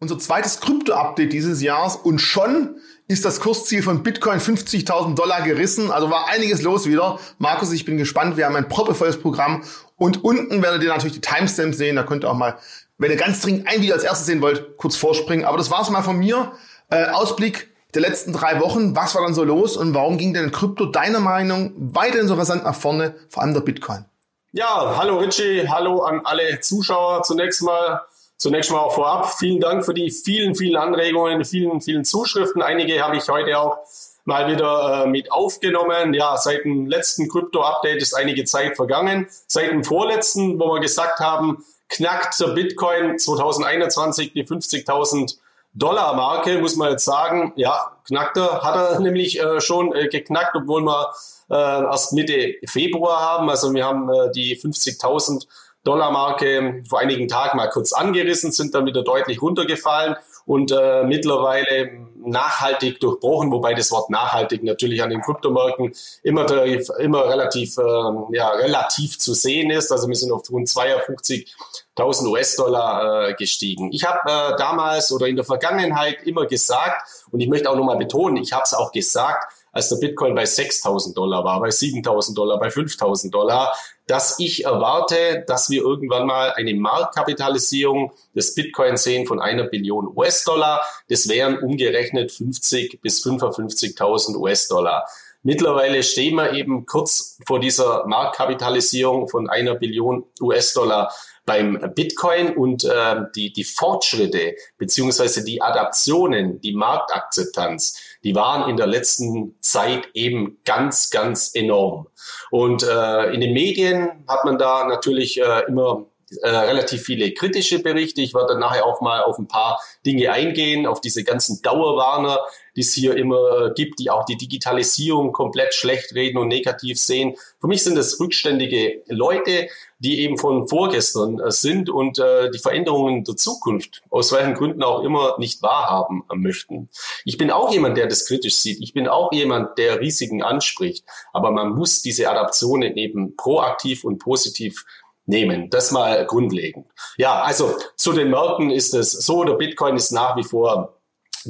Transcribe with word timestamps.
unser 0.00 0.18
zweites 0.18 0.60
Krypto-Update 0.60 1.32
dieses 1.32 1.62
Jahres 1.62 1.96
und 1.96 2.18
schon 2.20 2.80
ist 3.06 3.24
das 3.24 3.40
Kursziel 3.40 3.82
von 3.82 4.02
Bitcoin 4.02 4.40
50.000 4.40 5.14
Dollar 5.14 5.42
gerissen. 5.42 5.90
Also 5.90 6.10
war 6.10 6.28
einiges 6.28 6.62
los 6.62 6.86
wieder. 6.86 7.18
Markus, 7.38 7.70
ich 7.72 7.84
bin 7.84 7.98
gespannt. 7.98 8.36
Wir 8.36 8.46
haben 8.46 8.56
ein 8.56 8.68
proppevolles 8.68 9.20
Programm 9.20 9.62
und 9.96 10.24
unten 10.24 10.62
werdet 10.62 10.82
ihr 10.82 10.88
natürlich 10.88 11.14
die 11.14 11.20
Timestamps 11.20 11.76
sehen. 11.76 11.96
Da 11.96 12.02
könnt 12.02 12.24
ihr 12.24 12.30
auch 12.30 12.34
mal, 12.34 12.56
wenn 12.96 13.10
ihr 13.10 13.18
ganz 13.18 13.42
dringend 13.42 13.68
ein 13.68 13.82
Video 13.82 13.94
als 13.94 14.04
erstes 14.04 14.26
sehen 14.26 14.40
wollt, 14.40 14.78
kurz 14.78 14.96
vorspringen. 14.96 15.44
Aber 15.44 15.58
das 15.58 15.70
war's 15.70 15.90
mal 15.90 16.02
von 16.02 16.18
mir. 16.18 16.52
Äh, 16.88 17.06
Ausblick 17.10 17.68
der 17.92 18.00
letzten 18.00 18.32
drei 18.32 18.60
Wochen. 18.60 18.96
Was 18.96 19.14
war 19.14 19.22
dann 19.22 19.34
so 19.34 19.44
los 19.44 19.76
und 19.76 19.92
warum 19.92 20.16
ging 20.16 20.32
denn 20.32 20.50
Krypto 20.50 20.86
deiner 20.86 21.20
Meinung 21.20 21.74
weiterhin 21.76 22.26
so 22.26 22.34
rasant 22.34 22.64
nach 22.64 22.74
vorne, 22.74 23.16
vor 23.28 23.42
allem 23.42 23.52
der 23.52 23.60
Bitcoin? 23.60 24.06
Ja, 24.52 24.96
hallo 24.96 25.18
Richie, 25.18 25.68
hallo 25.68 26.02
an 26.02 26.22
alle 26.24 26.60
Zuschauer 26.60 27.22
zunächst 27.22 27.62
mal. 27.62 28.00
Zunächst 28.40 28.70
mal 28.70 28.78
auch 28.78 28.94
vorab 28.94 29.34
vielen 29.34 29.60
Dank 29.60 29.84
für 29.84 29.92
die 29.92 30.10
vielen, 30.10 30.54
vielen 30.54 30.76
Anregungen, 30.76 31.44
vielen, 31.44 31.82
vielen 31.82 32.06
Zuschriften. 32.06 32.62
Einige 32.62 33.04
habe 33.04 33.18
ich 33.18 33.28
heute 33.28 33.58
auch 33.58 33.76
mal 34.24 34.50
wieder 34.50 35.04
äh, 35.04 35.06
mit 35.06 35.30
aufgenommen. 35.30 36.14
Ja, 36.14 36.38
seit 36.38 36.64
dem 36.64 36.86
letzten 36.86 37.28
Krypto-Update 37.28 38.00
ist 38.00 38.14
einige 38.14 38.44
Zeit 38.44 38.76
vergangen. 38.76 39.28
Seit 39.46 39.70
dem 39.70 39.84
vorletzten, 39.84 40.58
wo 40.58 40.72
wir 40.72 40.80
gesagt 40.80 41.20
haben, 41.20 41.62
knackt 41.90 42.40
der 42.40 42.46
Bitcoin 42.54 43.18
2021 43.18 44.32
die 44.32 44.46
50.000 44.46 45.36
Dollar 45.74 46.14
Marke, 46.14 46.60
muss 46.60 46.76
man 46.76 46.92
jetzt 46.92 47.04
sagen. 47.04 47.52
Ja, 47.56 47.92
knackt 48.08 48.38
er, 48.38 48.62
hat 48.62 48.74
er 48.74 49.00
nämlich 49.00 49.38
äh, 49.38 49.60
schon 49.60 49.94
äh, 49.94 50.08
geknackt, 50.08 50.56
obwohl 50.56 50.80
wir 50.80 51.12
äh, 51.50 51.54
erst 51.54 52.14
Mitte 52.14 52.54
Februar 52.64 53.20
haben. 53.20 53.50
Also 53.50 53.70
wir 53.74 53.84
haben 53.84 54.08
äh, 54.08 54.32
die 54.32 54.58
50.000 54.58 55.46
Dollarmarke 55.84 56.82
vor 56.88 56.98
einigen 56.98 57.28
Tagen 57.28 57.56
mal 57.56 57.68
kurz 57.68 57.92
angerissen, 57.92 58.52
sind 58.52 58.74
dann 58.74 58.86
wieder 58.86 59.02
deutlich 59.02 59.40
runtergefallen 59.40 60.16
und 60.44 60.72
äh, 60.72 61.04
mittlerweile 61.04 61.90
nachhaltig 62.22 63.00
durchbrochen, 63.00 63.50
wobei 63.50 63.74
das 63.74 63.90
Wort 63.90 64.10
nachhaltig 64.10 64.62
natürlich 64.62 65.02
an 65.02 65.10
den 65.10 65.22
Kryptomärkten 65.22 65.92
immer, 66.22 66.50
immer 66.98 67.28
relativ, 67.28 67.78
äh, 67.78 68.36
ja, 68.36 68.50
relativ 68.50 69.18
zu 69.18 69.32
sehen 69.34 69.70
ist. 69.70 69.90
Also 69.90 70.08
wir 70.08 70.14
sind 70.14 70.32
auf 70.32 70.42
rund 70.50 70.68
52.000 70.68 72.26
US-Dollar 72.28 73.28
äh, 73.28 73.34
gestiegen. 73.34 73.90
Ich 73.92 74.04
habe 74.04 74.18
äh, 74.26 74.56
damals 74.56 75.12
oder 75.12 75.26
in 75.26 75.36
der 75.36 75.44
Vergangenheit 75.44 76.22
immer 76.24 76.46
gesagt, 76.46 77.08
und 77.30 77.40
ich 77.40 77.48
möchte 77.48 77.70
auch 77.70 77.76
nochmal 77.76 77.96
betonen, 77.96 78.36
ich 78.36 78.52
habe 78.52 78.64
es 78.64 78.74
auch 78.74 78.92
gesagt, 78.92 79.52
als 79.72 79.88
der 79.88 79.96
Bitcoin 79.96 80.34
bei 80.34 80.44
6.000 80.44 81.14
Dollar 81.14 81.44
war, 81.44 81.60
bei 81.60 81.68
7.000 81.68 82.34
Dollar, 82.34 82.58
bei 82.58 82.68
5.000 82.68 83.30
Dollar, 83.30 83.74
dass 84.06 84.38
ich 84.38 84.64
erwarte, 84.64 85.44
dass 85.46 85.70
wir 85.70 85.82
irgendwann 85.82 86.26
mal 86.26 86.52
eine 86.52 86.74
Marktkapitalisierung 86.74 88.12
des 88.34 88.54
Bitcoin 88.54 88.96
sehen 88.96 89.26
von 89.26 89.40
einer 89.40 89.64
Billion 89.64 90.08
US-Dollar. 90.16 90.82
Das 91.08 91.28
wären 91.28 91.58
umgerechnet 91.58 92.32
50 92.32 93.00
bis 93.00 93.24
55.000 93.24 94.36
US-Dollar. 94.36 95.06
Mittlerweile 95.42 96.02
stehen 96.02 96.34
wir 96.34 96.52
eben 96.52 96.84
kurz 96.84 97.38
vor 97.46 97.60
dieser 97.60 98.06
Marktkapitalisierung 98.06 99.28
von 99.28 99.48
einer 99.48 99.74
Billion 99.74 100.24
US-Dollar 100.40 101.10
beim 101.46 101.80
Bitcoin 101.94 102.54
und 102.56 102.84
äh, 102.84 103.22
die, 103.34 103.52
die 103.52 103.64
Fortschritte 103.64 104.54
beziehungsweise 104.76 105.42
die 105.42 105.62
Adaptionen, 105.62 106.60
die 106.60 106.74
Marktakzeptanz, 106.74 107.98
die 108.22 108.34
waren 108.34 108.68
in 108.68 108.76
der 108.76 108.86
letzten 108.86 109.56
Zeit 109.60 110.08
eben 110.14 110.58
ganz, 110.64 111.10
ganz 111.10 111.54
enorm. 111.54 112.06
Und 112.50 112.82
äh, 112.82 113.32
in 113.32 113.40
den 113.40 113.52
Medien 113.52 114.24
hat 114.28 114.44
man 114.44 114.58
da 114.58 114.86
natürlich 114.86 115.40
äh, 115.40 115.62
immer 115.66 116.06
äh, 116.42 116.48
relativ 116.48 117.02
viele 117.02 117.32
kritische 117.32 117.82
Berichte. 117.82 118.20
Ich 118.20 118.34
werde 118.34 118.52
dann 118.52 118.60
nachher 118.60 118.86
auch 118.86 119.00
mal 119.00 119.22
auf 119.22 119.38
ein 119.38 119.48
paar 119.48 119.80
Dinge 120.06 120.30
eingehen, 120.30 120.86
auf 120.86 121.00
diese 121.00 121.24
ganzen 121.24 121.60
Dauerwarner, 121.62 122.40
die 122.76 122.80
es 122.80 122.92
hier 122.92 123.16
immer 123.16 123.70
gibt, 123.74 123.98
die 123.98 124.10
auch 124.10 124.24
die 124.24 124.36
Digitalisierung 124.36 125.32
komplett 125.32 125.74
schlecht 125.74 126.14
reden 126.14 126.38
und 126.38 126.48
negativ 126.48 126.98
sehen. 126.98 127.36
Für 127.60 127.66
mich 127.66 127.82
sind 127.82 127.96
es 127.96 128.20
rückständige 128.20 129.02
Leute, 129.08 129.68
die 130.00 130.20
eben 130.20 130.38
von 130.38 130.66
vorgestern 130.66 131.38
äh, 131.38 131.50
sind 131.50 131.90
und 131.90 132.18
äh, 132.18 132.50
die 132.50 132.58
Veränderungen 132.58 133.22
der 133.22 133.36
Zukunft, 133.36 134.02
aus 134.10 134.32
welchen 134.32 134.54
Gründen 134.54 134.82
auch 134.82 135.04
immer, 135.04 135.36
nicht 135.38 135.62
wahrhaben 135.62 136.24
möchten. 136.34 136.88
Ich 137.24 137.36
bin 137.36 137.50
auch 137.50 137.72
jemand, 137.72 137.96
der 137.96 138.06
das 138.06 138.26
kritisch 138.26 138.56
sieht. 138.56 138.80
Ich 138.80 138.94
bin 138.94 139.06
auch 139.06 139.30
jemand, 139.32 139.78
der 139.78 140.00
Risiken 140.00 140.42
anspricht. 140.42 141.04
Aber 141.32 141.50
man 141.50 141.70
muss 141.74 142.02
diese 142.02 142.30
Adaptionen 142.30 142.96
eben 142.96 143.36
proaktiv 143.36 144.04
und 144.04 144.18
positiv 144.18 144.84
nehmen. 145.26 145.70
Das 145.70 145.92
mal 145.92 146.26
grundlegend. 146.26 146.86
Ja, 147.16 147.42
also 147.42 147.74
zu 147.96 148.12
den 148.12 148.30
Märkten 148.30 148.70
ist 148.70 148.94
es 148.94 149.12
so, 149.12 149.44
der 149.44 149.54
Bitcoin 149.54 149.96
ist 149.96 150.12
nach 150.12 150.36
wie 150.36 150.44
vor 150.44 150.99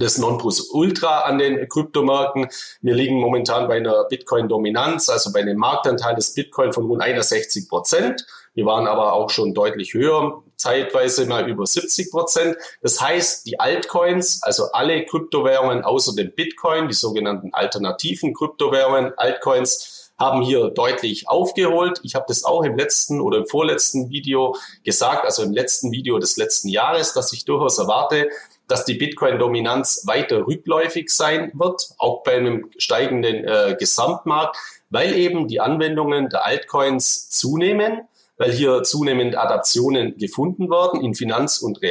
das 0.00 0.18
Nonplusultra 0.18 1.20
an 1.20 1.38
den 1.38 1.68
Kryptomärkten. 1.68 2.48
Wir 2.80 2.94
liegen 2.94 3.20
momentan 3.20 3.68
bei 3.68 3.76
einer 3.76 4.04
Bitcoin-Dominanz, 4.04 5.08
also 5.08 5.32
bei 5.32 5.40
einem 5.40 5.58
Marktanteil 5.58 6.16
des 6.16 6.34
Bitcoin 6.34 6.72
von 6.72 6.86
rund 6.86 7.02
61 7.02 7.68
Prozent. 7.68 8.26
Wir 8.54 8.66
waren 8.66 8.88
aber 8.88 9.12
auch 9.12 9.30
schon 9.30 9.54
deutlich 9.54 9.94
höher, 9.94 10.42
zeitweise 10.56 11.26
mal 11.26 11.48
über 11.48 11.66
70 11.66 12.10
Prozent. 12.10 12.56
Das 12.82 13.00
heißt, 13.00 13.46
die 13.46 13.60
Altcoins, 13.60 14.42
also 14.42 14.72
alle 14.72 15.04
Kryptowährungen 15.04 15.84
außer 15.84 16.14
dem 16.16 16.32
Bitcoin, 16.32 16.88
die 16.88 16.94
sogenannten 16.94 17.50
alternativen 17.52 18.34
Kryptowährungen, 18.34 19.12
Altcoins, 19.16 19.99
haben 20.20 20.42
hier 20.42 20.69
deutlich 20.69 21.28
aufgeholt. 21.28 22.00
Ich 22.04 22.14
habe 22.14 22.26
das 22.28 22.44
auch 22.44 22.62
im 22.62 22.76
letzten 22.76 23.20
oder 23.20 23.38
im 23.38 23.47
vorletzten 23.47 24.10
Video 24.10 24.54
gesagt, 24.84 25.25
also 25.25 25.42
im 25.42 25.53
letzten 25.53 25.91
Video 25.91 26.19
des 26.19 26.36
letzten 26.36 26.69
Jahres, 26.69 27.14
dass 27.14 27.32
ich 27.32 27.47
durchaus 27.47 27.78
erwarte, 27.78 28.28
dass 28.69 28.84
die 28.84 28.94
Bitcoin-Dominanz 28.94 30.06
weiter 30.06 30.47
rückläufig 30.47 31.10
sein 31.10 31.50
wird, 31.54 31.88
auch 31.98 32.22
bei 32.22 32.36
einem 32.36 32.70
steigenden 32.76 33.44
äh, 33.44 33.76
Gesamtmarkt, 33.78 34.56
weil 34.91 35.14
eben 35.16 35.48
die 35.48 35.59
Anwendungen 35.60 36.28
der 36.28 36.44
Altcoins 36.44 37.30
zunehmen 37.30 38.03
weil 38.41 38.53
hier 38.53 38.82
zunehmend 38.84 39.36
Adaptionen 39.36 40.16
gefunden 40.16 40.70
werden 40.70 41.04
in 41.04 41.14
Finanz- 41.14 41.59
und 41.59 41.82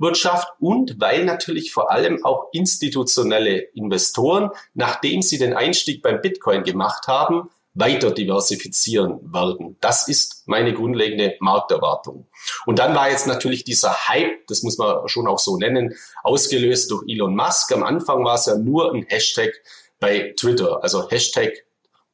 Realwirtschaft 0.00 0.48
und 0.58 1.00
weil 1.00 1.24
natürlich 1.24 1.72
vor 1.72 1.90
allem 1.90 2.24
auch 2.24 2.48
institutionelle 2.52 3.58
Investoren, 3.74 4.50
nachdem 4.74 5.22
sie 5.22 5.38
den 5.38 5.54
Einstieg 5.54 6.02
beim 6.02 6.20
Bitcoin 6.20 6.62
gemacht 6.62 7.06
haben, 7.06 7.50
weiter 7.72 8.10
diversifizieren 8.10 9.32
werden. 9.32 9.76
Das 9.80 10.08
ist 10.08 10.42
meine 10.46 10.74
grundlegende 10.74 11.36
Markterwartung. 11.38 12.26
Und 12.66 12.80
dann 12.80 12.96
war 12.96 13.10
jetzt 13.10 13.28
natürlich 13.28 13.62
dieser 13.62 14.08
Hype, 14.08 14.46
das 14.48 14.64
muss 14.64 14.76
man 14.76 15.08
schon 15.08 15.28
auch 15.28 15.38
so 15.38 15.56
nennen, 15.56 15.94
ausgelöst 16.24 16.90
durch 16.90 17.04
Elon 17.06 17.36
Musk. 17.36 17.70
Am 17.72 17.84
Anfang 17.84 18.24
war 18.24 18.34
es 18.34 18.46
ja 18.46 18.56
nur 18.56 18.92
ein 18.92 19.06
Hashtag 19.08 19.52
bei 20.00 20.34
Twitter, 20.36 20.82
also 20.82 21.08
Hashtag 21.08 21.64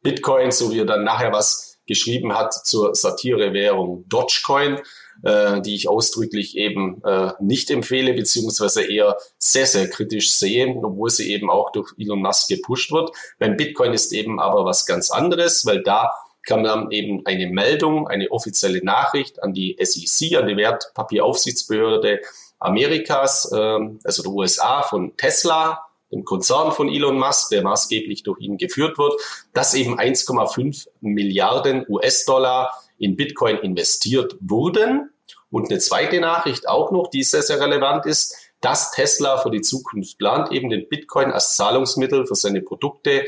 Bitcoin, 0.03 0.51
so 0.51 0.71
wie 0.71 0.81
er 0.81 0.85
dann 0.85 1.05
nachher 1.05 1.33
was 1.33 1.66
geschrieben 1.87 2.35
hat 2.35 2.53
zur 2.53 2.95
Satirewährung 2.95 4.05
Dogecoin, 4.09 4.81
äh, 5.23 5.61
die 5.63 5.75
ich 5.75 5.89
ausdrücklich 5.89 6.57
eben 6.57 7.03
äh, 7.05 7.33
nicht 7.41 7.71
empfehle, 7.71 8.13
beziehungsweise 8.15 8.85
eher 8.85 9.17
sehr, 9.39 9.67
sehr 9.67 9.89
kritisch 9.89 10.31
sehe, 10.33 10.69
obwohl 10.83 11.11
sie 11.11 11.33
eben 11.33 11.51
auch 11.51 11.73
durch 11.73 11.93
Elon 11.99 12.21
Musk 12.21 12.49
gepusht 12.49 12.93
wird. 12.93 13.11
Beim 13.39 13.57
Bitcoin 13.57 13.93
ist 13.93 14.13
eben 14.13 14.41
aber 14.41 14.65
was 14.65 14.87
ganz 14.87 15.11
anderes, 15.11 15.65
weil 15.67 15.83
da 15.83 16.13
kam 16.47 16.63
dann 16.63 16.91
eben 16.91 17.27
eine 17.27 17.49
Meldung, 17.49 18.09
eine 18.09 18.31
offizielle 18.31 18.85
Nachricht 18.85 19.43
an 19.43 19.53
die 19.53 19.77
SEC, 19.81 20.39
an 20.39 20.47
die 20.47 20.57
Wertpapieraufsichtsbehörde 20.57 22.21
Amerikas, 22.59 23.51
äh, 23.53 23.79
also 24.05 24.23
der 24.23 24.33
USA 24.33 24.83
von 24.83 25.17
Tesla, 25.17 25.86
dem 26.13 26.25
Konzern 26.25 26.73
von 26.73 26.89
Elon 26.89 27.19
Musk, 27.19 27.51
der 27.51 27.63
maßgeblich 27.63 28.23
durch 28.23 28.41
ihn 28.41 28.59
geführt 28.59 28.99
wird, 28.99 29.15
dass 29.53 29.75
eben 29.75 29.99
1,5 29.99 30.87
Milliarden 31.01 31.85
US-Dollar 31.89 32.73
in 32.99 33.17
Bitcoin 33.17 33.59
investiert 33.59 34.37
wurden. 34.41 35.11
Und 35.51 35.71
eine 35.71 35.79
zweite 35.79 36.21
Nachricht 36.21 36.69
auch 36.69 36.91
noch, 36.91 37.09
die 37.09 37.23
sehr, 37.23 37.43
sehr 37.43 37.61
relevant 37.61 38.07
ist, 38.07 38.37
dass 38.61 38.91
Tesla 38.91 39.39
für 39.39 39.51
die 39.51 39.61
Zukunft 39.61 40.19
plant, 40.19 40.53
eben 40.53 40.71
den 40.71 40.89
Bitcoin 40.89 41.31
als 41.31 41.57
Zahlungsmittel 41.57 42.27
für 42.27 42.35
seine 42.35 42.63
Produkte 42.63 43.25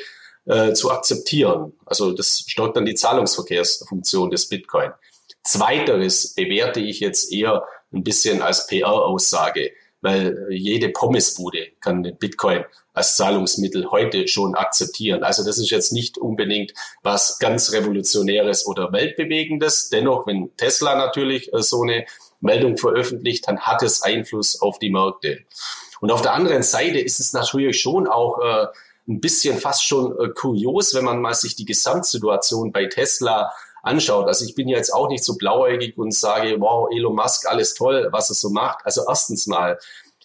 äh, 0.46 0.72
zu 0.72 0.90
akzeptieren. 0.90 1.74
Also 1.84 2.12
das 2.12 2.44
steuert 2.46 2.76
dann 2.76 2.86
die 2.86 2.94
Zahlungsverkehrsfunktion 2.94 4.30
des 4.30 4.48
Bitcoin. 4.48 4.90
Zweiteres 5.44 6.34
bewerte 6.34 6.80
ich 6.80 7.00
jetzt 7.00 7.32
eher 7.32 7.64
ein 7.92 8.02
bisschen 8.02 8.42
als 8.42 8.66
PR-Aussage 8.66 9.70
weil 10.00 10.46
jede 10.50 10.90
Pommesbude 10.90 11.68
kann 11.80 12.02
den 12.02 12.16
Bitcoin 12.16 12.64
als 12.92 13.16
Zahlungsmittel 13.16 13.90
heute 13.90 14.28
schon 14.28 14.54
akzeptieren. 14.54 15.22
Also 15.22 15.44
das 15.44 15.58
ist 15.58 15.70
jetzt 15.70 15.92
nicht 15.92 16.18
unbedingt 16.18 16.72
was 17.02 17.38
ganz 17.38 17.72
Revolutionäres 17.72 18.66
oder 18.66 18.92
Weltbewegendes. 18.92 19.88
Dennoch, 19.88 20.26
wenn 20.26 20.56
Tesla 20.56 20.96
natürlich 20.96 21.52
äh, 21.52 21.62
so 21.62 21.82
eine 21.82 22.06
Meldung 22.40 22.76
veröffentlicht, 22.76 23.48
dann 23.48 23.60
hat 23.60 23.82
es 23.82 24.02
Einfluss 24.02 24.60
auf 24.60 24.78
die 24.78 24.90
Märkte. 24.90 25.38
Und 26.00 26.10
auf 26.12 26.22
der 26.22 26.34
anderen 26.34 26.62
Seite 26.62 26.98
ist 27.00 27.18
es 27.18 27.32
natürlich 27.32 27.80
schon 27.80 28.06
auch 28.06 28.38
äh, 28.40 28.66
ein 29.08 29.20
bisschen 29.20 29.58
fast 29.58 29.84
schon 29.84 30.12
äh, 30.12 30.28
kurios, 30.28 30.94
wenn 30.94 31.04
man 31.04 31.20
mal 31.20 31.34
sich 31.34 31.56
die 31.56 31.64
Gesamtsituation 31.64 32.72
bei 32.72 32.86
Tesla 32.86 33.52
anschaut. 33.82 34.26
Also 34.26 34.44
ich 34.44 34.54
bin 34.54 34.68
jetzt 34.68 34.92
auch 34.92 35.08
nicht 35.08 35.24
so 35.24 35.36
blauäugig 35.36 35.96
und 35.96 36.14
sage, 36.14 36.56
wow, 36.60 36.88
Elon 36.90 37.14
Musk, 37.14 37.46
alles 37.46 37.74
toll, 37.74 38.08
was 38.10 38.30
er 38.30 38.34
so 38.34 38.50
macht. 38.50 38.78
Also 38.84 39.02
erstens 39.08 39.46
mal, 39.46 39.78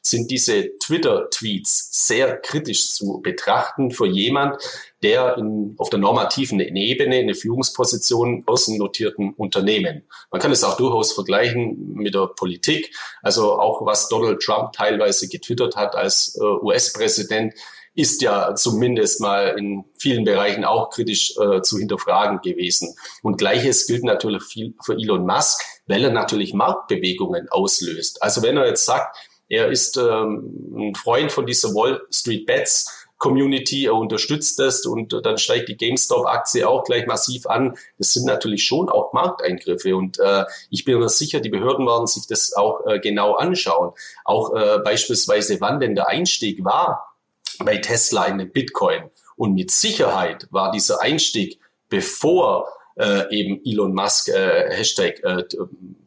sind 0.05 0.29
diese 0.29 0.77
Twitter-Tweets 0.79 2.07
sehr 2.07 2.37
kritisch 2.37 2.91
zu 2.91 3.21
betrachten 3.21 3.89
für 3.89 4.05
jemand, 4.05 4.57
der 5.01 5.37
in, 5.37 5.75
auf 5.77 5.89
der 5.89 5.99
normativen 5.99 6.59
Ebene 6.59 7.17
eine 7.17 7.35
Führungsposition 7.35 8.43
börsennotierten 8.43 9.33
Unternehmen. 9.33 10.03
Man 10.29 10.41
kann 10.41 10.51
es 10.51 10.65
auch 10.65 10.75
durchaus 10.75 11.13
vergleichen 11.13 11.93
mit 11.93 12.15
der 12.15 12.27
Politik. 12.27 12.93
Also 13.21 13.57
auch 13.57 13.85
was 13.85 14.09
Donald 14.09 14.41
Trump 14.41 14.73
teilweise 14.73 15.29
getwittert 15.29 15.77
hat 15.77 15.95
als 15.95 16.37
äh, 16.37 16.43
US-Präsident, 16.43 17.53
ist 17.95 18.21
ja 18.21 18.55
zumindest 18.55 19.21
mal 19.21 19.55
in 19.57 19.85
vielen 19.95 20.23
Bereichen 20.23 20.65
auch 20.65 20.89
kritisch 20.89 21.35
äh, 21.37 21.61
zu 21.61 21.77
hinterfragen 21.77 22.41
gewesen. 22.41 22.95
Und 23.21 23.37
gleiches 23.37 23.85
gilt 23.85 24.03
natürlich 24.03 24.43
viel 24.43 24.73
für 24.83 24.93
Elon 24.93 25.25
Musk, 25.25 25.61
weil 25.87 26.03
er 26.03 26.11
natürlich 26.11 26.53
Marktbewegungen 26.53 27.49
auslöst. 27.49 28.21
Also 28.23 28.41
wenn 28.41 28.57
er 28.57 28.67
jetzt 28.67 28.85
sagt, 28.85 29.17
er 29.47 29.67
ist 29.69 29.97
ähm, 29.97 30.73
ein 30.75 30.95
Freund 30.95 31.31
von 31.31 31.45
dieser 31.45 31.69
Wall 31.69 32.01
Street 32.11 32.45
Bets, 32.45 33.03
Community, 33.19 33.85
er 33.85 33.93
unterstützt 33.93 34.59
das 34.59 34.85
und 34.85 35.17
dann 35.25 35.37
steigt 35.37 35.69
die 35.69 35.77
GameStop-Aktie 35.77 36.67
auch 36.67 36.83
gleich 36.83 37.05
massiv 37.05 37.45
an. 37.45 37.77
Das 37.97 38.11
sind 38.11 38.25
natürlich 38.25 38.65
schon 38.65 38.89
auch 38.89 39.13
Markteingriffe 39.13 39.95
und 39.95 40.19
äh, 40.19 40.43
ich 40.69 40.83
bin 40.83 40.99
mir 40.99 41.07
sicher, 41.07 41.39
die 41.39 41.49
Behörden 41.49 41.85
werden 41.85 42.05
sich 42.05 42.27
das 42.27 42.51
auch 42.53 42.85
äh, 42.85 42.99
genau 42.99 43.35
anschauen. 43.35 43.93
Auch 44.25 44.53
äh, 44.53 44.79
beispielsweise, 44.83 45.61
wann 45.61 45.79
denn 45.79 45.95
der 45.95 46.09
Einstieg 46.09 46.65
war 46.65 47.12
bei 47.59 47.77
Tesla 47.77 48.25
in 48.25 48.37
den 48.37 48.51
Bitcoin. 48.51 49.09
Und 49.35 49.53
mit 49.53 49.71
Sicherheit 49.71 50.47
war 50.51 50.71
dieser 50.71 51.01
Einstieg, 51.01 51.59
bevor 51.89 52.67
äh, 52.95 53.35
eben 53.35 53.61
Elon 53.65 53.93
Musk 53.93 54.29
äh, 54.29 54.69
Hashtag 54.75 55.23
äh, 55.23 55.43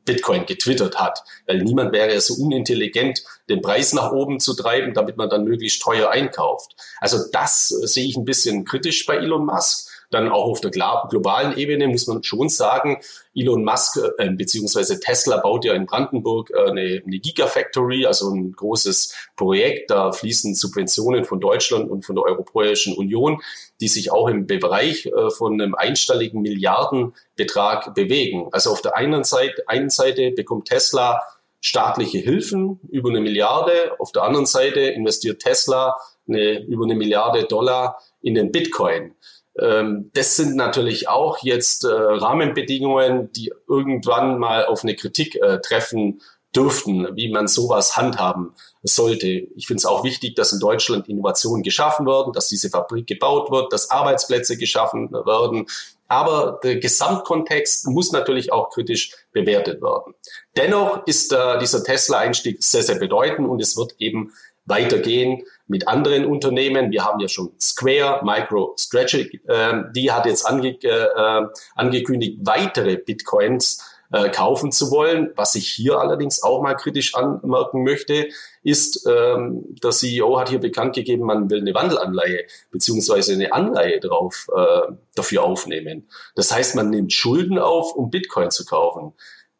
Bitcoin 0.04 0.46
getwittert 0.46 0.98
hat. 0.98 1.24
Weil 1.46 1.62
niemand 1.62 1.92
wäre 1.92 2.20
so 2.20 2.34
unintelligent, 2.34 3.22
den 3.48 3.60
Preis 3.60 3.92
nach 3.92 4.12
oben 4.12 4.40
zu 4.40 4.54
treiben, 4.54 4.94
damit 4.94 5.16
man 5.16 5.28
dann 5.28 5.44
möglichst 5.44 5.82
teuer 5.82 6.10
einkauft. 6.10 6.76
Also 7.00 7.18
das 7.32 7.72
äh, 7.82 7.86
sehe 7.86 8.06
ich 8.06 8.16
ein 8.16 8.24
bisschen 8.24 8.64
kritisch 8.64 9.04
bei 9.06 9.16
Elon 9.16 9.46
Musk. 9.46 9.85
Dann 10.10 10.28
auch 10.28 10.44
auf 10.44 10.60
der 10.60 10.70
globalen 10.70 11.56
Ebene 11.56 11.88
muss 11.88 12.06
man 12.06 12.22
schon 12.22 12.48
sagen, 12.48 13.00
Elon 13.34 13.64
Musk 13.64 13.98
äh, 14.18 14.30
beziehungsweise 14.30 15.00
Tesla 15.00 15.38
baut 15.38 15.64
ja 15.64 15.74
in 15.74 15.86
Brandenburg 15.86 16.50
äh, 16.50 16.70
eine, 16.70 17.02
eine 17.04 17.18
Gigafactory, 17.18 18.06
also 18.06 18.30
ein 18.30 18.52
großes 18.52 19.14
Projekt. 19.36 19.90
Da 19.90 20.12
fließen 20.12 20.54
Subventionen 20.54 21.24
von 21.24 21.40
Deutschland 21.40 21.90
und 21.90 22.04
von 22.04 22.16
der 22.16 22.24
Europäischen 22.24 22.94
Union, 22.96 23.40
die 23.80 23.88
sich 23.88 24.10
auch 24.10 24.28
im 24.28 24.46
Bereich 24.46 25.06
äh, 25.06 25.30
von 25.30 25.60
einem 25.60 25.74
einstelligen 25.74 26.42
Milliardenbetrag 26.42 27.94
bewegen. 27.94 28.48
Also 28.52 28.70
auf 28.70 28.82
der 28.82 28.96
einen 28.96 29.24
Seite, 29.24 29.68
einen 29.68 29.90
Seite 29.90 30.30
bekommt 30.30 30.68
Tesla 30.68 31.20
staatliche 31.60 32.18
Hilfen 32.18 32.78
über 32.88 33.08
eine 33.10 33.20
Milliarde. 33.20 33.98
Auf 33.98 34.12
der 34.12 34.22
anderen 34.22 34.46
Seite 34.46 34.80
investiert 34.80 35.42
Tesla 35.42 35.96
eine, 36.28 36.64
über 36.64 36.84
eine 36.84 36.94
Milliarde 36.94 37.44
Dollar 37.44 37.98
in 38.22 38.34
den 38.34 38.52
Bitcoin. 38.52 39.14
Ähm, 39.58 40.10
das 40.14 40.36
sind 40.36 40.56
natürlich 40.56 41.08
auch 41.08 41.38
jetzt 41.42 41.84
äh, 41.84 41.88
Rahmenbedingungen, 41.88 43.32
die 43.32 43.52
irgendwann 43.68 44.38
mal 44.38 44.66
auf 44.66 44.82
eine 44.82 44.94
Kritik 44.94 45.36
äh, 45.36 45.60
treffen 45.60 46.20
dürften, 46.54 47.16
wie 47.16 47.30
man 47.30 47.48
sowas 47.48 47.96
handhaben 47.96 48.54
sollte. 48.82 49.26
Ich 49.26 49.66
finde 49.66 49.78
es 49.78 49.86
auch 49.86 50.04
wichtig, 50.04 50.34
dass 50.36 50.52
in 50.52 50.60
Deutschland 50.60 51.08
Innovationen 51.08 51.62
geschaffen 51.62 52.06
werden, 52.06 52.32
dass 52.32 52.48
diese 52.48 52.70
Fabrik 52.70 53.06
gebaut 53.06 53.50
wird, 53.50 53.72
dass 53.72 53.90
Arbeitsplätze 53.90 54.56
geschaffen 54.56 55.12
werden. 55.12 55.66
Aber 56.08 56.60
der 56.62 56.76
Gesamtkontext 56.76 57.88
muss 57.88 58.12
natürlich 58.12 58.52
auch 58.52 58.70
kritisch 58.70 59.12
bewertet 59.32 59.82
werden. 59.82 60.14
Dennoch 60.56 61.06
ist 61.06 61.32
äh, 61.32 61.58
dieser 61.58 61.82
Tesla-Einstieg 61.82 62.62
sehr, 62.62 62.82
sehr 62.82 62.98
bedeutend 62.98 63.48
und 63.48 63.60
es 63.60 63.76
wird 63.76 63.94
eben 63.98 64.32
weitergehen 64.66 65.42
mit 65.68 65.88
anderen 65.88 66.26
Unternehmen. 66.26 66.90
Wir 66.90 67.04
haben 67.04 67.20
ja 67.20 67.28
schon 67.28 67.52
Square, 67.60 68.20
MicroStrategy, 68.24 69.40
äh, 69.46 69.82
die 69.94 70.12
hat 70.12 70.26
jetzt 70.26 70.46
ange 70.46 70.70
äh, 70.82 71.46
angekündigt, 71.74 72.38
weitere 72.42 72.96
Bitcoins 72.96 73.82
äh, 74.12 74.28
kaufen 74.30 74.72
zu 74.72 74.90
wollen. 74.90 75.32
Was 75.34 75.54
ich 75.54 75.68
hier 75.68 75.98
allerdings 75.98 76.42
auch 76.42 76.62
mal 76.62 76.74
kritisch 76.74 77.14
anmerken 77.14 77.82
möchte, 77.82 78.28
ist, 78.62 79.06
ähm, 79.06 79.64
der 79.82 79.90
CEO 79.90 80.38
hat 80.38 80.48
hier 80.48 80.60
bekannt 80.60 80.94
gegeben, 80.94 81.24
man 81.24 81.50
will 81.50 81.60
eine 81.60 81.74
Wandelanleihe 81.74 82.44
beziehungsweise 82.70 83.32
eine 83.32 83.52
Anleihe 83.52 84.00
drauf 84.00 84.46
äh, 84.54 84.92
dafür 85.14 85.42
aufnehmen. 85.44 86.08
Das 86.34 86.54
heißt, 86.54 86.76
man 86.76 86.90
nimmt 86.90 87.12
Schulden 87.12 87.58
auf, 87.58 87.94
um 87.94 88.10
Bitcoin 88.10 88.50
zu 88.50 88.64
kaufen. 88.64 89.12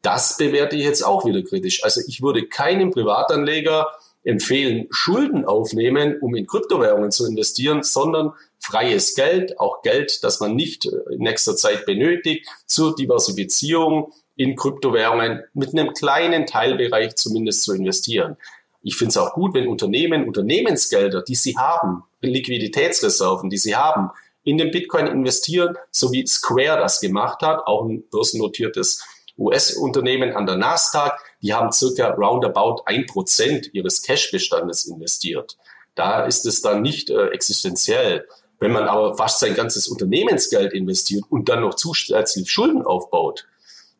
Das 0.02 0.36
bewerte 0.36 0.76
ich 0.76 0.84
jetzt 0.84 1.04
auch 1.04 1.24
wieder 1.24 1.42
kritisch. 1.42 1.82
Also 1.82 2.00
ich 2.06 2.22
würde 2.22 2.46
keinem 2.46 2.92
Privatanleger 2.92 3.88
empfehlen, 4.26 4.88
Schulden 4.90 5.44
aufnehmen, 5.44 6.18
um 6.20 6.34
in 6.34 6.46
Kryptowährungen 6.46 7.12
zu 7.12 7.26
investieren, 7.26 7.82
sondern 7.82 8.32
freies 8.58 9.14
Geld, 9.14 9.60
auch 9.60 9.82
Geld, 9.82 10.24
das 10.24 10.40
man 10.40 10.56
nicht 10.56 10.84
in 10.84 11.20
nächster 11.20 11.54
Zeit 11.54 11.86
benötigt, 11.86 12.48
zur 12.66 12.96
Diversifizierung 12.96 14.12
in 14.34 14.56
Kryptowährungen 14.56 15.44
mit 15.54 15.72
einem 15.72 15.92
kleinen 15.92 16.44
Teilbereich 16.46 17.14
zumindest 17.14 17.62
zu 17.62 17.72
investieren. 17.72 18.36
Ich 18.82 18.96
finde 18.96 19.10
es 19.10 19.16
auch 19.16 19.32
gut, 19.32 19.54
wenn 19.54 19.68
Unternehmen 19.68 20.26
Unternehmensgelder, 20.26 21.22
die 21.22 21.34
sie 21.36 21.56
haben, 21.56 22.02
Liquiditätsreserven, 22.20 23.48
die 23.48 23.58
sie 23.58 23.76
haben, 23.76 24.10
in 24.42 24.58
den 24.58 24.72
Bitcoin 24.72 25.06
investieren, 25.06 25.76
so 25.90 26.12
wie 26.12 26.26
Square 26.26 26.78
das 26.78 27.00
gemacht 27.00 27.42
hat, 27.42 27.66
auch 27.66 27.84
ein 27.84 28.02
börsennotiertes 28.10 29.04
US-Unternehmen 29.38 30.34
an 30.34 30.46
der 30.46 30.56
Nasdaq, 30.56 31.18
die 31.46 31.54
haben 31.54 31.70
circa 31.70 32.08
roundabout 32.08 32.82
ein 32.86 33.06
Prozent 33.06 33.72
ihres 33.72 34.02
Cash-Bestandes 34.02 34.86
investiert. 34.86 35.56
Da 35.94 36.24
ist 36.24 36.44
es 36.44 36.60
dann 36.60 36.82
nicht 36.82 37.08
äh, 37.08 37.28
existenziell. 37.28 38.26
Wenn 38.58 38.72
man 38.72 38.88
aber 38.88 39.16
fast 39.16 39.38
sein 39.38 39.54
ganzes 39.54 39.86
Unternehmensgeld 39.86 40.72
investiert 40.72 41.22
und 41.30 41.48
dann 41.48 41.60
noch 41.60 41.74
zusätzlich 41.74 42.50
Schulden 42.50 42.82
aufbaut, 42.82 43.46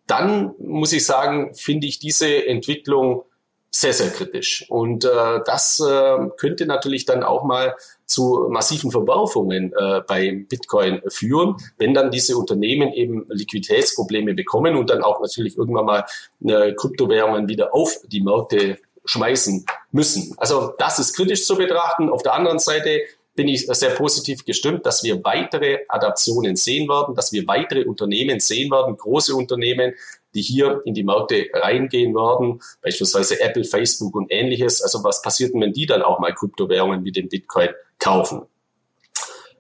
dann 0.08 0.54
muss 0.58 0.92
ich 0.92 1.06
sagen, 1.06 1.54
finde 1.54 1.86
ich 1.86 2.00
diese 2.00 2.46
Entwicklung 2.46 3.22
sehr, 3.70 3.92
sehr 3.92 4.10
kritisch. 4.10 4.66
Und 4.68 5.04
äh, 5.04 5.40
das 5.44 5.78
äh, 5.78 6.16
könnte 6.36 6.66
natürlich 6.66 7.04
dann 7.04 7.22
auch 7.22 7.44
mal 7.44 7.76
zu 8.06 8.46
massiven 8.48 8.90
Verwerfungen 8.90 9.72
äh, 9.78 10.00
beim 10.06 10.46
Bitcoin 10.46 11.02
führen, 11.08 11.56
wenn 11.76 11.92
dann 11.92 12.10
diese 12.10 12.36
Unternehmen 12.36 12.92
eben 12.92 13.26
Liquiditätsprobleme 13.28 14.34
bekommen 14.34 14.76
und 14.76 14.90
dann 14.90 15.02
auch 15.02 15.20
natürlich 15.20 15.56
irgendwann 15.58 15.84
mal 15.86 16.04
äh, 16.44 16.72
Kryptowährungen 16.74 17.48
wieder 17.48 17.74
auf 17.74 17.96
die 18.06 18.22
Märkte 18.22 18.78
schmeißen 19.04 19.64
müssen. 19.92 20.34
Also 20.36 20.74
das 20.78 20.98
ist 20.98 21.14
kritisch 21.14 21.44
zu 21.44 21.56
betrachten. 21.56 22.08
Auf 22.08 22.22
der 22.22 22.34
anderen 22.34 22.58
Seite 22.58 23.02
bin 23.36 23.48
ich 23.48 23.66
sehr 23.66 23.90
positiv 23.90 24.44
gestimmt, 24.44 24.86
dass 24.86 25.04
wir 25.04 25.22
weitere 25.22 25.80
Adaptionen 25.88 26.56
sehen 26.56 26.88
werden, 26.88 27.14
dass 27.14 27.32
wir 27.32 27.46
weitere 27.46 27.84
Unternehmen 27.84 28.40
sehen 28.40 28.70
werden, 28.70 28.96
große 28.96 29.34
Unternehmen, 29.34 29.94
die 30.36 30.42
hier 30.42 30.82
in 30.84 30.94
die 30.94 31.02
Märkte 31.02 31.46
reingehen 31.52 32.14
werden, 32.14 32.60
beispielsweise 32.82 33.40
Apple, 33.40 33.64
Facebook 33.64 34.14
und 34.14 34.30
ähnliches. 34.30 34.82
Also 34.82 35.02
was 35.02 35.22
passiert 35.22 35.54
denn, 35.54 35.62
wenn 35.62 35.72
die 35.72 35.86
dann 35.86 36.02
auch 36.02 36.18
mal 36.18 36.34
Kryptowährungen 36.34 37.04
wie 37.04 37.12
den 37.12 37.28
Bitcoin 37.28 37.70
kaufen? 37.98 38.42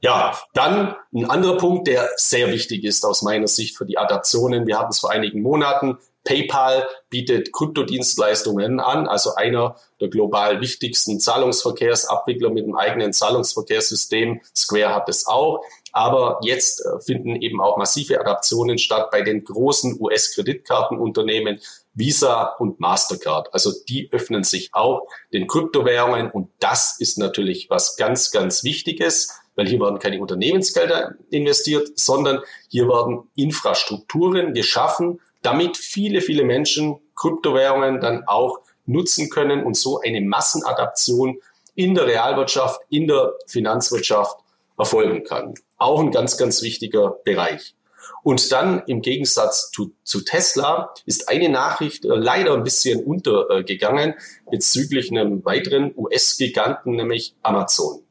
Ja, 0.02 0.38
dann 0.52 0.94
ein 1.14 1.28
anderer 1.28 1.56
Punkt, 1.56 1.88
der 1.88 2.10
sehr 2.16 2.52
wichtig 2.52 2.84
ist 2.84 3.04
aus 3.04 3.22
meiner 3.22 3.48
Sicht 3.48 3.76
für 3.76 3.86
die 3.86 3.98
Adaptionen. 3.98 4.66
Wir 4.66 4.78
hatten 4.78 4.90
es 4.90 5.00
vor 5.00 5.10
einigen 5.10 5.40
Monaten. 5.40 5.98
PayPal 6.26 6.86
bietet 7.08 7.52
Kryptodienstleistungen 7.52 8.80
an, 8.80 9.06
also 9.06 9.34
einer 9.36 9.76
der 10.00 10.08
global 10.08 10.60
wichtigsten 10.60 11.20
Zahlungsverkehrsabwickler 11.20 12.50
mit 12.50 12.64
einem 12.64 12.76
eigenen 12.76 13.12
Zahlungsverkehrssystem. 13.12 14.42
Square 14.54 14.94
hat 14.94 15.08
es 15.08 15.26
auch. 15.26 15.62
Aber 15.96 16.40
jetzt 16.42 16.84
äh, 16.84 17.00
finden 17.00 17.36
eben 17.36 17.58
auch 17.62 17.78
massive 17.78 18.20
Adaptionen 18.20 18.76
statt 18.76 19.10
bei 19.10 19.22
den 19.22 19.44
großen 19.44 19.96
US-Kreditkartenunternehmen 19.98 21.58
Visa 21.94 22.54
und 22.58 22.80
Mastercard. 22.80 23.54
Also 23.54 23.72
die 23.88 24.10
öffnen 24.12 24.44
sich 24.44 24.74
auch 24.74 25.08
den 25.32 25.46
Kryptowährungen 25.46 26.30
und 26.30 26.50
das 26.58 27.00
ist 27.00 27.16
natürlich 27.16 27.70
was 27.70 27.96
ganz, 27.96 28.30
ganz 28.30 28.62
Wichtiges, 28.62 29.40
weil 29.54 29.66
hier 29.68 29.80
werden 29.80 29.98
keine 29.98 30.20
Unternehmensgelder 30.20 31.14
investiert, 31.30 31.98
sondern 31.98 32.40
hier 32.68 32.88
werden 32.88 33.30
Infrastrukturen 33.34 34.52
geschaffen, 34.52 35.22
damit 35.40 35.78
viele, 35.78 36.20
viele 36.20 36.44
Menschen 36.44 37.00
Kryptowährungen 37.14 38.02
dann 38.02 38.24
auch 38.26 38.58
nutzen 38.84 39.30
können 39.30 39.64
und 39.64 39.78
so 39.78 40.02
eine 40.02 40.20
Massenadaption 40.20 41.40
in 41.74 41.94
der 41.94 42.06
Realwirtschaft, 42.06 42.82
in 42.90 43.06
der 43.08 43.32
Finanzwirtschaft 43.46 44.36
erfolgen 44.76 45.24
kann. 45.24 45.54
Auch 45.78 46.00
ein 46.00 46.10
ganz, 46.10 46.36
ganz 46.36 46.62
wichtiger 46.62 47.10
Bereich. 47.24 47.74
Und 48.22 48.50
dann 48.50 48.82
im 48.86 49.02
Gegensatz 49.02 49.70
zu, 49.70 49.92
zu 50.02 50.20
Tesla 50.20 50.92
ist 51.04 51.28
eine 51.28 51.48
Nachricht 51.48 52.04
äh, 52.04 52.08
leider 52.08 52.54
ein 52.54 52.64
bisschen 52.64 53.04
untergegangen 53.04 54.14
bezüglich 54.50 55.10
einem 55.10 55.44
weiteren 55.44 55.92
US-Giganten, 55.96 56.96
nämlich 56.96 57.34
Amazon. 57.42 58.02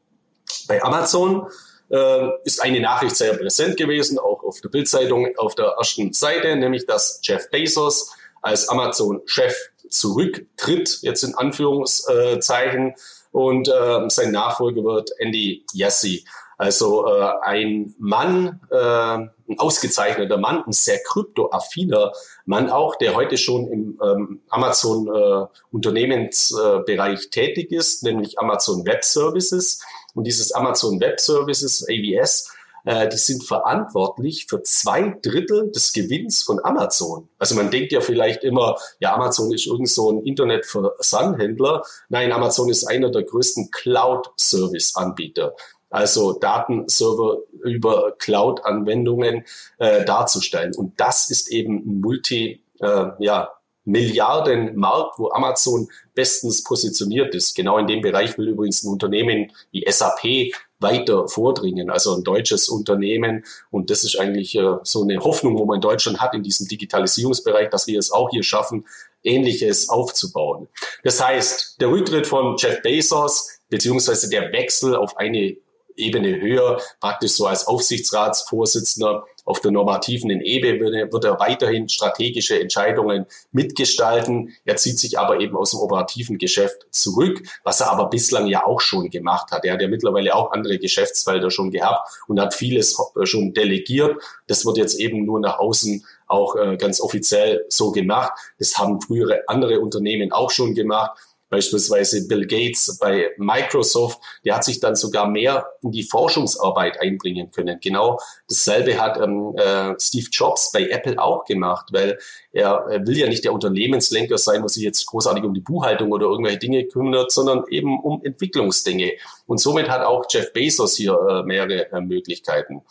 Bei 0.67 0.81
Amazon 0.81 1.47
äh, 1.89 2.29
ist 2.43 2.63
eine 2.63 2.79
Nachricht 2.79 3.15
sehr 3.15 3.33
präsent 3.33 3.77
gewesen, 3.77 4.17
auch 4.17 4.43
auf 4.43 4.61
der 4.61 4.69
Bildzeitung 4.69 5.27
auf 5.37 5.55
der 5.55 5.75
ersten 5.77 6.13
Seite, 6.13 6.55
nämlich 6.55 6.85
dass 6.85 7.19
Jeff 7.23 7.49
Bezos 7.49 8.11
als 8.41 8.69
Amazon-Chef 8.69 9.55
zurücktritt, 9.89 10.99
jetzt 11.01 11.23
in 11.23 11.35
Anführungszeichen, 11.35 12.95
und 13.31 13.67
äh, 13.67 14.09
sein 14.09 14.31
Nachfolger 14.31 14.81
wird 14.85 15.11
Andy 15.17 15.65
Jassy. 15.73 16.23
Also 16.57 17.05
äh, 17.07 17.31
ein 17.41 17.93
Mann, 17.97 18.61
äh, 18.71 18.75
ein 18.77 19.59
ausgezeichneter 19.59 20.37
Mann, 20.37 20.63
ein 20.65 20.71
sehr 20.71 20.99
kryptoaffiner 21.03 22.11
Mann 22.45 22.69
auch, 22.69 22.95
der 22.95 23.15
heute 23.15 23.37
schon 23.37 23.67
im 23.67 23.99
ähm, 24.03 24.41
Amazon 24.49 25.07
äh, 25.07 25.47
Unternehmensbereich 25.71 27.29
tätig 27.29 27.71
ist, 27.71 28.03
nämlich 28.03 28.39
Amazon 28.39 28.85
Web 28.85 29.03
Services. 29.03 29.83
Und 30.13 30.25
dieses 30.25 30.53
Amazon 30.53 30.99
Web 31.01 31.19
Services, 31.19 31.85
AWS, 31.89 32.49
äh, 32.85 33.09
die 33.09 33.17
sind 33.17 33.43
verantwortlich 33.43 34.45
für 34.47 34.61
zwei 34.61 35.17
Drittel 35.21 35.71
des 35.71 35.91
Gewinns 35.91 36.43
von 36.43 36.63
Amazon. 36.63 37.27
Also 37.39 37.55
man 37.55 37.71
denkt 37.71 37.91
ja 37.91 37.99
vielleicht 37.99 38.43
immer, 38.43 38.77
ja, 38.99 39.13
Amazon 39.13 39.51
ist 39.51 39.65
irgend 39.65 39.89
so 39.89 40.11
ein 40.11 40.23
Internet-Versandhändler. 40.23 41.83
Nein, 42.09 42.31
Amazon 42.31 42.69
ist 42.69 42.85
einer 42.85 43.09
der 43.09 43.23
größten 43.23 43.71
Cloud-Service-Anbieter 43.71 45.55
also 45.89 46.33
Datenserver 46.33 47.39
über 47.63 48.15
Cloud-Anwendungen 48.17 49.45
äh, 49.77 50.05
darzustellen. 50.05 50.75
Und 50.75 50.99
das 50.99 51.29
ist 51.29 51.51
eben 51.51 51.77
ein 51.77 52.01
Multi, 52.01 52.63
äh, 52.79 53.07
ja, 53.19 53.49
Milliardenmarkt, 53.85 55.19
wo 55.19 55.29
Amazon 55.29 55.87
bestens 56.15 56.63
positioniert 56.63 57.35
ist. 57.35 57.55
Genau 57.55 57.77
in 57.77 57.85
dem 57.85 58.01
Bereich 58.01 58.35
will 58.37 58.49
übrigens 58.49 58.83
ein 58.83 58.91
Unternehmen 58.91 59.51
wie 59.71 59.85
SAP 59.87 60.51
weiter 60.79 61.27
vordringen, 61.27 61.89
also 61.89 62.15
ein 62.15 62.23
deutsches 62.23 62.67
Unternehmen. 62.67 63.45
Und 63.69 63.89
das 63.91 64.03
ist 64.03 64.19
eigentlich 64.19 64.55
äh, 64.55 64.77
so 64.83 65.03
eine 65.03 65.19
Hoffnung, 65.19 65.57
wo 65.57 65.65
man 65.65 65.75
in 65.75 65.81
Deutschland 65.81 66.19
hat 66.19 66.33
in 66.33 66.43
diesem 66.43 66.67
Digitalisierungsbereich, 66.67 67.69
dass 67.69 67.87
wir 67.87 67.99
es 67.99 68.11
auch 68.11 68.29
hier 68.31 68.43
schaffen, 68.43 68.85
Ähnliches 69.23 69.89
aufzubauen. 69.89 70.67
Das 71.03 71.23
heißt, 71.23 71.79
der 71.79 71.89
Rücktritt 71.89 72.27
von 72.27 72.57
Jeff 72.57 72.81
Bezos 72.81 73.59
beziehungsweise 73.69 74.29
der 74.29 74.51
Wechsel 74.51 74.95
auf 74.95 75.17
eine 75.17 75.57
Ebene 75.95 76.39
höher, 76.39 76.81
praktisch 76.99 77.33
so 77.33 77.45
als 77.47 77.67
Aufsichtsratsvorsitzender 77.67 79.25
auf 79.45 79.61
der 79.61 79.71
normativen 79.71 80.31
Ebene 80.41 81.11
wird 81.11 81.23
er 81.23 81.39
weiterhin 81.39 81.87
strategische 81.87 82.59
Entscheidungen 82.59 83.27
mitgestalten. 83.51 84.55
Er 84.65 84.75
zieht 84.75 84.97
sich 84.97 85.19
aber 85.19 85.39
eben 85.39 85.55
aus 85.55 85.71
dem 85.71 85.79
operativen 85.81 86.39
Geschäft 86.39 86.87
zurück, 86.89 87.43
was 87.63 87.79
er 87.79 87.91
aber 87.91 88.09
bislang 88.09 88.47
ja 88.47 88.65
auch 88.65 88.81
schon 88.81 89.09
gemacht 89.11 89.51
hat. 89.51 89.63
Er 89.63 89.73
hat 89.73 89.81
ja 89.81 89.87
mittlerweile 89.87 90.35
auch 90.35 90.51
andere 90.51 90.79
Geschäftsfelder 90.79 91.51
schon 91.51 91.69
gehabt 91.69 92.09
und 92.27 92.39
hat 92.39 92.55
vieles 92.55 92.97
schon 93.23 93.53
delegiert. 93.53 94.19
Das 94.47 94.65
wird 94.65 94.77
jetzt 94.77 94.99
eben 94.99 95.25
nur 95.25 95.39
nach 95.39 95.59
außen 95.59 96.03
auch 96.27 96.55
äh, 96.55 96.75
ganz 96.77 96.99
offiziell 96.99 97.65
so 97.69 97.91
gemacht. 97.91 98.33
Das 98.57 98.79
haben 98.79 98.99
frühere 98.99 99.43
andere 99.47 99.79
Unternehmen 99.79 100.31
auch 100.31 100.49
schon 100.49 100.73
gemacht 100.73 101.19
beispielsweise 101.55 102.27
Bill 102.27 102.45
Gates 102.45 102.97
bei 102.99 103.31
Microsoft, 103.37 104.19
der 104.43 104.55
hat 104.55 104.65
sich 104.65 104.81
dann 104.81 104.95
sogar 104.95 105.25
mehr 105.27 105.65
in 105.81 105.91
die 105.91 106.03
Forschungsarbeit 106.03 106.99
einbringen 106.99 107.49
können. 107.49 107.79
Genau 107.81 108.19
dasselbe 108.49 108.99
hat 108.99 109.17
ähm, 109.21 109.55
äh, 109.55 109.93
Steve 109.97 110.27
Jobs 110.29 110.73
bei 110.73 110.89
Apple 110.89 111.17
auch 111.17 111.45
gemacht, 111.45 111.87
weil 111.91 112.19
er, 112.51 112.85
er 112.89 113.07
will 113.07 113.17
ja 113.17 113.27
nicht 113.27 113.45
der 113.45 113.53
Unternehmenslenker 113.53 114.37
sein, 114.37 114.63
was 114.63 114.73
sich 114.73 114.83
jetzt 114.83 115.05
großartig 115.05 115.45
um 115.45 115.53
die 115.53 115.61
Buchhaltung 115.61 116.11
oder 116.11 116.25
irgendwelche 116.25 116.59
Dinge 116.59 116.85
kümmert, 116.87 117.31
sondern 117.31 117.63
eben 117.69 117.99
um 118.01 118.21
Entwicklungsdinge. 118.23 119.13
Und 119.47 119.59
somit 119.59 119.89
hat 119.89 120.01
auch 120.01 120.25
Jeff 120.29 120.51
Bezos 120.51 120.97
hier 120.97 121.13
äh, 121.13 121.43
mehrere 121.43 121.89
äh, 121.91 122.01
Möglichkeiten. 122.01 122.81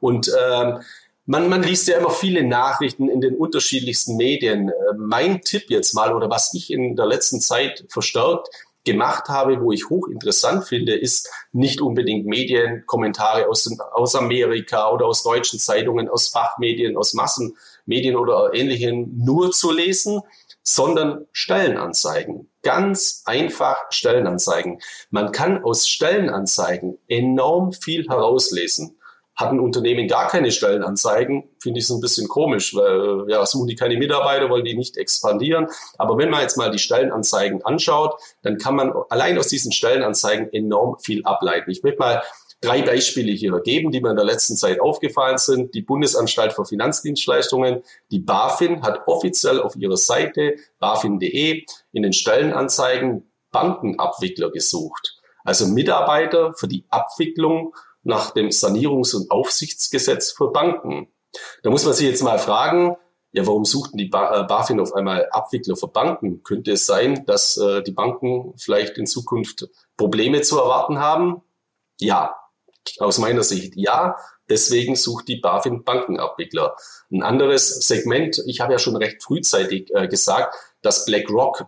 Und 0.00 0.32
ähm, 0.50 0.80
man, 1.26 1.48
man 1.48 1.62
liest 1.62 1.88
ja 1.88 1.98
immer 1.98 2.10
viele 2.10 2.44
Nachrichten 2.44 3.08
in 3.08 3.20
den 3.20 3.36
unterschiedlichsten 3.36 4.16
Medien. 4.16 4.68
Äh, 4.68 4.72
mein 4.96 5.40
Tipp 5.40 5.70
jetzt 5.70 5.94
mal 5.94 6.14
oder 6.14 6.30
was 6.30 6.52
ich 6.54 6.72
in 6.72 6.96
der 6.96 7.06
letzten 7.06 7.40
Zeit 7.40 7.84
verstärkt 7.88 8.48
gemacht 8.84 9.28
habe, 9.28 9.60
wo 9.62 9.72
ich 9.72 9.88
hochinteressant 9.88 10.66
finde, 10.66 10.94
ist 10.94 11.30
nicht 11.52 11.80
unbedingt 11.80 12.26
Medienkommentare 12.26 13.48
aus, 13.48 13.68
aus 13.92 14.14
Amerika 14.14 14.90
oder 14.90 15.06
aus 15.06 15.22
deutschen 15.22 15.58
Zeitungen, 15.58 16.08
aus 16.08 16.28
Fachmedien, 16.28 16.96
aus 16.96 17.14
Massenmedien 17.14 18.14
oder 18.14 18.52
ähnlichen 18.52 19.24
nur 19.24 19.50
zu 19.52 19.72
lesen, 19.72 20.20
sondern 20.62 21.26
Stellenanzeigen. 21.32 22.50
Ganz 22.62 23.22
einfach 23.24 23.76
Stellenanzeigen. 23.90 24.80
Man 25.10 25.32
kann 25.32 25.64
aus 25.64 25.88
Stellenanzeigen 25.88 26.98
enorm 27.08 27.72
viel 27.72 28.06
herauslesen. 28.08 28.96
Hat 29.36 29.50
ein 29.50 29.60
Unternehmen 29.60 30.06
gar 30.06 30.28
keine 30.28 30.52
Stellenanzeigen, 30.52 31.50
finde 31.60 31.78
ich 31.78 31.86
es 31.86 31.90
ein 31.90 32.00
bisschen 32.00 32.28
komisch, 32.28 32.74
weil 32.74 33.24
ja, 33.28 33.44
suchen 33.44 33.66
die 33.66 33.74
keine 33.74 33.96
Mitarbeiter, 33.96 34.48
wollen 34.48 34.64
die 34.64 34.76
nicht 34.76 34.96
expandieren. 34.96 35.66
Aber 35.98 36.18
wenn 36.18 36.30
man 36.30 36.42
jetzt 36.42 36.56
mal 36.56 36.70
die 36.70 36.78
Stellenanzeigen 36.78 37.64
anschaut, 37.64 38.14
dann 38.42 38.58
kann 38.58 38.76
man 38.76 38.92
allein 39.10 39.36
aus 39.38 39.48
diesen 39.48 39.72
Stellenanzeigen 39.72 40.52
enorm 40.52 40.98
viel 41.00 41.24
ableiten. 41.24 41.70
Ich 41.70 41.82
möchte 41.82 41.98
mal 41.98 42.22
drei 42.64 42.82
Beispiele 42.82 43.32
hier 43.32 43.60
geben, 43.60 43.90
die 43.90 44.00
mir 44.00 44.10
in 44.10 44.16
der 44.16 44.24
letzten 44.24 44.56
Zeit 44.56 44.80
aufgefallen 44.80 45.38
sind. 45.38 45.74
Die 45.74 45.82
Bundesanstalt 45.82 46.52
für 46.52 46.64
Finanzdienstleistungen, 46.64 47.82
die 48.10 48.20
BaFin, 48.20 48.82
hat 48.82 49.06
offiziell 49.06 49.60
auf 49.60 49.76
ihrer 49.76 49.96
Seite 49.96 50.56
bafin.de 50.78 51.64
in 51.92 52.02
den 52.02 52.12
Stellenanzeigen 52.12 53.30
Bankenabwickler 53.50 54.50
gesucht. 54.50 55.20
Also 55.44 55.66
Mitarbeiter 55.66 56.54
für 56.54 56.68
die 56.68 56.86
Abwicklung 56.88 57.74
nach 58.04 58.30
dem 58.30 58.48
Sanierungs- 58.50 59.14
und 59.14 59.30
Aufsichtsgesetz 59.30 60.32
für 60.32 60.52
Banken. 60.52 61.08
Da 61.62 61.70
muss 61.70 61.84
man 61.84 61.94
sich 61.94 62.06
jetzt 62.06 62.22
mal 62.22 62.38
fragen, 62.38 62.96
ja, 63.32 63.44
warum 63.46 63.64
suchten 63.64 63.98
die 63.98 64.06
äh, 64.06 64.44
BaFin 64.44 64.78
auf 64.78 64.94
einmal 64.94 65.28
Abwickler 65.32 65.76
für 65.76 65.88
Banken? 65.88 66.44
Könnte 66.44 66.70
es 66.70 66.86
sein, 66.86 67.26
dass 67.26 67.56
äh, 67.56 67.82
die 67.82 67.90
Banken 67.90 68.54
vielleicht 68.56 68.96
in 68.96 69.06
Zukunft 69.06 69.68
Probleme 69.96 70.42
zu 70.42 70.56
erwarten 70.58 71.00
haben? 71.00 71.42
Ja, 71.98 72.36
aus 73.00 73.18
meiner 73.18 73.42
Sicht 73.42 73.74
ja. 73.76 74.16
Deswegen 74.48 74.94
sucht 74.94 75.26
die 75.26 75.40
BaFin 75.40 75.82
Bankenabwickler. 75.82 76.76
Ein 77.10 77.22
anderes 77.22 77.70
Segment, 77.86 78.40
ich 78.46 78.60
habe 78.60 78.74
ja 78.74 78.78
schon 78.78 78.94
recht 78.94 79.22
frühzeitig 79.22 79.90
äh, 79.94 80.06
gesagt, 80.06 80.54
dass 80.82 81.04
BlackRock 81.04 81.66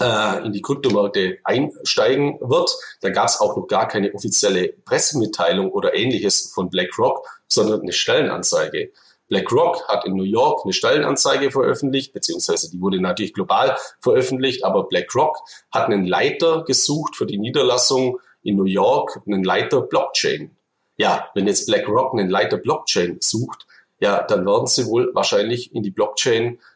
in 0.00 0.52
die 0.52 0.62
Kryptomärkte 0.62 1.38
einsteigen 1.44 2.38
wird. 2.40 2.70
Da 3.00 3.10
gab 3.10 3.28
es 3.28 3.40
auch 3.40 3.56
noch 3.56 3.66
gar 3.66 3.86
keine 3.86 4.12
offizielle 4.12 4.68
Pressemitteilung 4.84 5.70
oder 5.70 5.94
ähnliches 5.94 6.50
von 6.52 6.70
BlackRock, 6.70 7.26
sondern 7.46 7.82
eine 7.82 7.92
Stellenanzeige. 7.92 8.90
BlackRock 9.28 9.88
hat 9.88 10.04
in 10.04 10.14
New 10.14 10.24
York 10.24 10.64
eine 10.64 10.72
Stellenanzeige 10.72 11.50
veröffentlicht, 11.50 12.12
beziehungsweise 12.12 12.70
die 12.70 12.80
wurde 12.80 13.00
natürlich 13.00 13.32
global 13.32 13.76
veröffentlicht, 14.00 14.64
aber 14.64 14.84
BlackRock 14.84 15.38
hat 15.72 15.86
einen 15.86 16.06
Leiter 16.06 16.64
gesucht 16.64 17.16
für 17.16 17.26
die 17.26 17.38
Niederlassung 17.38 18.18
in 18.42 18.56
New 18.56 18.64
York, 18.64 19.22
einen 19.26 19.42
Leiter 19.42 19.80
Blockchain. 19.80 20.56
Ja, 20.96 21.30
wenn 21.34 21.46
jetzt 21.46 21.66
BlackRock 21.66 22.12
einen 22.12 22.28
Leiter 22.28 22.58
Blockchain 22.58 23.18
sucht, 23.20 23.66
ja, 23.98 24.22
dann 24.22 24.44
werden 24.44 24.66
sie 24.66 24.86
wohl 24.86 25.10
wahrscheinlich 25.14 25.74
in 25.74 25.82
die 25.82 25.90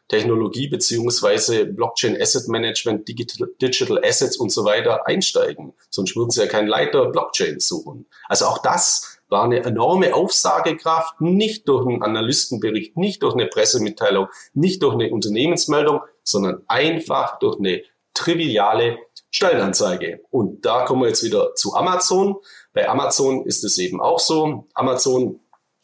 Blockchain-Technologie 0.09 0.67
beziehungsweise 0.67 1.65
Blockchain 1.65 2.19
Asset 2.19 2.47
Management, 2.47 3.07
Digital, 3.07 3.47
Digital 3.61 4.03
Assets 4.03 4.37
und 4.37 4.51
so 4.51 4.65
weiter 4.65 5.07
einsteigen. 5.07 5.73
Sonst 5.89 6.15
würden 6.15 6.31
sie 6.31 6.41
ja 6.41 6.47
keinen 6.47 6.67
Leiter 6.67 7.05
Blockchain 7.05 7.59
suchen. 7.59 8.05
Also 8.27 8.45
auch 8.45 8.57
das 8.59 9.19
war 9.29 9.43
eine 9.43 9.63
enorme 9.63 10.15
Aufsagekraft, 10.15 11.21
nicht 11.21 11.67
durch 11.69 11.85
einen 11.85 12.01
Analystenbericht, 12.01 12.97
nicht 12.97 13.21
durch 13.21 13.35
eine 13.35 13.45
Pressemitteilung, 13.45 14.27
nicht 14.53 14.81
durch 14.81 14.95
eine 14.95 15.11
Unternehmensmeldung, 15.11 16.01
sondern 16.23 16.63
einfach 16.67 17.37
durch 17.39 17.59
eine 17.59 17.83
triviale 18.15 18.97
Stellenanzeige. 19.29 20.21
Und 20.31 20.65
da 20.65 20.85
kommen 20.85 21.03
wir 21.03 21.09
jetzt 21.09 21.23
wieder 21.23 21.53
zu 21.53 21.75
Amazon. 21.75 22.37
Bei 22.73 22.89
Amazon 22.89 23.45
ist 23.45 23.63
es 23.63 23.77
eben 23.77 24.01
auch 24.01 24.19
so. 24.19 24.67
Amazon 24.73 25.39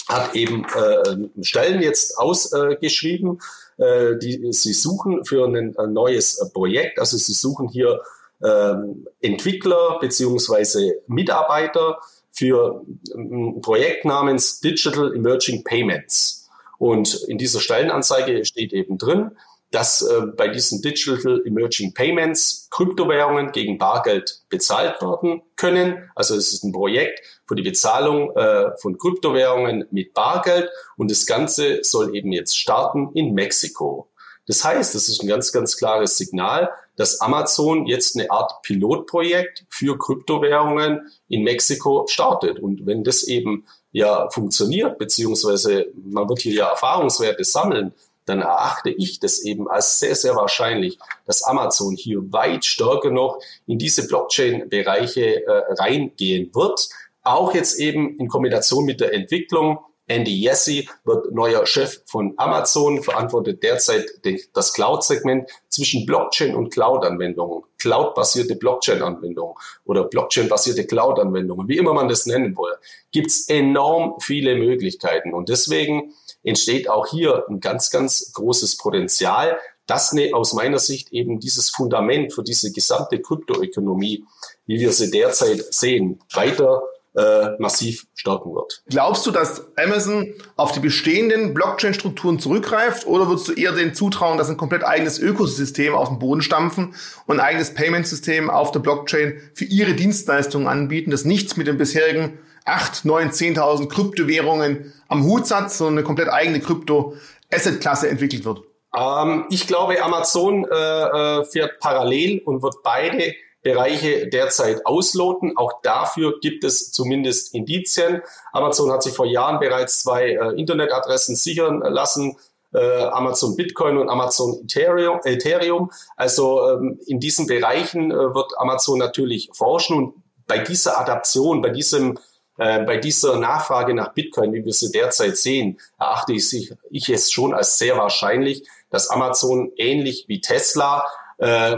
hat 0.07 0.35
eben 0.35 0.65
äh, 0.65 1.43
Stellen 1.43 1.81
jetzt 1.81 2.17
ausgeschrieben, 2.17 3.37
äh, 3.37 3.43
die 3.77 4.51
sie 4.51 4.73
suchen 4.73 5.25
für 5.25 5.45
ein, 5.45 5.75
ein 5.77 5.93
neues 5.93 6.39
äh, 6.39 6.49
Projekt. 6.49 6.99
Also 6.99 7.17
sie 7.17 7.33
suchen 7.33 7.67
hier 7.67 8.01
äh, 8.41 8.75
Entwickler 9.21 9.99
beziehungsweise 9.99 11.01
Mitarbeiter 11.07 11.99
für 12.31 12.85
ein 13.15 13.61
Projekt 13.61 14.05
namens 14.05 14.59
Digital 14.59 15.13
Emerging 15.15 15.63
Payments. 15.63 16.49
Und 16.77 17.13
in 17.27 17.37
dieser 17.37 17.59
Stellenanzeige 17.59 18.43
steht 18.45 18.73
eben 18.73 18.97
drin, 18.97 19.31
dass 19.71 20.01
äh, 20.01 20.21
bei 20.37 20.47
diesen 20.47 20.81
Digital 20.81 21.41
Emerging 21.45 21.93
Payments 21.93 22.67
Kryptowährungen 22.71 23.51
gegen 23.51 23.77
Bargeld 23.77 24.41
bezahlt 24.49 25.01
werden 25.01 25.41
können. 25.55 26.09
Also 26.15 26.35
es 26.35 26.53
ist 26.53 26.63
ein 26.63 26.71
Projekt 26.71 27.19
für 27.47 27.55
die 27.55 27.63
Bezahlung 27.63 28.35
äh, 28.35 28.77
von 28.77 28.97
Kryptowährungen 28.97 29.85
mit 29.91 30.13
Bargeld 30.13 30.69
und 30.97 31.11
das 31.11 31.25
Ganze 31.25 31.83
soll 31.83 32.15
eben 32.15 32.31
jetzt 32.31 32.57
starten 32.57 33.11
in 33.13 33.33
Mexiko. 33.33 34.09
Das 34.47 34.63
heißt, 34.63 34.93
das 34.93 35.09
ist 35.09 35.21
ein 35.21 35.27
ganz, 35.27 35.51
ganz 35.51 35.75
klares 35.75 36.17
Signal, 36.17 36.69
dass 36.95 37.19
Amazon 37.19 37.87
jetzt 37.87 38.15
eine 38.15 38.29
Art 38.31 38.61
Pilotprojekt 38.61 39.65
für 39.69 39.97
Kryptowährungen 39.97 41.11
in 41.27 41.43
Mexiko 41.43 42.05
startet. 42.07 42.59
Und 42.59 42.85
wenn 42.85 43.03
das 43.03 43.23
eben 43.23 43.65
ja 43.91 44.29
funktioniert, 44.29 44.97
beziehungsweise 44.97 45.87
man 45.95 46.29
wird 46.29 46.41
hier 46.41 46.53
ja 46.53 46.69
Erfahrungswerte 46.69 47.43
sammeln, 47.43 47.93
dann 48.25 48.41
erachte 48.41 48.89
ich 48.89 49.19
das 49.19 49.43
eben 49.43 49.69
als 49.69 49.99
sehr, 49.99 50.15
sehr 50.15 50.35
wahrscheinlich, 50.35 50.97
dass 51.25 51.43
Amazon 51.43 51.95
hier 51.95 52.19
weit 52.31 52.65
stärker 52.65 53.11
noch 53.11 53.39
in 53.67 53.77
diese 53.77 54.07
Blockchain-Bereiche 54.07 55.45
äh, 55.45 55.73
reingehen 55.73 56.53
wird. 56.53 56.89
Auch 57.23 57.53
jetzt 57.53 57.79
eben 57.79 58.17
in 58.17 58.27
Kombination 58.27 58.85
mit 58.85 59.01
der 59.01 59.13
Entwicklung 59.13 59.79
Andy 60.07 60.39
Jassy 60.39 60.87
wird 61.03 61.31
neuer 61.31 61.65
Chef 61.65 62.01
von 62.05 62.33
Amazon, 62.37 63.01
verantwortet 63.01 63.63
derzeit 63.63 64.05
das 64.53 64.73
Cloud-Segment 64.73 65.49
zwischen 65.69 66.05
Blockchain 66.05 66.55
und 66.55 66.71
Cloud-Anwendungen, 66.71 67.63
Cloud-basierte 67.79 68.55
Blockchain-Anwendungen 68.55 69.55
oder 69.85 70.03
Blockchain-basierte 70.03 70.85
Cloud-Anwendungen, 70.85 71.67
wie 71.67 71.77
immer 71.77 71.93
man 71.93 72.07
das 72.07 72.27
nennen 72.27 72.55
will, 72.55 72.75
gibt 73.11 73.27
es 73.27 73.49
enorm 73.49 74.15
viele 74.19 74.55
Möglichkeiten. 74.55 75.33
Und 75.33 75.49
deswegen 75.49 76.13
entsteht 76.43 76.89
auch 76.89 77.07
hier 77.07 77.43
ein 77.49 77.59
ganz, 77.59 77.89
ganz 77.89 78.31
großes 78.33 78.77
Potenzial, 78.77 79.59
dass 79.87 80.13
ne, 80.13 80.33
aus 80.33 80.53
meiner 80.53 80.79
Sicht 80.79 81.11
eben 81.11 81.39
dieses 81.39 81.69
Fundament 81.69 82.33
für 82.33 82.43
diese 82.43 82.71
gesamte 82.71 83.21
Kryptoökonomie, 83.21 84.23
wie 84.65 84.79
wir 84.79 84.91
sie 84.91 85.11
derzeit 85.11 85.73
sehen, 85.73 86.19
weiter 86.33 86.83
äh, 87.15 87.51
massiv 87.59 88.07
stärken 88.13 88.53
wird. 88.53 88.83
Glaubst 88.87 89.25
du, 89.25 89.31
dass 89.31 89.65
Amazon 89.77 90.33
auf 90.55 90.71
die 90.71 90.79
bestehenden 90.79 91.53
Blockchain-Strukturen 91.53 92.39
zurückgreift 92.39 93.07
oder 93.07 93.27
würdest 93.27 93.47
du 93.47 93.53
eher 93.53 93.71
den 93.71 93.93
zutrauen, 93.93 94.37
dass 94.37 94.49
ein 94.49 94.57
komplett 94.57 94.83
eigenes 94.83 95.19
Ökosystem 95.19 95.93
auf 95.93 96.09
dem 96.09 96.19
Boden 96.19 96.41
stampfen 96.41 96.93
und 97.25 97.39
ein 97.39 97.45
eigenes 97.45 97.73
Payment-System 97.73 98.49
auf 98.49 98.71
der 98.71 98.79
Blockchain 98.79 99.39
für 99.53 99.65
ihre 99.65 99.93
Dienstleistungen 99.93 100.67
anbieten, 100.67 101.11
das 101.11 101.25
nichts 101.25 101.57
mit 101.57 101.67
den 101.67 101.77
bisherigen 101.77 102.37
8, 102.65 103.05
9, 103.05 103.29
10.000 103.29 103.89
Kryptowährungen 103.89 104.93
am 105.07 105.23
Hut 105.23 105.49
hat, 105.51 105.71
sondern 105.71 105.99
eine 105.99 106.03
komplett 106.03 106.29
eigene 106.29 106.59
Krypto-Asset-Klasse 106.59 108.09
entwickelt 108.09 108.43
wird? 108.43 108.61
Ähm, 108.97 109.45
ich 109.49 109.67
glaube, 109.67 110.01
Amazon 110.03 110.65
äh, 110.65 110.75
äh 110.75 111.45
fährt 111.45 111.79
parallel 111.79 112.41
und 112.43 112.63
wird 112.63 112.75
beide 112.83 113.33
Bereiche 113.65 114.27
derzeit 114.27 114.85
ausloten. 114.85 115.57
Auch 115.57 115.81
dafür 115.81 116.39
gibt 116.39 116.63
es 116.63 116.91
zumindest 116.91 117.55
Indizien. 117.55 118.21
Amazon 118.53 118.91
hat 118.91 119.01
sich 119.01 119.15
vor 119.15 119.25
Jahren 119.25 119.59
bereits 119.59 120.03
zwei 120.03 120.33
äh, 120.33 120.59
Internetadressen 120.59 121.35
sichern 121.35 121.79
lassen. 121.79 122.37
Äh, 122.75 123.05
Amazon 123.05 123.55
Bitcoin 123.55 123.97
und 123.97 124.07
Amazon 124.07 124.61
Ethereum. 124.61 125.19
Ethereum. 125.23 125.89
Also 126.15 126.69
ähm, 126.69 126.99
in 127.07 127.19
diesen 127.19 127.47
Bereichen 127.47 128.11
äh, 128.11 128.35
wird 128.35 128.51
Amazon 128.59 128.99
natürlich 128.99 129.49
forschen 129.51 129.97
und 129.97 130.13
bei 130.45 130.59
dieser 130.59 130.99
Adaption, 130.99 131.63
bei 131.63 131.71
diesem 131.71 132.19
äh, 132.59 132.83
bei 132.83 132.97
dieser 132.97 133.39
Nachfrage 133.39 133.95
nach 133.95 134.13
Bitcoin, 134.13 134.53
wie 134.53 134.63
wir 134.63 134.73
sie 134.73 134.91
derzeit 134.91 135.37
sehen, 135.37 135.79
erachte 135.97 136.33
ich, 136.33 136.71
ich 136.91 137.09
es 137.09 137.31
schon 137.31 137.55
als 137.55 137.79
sehr 137.79 137.97
wahrscheinlich, 137.97 138.67
dass 138.91 139.09
Amazon 139.09 139.71
ähnlich 139.75 140.25
wie 140.27 140.39
Tesla 140.39 141.03
äh, 141.39 141.77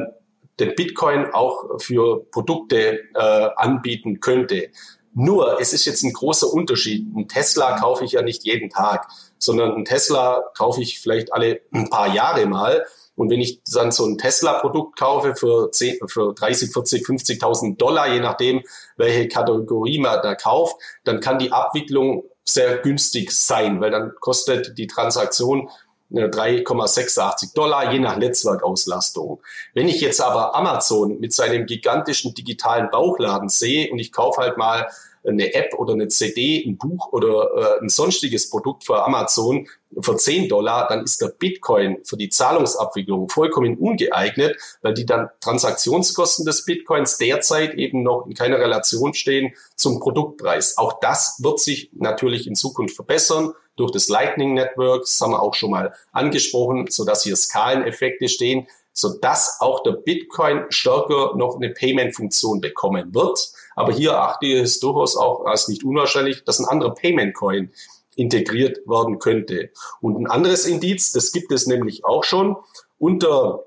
den 0.59 0.75
Bitcoin 0.75 1.33
auch 1.33 1.79
für 1.79 2.25
Produkte 2.31 2.99
äh, 3.13 3.49
anbieten 3.55 4.19
könnte. 4.19 4.69
Nur, 5.13 5.59
es 5.59 5.73
ist 5.73 5.85
jetzt 5.85 6.03
ein 6.03 6.13
großer 6.13 6.51
Unterschied. 6.51 7.07
Ein 7.15 7.27
Tesla 7.27 7.79
kaufe 7.79 8.05
ich 8.05 8.11
ja 8.11 8.21
nicht 8.21 8.43
jeden 8.43 8.69
Tag, 8.69 9.07
sondern 9.39 9.75
ein 9.75 9.85
Tesla 9.85 10.43
kaufe 10.55 10.81
ich 10.81 10.99
vielleicht 10.99 11.33
alle 11.33 11.61
ein 11.71 11.89
paar 11.89 12.13
Jahre 12.13 12.45
mal. 12.45 12.85
Und 13.15 13.31
wenn 13.31 13.41
ich 13.41 13.61
dann 13.73 13.91
so 13.91 14.05
ein 14.05 14.19
Tesla-Produkt 14.19 14.97
kaufe 14.99 15.35
für, 15.35 15.71
10, 15.71 16.07
für 16.07 16.33
30, 16.35 16.71
40, 16.71 17.03
50.000 17.03 17.77
Dollar, 17.77 18.13
je 18.13 18.19
nachdem, 18.19 18.61
welche 18.95 19.27
Kategorie 19.27 19.97
man 19.97 20.21
da 20.21 20.35
kauft, 20.35 20.75
dann 21.03 21.19
kann 21.19 21.39
die 21.39 21.51
Abwicklung 21.51 22.25
sehr 22.43 22.77
günstig 22.77 23.31
sein, 23.31 23.81
weil 23.81 23.89
dann 23.89 24.13
kostet 24.19 24.77
die 24.77 24.87
Transaktion 24.87 25.67
3,86 26.11 27.53
Dollar, 27.53 27.91
je 27.91 27.99
nach 27.99 28.17
Netzwerkauslastung. 28.17 29.41
Wenn 29.73 29.87
ich 29.87 30.01
jetzt 30.01 30.21
aber 30.21 30.55
Amazon 30.55 31.19
mit 31.19 31.33
seinem 31.33 31.65
gigantischen 31.65 32.33
digitalen 32.33 32.89
Bauchladen 32.89 33.49
sehe 33.49 33.91
und 33.91 33.99
ich 33.99 34.11
kaufe 34.11 34.41
halt 34.41 34.57
mal 34.57 34.87
eine 35.27 35.53
App 35.53 35.73
oder 35.77 35.93
eine 35.93 36.07
CD, 36.07 36.63
ein 36.65 36.77
Buch 36.77 37.11
oder 37.11 37.49
äh, 37.55 37.81
ein 37.81 37.89
sonstiges 37.89 38.49
Produkt 38.49 38.85
für 38.85 39.03
Amazon 39.03 39.67
für 39.99 40.15
10 40.15 40.47
Dollar, 40.47 40.87
dann 40.87 41.03
ist 41.03 41.21
der 41.21 41.29
Bitcoin 41.29 41.97
für 42.03 42.17
die 42.17 42.29
Zahlungsabwicklung 42.29 43.29
vollkommen 43.29 43.77
ungeeignet, 43.77 44.57
weil 44.81 44.93
die 44.93 45.05
dann 45.05 45.29
Transaktionskosten 45.41 46.45
des 46.45 46.65
Bitcoins 46.65 47.17
derzeit 47.17 47.73
eben 47.73 48.03
noch 48.03 48.25
in 48.25 48.33
keiner 48.33 48.59
Relation 48.59 49.13
stehen 49.13 49.53
zum 49.75 49.99
Produktpreis. 49.99 50.77
Auch 50.77 50.99
das 50.99 51.39
wird 51.41 51.59
sich 51.59 51.89
natürlich 51.93 52.47
in 52.47 52.55
Zukunft 52.55 52.95
verbessern 52.95 53.53
durch 53.77 53.91
das 53.91 54.09
Lightning 54.09 54.53
Network, 54.53 55.01
das 55.03 55.19
haben 55.21 55.31
wir 55.31 55.41
auch 55.41 55.53
schon 55.53 55.71
mal 55.71 55.93
angesprochen, 56.11 56.87
so 56.89 57.05
dass 57.05 57.23
hier 57.23 57.35
Skaleneffekte 57.35 58.27
stehen, 58.27 58.67
so 58.91 59.17
dass 59.19 59.57
auch 59.61 59.83
der 59.83 59.91
Bitcoin 59.91 60.65
stärker 60.69 61.35
noch 61.35 61.55
eine 61.55 61.69
Payment-Funktion 61.69 62.59
bekommen 62.59 63.13
wird. 63.13 63.51
Aber 63.75 63.93
hier 63.93 64.19
achte 64.19 64.47
ich 64.47 64.59
es 64.59 64.79
durchaus 64.79 65.15
auch 65.15 65.45
als 65.45 65.67
nicht 65.67 65.83
unwahrscheinlich, 65.83 66.43
dass 66.43 66.59
ein 66.59 66.65
anderer 66.65 66.95
Payment-Coin 66.95 67.71
integriert 68.15 68.79
werden 68.87 69.19
könnte. 69.19 69.69
Und 70.01 70.17
ein 70.17 70.27
anderes 70.27 70.65
Indiz, 70.65 71.11
das 71.11 71.31
gibt 71.31 71.51
es 71.51 71.67
nämlich 71.67 72.03
auch 72.03 72.23
schon 72.23 72.57
unter 72.97 73.65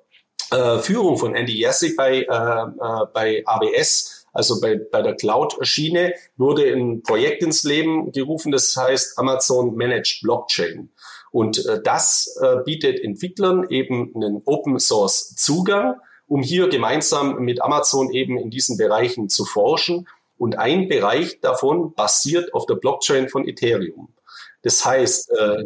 äh, 0.51 0.79
Führung 0.79 1.17
von 1.17 1.37
Andy 1.37 1.61
Jassy 1.61 1.95
bei, 1.95 2.23
äh, 2.23 2.25
äh, 2.25 3.07
bei 3.15 3.45
AWS 3.47 4.20
also 4.33 4.61
bei, 4.61 4.77
bei 4.77 5.03
der 5.03 5.15
Cloud-Schiene 5.15 6.15
wurde 6.37 6.73
ein 6.73 7.03
Projekt 7.03 7.43
ins 7.43 7.65
Leben 7.65 8.13
gerufen, 8.13 8.53
das 8.53 8.77
heißt 8.77 9.19
Amazon 9.19 9.75
Managed 9.75 10.21
Blockchain. 10.23 10.91
Und 11.31 11.65
äh, 11.67 11.81
das 11.83 12.37
äh, 12.41 12.57
bietet 12.65 13.01
Entwicklern 13.01 13.67
eben 13.69 14.13
einen 14.15 14.43
Open 14.45 14.79
Source 14.79 15.35
Zugang, 15.37 15.97
um 16.27 16.43
hier 16.43 16.69
gemeinsam 16.69 17.41
mit 17.41 17.61
Amazon 17.61 18.13
eben 18.13 18.39
in 18.39 18.51
diesen 18.51 18.77
Bereichen 18.77 19.29
zu 19.29 19.45
forschen. 19.45 20.09
Und 20.39 20.59
ein 20.59 20.89
Bereich 20.89 21.41
davon 21.41 21.95
basiert 21.95 22.55
auf 22.55 22.67
der 22.67 22.77
Blockchain 22.77 23.29
von 23.29 23.47
Ethereum. 23.47 24.15
Das 24.63 24.85
heißt, 24.85 25.31
äh, 25.33 25.65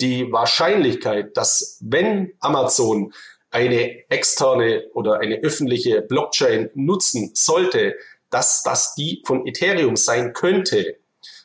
die 0.00 0.30
Wahrscheinlichkeit, 0.32 1.36
dass 1.36 1.78
wenn 1.80 2.32
Amazon 2.40 3.12
eine 3.54 4.10
externe 4.10 4.84
oder 4.94 5.20
eine 5.20 5.36
öffentliche 5.36 6.02
Blockchain 6.02 6.70
nutzen 6.74 7.30
sollte, 7.34 7.94
dass 8.28 8.64
das 8.64 8.96
die 8.96 9.22
von 9.24 9.46
Ethereum 9.46 9.94
sein 9.94 10.32
könnte, 10.32 10.96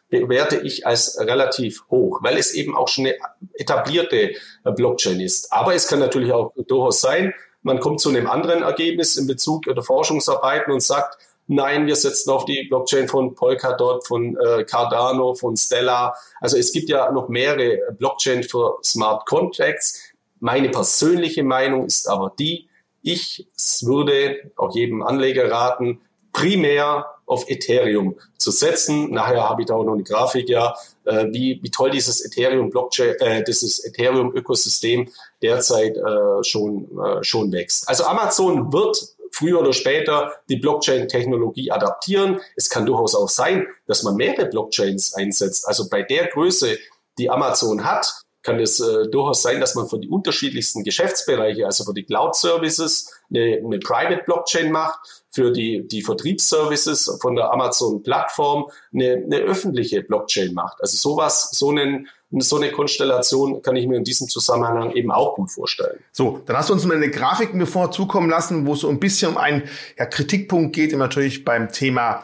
bewerte 0.10 0.58
ich 0.58 0.88
als 0.88 1.20
relativ 1.20 1.84
hoch, 1.92 2.20
weil 2.24 2.40
es 2.40 2.56
eben 2.56 2.76
auch 2.76 2.88
schon 2.88 3.06
eine 3.06 3.16
etablierte 3.54 4.32
äh, 4.66 4.72
Blockchain 4.76 5.20
ist. 5.20 5.54
Aber 5.54 5.76
es 5.76 5.88
kann 5.88 6.00
natürlich 6.00 6.32
auch 6.32 6.52
durchaus 6.68 7.00
sein, 7.00 7.36
man 7.62 7.80
kommt 7.80 8.00
zu 8.00 8.10
einem 8.10 8.28
anderen 8.28 8.64
Ergebnis 8.64 9.16
in 9.16 9.28
Bezug 9.28 9.66
der 9.66 9.84
Forschungsarbeiten 9.84 10.74
und 10.74 10.82
sagt, 10.82 11.18
nein, 11.46 11.88
wir 11.88 11.96
setzen 11.96 12.32
auf 12.32 12.46
die 12.46 12.64
Blockchain 12.70 13.08
von 13.08 13.36
Polkadot, 13.36 14.08
von 14.08 14.38
äh, 14.38 14.64
Cardano, 14.64 15.36
von 15.36 15.58
Stella. 15.58 16.16
Also 16.40 16.58
es 16.58 16.72
gibt 16.72 16.90
ja 16.90 17.12
noch 17.12 17.28
mehrere 17.28 17.94
Blockchain 17.98 18.44
für 18.44 18.80
Smart 18.84 19.28
Contracts. 19.28 20.09
Meine 20.40 20.70
persönliche 20.70 21.44
Meinung 21.44 21.86
ist 21.86 22.08
aber 22.08 22.34
die, 22.38 22.70
ich 23.02 23.48
würde 23.82 24.52
auch 24.56 24.76
jedem 24.76 25.02
Anleger 25.02 25.50
raten, 25.50 26.02
primär 26.34 27.06
auf 27.26 27.50
Ethereum 27.50 28.16
zu 28.38 28.52
setzen. 28.52 29.12
Nachher 29.12 29.48
habe 29.48 29.62
ich 29.62 29.68
da 29.68 29.76
auch 29.76 29.84
noch 29.84 29.94
eine 29.94 30.04
Grafik, 30.04 30.50
ja, 30.50 30.76
äh, 31.06 31.26
wie, 31.32 31.60
wie 31.62 31.70
toll 31.70 31.92
dieses 31.92 32.26
Ethereum 32.26 32.70
Blockchain, 32.70 33.16
äh, 33.20 33.44
dieses 33.44 33.84
Ethereum 33.84 34.36
Ökosystem 34.36 35.10
derzeit 35.42 35.96
äh, 35.96 36.44
schon, 36.44 36.88
äh, 37.00 37.24
schon 37.24 37.52
wächst. 37.52 37.88
Also 37.88 38.06
Amazon 38.06 38.74
wird 38.74 39.16
früher 39.32 39.60
oder 39.60 39.74
später 39.74 40.34
die 40.50 40.58
Blockchain-Technologie 40.58 41.72
adaptieren. 41.72 42.40
Es 42.56 42.70
kann 42.70 42.86
durchaus 42.86 43.16
auch 43.16 43.30
sein, 43.30 43.68
dass 43.86 44.04
man 44.04 44.16
mehrere 44.16 44.48
Blockchains 44.48 45.14
einsetzt. 45.14 45.68
Also 45.68 45.88
bei 45.88 46.02
der 46.02 46.28
Größe, 46.28 46.78
die 47.18 47.30
Amazon 47.30 47.84
hat, 47.84 48.24
kann 48.42 48.60
es 48.60 48.80
äh, 48.80 49.08
durchaus 49.10 49.42
sein, 49.42 49.60
dass 49.60 49.76
man 49.76 49.88
für 49.88 50.00
die 50.00 50.08
unterschiedlichsten 50.08 50.84
Geschäftsbereiche, 50.84 51.66
also 51.66 51.84
für 51.84 51.94
die 51.94 52.04
Cloud-Services, 52.04 53.12
eine, 53.30 53.62
eine 53.64 53.80
Private 53.80 54.24
Blockchain 54.26 54.72
macht, 54.72 55.00
für 55.32 55.52
die, 55.52 55.88
die 55.88 56.02
Vertriebsservices 56.02 57.20
von 57.22 57.36
der 57.36 57.52
Amazon-Plattform 57.52 58.70
eine, 58.94 59.24
eine 59.26 59.38
öffentliche 59.38 60.02
Blockchain 60.02 60.54
macht. 60.54 60.82
Also 60.82 60.98
sowas, 60.98 61.50
so 61.52 61.70
einen 61.70 62.08
so 62.38 62.58
eine 62.58 62.72
Konstellation 62.72 63.62
kann 63.64 63.76
ich 63.76 63.88
mir 63.88 63.98
in 63.98 64.04
diesem 64.04 64.28
Zusammenhang 64.28 64.92
eben 64.92 65.12
auch 65.12 65.36
gut 65.36 65.52
vorstellen. 65.52 66.00
So, 66.12 66.42
dann 66.46 66.58
hast 66.58 66.70
du 66.70 66.74
uns 66.74 66.86
mal 66.86 66.96
eine 66.96 67.10
Grafik 67.10 67.56
mir 67.56 67.66
vorzukommen 67.66 68.30
lassen, 68.30 68.68
wo 68.68 68.74
es 68.74 68.82
so 68.82 68.90
ein 68.90 69.00
bisschen 69.00 69.32
um 69.32 69.38
einen 69.38 69.64
ja, 69.98 70.06
Kritikpunkt 70.06 70.76
geht, 70.76 70.96
natürlich 70.96 71.44
beim 71.44 71.72
Thema 71.72 72.24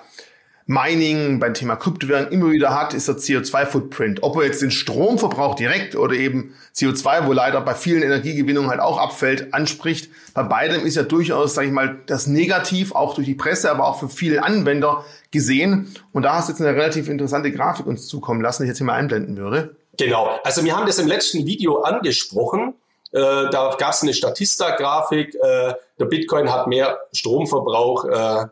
Mining 0.68 1.40
beim 1.40 1.54
Thema 1.54 1.76
Kryptowährung 1.76 2.32
immer 2.32 2.52
wieder 2.52 2.74
hat, 2.74 2.96
ist 2.96 3.08
der 3.08 3.18
CO2-Footprint. 3.18 4.24
Ob 4.24 4.36
er 4.38 4.46
jetzt 4.46 4.64
den 4.64 4.72
Stromverbrauch 4.72 5.54
direkt 5.54 5.96
oder 5.96 6.16
eben 6.16 6.56
CO2, 6.74 7.28
wo 7.28 7.34
leider 7.34 7.62
bei 7.62 7.76
vielen 7.76 8.02
Energiegewinnungen 8.02 8.72
halt 8.72 8.80
auch 8.80 8.98
abfällt, 8.98 9.54
anspricht. 9.54 10.10
Bei 10.34 10.42
beidem 10.42 10.84
ist 10.84 10.96
ja 10.96 11.04
durchaus, 11.04 11.54
sage 11.54 11.68
ich 11.68 11.74
mal, 11.74 12.00
das 12.08 12.26
Negativ 12.26 12.96
auch 12.96 13.14
durch 13.14 13.28
die 13.28 13.36
Presse, 13.36 13.70
aber 13.70 13.86
auch 13.86 14.00
für 14.00 14.10
viele 14.10 14.44
Anwender 14.44 15.06
gesehen. 15.30 15.94
Und 16.14 16.24
da 16.24 16.34
hast 16.34 16.50
du 16.50 16.54
jetzt 16.54 16.62
eine 16.62 16.76
relativ 16.76 17.10
interessante 17.10 17.52
Grafik 17.52 17.86
uns 17.86 18.08
zukommen 18.08 18.42
lassen, 18.42 18.64
die 18.64 18.66
ich 18.66 18.70
jetzt 18.70 18.80
hier 18.80 18.88
mal 18.88 18.94
einblenden 18.94 19.38
würde. 19.38 19.76
Genau. 19.98 20.40
Also 20.44 20.64
wir 20.64 20.76
haben 20.76 20.88
das 20.88 20.98
im 20.98 21.08
letzten 21.08 21.46
Video 21.46 21.82
angesprochen. 21.82 22.74
Äh, 23.12 23.20
da 23.52 23.76
gab 23.78 23.94
es 23.94 24.02
eine 24.02 24.16
Statista-Grafik. 24.16 25.36
Äh, 25.36 25.74
der 26.00 26.06
Bitcoin 26.06 26.52
hat 26.52 26.68
mehr 26.68 26.98
Stromverbrauch 27.14 28.06
äh, 28.06 28.46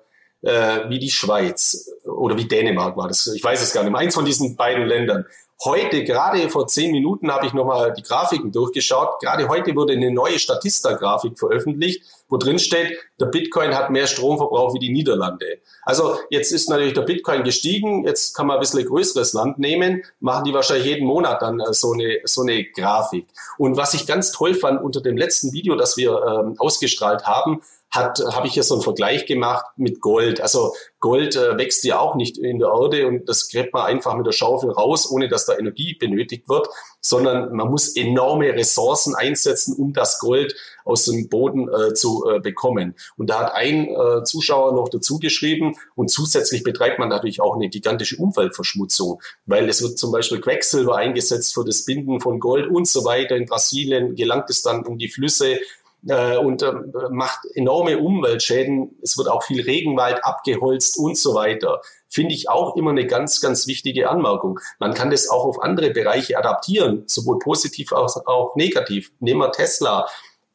äh, 0.43 0.89
wie 0.89 0.99
die 0.99 1.09
Schweiz 1.09 1.89
oder 2.05 2.37
wie 2.37 2.47
Dänemark 2.47 2.95
war 2.97 3.07
das. 3.07 3.27
Ich 3.27 3.43
weiß 3.43 3.61
es 3.61 3.73
gar 3.73 3.83
nicht. 3.83 3.95
Eins 3.95 4.13
von 4.13 4.25
diesen 4.25 4.55
beiden 4.55 4.85
Ländern. 4.85 5.25
Heute, 5.65 6.03
gerade 6.03 6.49
vor 6.49 6.67
zehn 6.67 6.91
Minuten, 6.91 7.31
habe 7.31 7.45
ich 7.45 7.53
nochmal 7.53 7.93
die 7.93 8.01
Grafiken 8.01 8.51
durchgeschaut. 8.51 9.21
Gerade 9.21 9.47
heute 9.47 9.73
wurde 9.75 9.93
eine 9.93 10.11
neue 10.11 10.37
Statista-Grafik 10.37 11.39
veröffentlicht, 11.39 12.03
wo 12.27 12.35
drin 12.35 12.59
steht, 12.59 12.97
der 13.17 13.27
Bitcoin 13.27 13.73
hat 13.73 13.89
mehr 13.89 14.07
Stromverbrauch 14.07 14.73
wie 14.73 14.79
die 14.79 14.91
Niederlande. 14.91 15.59
Also 15.83 16.17
jetzt 16.29 16.51
ist 16.51 16.69
natürlich 16.69 16.93
der 16.93 17.03
Bitcoin 17.03 17.43
gestiegen. 17.43 18.05
Jetzt 18.05 18.35
kann 18.35 18.47
man 18.47 18.57
ein 18.57 18.59
bisschen 18.59 18.85
größeres 18.85 19.31
Land 19.31 19.57
nehmen, 19.57 20.03
machen 20.19 20.43
die 20.43 20.53
wahrscheinlich 20.53 20.87
jeden 20.87 21.07
Monat 21.07 21.41
dann 21.41 21.61
äh, 21.61 21.73
so 21.73 21.93
eine, 21.93 22.19
so 22.25 22.41
eine 22.41 22.65
Grafik. 22.65 23.27
Und 23.57 23.77
was 23.77 23.93
ich 23.93 24.05
ganz 24.05 24.33
toll 24.33 24.55
fand 24.55 24.81
unter 24.81 24.99
dem 24.99 25.15
letzten 25.15 25.53
Video, 25.53 25.75
das 25.75 25.95
wir 25.95 26.21
ähm, 26.25 26.55
ausgestrahlt 26.57 27.25
haben, 27.25 27.61
hat, 27.93 28.19
habe 28.33 28.47
ich 28.47 28.53
hier 28.53 28.63
so 28.63 28.73
einen 28.73 28.83
Vergleich 28.83 29.27
gemacht 29.27 29.65
mit 29.77 30.01
Gold. 30.01 30.41
Also 30.41 30.73
Gold 30.99 31.35
äh, 31.35 31.57
wächst 31.57 31.83
ja 31.83 31.99
auch 31.99 32.15
nicht 32.15 32.39
in 32.39 32.57
der 32.57 32.69
Erde 32.69 33.07
und 33.07 33.29
das 33.29 33.49
gräbt 33.49 33.71
man 33.71 33.83
einfach 33.85 34.15
mit 34.15 34.25
der 34.25 34.31
Schaufel 34.31 34.71
raus, 34.71 35.09
ohne 35.09 35.29
dass 35.29 35.45
da 35.45 35.55
Energie 35.55 35.93
benötigt 35.93 36.49
wird, 36.49 36.67
sondern 37.01 37.53
man 37.55 37.69
muss 37.69 37.95
enorme 37.95 38.47
Ressourcen 38.47 39.13
einsetzen, 39.13 39.75
um 39.77 39.93
das 39.93 40.17
Gold 40.19 40.55
aus 40.85 41.05
dem 41.05 41.29
Boden 41.29 41.69
äh, 41.69 41.93
zu 41.93 42.25
äh, 42.27 42.39
bekommen. 42.39 42.95
Und 43.15 43.29
da 43.29 43.41
hat 43.41 43.53
ein 43.53 43.87
äh, 43.89 44.23
Zuschauer 44.23 44.73
noch 44.73 44.89
dazu 44.89 45.19
geschrieben 45.19 45.75
und 45.93 46.09
zusätzlich 46.09 46.63
betreibt 46.63 46.97
man 46.97 47.09
natürlich 47.09 47.41
auch 47.41 47.55
eine 47.55 47.69
gigantische 47.69 48.17
Umweltverschmutzung, 48.17 49.21
weil 49.45 49.69
es 49.69 49.83
wird 49.83 49.99
zum 49.99 50.11
Beispiel 50.11 50.41
Quecksilber 50.41 50.95
eingesetzt 50.95 51.53
für 51.53 51.63
das 51.63 51.85
Binden 51.85 52.19
von 52.21 52.39
Gold 52.39 52.67
und 52.71 52.87
so 52.87 53.05
weiter. 53.05 53.35
In 53.35 53.45
Brasilien 53.45 54.15
gelangt 54.15 54.49
es 54.49 54.63
dann 54.63 54.83
in 54.85 54.97
die 54.97 55.09
Flüsse 55.09 55.59
äh, 56.07 56.37
und 56.37 56.61
äh, 56.61 56.73
macht 57.09 57.39
enorme 57.53 57.99
Umweltschäden. 57.99 58.97
Es 59.01 59.17
wird 59.17 59.27
auch 59.27 59.43
viel 59.43 59.61
Regenwald 59.61 60.23
abgeholzt 60.23 60.97
und 60.97 61.17
so 61.17 61.33
weiter. 61.33 61.81
Finde 62.09 62.33
ich 62.35 62.49
auch 62.49 62.75
immer 62.75 62.91
eine 62.91 63.07
ganz, 63.07 63.41
ganz 63.41 63.67
wichtige 63.67 64.09
Anmerkung. 64.09 64.59
Man 64.79 64.93
kann 64.93 65.09
das 65.09 65.29
auch 65.29 65.45
auf 65.45 65.61
andere 65.61 65.91
Bereiche 65.91 66.37
adaptieren, 66.37 67.03
sowohl 67.07 67.39
positiv 67.39 67.93
als 67.93 68.17
auch 68.27 68.55
negativ. 68.55 69.11
Nehmen 69.19 69.39
wir 69.39 69.51
Tesla 69.51 70.07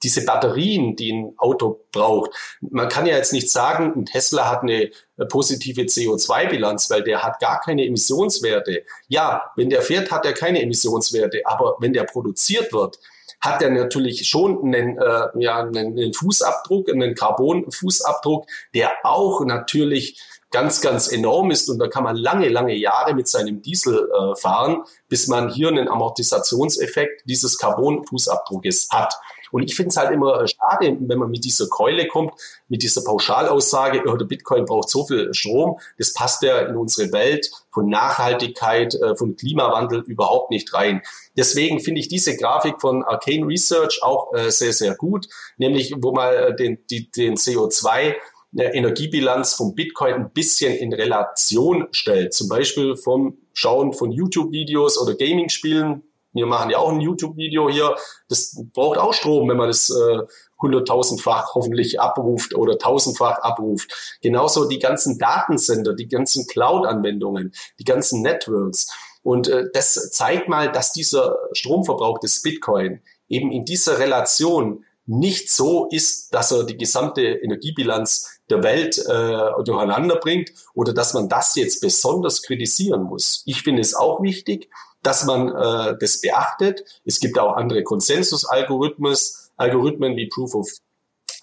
diese 0.02 0.24
Batterien, 0.24 0.94
die 0.94 1.12
ein 1.12 1.34
Auto 1.38 1.84
braucht. 1.90 2.30
Man 2.60 2.88
kann 2.88 3.06
ja 3.06 3.16
jetzt 3.16 3.32
nicht 3.32 3.50
sagen, 3.50 3.92
ein 3.96 4.06
Tesla 4.06 4.48
hat 4.48 4.62
eine 4.62 4.90
positive 5.28 5.82
CO2-Bilanz, 5.82 6.88
weil 6.90 7.02
der 7.02 7.22
hat 7.22 7.40
gar 7.40 7.60
keine 7.60 7.84
Emissionswerte. 7.84 8.84
Ja, 9.08 9.50
wenn 9.56 9.70
der 9.70 9.82
fährt, 9.82 10.10
hat 10.12 10.24
er 10.24 10.34
keine 10.34 10.62
Emissionswerte, 10.62 11.42
aber 11.44 11.76
wenn 11.80 11.92
der 11.92 12.04
produziert 12.04 12.72
wird, 12.72 13.00
hat 13.40 13.62
er 13.62 13.70
natürlich 13.70 14.28
schon 14.28 14.64
einen, 14.64 14.98
äh, 14.98 15.28
ja, 15.36 15.60
einen, 15.60 16.12
Fußabdruck, 16.12 16.90
einen 16.90 17.14
Carbon-Fußabdruck, 17.14 18.46
der 18.74 18.92
auch 19.04 19.44
natürlich 19.44 20.20
ganz, 20.50 20.80
ganz 20.80 21.12
enorm 21.12 21.50
ist 21.50 21.68
und 21.68 21.78
da 21.78 21.88
kann 21.88 22.04
man 22.04 22.16
lange, 22.16 22.48
lange 22.48 22.74
Jahre 22.74 23.14
mit 23.14 23.28
seinem 23.28 23.60
Diesel 23.62 24.08
äh, 24.10 24.34
fahren, 24.36 24.82
bis 25.08 25.28
man 25.28 25.50
hier 25.50 25.68
einen 25.68 25.88
Amortisationseffekt 25.88 27.22
dieses 27.26 27.58
Carbon-Fußabdruckes 27.58 28.88
hat. 28.90 29.14
Und 29.50 29.62
ich 29.62 29.74
finde 29.74 29.90
es 29.90 29.96
halt 29.96 30.10
immer 30.10 30.42
äh, 30.42 30.48
schade, 30.48 30.96
wenn 31.00 31.18
man 31.18 31.30
mit 31.30 31.44
dieser 31.44 31.68
Keule 31.68 32.06
kommt, 32.06 32.32
mit 32.68 32.82
dieser 32.82 33.02
Pauschalaussage, 33.02 34.02
oh, 34.06 34.16
der 34.16 34.26
Bitcoin 34.26 34.64
braucht 34.64 34.88
so 34.88 35.06
viel 35.06 35.32
Strom, 35.34 35.78
das 35.98 36.12
passt 36.12 36.42
ja 36.42 36.58
in 36.60 36.76
unsere 36.76 37.12
Welt 37.12 37.50
von 37.70 37.88
Nachhaltigkeit, 37.88 38.94
äh, 38.94 39.16
von 39.16 39.36
Klimawandel 39.36 40.00
überhaupt 40.06 40.50
nicht 40.50 40.72
rein. 40.74 41.02
Deswegen 41.36 41.80
finde 41.80 42.00
ich 42.00 42.08
diese 42.08 42.36
Grafik 42.36 42.80
von 42.80 43.04
Arcane 43.04 43.46
Research 43.46 44.02
auch 44.02 44.32
sehr, 44.48 44.72
sehr 44.72 44.94
gut, 44.94 45.28
nämlich 45.56 45.94
wo 45.98 46.12
man 46.12 46.56
den, 46.56 46.78
den 46.88 47.36
CO2 47.36 48.14
Energiebilanz 48.56 49.54
vom 49.54 49.74
Bitcoin 49.74 50.14
ein 50.14 50.30
bisschen 50.30 50.74
in 50.74 50.92
Relation 50.92 51.88
stellt. 51.92 52.32
Zum 52.32 52.48
Beispiel 52.48 52.96
vom 52.96 53.38
Schauen 53.52 53.92
von 53.92 54.10
YouTube-Videos 54.10 54.98
oder 54.98 55.14
Gaming-Spielen, 55.14 56.02
wir 56.38 56.46
machen 56.46 56.70
ja 56.70 56.78
auch 56.78 56.90
ein 56.90 57.00
YouTube-Video 57.00 57.68
hier. 57.68 57.94
Das 58.28 58.56
braucht 58.72 58.98
auch 58.98 59.12
Strom, 59.12 59.48
wenn 59.48 59.56
man 59.56 59.68
das 59.68 59.90
äh, 59.90 60.22
hunderttausendfach 60.60 61.54
hoffentlich 61.54 62.00
abruft 62.00 62.54
oder 62.54 62.78
tausendfach 62.78 63.38
abruft. 63.38 64.18
Genauso 64.22 64.68
die 64.68 64.78
ganzen 64.78 65.18
Datensender, 65.18 65.94
die 65.94 66.08
ganzen 66.08 66.46
Cloud-Anwendungen, 66.46 67.52
die 67.78 67.84
ganzen 67.84 68.22
Networks. 68.22 68.92
Und 69.22 69.48
äh, 69.48 69.66
das 69.72 70.10
zeigt 70.10 70.48
mal, 70.48 70.72
dass 70.72 70.92
dieser 70.92 71.36
Stromverbrauch 71.52 72.18
des 72.18 72.42
Bitcoin 72.42 73.02
eben 73.28 73.52
in 73.52 73.64
dieser 73.64 73.98
Relation 73.98 74.84
nicht 75.08 75.50
so 75.50 75.88
ist, 75.90 76.34
dass 76.34 76.52
er 76.52 76.64
die 76.64 76.76
gesamte 76.76 77.22
Energiebilanz 77.22 78.40
der 78.50 78.62
Welt 78.62 78.98
äh, 78.98 79.62
durcheinander 79.64 80.16
bringt 80.16 80.52
oder 80.74 80.92
dass 80.92 81.14
man 81.14 81.28
das 81.28 81.54
jetzt 81.54 81.80
besonders 81.80 82.42
kritisieren 82.42 83.04
muss. 83.04 83.42
Ich 83.46 83.62
finde 83.62 83.80
es 83.80 83.94
auch 83.94 84.22
wichtig, 84.22 84.70
dass 85.02 85.24
man 85.24 85.48
äh, 85.48 85.96
das 85.98 86.20
beachtet. 86.20 86.84
Es 87.04 87.20
gibt 87.20 87.38
auch 87.38 87.56
andere 87.56 87.82
Konsensus-Algorithmen, 87.82 89.16
Algorithmen 89.56 90.16
wie 90.16 90.28
Proof 90.28 90.54
of 90.54 90.68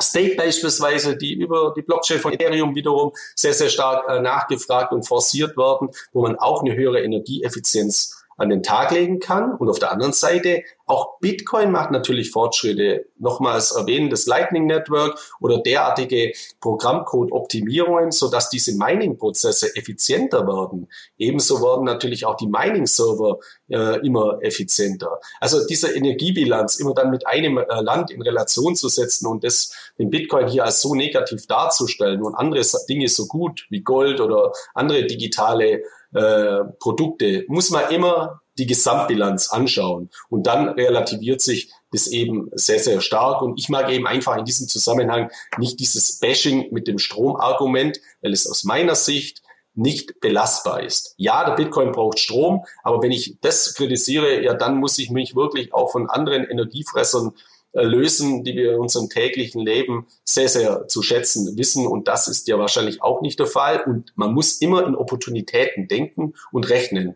Stake 0.01 0.35
beispielsweise, 0.35 1.15
die 1.15 1.33
über 1.33 1.73
die 1.75 1.81
Blockchain 1.81 2.19
von 2.19 2.33
Ethereum 2.33 2.75
wiederum 2.75 3.13
sehr, 3.33 3.53
sehr 3.53 3.69
stark 3.69 4.09
äh, 4.09 4.19
nachgefragt 4.19 4.91
und 4.91 5.07
forciert 5.07 5.55
werden, 5.55 5.89
wo 6.11 6.23
man 6.23 6.35
auch 6.37 6.63
eine 6.63 6.75
höhere 6.75 7.01
Energieeffizienz 7.01 8.24
an 8.37 8.49
den 8.49 8.63
Tag 8.63 8.91
legen 8.91 9.19
kann. 9.19 9.53
Und 9.53 9.69
auf 9.69 9.79
der 9.79 9.91
anderen 9.91 10.13
Seite 10.13 10.63
auch 10.87 11.19
Bitcoin 11.19 11.71
macht 11.71 11.91
natürlich 11.91 12.31
Fortschritte. 12.31 13.07
Nochmals 13.17 13.71
erwähnen, 13.71 14.09
das 14.09 14.27
Lightning 14.27 14.65
Network 14.67 15.17
oder 15.39 15.59
derartige 15.59 16.33
Programmcode-Optimierungen, 16.59 18.11
sodass 18.11 18.49
diese 18.49 18.77
Mining-Prozesse 18.77 19.75
effizienter 19.75 20.45
werden. 20.47 20.87
Ebenso 21.17 21.61
werden 21.61 21.85
natürlich 21.85 22.25
auch 22.25 22.35
die 22.35 22.47
Mining-Server 22.47 23.39
äh, 23.69 24.05
immer 24.05 24.37
effizienter. 24.41 25.19
Also 25.39 25.65
diese 25.65 25.91
Energiebilanz 25.95 26.75
immer 26.75 26.93
dann 26.93 27.09
mit 27.09 27.25
einem 27.25 27.57
äh, 27.57 27.81
Land 27.81 28.11
in 28.11 28.21
Relation 28.21 28.75
zu 28.75 28.89
setzen 28.89 29.27
und 29.27 29.43
das, 29.43 29.71
den 29.97 30.09
Bitcoin 30.09 30.47
hier 30.47 30.65
als 30.65 30.81
so 30.81 30.93
negativ 30.93 31.47
darzustellen 31.47 32.21
und 32.21 32.35
andere 32.35 32.61
Dinge 32.87 33.07
so 33.07 33.25
gut 33.25 33.65
wie 33.69 33.81
Gold 33.81 34.21
oder 34.21 34.51
andere 34.73 35.05
digitale 35.05 35.81
äh, 36.15 36.63
Produkte, 36.79 37.45
muss 37.47 37.69
man 37.69 37.91
immer 37.91 38.41
die 38.57 38.65
Gesamtbilanz 38.65 39.49
anschauen. 39.49 40.09
Und 40.29 40.47
dann 40.47 40.69
relativiert 40.69 41.41
sich 41.41 41.71
das 41.91 42.07
eben 42.07 42.49
sehr, 42.53 42.79
sehr 42.79 43.01
stark. 43.01 43.41
Und 43.41 43.59
ich 43.59 43.69
mag 43.69 43.91
eben 43.91 44.07
einfach 44.07 44.37
in 44.37 44.45
diesem 44.45 44.67
Zusammenhang 44.67 45.29
nicht 45.57 45.79
dieses 45.79 46.19
Bashing 46.19 46.71
mit 46.71 46.87
dem 46.87 46.97
Stromargument, 46.97 47.99
weil 48.21 48.31
es 48.31 48.49
aus 48.49 48.63
meiner 48.63 48.95
Sicht 48.95 49.41
nicht 49.73 50.21
belastbar 50.21 50.83
ist. 50.83 51.15
Ja, 51.17 51.43
der 51.43 51.55
Bitcoin 51.55 51.91
braucht 51.91 52.17
Strom, 52.17 52.63
aber 52.81 53.01
wenn 53.01 53.11
ich 53.11 53.37
das 53.41 53.73
kritisiere, 53.73 54.41
ja, 54.41 54.53
dann 54.53 54.77
muss 54.77 54.97
ich 54.99 55.11
mich 55.11 55.35
wirklich 55.35 55.73
auch 55.73 55.91
von 55.91 56.09
anderen 56.09 56.45
Energiefressern 56.45 57.33
lösen, 57.83 58.43
die 58.43 58.55
wir 58.55 58.73
in 58.73 58.79
unserem 58.79 59.09
täglichen 59.09 59.61
Leben 59.61 60.07
sehr, 60.23 60.49
sehr 60.49 60.87
zu 60.87 61.01
schätzen 61.01 61.57
wissen. 61.57 61.85
Und 61.85 62.07
das 62.07 62.27
ist 62.27 62.47
ja 62.47 62.57
wahrscheinlich 62.57 63.01
auch 63.01 63.21
nicht 63.21 63.39
der 63.39 63.47
Fall. 63.47 63.81
Und 63.81 64.13
man 64.15 64.33
muss 64.33 64.61
immer 64.61 64.85
in 64.85 64.95
Opportunitäten 64.95 65.87
denken 65.87 66.33
und 66.51 66.69
rechnen. 66.69 67.15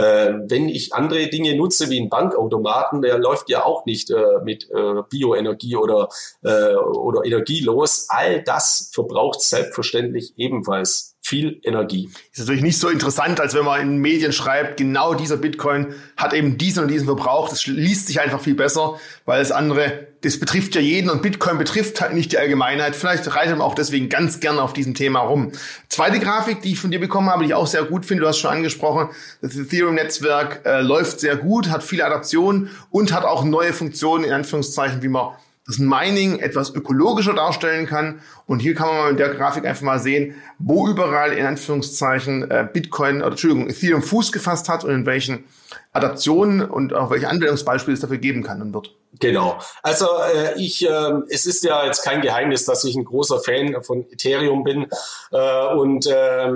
Äh, 0.00 0.32
wenn 0.48 0.70
ich 0.70 0.94
andere 0.94 1.26
Dinge 1.26 1.54
nutze 1.56 1.90
wie 1.90 1.98
einen 1.98 2.08
Bankautomaten, 2.08 3.02
der 3.02 3.18
läuft 3.18 3.50
ja 3.50 3.64
auch 3.64 3.84
nicht 3.84 4.10
äh, 4.10 4.16
mit 4.42 4.70
äh, 4.70 5.02
Bioenergie 5.10 5.76
oder, 5.76 6.08
äh, 6.42 6.74
oder 6.74 7.24
Energie 7.26 7.60
los. 7.60 8.06
All 8.08 8.42
das 8.42 8.90
verbraucht 8.94 9.42
selbstverständlich 9.42 10.32
ebenfalls 10.38 11.16
viel 11.20 11.60
Energie. 11.64 12.10
Ist 12.32 12.38
natürlich 12.38 12.62
nicht 12.62 12.78
so 12.78 12.88
interessant, 12.88 13.40
als 13.40 13.54
wenn 13.54 13.66
man 13.66 13.80
in 13.82 13.98
Medien 13.98 14.32
schreibt, 14.32 14.78
genau 14.78 15.12
dieser 15.12 15.36
Bitcoin 15.36 15.94
hat 16.16 16.32
eben 16.32 16.56
diesen 16.56 16.84
und 16.84 16.88
diesen 16.88 17.06
Verbrauch. 17.06 17.50
Das 17.50 17.66
liest 17.66 18.06
sich 18.06 18.20
einfach 18.20 18.40
viel 18.40 18.54
besser, 18.54 18.98
weil 19.26 19.40
das 19.40 19.52
andere, 19.52 20.06
das 20.22 20.38
betrifft 20.38 20.74
ja 20.74 20.80
jeden 20.80 21.08
und 21.08 21.22
Bitcoin 21.22 21.56
betrifft 21.56 22.00
halt 22.00 22.12
nicht 22.12 22.32
die 22.32 22.38
Allgemeinheit. 22.38 22.94
Vielleicht 22.94 23.34
reitet 23.34 23.56
man 23.56 23.66
auch 23.66 23.74
deswegen 23.74 24.08
ganz 24.08 24.40
gerne 24.40 24.60
auf 24.60 24.72
diesem 24.72 24.94
Thema 24.94 25.20
rum. 25.20 25.52
Zweite 25.88 26.20
Grafik, 26.20 26.60
die 26.62 26.72
ich 26.72 26.80
von 26.80 26.90
dir 26.90 27.00
bekommen 27.00 27.30
habe, 27.30 27.42
die 27.42 27.50
ich 27.50 27.54
auch 27.54 27.66
sehr 27.66 27.84
gut 27.84 28.04
finde, 28.04 28.22
du 28.22 28.28
hast 28.28 28.38
schon 28.38 28.50
angesprochen, 28.50 29.08
das 29.40 29.56
Ethereum-Netzwerk 29.56 30.62
äh, 30.66 30.80
läuft 30.82 31.20
sehr 31.20 31.36
gut, 31.36 31.70
hat 31.70 31.82
viele 31.82 32.04
Adaptionen 32.04 32.70
und 32.90 33.12
hat 33.12 33.24
auch 33.24 33.44
neue 33.44 33.72
Funktionen, 33.72 34.24
in 34.24 34.32
Anführungszeichen, 34.32 35.02
wie 35.02 35.08
man 35.08 35.32
das 35.70 35.78
Mining 35.78 36.38
etwas 36.38 36.74
ökologischer 36.74 37.34
darstellen 37.34 37.86
kann. 37.86 38.20
Und 38.46 38.60
hier 38.60 38.74
kann 38.74 38.88
man 38.88 38.96
mal 38.96 39.10
in 39.10 39.16
der 39.16 39.30
Grafik 39.30 39.64
einfach 39.64 39.82
mal 39.82 39.98
sehen, 39.98 40.34
wo 40.58 40.88
überall 40.88 41.32
in 41.32 41.46
Anführungszeichen 41.46 42.50
äh, 42.50 42.68
Bitcoin 42.70 43.18
oder 43.18 43.32
Entschuldigung, 43.32 43.68
Ethereum 43.68 44.02
Fuß 44.02 44.32
gefasst 44.32 44.68
hat 44.68 44.84
und 44.84 44.90
in 44.90 45.06
welchen 45.06 45.44
Adaptionen 45.92 46.62
und 46.62 46.92
auch 46.92 47.10
welche 47.10 47.28
Anwendungsbeispiele 47.28 47.94
es 47.94 48.00
dafür 48.00 48.18
geben 48.18 48.42
kann 48.42 48.60
und 48.62 48.74
wird. 48.74 48.94
Genau. 49.18 49.58
Also 49.82 50.06
äh, 50.34 50.58
ich, 50.60 50.86
äh, 50.88 51.12
es 51.28 51.46
ist 51.46 51.64
ja 51.64 51.84
jetzt 51.84 52.04
kein 52.04 52.20
Geheimnis, 52.20 52.64
dass 52.64 52.84
ich 52.84 52.96
ein 52.96 53.04
großer 53.04 53.40
Fan 53.40 53.82
von 53.82 54.06
Ethereum 54.10 54.64
bin 54.64 54.86
äh, 55.32 55.66
und 55.74 56.06
äh, 56.06 56.50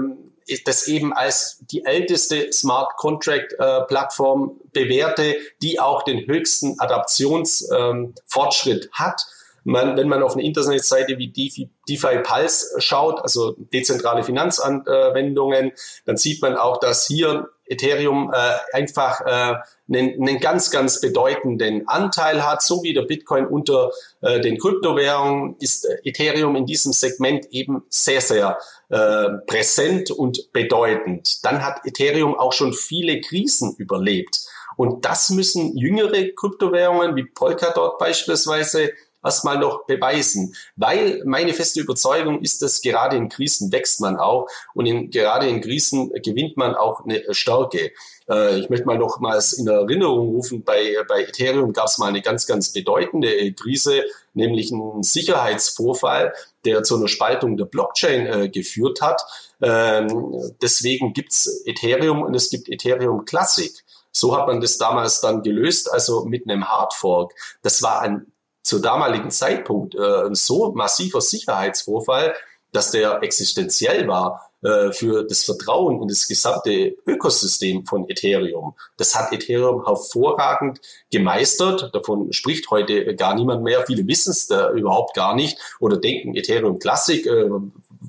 das 0.65 0.89
eben 0.89 1.13
als 1.13 1.59
die 1.71 1.85
älteste 1.85 2.51
Smart 2.53 2.97
Contract 2.97 3.55
äh, 3.59 3.83
Plattform 3.83 4.61
bewährte, 4.73 5.37
die 5.63 5.79
auch 5.81 6.03
den 6.03 6.27
höchsten 6.27 6.75
Adaptionsfortschritt 6.79 8.85
ähm, 8.85 8.91
hat. 8.93 9.27
Man, 9.67 9.97
wenn 9.97 10.09
man 10.09 10.23
auf 10.23 10.35
eine 10.35 10.45
Internetseite 10.45 11.17
wie 11.17 11.29
DeFi, 11.29 11.71
DeFi 11.89 12.19
Pulse 12.23 12.79
schaut, 12.81 13.23
also 13.23 13.57
dezentrale 13.73 14.23
Finanzanwendungen, 14.23 15.73
dann 16.05 16.19
sieht 16.19 16.43
man 16.43 16.57
auch, 16.57 16.79
dass 16.79 17.07
hier 17.07 17.49
Ethereum 17.67 18.31
äh, 18.33 18.77
einfach 18.77 19.21
äh, 19.23 19.55
einen, 19.89 20.21
einen 20.21 20.39
ganz, 20.39 20.71
ganz 20.71 21.01
bedeutenden 21.01 21.89
Anteil 21.89 22.47
hat. 22.47 22.63
So 22.63 22.83
wie 22.83 22.93
der 22.93 23.03
Bitcoin 23.03 23.47
unter 23.47 23.91
äh, 24.21 24.41
den 24.41 24.59
Kryptowährungen 24.59 25.57
ist 25.61 25.87
äh, 25.87 25.97
Ethereum 26.05 26.57
in 26.57 26.67
diesem 26.67 26.93
Segment 26.93 27.47
eben 27.51 27.83
sehr, 27.89 28.21
sehr 28.21 28.59
äh, 28.95 29.39
präsent 29.49 30.13
und 30.13 30.53
bedeutend. 30.53 31.45
Dann 31.45 31.65
hat 31.65 31.85
Ethereum 31.85 32.37
auch 32.37 32.53
schon 32.53 32.73
viele 32.73 33.21
Krisen 33.21 33.75
überlebt. 33.77 34.47
Und 34.77 35.05
das 35.05 35.31
müssen 35.31 35.77
jüngere 35.77 36.29
Kryptowährungen 36.37 37.17
wie 37.17 37.25
Polkadot 37.25 37.99
beispielsweise 37.99 38.93
erstmal 39.25 39.59
noch 39.59 39.85
beweisen. 39.87 40.55
Weil 40.77 41.23
meine 41.25 41.55
feste 41.55 41.81
Überzeugung 41.81 42.41
ist, 42.41 42.63
dass 42.63 42.83
gerade 42.83 43.17
in 43.17 43.29
Krisen 43.29 43.73
wächst 43.73 44.01
man 44.01 44.17
auch 44.17 44.47
und 44.75 44.87
in, 44.87 45.11
gerade 45.11 45.49
in 45.49 45.61
Krisen 45.61 46.13
gewinnt 46.23 46.57
man 46.57 46.77
auch 46.77 47.05
eine 47.05 47.23
Stärke. 47.35 47.91
Äh, 48.29 48.59
ich 48.59 48.71
möchte 48.71 48.87
mal 48.87 48.99
nochmals 48.99 49.53
in 49.53 49.67
Erinnerung 49.67 50.29
rufen, 50.29 50.65
bei, 50.65 50.97
bei 51.09 51.25
Ethereum 51.25 51.73
gab 51.73 51.87
es 51.87 51.99
mal 51.99 52.09
eine 52.09 52.23
ganz, 52.23 52.47
ganz 52.47 52.73
bedeutende 52.73 53.53
Krise, 53.53 54.05
nämlich 54.33 54.73
einen 54.73 55.03
Sicherheitsvorfall, 55.03 56.33
der 56.65 56.83
zu 56.83 56.97
einer 56.97 57.09
Spaltung 57.09 57.57
der 57.57 57.67
Blockchain 57.67 58.27
äh, 58.27 58.49
geführt 58.49 59.01
hat. 59.01 59.23
Ähm, 59.61 60.35
deswegen 60.63 61.13
gibt's 61.13 61.63
Ethereum 61.67 62.23
und 62.23 62.35
es 62.35 62.51
gibt 62.51 62.69
Ethereum 62.69 63.25
Classic. 63.25 63.73
So 64.11 64.37
hat 64.37 64.47
man 64.47 64.61
das 64.61 64.79
damals 64.79 65.21
dann 65.21 65.43
gelöst, 65.43 65.93
also 65.93 66.25
mit 66.25 66.49
einem 66.49 66.69
Hardfork. 66.69 67.35
Das 67.63 67.83
war 67.83 68.01
ein 68.01 68.27
zu 68.63 68.79
damaligen 68.79 69.31
Zeitpunkt 69.31 69.95
äh, 69.95 70.27
ein 70.27 70.35
so 70.35 70.73
massiver 70.73 71.21
Sicherheitsvorfall, 71.21 72.35
dass 72.75 72.91
der 72.91 73.23
existenziell 73.23 74.09
war 74.09 74.51
äh, 74.63 74.93
für 74.93 75.25
das 75.25 75.45
Vertrauen 75.45 76.03
in 76.03 76.09
das 76.09 76.27
gesamte 76.27 76.97
Ökosystem 77.07 77.87
von 77.87 78.09
Ethereum. 78.11 78.75
Das 78.97 79.15
hat 79.15 79.33
Ethereum 79.33 79.87
hervorragend 79.87 80.81
gemeistert. 81.11 81.95
Davon 81.95 82.33
spricht 82.33 82.71
heute 82.71 83.15
gar 83.15 83.37
niemand 83.37 83.63
mehr. 83.63 83.85
Viele 83.87 84.07
wissen 84.09 84.33
es 84.33 84.49
da 84.49 84.73
überhaupt 84.73 85.15
gar 85.15 85.37
nicht 85.37 85.59
oder 85.79 85.97
denken 85.97 86.35
Ethereum 86.35 86.79
Classic. 86.79 87.25
Äh, 87.25 87.49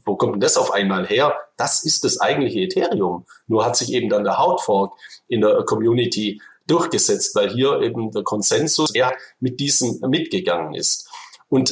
wo 0.03 0.15
kommt 0.15 0.33
denn 0.33 0.39
das 0.39 0.57
auf 0.57 0.71
einmal 0.71 1.05
her? 1.05 1.35
Das 1.57 1.83
ist 1.83 2.03
das 2.03 2.19
eigentliche 2.19 2.61
Ethereum. 2.61 3.25
Nur 3.47 3.65
hat 3.65 3.77
sich 3.77 3.93
eben 3.93 4.09
dann 4.09 4.23
der 4.23 4.37
Hautfork 4.39 4.93
in 5.27 5.41
der 5.41 5.63
Community 5.65 6.41
durchgesetzt, 6.67 7.35
weil 7.35 7.51
hier 7.51 7.81
eben 7.81 8.11
der 8.11 8.23
Konsensus 8.23 8.95
eher 8.95 9.13
mit 9.39 9.59
diesem 9.59 9.99
mitgegangen 10.09 10.73
ist. 10.73 11.07
Und 11.49 11.71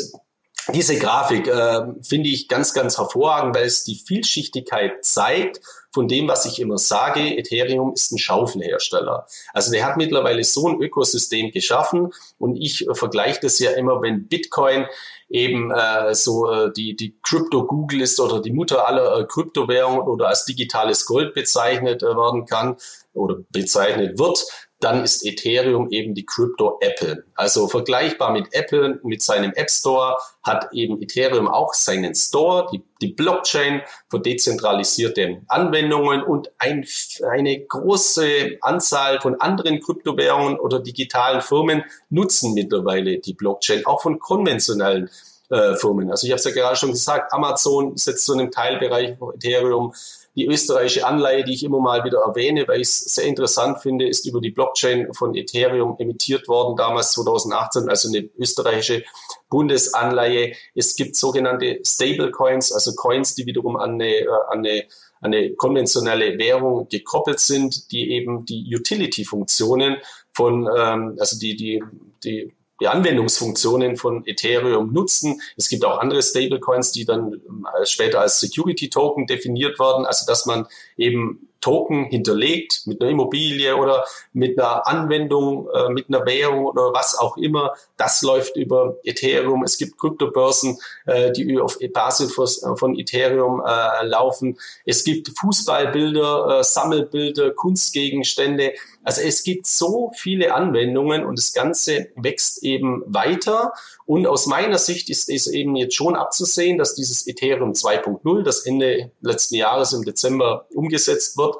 diese 0.71 0.97
Grafik 0.97 1.47
äh, 1.47 1.81
finde 2.01 2.29
ich 2.29 2.47
ganz, 2.47 2.73
ganz 2.73 2.97
hervorragend, 2.97 3.55
weil 3.55 3.65
es 3.65 3.83
die 3.83 3.95
Vielschichtigkeit 3.95 5.03
zeigt 5.03 5.59
von 5.91 6.07
dem, 6.07 6.27
was 6.27 6.45
ich 6.45 6.59
immer 6.59 6.77
sage. 6.77 7.37
Ethereum 7.37 7.93
ist 7.93 8.11
ein 8.11 8.17
Schaufelhersteller. 8.17 9.27
Also 9.53 9.71
der 9.71 9.85
hat 9.85 9.97
mittlerweile 9.97 10.43
so 10.43 10.67
ein 10.67 10.81
Ökosystem 10.81 11.51
geschaffen 11.51 12.13
und 12.39 12.55
ich 12.55 12.87
äh, 12.87 12.95
vergleiche 12.95 13.39
das 13.41 13.59
ja 13.59 13.71
immer, 13.71 14.01
wenn 14.01 14.27
Bitcoin 14.27 14.85
eben 15.29 15.71
äh, 15.71 16.13
so 16.15 16.49
äh, 16.49 16.71
die, 16.71 16.95
die 16.95 17.17
Crypto-Google 17.23 18.01
ist 18.01 18.19
oder 18.19 18.41
die 18.41 18.53
Mutter 18.53 18.87
aller 18.87 19.19
äh, 19.19 19.25
Kryptowährungen 19.25 20.01
oder 20.01 20.27
als 20.27 20.45
digitales 20.45 21.05
Gold 21.05 21.33
bezeichnet 21.33 22.03
äh, 22.03 22.15
werden 22.15 22.45
kann 22.45 22.77
oder 23.13 23.37
bezeichnet 23.49 24.17
wird, 24.17 24.45
dann 24.83 25.03
ist 25.03 25.25
Ethereum 25.25 25.89
eben 25.89 26.13
die 26.13 26.25
Crypto 26.25 26.77
Apple. 26.81 27.23
Also 27.35 27.67
vergleichbar 27.67 28.31
mit 28.31 28.53
Apple, 28.53 28.99
mit 29.03 29.21
seinem 29.21 29.53
App 29.53 29.69
Store, 29.69 30.17
hat 30.43 30.73
eben 30.73 31.01
Ethereum 31.01 31.47
auch 31.47 31.73
seinen 31.73 32.13
Store, 32.15 32.67
die, 32.71 32.83
die 33.01 33.13
Blockchain 33.13 33.81
für 34.09 34.19
dezentralisierte 34.19 35.41
Anwendungen 35.47 36.21
und 36.23 36.51
ein, 36.57 36.85
eine 37.31 37.59
große 37.65 38.57
Anzahl 38.61 39.21
von 39.21 39.39
anderen 39.39 39.79
Kryptowährungen 39.79 40.59
oder 40.59 40.79
digitalen 40.79 41.41
Firmen 41.41 41.83
nutzen 42.09 42.53
mittlerweile 42.53 43.19
die 43.19 43.33
Blockchain, 43.33 43.85
auch 43.85 44.01
von 44.01 44.19
konventionellen 44.19 45.09
äh, 45.49 45.75
Firmen. 45.75 46.11
Also 46.11 46.25
ich 46.27 46.31
habe 46.31 46.39
es 46.39 46.45
ja 46.45 46.51
gerade 46.51 46.75
schon 46.75 46.91
gesagt, 46.91 47.31
Amazon 47.31 47.95
setzt 47.95 48.25
so 48.25 48.33
einen 48.33 48.51
Teilbereich 48.51 49.17
von 49.17 49.33
Ethereum 49.35 49.93
die 50.35 50.47
österreichische 50.47 51.05
Anleihe, 51.05 51.43
die 51.43 51.53
ich 51.53 51.63
immer 51.63 51.79
mal 51.79 52.03
wieder 52.03 52.19
erwähne, 52.19 52.67
weil 52.67 52.81
ich 52.81 52.87
es 52.87 52.99
sehr 52.99 53.25
interessant 53.25 53.81
finde, 53.81 54.07
ist 54.07 54.25
über 54.25 54.41
die 54.41 54.51
Blockchain 54.51 55.13
von 55.13 55.35
Ethereum 55.35 55.95
emittiert 55.99 56.47
worden, 56.47 56.75
damals 56.75 57.11
2018, 57.11 57.89
also 57.89 58.09
eine 58.09 58.29
österreichische 58.37 59.03
Bundesanleihe. 59.49 60.53
Es 60.73 60.95
gibt 60.95 61.15
sogenannte 61.15 61.79
Stablecoins, 61.85 62.71
also 62.71 62.93
Coins, 62.95 63.35
die 63.35 63.45
wiederum 63.45 63.77
an 63.77 63.93
eine, 63.93 64.09
äh, 64.09 64.27
an 64.49 64.59
eine 64.59 64.83
eine 65.23 65.53
konventionelle 65.53 66.37
Währung 66.37 66.89
gekoppelt 66.89 67.39
sind, 67.39 67.91
die 67.91 68.11
eben 68.11 68.45
die 68.45 68.75
Utility-Funktionen 68.75 69.95
von, 70.33 70.67
ähm, 70.77 71.15
also 71.17 71.39
die, 71.39 71.55
die, 71.55 71.81
die 72.23 72.53
die 72.81 72.87
Anwendungsfunktionen 72.87 73.97
von 73.97 74.25
Ethereum 74.25 74.91
nutzen. 74.91 75.41
Es 75.55 75.69
gibt 75.69 75.85
auch 75.85 75.99
andere 75.99 76.21
Stablecoins, 76.21 76.91
die 76.91 77.05
dann 77.05 77.41
ähm, 77.47 77.67
später 77.85 78.21
als 78.21 78.39
Security 78.39 78.89
Token 78.89 79.27
definiert 79.27 79.79
werden, 79.79 80.05
also 80.05 80.25
dass 80.25 80.45
man 80.45 80.67
eben 80.97 81.49
Token 81.63 82.05
hinterlegt 82.05 82.81
mit 82.85 83.01
einer 83.01 83.09
Immobilie 83.09 83.77
oder 83.77 84.03
mit 84.33 84.59
einer 84.59 84.85
Anwendung, 84.85 85.69
äh, 85.73 85.89
mit 85.89 86.09
einer 86.09 86.25
Währung 86.25 86.65
oder 86.65 86.91
was 86.93 87.17
auch 87.17 87.37
immer. 87.37 87.73
Das 87.95 88.21
läuft 88.21 88.57
über 88.57 88.97
Ethereum. 89.05 89.63
Es 89.63 89.77
gibt 89.77 89.97
Kryptobörsen, 89.97 90.77
äh, 91.05 91.31
die 91.31 91.57
auf 91.59 91.77
Basis 91.93 92.33
von 92.33 92.99
Ethereum 92.99 93.63
äh, 93.65 94.05
laufen. 94.05 94.59
Es 94.85 95.05
gibt 95.05 95.31
Fußballbilder, 95.39 96.59
äh, 96.59 96.63
Sammelbilder, 96.65 97.51
Kunstgegenstände. 97.51 98.73
Also 99.05 99.21
es 99.21 99.43
gibt 99.43 99.65
so 99.65 100.11
viele 100.15 100.53
Anwendungen 100.53 101.25
und 101.25 101.37
das 101.37 101.53
Ganze 101.53 102.09
wächst 102.17 102.61
eben 102.63 103.03
weiter. 103.05 103.71
Und 104.05 104.27
aus 104.27 104.47
meiner 104.47 104.77
Sicht 104.77 105.09
ist 105.09 105.29
es 105.29 105.47
eben 105.47 105.75
jetzt 105.75 105.95
schon 105.95 106.15
abzusehen, 106.15 106.77
dass 106.77 106.95
dieses 106.95 107.25
Ethereum 107.27 107.71
2.0, 107.71 108.43
das 108.43 108.65
Ende 108.65 109.11
letzten 109.21 109.55
Jahres 109.55 109.93
im 109.93 110.03
Dezember 110.03 110.67
umgesetzt 110.73 111.37
wird, 111.37 111.55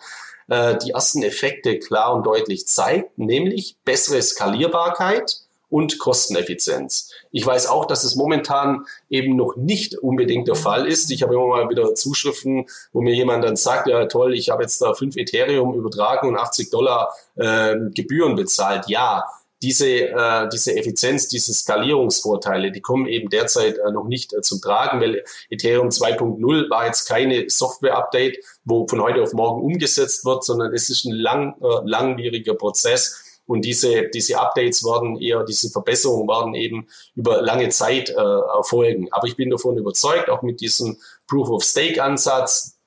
äh, 0.49 0.77
die 0.77 0.91
ersten 0.91 1.23
Effekte 1.23 1.79
klar 1.79 2.13
und 2.13 2.25
deutlich 2.25 2.67
zeigt, 2.67 3.17
nämlich 3.17 3.77
bessere 3.86 4.21
Skalierbarkeit 4.21 5.43
und 5.73 5.97
Kosteneffizienz. 5.97 7.10
Ich 7.32 7.43
weiß 7.43 7.65
auch, 7.65 7.86
dass 7.86 8.03
es 8.03 8.13
momentan 8.13 8.86
eben 9.10 9.36
noch 9.36 9.56
nicht 9.56 9.97
unbedingt 9.97 10.47
der 10.47 10.53
Fall 10.53 10.86
ist. 10.86 11.10
Ich 11.10 11.23
habe 11.23 11.34
immer 11.34 11.47
mal 11.47 11.69
wieder 11.69 11.95
Zuschriften, 11.95 12.67
wo 12.91 13.01
mir 13.01 13.15
jemand 13.15 13.43
dann 13.43 13.56
sagt, 13.56 13.88
ja 13.88 14.06
toll, 14.06 14.36
ich 14.36 14.51
habe 14.51 14.62
jetzt 14.62 14.84
da 14.84 14.93
fünf 14.93 15.17
Ethereum 15.17 15.73
übertragen 15.73 16.27
und 16.27 16.38
80 16.38 16.69
Dollar 16.69 17.15
äh, 17.38 17.75
Gebühren 17.89 18.36
bezahlt. 18.36 18.88
Ja, 18.88 19.25
diese, 19.63 20.10
äh, 20.10 20.49
diese 20.52 20.76
Effizienz, 20.76 21.30
diese 21.30 21.54
Skalierungsvorteile, 21.54 22.71
die 22.71 22.82
kommen 22.82 23.08
eben 23.08 23.30
derzeit 23.30 23.78
äh, 23.78 23.91
noch 23.91 24.04
nicht 24.04 24.34
äh, 24.34 24.41
zum 24.41 24.62
Tragen, 24.62 24.99
weil 24.99 25.23
Ethereum 25.49 25.88
2.0 25.88 26.69
war 26.69 26.86
jetzt 26.86 27.08
keine 27.08 27.49
Software-Update, 27.49 28.39
wo 28.65 28.86
von 28.88 29.02
heute 29.02 29.23
auf 29.23 29.34
morgen 29.34 29.63
umgesetzt 29.63 30.26
wird, 30.26 30.43
sondern 30.43 30.73
es 30.73 30.89
ist 30.89 31.06
ein 31.06 31.13
lang, 31.13 31.56
äh, 31.62 31.65
langwieriger 31.86 32.56
Prozess. 32.56 33.39
Und 33.45 33.63
diese, 33.63 34.10
diese 34.10 34.39
Updates 34.39 34.84
werden 34.84 35.19
eher, 35.19 35.43
diese 35.43 35.69
Verbesserungen 35.69 36.28
werden 36.28 36.56
eben 36.56 36.88
über 37.15 37.41
lange 37.41 37.69
Zeit 37.69 38.10
äh, 38.10 38.13
erfolgen. 38.13 39.08
Aber 39.12 39.28
ich 39.28 39.38
bin 39.38 39.49
davon 39.49 39.78
überzeugt, 39.78 40.30
auch 40.30 40.41
mit 40.41 40.62
diesem 40.62 40.97
Proof 41.28 41.49
of 41.49 41.63
Stake 41.63 42.04
Ansatz, 42.04 42.78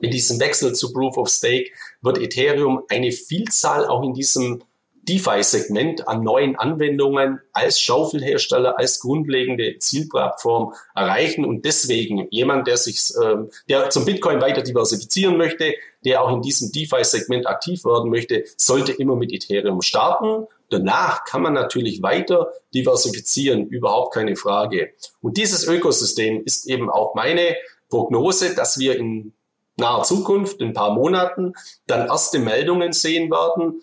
mit 0.00 0.12
diesem 0.12 0.38
Wechsel 0.40 0.74
zu 0.74 0.92
Proof 0.92 1.16
of 1.16 1.28
Stake 1.28 1.70
wird 2.02 2.18
Ethereum 2.18 2.82
eine 2.88 3.12
Vielzahl 3.12 3.86
auch 3.86 4.02
in 4.02 4.12
diesem 4.12 4.62
DeFi-Segment 5.08 6.08
an 6.08 6.22
neuen 6.22 6.56
Anwendungen 6.56 7.40
als 7.52 7.80
Schaufelhersteller, 7.80 8.78
als 8.78 9.00
grundlegende 9.00 9.78
Zielplattform 9.78 10.74
erreichen 10.94 11.44
und 11.44 11.64
deswegen 11.64 12.26
jemand, 12.30 12.66
der 12.66 12.76
sich, 12.76 13.12
äh, 13.20 13.36
der 13.68 13.90
zum 13.90 14.04
Bitcoin 14.04 14.40
weiter 14.40 14.62
diversifizieren 14.62 15.36
möchte, 15.36 15.74
der 16.04 16.22
auch 16.22 16.32
in 16.32 16.42
diesem 16.42 16.72
DeFi-Segment 16.72 17.46
aktiv 17.46 17.84
werden 17.84 18.10
möchte, 18.10 18.44
sollte 18.56 18.92
immer 18.92 19.16
mit 19.16 19.32
Ethereum 19.32 19.82
starten. 19.82 20.46
Danach 20.70 21.24
kann 21.24 21.42
man 21.42 21.54
natürlich 21.54 22.02
weiter 22.02 22.52
diversifizieren, 22.74 23.66
überhaupt 23.66 24.14
keine 24.14 24.36
Frage. 24.36 24.90
Und 25.20 25.36
dieses 25.36 25.66
Ökosystem 25.66 26.42
ist 26.44 26.66
eben 26.66 26.90
auch 26.90 27.14
meine 27.14 27.56
Prognose, 27.88 28.54
dass 28.54 28.78
wir 28.78 28.98
in 28.98 29.32
naher 29.76 30.02
Zukunft, 30.02 30.60
in 30.60 30.68
ein 30.68 30.74
paar 30.74 30.94
Monaten, 30.94 31.52
dann 31.86 32.08
erste 32.08 32.38
Meldungen 32.38 32.92
sehen 32.92 33.30
werden, 33.30 33.82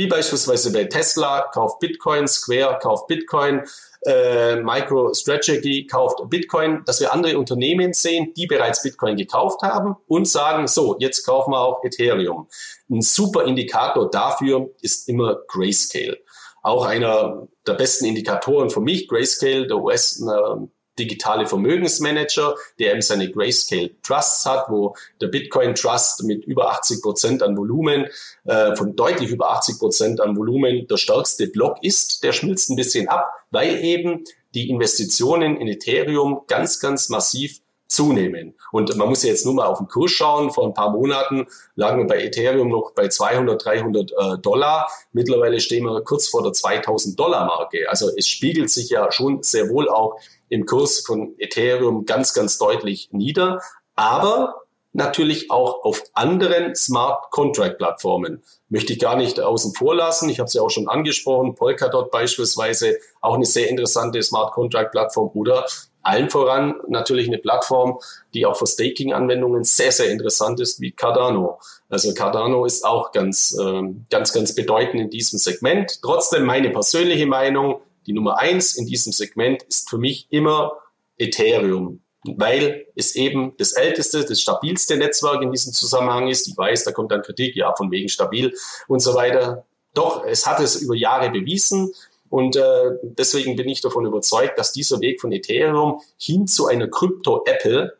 wie 0.00 0.06
beispielsweise 0.06 0.72
bei 0.72 0.84
Tesla, 0.84 1.50
kauft 1.52 1.78
Bitcoin, 1.78 2.26
Square 2.26 2.78
kauft 2.80 3.06
Bitcoin, 3.06 3.62
äh, 4.06 4.56
MicroStrategy 4.56 5.86
kauft 5.86 6.18
Bitcoin, 6.30 6.82
dass 6.86 7.00
wir 7.00 7.12
andere 7.12 7.38
Unternehmen 7.38 7.92
sehen, 7.92 8.32
die 8.34 8.46
bereits 8.46 8.82
Bitcoin 8.82 9.16
gekauft 9.16 9.60
haben 9.60 9.96
und 10.06 10.26
sagen, 10.26 10.66
so, 10.68 10.96
jetzt 11.00 11.26
kaufen 11.26 11.52
wir 11.52 11.60
auch 11.60 11.84
Ethereum. 11.84 12.48
Ein 12.88 13.02
super 13.02 13.44
Indikator 13.44 14.10
dafür 14.10 14.70
ist 14.80 15.06
immer 15.06 15.36
Grayscale. 15.48 16.16
Auch 16.62 16.86
einer 16.86 17.46
der 17.66 17.74
besten 17.74 18.06
Indikatoren 18.06 18.70
für 18.70 18.80
mich, 18.80 19.06
Grayscale, 19.06 19.66
der 19.66 19.76
US 19.76 20.22
äh, 20.22 20.66
digitale 20.98 21.46
Vermögensmanager, 21.46 22.54
der 22.78 22.92
eben 22.92 23.02
seine 23.02 23.30
Grayscale 23.30 23.90
Trusts 24.02 24.44
hat, 24.46 24.66
wo 24.68 24.94
der 25.20 25.28
Bitcoin 25.28 25.74
Trust 25.74 26.24
mit 26.24 26.44
über 26.44 26.70
80 26.70 27.02
Prozent 27.02 27.42
an 27.42 27.56
Volumen, 27.56 28.06
äh, 28.44 28.76
von 28.76 28.96
deutlich 28.96 29.30
über 29.30 29.50
80 29.52 29.78
Prozent 29.78 30.20
an 30.20 30.36
Volumen 30.36 30.86
der 30.86 30.96
stärkste 30.96 31.46
Block 31.46 31.82
ist. 31.82 32.22
Der 32.22 32.32
schmilzt 32.32 32.70
ein 32.70 32.76
bisschen 32.76 33.08
ab, 33.08 33.32
weil 33.50 33.82
eben 33.84 34.24
die 34.54 34.68
Investitionen 34.68 35.56
in 35.56 35.68
Ethereum 35.68 36.42
ganz, 36.46 36.80
ganz 36.80 37.08
massiv 37.08 37.60
zunehmen. 37.90 38.54
Und 38.70 38.96
man 38.96 39.08
muss 39.08 39.24
ja 39.24 39.30
jetzt 39.30 39.44
nur 39.44 39.54
mal 39.54 39.66
auf 39.66 39.78
den 39.78 39.88
Kurs 39.88 40.12
schauen. 40.12 40.50
Vor 40.52 40.64
ein 40.64 40.74
paar 40.74 40.90
Monaten 40.90 41.48
lagen 41.74 41.98
wir 41.98 42.06
bei 42.06 42.22
Ethereum 42.22 42.68
noch 42.68 42.92
bei 42.94 43.08
200, 43.08 43.64
300 43.64 44.12
äh, 44.12 44.38
Dollar. 44.38 44.88
Mittlerweile 45.12 45.60
stehen 45.60 45.84
wir 45.84 46.00
kurz 46.02 46.28
vor 46.28 46.44
der 46.44 46.52
2000 46.52 47.18
Dollar 47.18 47.46
Marke. 47.46 47.88
Also 47.88 48.08
es 48.16 48.28
spiegelt 48.28 48.70
sich 48.70 48.90
ja 48.90 49.10
schon 49.10 49.42
sehr 49.42 49.68
wohl 49.68 49.88
auch 49.88 50.20
im 50.50 50.66
Kurs 50.66 51.00
von 51.00 51.34
Ethereum 51.38 52.04
ganz, 52.04 52.34
ganz 52.34 52.58
deutlich 52.58 53.08
nieder. 53.12 53.62
Aber 53.94 54.56
natürlich 54.92 55.50
auch 55.50 55.84
auf 55.84 56.02
anderen 56.14 56.74
Smart 56.74 57.30
Contract 57.30 57.78
Plattformen. 57.78 58.42
Möchte 58.68 58.92
ich 58.92 58.98
gar 58.98 59.16
nicht 59.16 59.40
außen 59.40 59.74
vor 59.74 59.94
lassen. 59.94 60.28
Ich 60.28 60.38
habe 60.40 60.48
es 60.48 60.54
ja 60.54 60.62
auch 60.62 60.70
schon 60.70 60.88
angesprochen. 60.88 61.54
Polkadot 61.54 62.10
beispielsweise 62.10 62.96
auch 63.20 63.34
eine 63.34 63.46
sehr 63.46 63.68
interessante 63.68 64.22
Smart 64.22 64.52
Contract 64.52 64.92
Plattform 64.92 65.30
oder 65.34 65.64
allen 66.02 66.30
voran 66.30 66.74
natürlich 66.88 67.28
eine 67.28 67.38
Plattform, 67.38 67.98
die 68.32 68.46
auch 68.46 68.56
für 68.56 68.66
Staking-Anwendungen 68.66 69.64
sehr, 69.64 69.92
sehr 69.92 70.10
interessant 70.10 70.58
ist, 70.58 70.80
wie 70.80 70.92
Cardano. 70.92 71.60
Also 71.88 72.14
Cardano 72.14 72.64
ist 72.64 72.84
auch 72.84 73.12
ganz, 73.12 73.56
äh, 73.60 73.82
ganz, 74.08 74.32
ganz 74.32 74.54
bedeutend 74.54 75.00
in 75.00 75.10
diesem 75.10 75.38
Segment. 75.38 76.00
Trotzdem 76.02 76.46
meine 76.46 76.70
persönliche 76.70 77.26
Meinung, 77.26 77.82
die 78.06 78.12
Nummer 78.12 78.38
eins 78.38 78.76
in 78.76 78.86
diesem 78.86 79.12
Segment 79.12 79.62
ist 79.64 79.90
für 79.90 79.98
mich 79.98 80.26
immer 80.30 80.72
Ethereum, 81.18 82.00
weil 82.24 82.86
es 82.96 83.14
eben 83.14 83.54
das 83.58 83.72
älteste, 83.72 84.24
das 84.24 84.40
stabilste 84.40 84.96
Netzwerk 84.96 85.42
in 85.42 85.50
diesem 85.50 85.72
Zusammenhang 85.72 86.28
ist. 86.28 86.48
Ich 86.48 86.56
weiß, 86.56 86.84
da 86.84 86.92
kommt 86.92 87.12
dann 87.12 87.22
Kritik, 87.22 87.56
ja, 87.56 87.74
von 87.74 87.90
wegen 87.90 88.08
stabil 88.08 88.54
und 88.88 89.00
so 89.00 89.14
weiter. 89.14 89.66
Doch, 89.94 90.24
es 90.24 90.46
hat 90.46 90.60
es 90.60 90.76
über 90.76 90.94
Jahre 90.94 91.30
bewiesen. 91.30 91.92
Und 92.28 92.54
äh, 92.56 92.92
deswegen 93.02 93.56
bin 93.56 93.68
ich 93.68 93.80
davon 93.80 94.06
überzeugt, 94.06 94.58
dass 94.58 94.72
dieser 94.72 95.00
Weg 95.00 95.20
von 95.20 95.32
Ethereum 95.32 96.00
hin 96.16 96.46
zu 96.46 96.68
einer 96.68 96.86
Krypto-Apple 96.86 97.96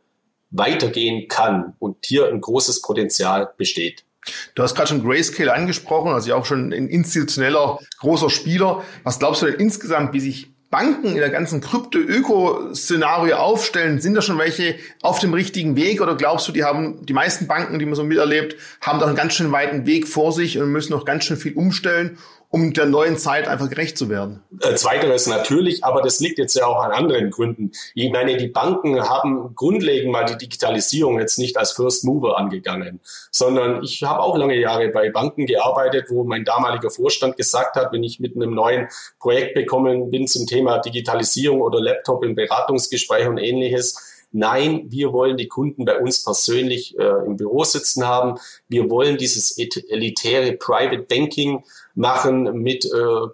weitergehen 0.50 1.28
kann 1.28 1.74
und 1.78 1.96
hier 2.04 2.28
ein 2.28 2.40
großes 2.40 2.80
Potenzial 2.82 3.52
besteht. 3.56 4.04
Du 4.54 4.62
hast 4.62 4.74
gerade 4.74 4.88
schon 4.88 5.02
Grayscale 5.02 5.52
angesprochen, 5.52 6.12
also 6.12 6.35
auch 6.35 6.44
schon 6.44 6.72
ein 6.72 6.88
institutioneller 6.88 7.78
großer 8.00 8.30
Spieler. 8.30 8.83
Was 9.02 9.18
glaubst 9.18 9.42
du 9.42 9.46
denn 9.46 9.56
insgesamt, 9.56 10.12
wie 10.12 10.20
sich 10.20 10.50
Banken 10.70 11.09
in 11.09 11.16
der 11.16 11.30
ganzen 11.30 11.61
Krypto-Öko-Szenario 11.61 13.37
aufstellen? 13.37 14.00
Sind 14.00 14.14
da 14.14 14.22
schon 14.22 14.38
welche 14.38 14.76
auf 15.02 15.18
dem 15.18 15.35
richtigen 15.35 15.74
Weg 15.76 16.00
oder 16.00 16.16
glaubst 16.16 16.46
du, 16.46 16.52
die 16.52 16.64
haben, 16.64 17.04
die 17.04 17.12
meisten 17.12 17.48
Banken, 17.48 17.78
die 17.78 17.87
man 17.87 17.96
so 17.96 18.04
miterlebt, 18.04 18.56
haben 18.80 19.00
da 19.00 19.06
einen 19.06 19.16
ganz 19.16 19.35
schön 19.35 19.50
weiten 19.50 19.87
Weg 19.87 20.06
vor 20.06 20.33
sich 20.33 20.59
und 20.59 20.70
müssen 20.70 20.92
noch 20.92 21.04
ganz 21.04 21.24
schön 21.24 21.37
viel 21.37 21.54
umstellen? 21.54 22.18
Um 22.52 22.72
der 22.72 22.86
neuen 22.86 23.16
Zeit 23.16 23.46
einfach 23.46 23.70
gerecht 23.70 23.96
zu 23.96 24.08
werden? 24.08 24.42
Äh, 24.60 24.74
zweiteres 24.74 25.28
natürlich, 25.28 25.84
aber 25.84 26.02
das 26.02 26.18
liegt 26.18 26.38
jetzt 26.38 26.54
ja 26.54 26.66
auch 26.66 26.82
an 26.82 26.90
anderen 26.90 27.30
Gründen. 27.30 27.70
Ich 27.94 28.10
meine, 28.10 28.36
die 28.36 28.48
Banken 28.48 29.00
haben 29.08 29.54
grundlegend 29.54 30.10
mal 30.10 30.24
die 30.24 30.36
Digitalisierung 30.36 31.20
jetzt 31.20 31.38
nicht 31.38 31.56
als 31.56 31.72
First 31.72 32.04
Mover 32.04 32.38
angegangen, 32.38 33.00
sondern 33.30 33.84
ich 33.84 34.02
habe 34.02 34.20
auch 34.20 34.36
lange 34.36 34.58
Jahre 34.58 34.88
bei 34.88 35.10
Banken 35.10 35.46
gearbeitet, 35.46 36.06
wo 36.08 36.24
mein 36.24 36.44
damaliger 36.44 36.90
Vorstand 36.90 37.36
gesagt 37.36 37.76
hat, 37.76 37.92
wenn 37.92 38.02
ich 38.02 38.18
mit 38.18 38.34
einem 38.34 38.52
neuen 38.52 38.88
Projekt 39.20 39.54
bekommen 39.54 40.10
bin 40.10 40.26
zum 40.26 40.46
Thema 40.46 40.78
Digitalisierung 40.78 41.60
oder 41.60 41.80
Laptop 41.80 42.24
im 42.24 42.34
Beratungsgespräch 42.34 43.28
und 43.28 43.38
ähnliches, 43.38 44.10
Nein, 44.32 44.84
wir 44.88 45.12
wollen 45.12 45.36
die 45.36 45.48
Kunden 45.48 45.84
bei 45.84 45.98
uns 45.98 46.22
persönlich 46.22 46.96
äh, 46.96 47.26
im 47.26 47.36
Büro 47.36 47.64
sitzen 47.64 48.06
haben. 48.06 48.38
Wir 48.68 48.88
wollen 48.88 49.18
dieses 49.18 49.58
elitäre 49.58 50.52
Private 50.52 51.02
Banking 51.02 51.64
machen 51.94 52.62
mit 52.62 52.85
äh, 52.85 52.88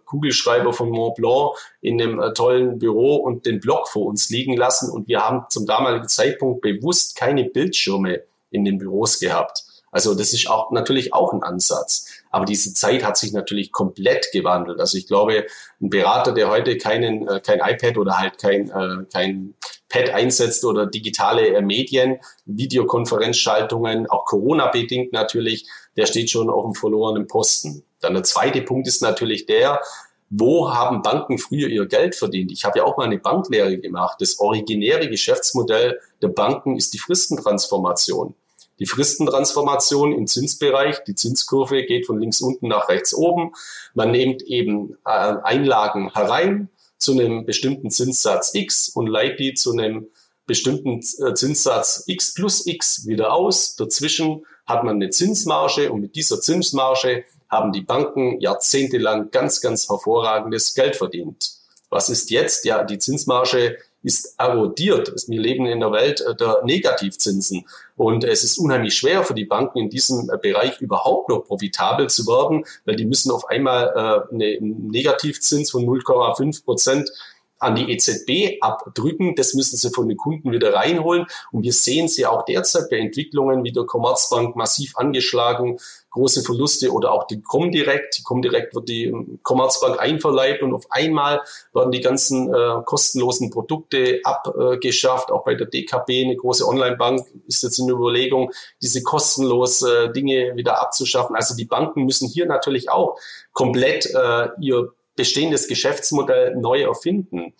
Kugelschreiber 0.04 0.72
von 0.72 0.90
Mont 0.90 1.16
Blanc 1.16 1.56
in 1.80 2.00
einem 2.00 2.20
äh, 2.20 2.32
tollen 2.32 2.78
Büro 2.78 3.16
und 3.16 3.46
den 3.46 3.60
Block 3.60 3.88
vor 3.88 4.06
uns 4.06 4.30
liegen 4.30 4.56
lassen. 4.56 4.90
Und 4.90 5.08
wir 5.08 5.20
haben 5.20 5.44
zum 5.48 5.66
damaligen 5.66 6.08
Zeitpunkt 6.08 6.62
bewusst 6.62 7.16
keine 7.16 7.44
Bildschirme 7.44 8.22
in 8.50 8.64
den 8.64 8.78
Büros 8.78 9.18
gehabt. 9.18 9.64
Also 9.96 10.14
das 10.14 10.34
ist 10.34 10.50
auch 10.50 10.72
natürlich 10.72 11.14
auch 11.14 11.32
ein 11.32 11.42
Ansatz. 11.42 12.22
Aber 12.30 12.44
diese 12.44 12.74
Zeit 12.74 13.02
hat 13.02 13.16
sich 13.16 13.32
natürlich 13.32 13.72
komplett 13.72 14.30
gewandelt. 14.30 14.78
Also 14.78 14.98
ich 14.98 15.06
glaube, 15.06 15.46
ein 15.80 15.88
Berater, 15.88 16.32
der 16.32 16.50
heute 16.50 16.76
keinen, 16.76 17.26
äh, 17.26 17.40
kein 17.40 17.60
iPad 17.60 17.96
oder 17.96 18.18
halt 18.18 18.36
kein, 18.36 18.68
äh, 18.68 19.06
kein 19.10 19.54
Pad 19.88 20.10
einsetzt 20.10 20.66
oder 20.66 20.84
digitale 20.84 21.48
äh, 21.48 21.62
Medien, 21.62 22.18
Videokonferenzschaltungen, 22.44 24.06
auch 24.10 24.26
Corona-bedingt 24.26 25.14
natürlich, 25.14 25.66
der 25.96 26.04
steht 26.04 26.28
schon 26.28 26.50
auf 26.50 26.64
dem 26.64 26.74
verlorenen 26.74 27.26
Posten. 27.26 27.85
Dann 28.00 28.14
der 28.14 28.22
zweite 28.22 28.62
Punkt 28.62 28.86
ist 28.86 29.02
natürlich 29.02 29.46
der, 29.46 29.80
wo 30.28 30.72
haben 30.72 31.02
Banken 31.02 31.38
früher 31.38 31.68
ihr 31.68 31.86
Geld 31.86 32.14
verdient? 32.14 32.50
Ich 32.50 32.64
habe 32.64 32.78
ja 32.78 32.84
auch 32.84 32.96
mal 32.96 33.04
eine 33.04 33.18
Banklehre 33.18 33.78
gemacht. 33.78 34.16
Das 34.20 34.38
originäre 34.38 35.08
Geschäftsmodell 35.08 36.00
der 36.20 36.28
Banken 36.28 36.76
ist 36.76 36.94
die 36.94 36.98
Fristentransformation 36.98 38.34
die 38.78 38.86
Fristentransformation 38.86 40.12
im 40.12 40.26
Zinsbereich. 40.26 41.02
Die 41.04 41.14
Zinskurve 41.14 41.84
geht 41.84 42.06
von 42.06 42.20
links 42.20 42.40
unten 42.40 42.68
nach 42.68 42.88
rechts 42.88 43.14
oben. 43.14 43.52
Man 43.94 44.10
nimmt 44.10 44.42
eben 44.42 44.96
äh, 45.04 45.36
Einlagen 45.42 46.10
herein 46.12 46.68
zu 46.98 47.12
einem 47.12 47.46
bestimmten 47.46 47.90
Zinssatz 47.90 48.54
X 48.54 48.88
und 48.88 49.06
leiht 49.06 49.38
die 49.38 49.54
zu 49.54 49.72
einem 49.72 50.08
bestimmten 50.46 51.00
äh, 51.24 51.34
Zinssatz 51.34 52.04
X 52.06 52.34
plus 52.34 52.66
X 52.66 53.06
wieder 53.06 53.32
aus. 53.32 53.76
Dazwischen 53.76 54.44
hat 54.66 54.84
man 54.84 54.96
eine 54.96 55.10
Zinsmarge 55.10 55.90
und 55.92 56.00
mit 56.00 56.16
dieser 56.16 56.40
Zinsmarge 56.40 57.24
haben 57.56 57.72
die 57.72 57.82
Banken 57.82 58.40
jahrzehntelang 58.40 59.30
ganz, 59.30 59.60
ganz 59.60 59.88
hervorragendes 59.88 60.74
Geld 60.74 60.96
verdient. 60.96 61.50
Was 61.90 62.08
ist 62.08 62.30
jetzt? 62.30 62.64
Ja, 62.64 62.84
die 62.84 62.98
Zinsmarge 62.98 63.78
ist 64.02 64.34
erodiert. 64.38 65.12
Wir 65.26 65.40
leben 65.40 65.66
in 65.66 65.80
der 65.80 65.90
Welt 65.90 66.20
äh, 66.20 66.36
der 66.36 66.62
Negativzinsen. 66.64 67.66
Und 67.96 68.22
es 68.22 68.44
ist 68.44 68.58
unheimlich 68.58 68.94
schwer 68.94 69.24
für 69.24 69.34
die 69.34 69.44
Banken 69.44 69.78
in 69.78 69.90
diesem 69.90 70.30
äh, 70.30 70.38
Bereich 70.38 70.80
überhaupt 70.80 71.28
noch 71.28 71.40
profitabel 71.40 72.08
zu 72.08 72.26
werden, 72.26 72.64
weil 72.84 72.94
die 72.94 73.04
müssen 73.04 73.32
auf 73.32 73.48
einmal 73.48 74.28
äh, 74.30 74.32
einen 74.34 74.88
Negativzins 74.88 75.72
von 75.72 75.84
0,5 75.84 76.64
Prozent 76.64 77.10
an 77.58 77.74
die 77.74 77.90
EZB 77.90 78.58
abdrücken. 78.60 79.34
Das 79.34 79.54
müssen 79.54 79.76
sie 79.76 79.90
von 79.90 80.08
den 80.08 80.16
Kunden 80.16 80.52
wieder 80.52 80.74
reinholen. 80.74 81.26
Und 81.52 81.62
wir 81.62 81.72
sehen 81.72 82.08
sie 82.08 82.26
auch 82.26 82.44
derzeit 82.44 82.90
bei 82.90 82.98
Entwicklungen 82.98 83.64
wie 83.64 83.72
der 83.72 83.84
Commerzbank 83.84 84.56
massiv 84.56 84.96
angeschlagen, 84.96 85.78
große 86.10 86.42
Verluste 86.42 86.92
oder 86.92 87.12
auch 87.12 87.26
die 87.26 87.42
Comdirect. 87.42 88.18
Die 88.18 88.22
Comdirect 88.22 88.74
wird 88.74 88.88
die 88.88 89.04
ähm, 89.06 89.38
Commerzbank 89.42 90.00
einverleibt 90.00 90.62
und 90.62 90.74
auf 90.74 90.86
einmal 90.90 91.42
werden 91.72 91.92
die 91.92 92.00
ganzen 92.00 92.52
äh, 92.52 92.82
kostenlosen 92.84 93.50
Produkte 93.50 94.20
abgeschafft. 94.24 95.30
Auch 95.30 95.44
bei 95.44 95.54
der 95.54 95.66
DKB, 95.66 96.24
eine 96.24 96.36
große 96.36 96.66
Online-Bank, 96.66 97.26
ist 97.46 97.62
jetzt 97.62 97.80
eine 97.80 97.92
Überlegung, 97.92 98.50
diese 98.82 99.02
kostenlos 99.02 99.82
äh, 99.82 100.10
Dinge 100.10 100.56
wieder 100.56 100.80
abzuschaffen. 100.80 101.36
Also 101.36 101.54
die 101.54 101.66
Banken 101.66 102.04
müssen 102.04 102.28
hier 102.28 102.46
natürlich 102.46 102.90
auch 102.90 103.18
komplett 103.52 104.06
äh, 104.06 104.48
ihr 104.60 104.92
bestehendes 105.16 105.68
Geschäftsmodell 105.68 106.56
neu 106.56 106.82
erfinden. 106.82 107.54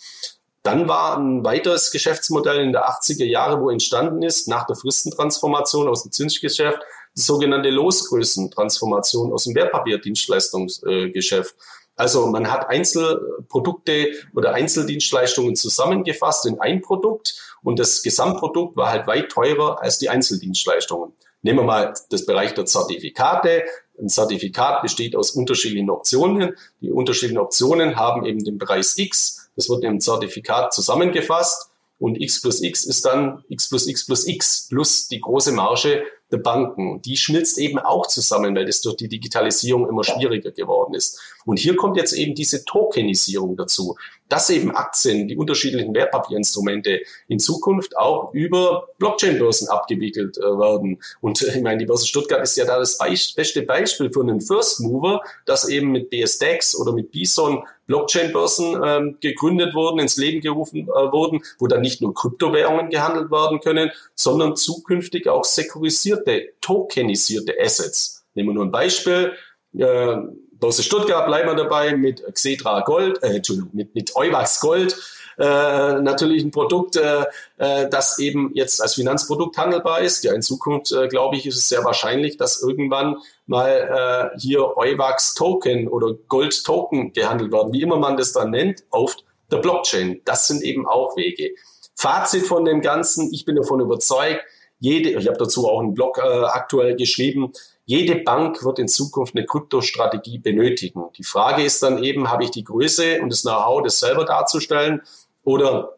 Dann 0.62 0.88
war 0.88 1.16
ein 1.16 1.45
weiteres 1.45 1.92
Geschäftsmodell 1.92 2.61
in 2.61 2.73
der 2.73 2.88
80er 2.88 3.25
Jahre, 3.25 3.61
wo 3.61 3.71
entstanden 3.71 4.23
ist, 4.23 4.49
nach 4.49 4.66
der 4.66 4.77
Fristentransformation 4.77 5.88
aus 5.88 6.03
dem 6.03 6.12
Zinsgeschäft, 6.12 6.81
die 7.16 7.21
sogenannte 7.21 7.71
Losgrößentransformation 7.71 9.33
aus 9.33 9.45
dem 9.45 9.55
Wertpapierdienstleistungsgeschäft. 9.55 11.55
Also 11.95 12.27
man 12.27 12.51
hat 12.51 12.69
Einzelprodukte 12.69 14.09
oder 14.35 14.53
Einzeldienstleistungen 14.53 15.55
zusammengefasst 15.57 16.45
in 16.47 16.61
ein 16.61 16.83
Produkt 16.83 17.57
und 17.62 17.78
das 17.78 18.03
Gesamtprodukt 18.03 18.76
war 18.76 18.91
halt 18.91 19.07
weit 19.07 19.31
teurer 19.31 19.81
als 19.81 19.99
die 19.99 20.11
Einzeldienstleistungen. 20.11 21.12
Nehmen 21.43 21.61
wir 21.61 21.64
mal 21.64 21.95
das 22.11 22.26
Bereich 22.26 22.55
der 22.55 22.66
Zertifikate. 22.66 23.62
Ein 23.99 24.09
Zertifikat 24.09 24.82
besteht 24.82 25.16
aus 25.16 25.30
unterschiedlichen 25.30 25.90
Optionen. 25.90 26.55
Die 26.80 26.90
unterschiedlichen 26.90 27.38
Optionen 27.38 27.97
haben 27.97 28.24
eben 28.24 28.44
den 28.44 28.59
Preis 28.59 28.99
X. 28.99 29.49
Das 29.57 29.68
wird 29.68 29.84
im 29.84 30.01
Zertifikat 30.01 30.74
zusammengefasst. 30.74 31.70
Und 31.99 32.20
X 32.20 32.42
plus 32.42 32.62
X 32.62 32.84
ist 32.84 33.07
dann 33.07 33.42
X 33.49 33.68
plus 33.68 33.86
X 33.86 34.07
plus 34.07 34.26
X 34.26 34.66
plus 34.68 35.09
die 35.09 35.20
große 35.20 35.53
Marge 35.53 36.05
Banken. 36.39 37.03
Die 37.03 37.16
schmilzt 37.16 37.59
eben 37.59 37.78
auch 37.78 38.07
zusammen, 38.07 38.55
weil 38.55 38.66
das 38.66 38.80
durch 38.80 38.97
die 38.97 39.09
Digitalisierung 39.09 39.89
immer 39.89 40.05
schwieriger 40.05 40.51
geworden 40.51 40.95
ist. 40.95 41.20
Und 41.45 41.59
hier 41.59 41.76
kommt 41.76 41.97
jetzt 41.97 42.12
eben 42.12 42.34
diese 42.34 42.64
Tokenisierung 42.64 43.57
dazu. 43.57 43.97
dass 44.28 44.51
eben 44.51 44.74
Aktien, 44.74 45.28
die 45.28 45.37
unterschiedlichen 45.37 45.95
Wertpapierinstrumente 45.95 47.03
in 47.28 47.39
Zukunft 47.39 47.97
auch 47.97 48.32
über 48.34 48.89
Blockchain-Börsen 48.99 49.68
abgewickelt 49.68 50.37
äh, 50.39 50.41
werden. 50.41 51.01
Und 51.20 51.43
äh, 51.43 51.57
ich 51.57 51.62
meine, 51.62 51.78
die 51.78 51.87
Börse 51.87 52.07
Stuttgart 52.07 52.43
ist 52.43 52.57
ja 52.57 52.64
da 52.64 52.78
das 52.78 52.99
beste 52.99 53.62
Beispiel 53.62 54.11
für 54.12 54.22
einen 54.22 54.41
First 54.41 54.80
Mover, 54.80 55.22
dass 55.45 55.68
eben 55.68 55.93
mit 55.93 56.11
BSDEX 56.11 56.76
oder 56.76 56.93
mit 56.93 57.12
Bison 57.12 57.64
Blockchain-Börsen 57.87 58.80
ähm, 58.84 59.16
gegründet 59.20 59.74
wurden, 59.74 59.99
ins 60.01 60.16
Leben 60.16 60.41
gerufen 60.41 60.89
äh, 60.89 61.12
wurden, 61.12 61.43
wo 61.59 61.66
dann 61.66 61.80
nicht 61.80 62.03
nur 62.03 62.14
Kryptowährungen 62.14 62.91
gehandelt 62.91 63.30
werden 63.30 63.61
können, 63.61 63.91
sondern 64.14 64.57
zukünftig 64.57 65.28
auch 65.28 65.45
sekurisierte, 65.45 66.55
tokenisierte 66.61 67.55
Assets. 67.61 68.24
Nehmen 68.34 68.51
wir 68.51 68.55
nur 68.55 68.64
ein 68.64 68.72
Beispiel. 68.72 69.32
Äh, 69.76 70.16
Börse 70.59 70.82
Stuttgart 70.82 71.26
bleiben 71.26 71.49
wir 71.49 71.55
dabei 71.55 71.97
mit 71.97 72.22
Xetra 72.32 72.80
Gold, 72.80 73.22
äh, 73.22 73.37
Entschuldigung, 73.37 73.70
mit, 73.72 73.95
mit 73.95 74.16
Euwax 74.16 74.61
Gold. 74.61 74.97
Äh, 75.39 76.01
natürlich 76.01 76.43
ein 76.45 76.51
Produkt, 76.51 76.97
äh, 76.97 77.24
äh, 77.59 77.89
das 77.91 78.18
eben 78.18 78.53
jetzt 78.55 78.80
als 78.80 78.95
Finanzprodukt 78.95 79.59
handelbar 79.59 80.01
ist. 80.01 80.24
Ja, 80.24 80.32
in 80.32 80.43
Zukunft, 80.43 80.93
äh, 80.93 81.09
glaube 81.09 81.37
ich, 81.37 81.47
ist 81.47 81.57
es 81.57 81.68
sehr 81.68 81.84
wahrscheinlich, 81.84 82.39
dass 82.39 82.62
irgendwann 82.62 83.16
mal 83.47 84.32
äh, 84.34 84.39
hier 84.39 84.76
Euwax 84.76 85.34
Token 85.34 85.89
oder 85.89 86.14
Gold 86.28 86.64
Token 86.64 87.12
gehandelt 87.12 87.53
werden, 87.53 87.72
wie 87.72 87.82
immer 87.82 87.99
man 87.99 88.16
das 88.16 88.32
dann 88.32 88.51
nennt, 88.51 88.84
auf 88.91 89.16
der 89.51 89.59
Blockchain. 89.59 90.22
Das 90.24 90.49
sind 90.49 90.62
eben 90.62 90.87
auch 90.87 91.16
Wege. 91.16 91.51
Fazit 91.95 92.47
von 92.47 92.64
dem 92.64 92.80
Ganzen, 92.80 93.32
ich 93.32 93.45
bin 93.45 93.57
davon 93.57 93.80
überzeugt, 93.80 94.43
jede, 94.78 95.11
ich 95.11 95.26
habe 95.26 95.39
dazu 95.39 95.66
auch 95.68 95.80
einen 95.80 95.95
Blog 95.95 96.18
äh, 96.18 96.22
aktuell 96.22 96.97
geschrieben, 96.97 97.53
jede 97.87 98.16
Bank 98.16 98.64
wird 98.64 98.80
in 98.80 98.89
Zukunft 98.89 99.37
eine 99.37 99.47
Kryptostrategie 99.47 100.39
benötigen. 100.39 101.05
Die 101.16 101.24
Frage 101.24 101.62
ist 101.62 101.82
dann 101.82 102.03
eben, 102.03 102.30
habe 102.30 102.43
ich 102.43 102.51
die 102.51 102.64
Größe 102.64 103.22
und 103.22 103.30
das 103.30 103.43
Know-how, 103.43 103.82
das 103.82 104.01
selber 104.01 104.24
darzustellen 104.24 105.03
oder 105.47 105.97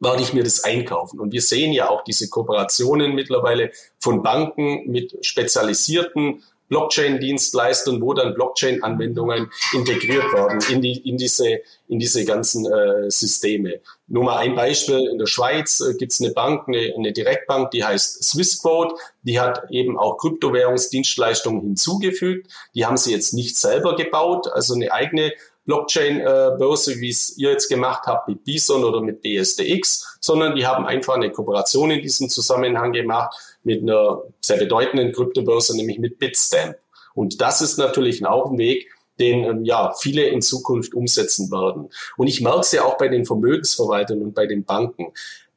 werde 0.00 0.22
ich 0.22 0.32
mir 0.32 0.42
das 0.42 0.64
einkaufen? 0.64 1.20
Und 1.20 1.32
wir 1.32 1.42
sehen 1.42 1.72
ja 1.72 1.88
auch 1.88 2.02
diese 2.02 2.28
Kooperationen 2.28 3.14
mittlerweile 3.14 3.70
von 3.98 4.22
Banken 4.22 4.90
mit 4.90 5.24
spezialisierten 5.24 6.42
Blockchain-Dienstleistern, 6.68 8.00
wo 8.02 8.12
dann 8.12 8.34
Blockchain-Anwendungen 8.34 9.50
integriert 9.72 10.32
werden 10.32 10.60
in, 10.68 10.82
die, 10.82 11.08
in, 11.08 11.16
diese, 11.16 11.60
in 11.88 11.98
diese 11.98 12.24
ganzen 12.24 12.66
äh, 12.66 13.10
Systeme. 13.10 13.80
Nur 14.08 14.24
mal 14.24 14.38
ein 14.38 14.56
Beispiel. 14.56 15.08
In 15.12 15.18
der 15.18 15.26
Schweiz 15.26 15.80
äh, 15.80 15.94
gibt 15.94 16.12
es 16.12 16.20
eine 16.20 16.32
Bank, 16.32 16.66
eine, 16.66 16.92
eine 16.96 17.12
Direktbank, 17.12 17.70
die 17.70 17.84
heißt 17.84 18.24
Swissquote. 18.24 18.96
Die 19.22 19.38
hat 19.38 19.70
eben 19.70 19.96
auch 19.98 20.16
Kryptowährungsdienstleistungen 20.16 21.60
hinzugefügt. 21.60 22.50
Die 22.74 22.84
haben 22.84 22.96
sie 22.96 23.12
jetzt 23.12 23.32
nicht 23.32 23.56
selber 23.56 23.94
gebaut, 23.94 24.48
also 24.48 24.74
eine 24.74 24.92
eigene 24.92 25.32
Blockchain-Börse, 25.66 27.00
wie 27.00 27.10
es 27.10 27.36
ihr 27.36 27.50
jetzt 27.50 27.68
gemacht 27.68 28.06
habt 28.06 28.28
mit 28.28 28.44
Bison 28.44 28.84
oder 28.84 29.00
mit 29.00 29.20
BSDX, 29.20 30.18
sondern 30.20 30.56
die 30.56 30.66
haben 30.66 30.86
einfach 30.86 31.14
eine 31.14 31.30
Kooperation 31.30 31.90
in 31.90 32.02
diesem 32.02 32.28
Zusammenhang 32.28 32.92
gemacht 32.92 33.36
mit 33.62 33.82
einer 33.82 34.22
sehr 34.40 34.56
bedeutenden 34.56 35.12
Kryptobörse, 35.12 35.76
nämlich 35.76 35.98
mit 35.98 36.18
Bitstamp. 36.18 36.76
Und 37.14 37.40
das 37.40 37.60
ist 37.60 37.78
natürlich 37.78 38.24
auch 38.24 38.50
ein 38.50 38.58
Weg, 38.58 38.88
den 39.18 39.44
ähm, 39.44 39.64
ja 39.64 39.92
viele 39.98 40.26
in 40.26 40.42
Zukunft 40.42 40.94
umsetzen 40.94 41.50
werden. 41.50 41.90
Und 42.16 42.26
ich 42.26 42.40
merke 42.40 42.60
es 42.60 42.72
ja 42.72 42.84
auch 42.84 42.98
bei 42.98 43.08
den 43.08 43.24
Vermögensverwaltern 43.24 44.22
und 44.22 44.34
bei 44.34 44.46
den 44.46 44.64
Banken. 44.64 45.12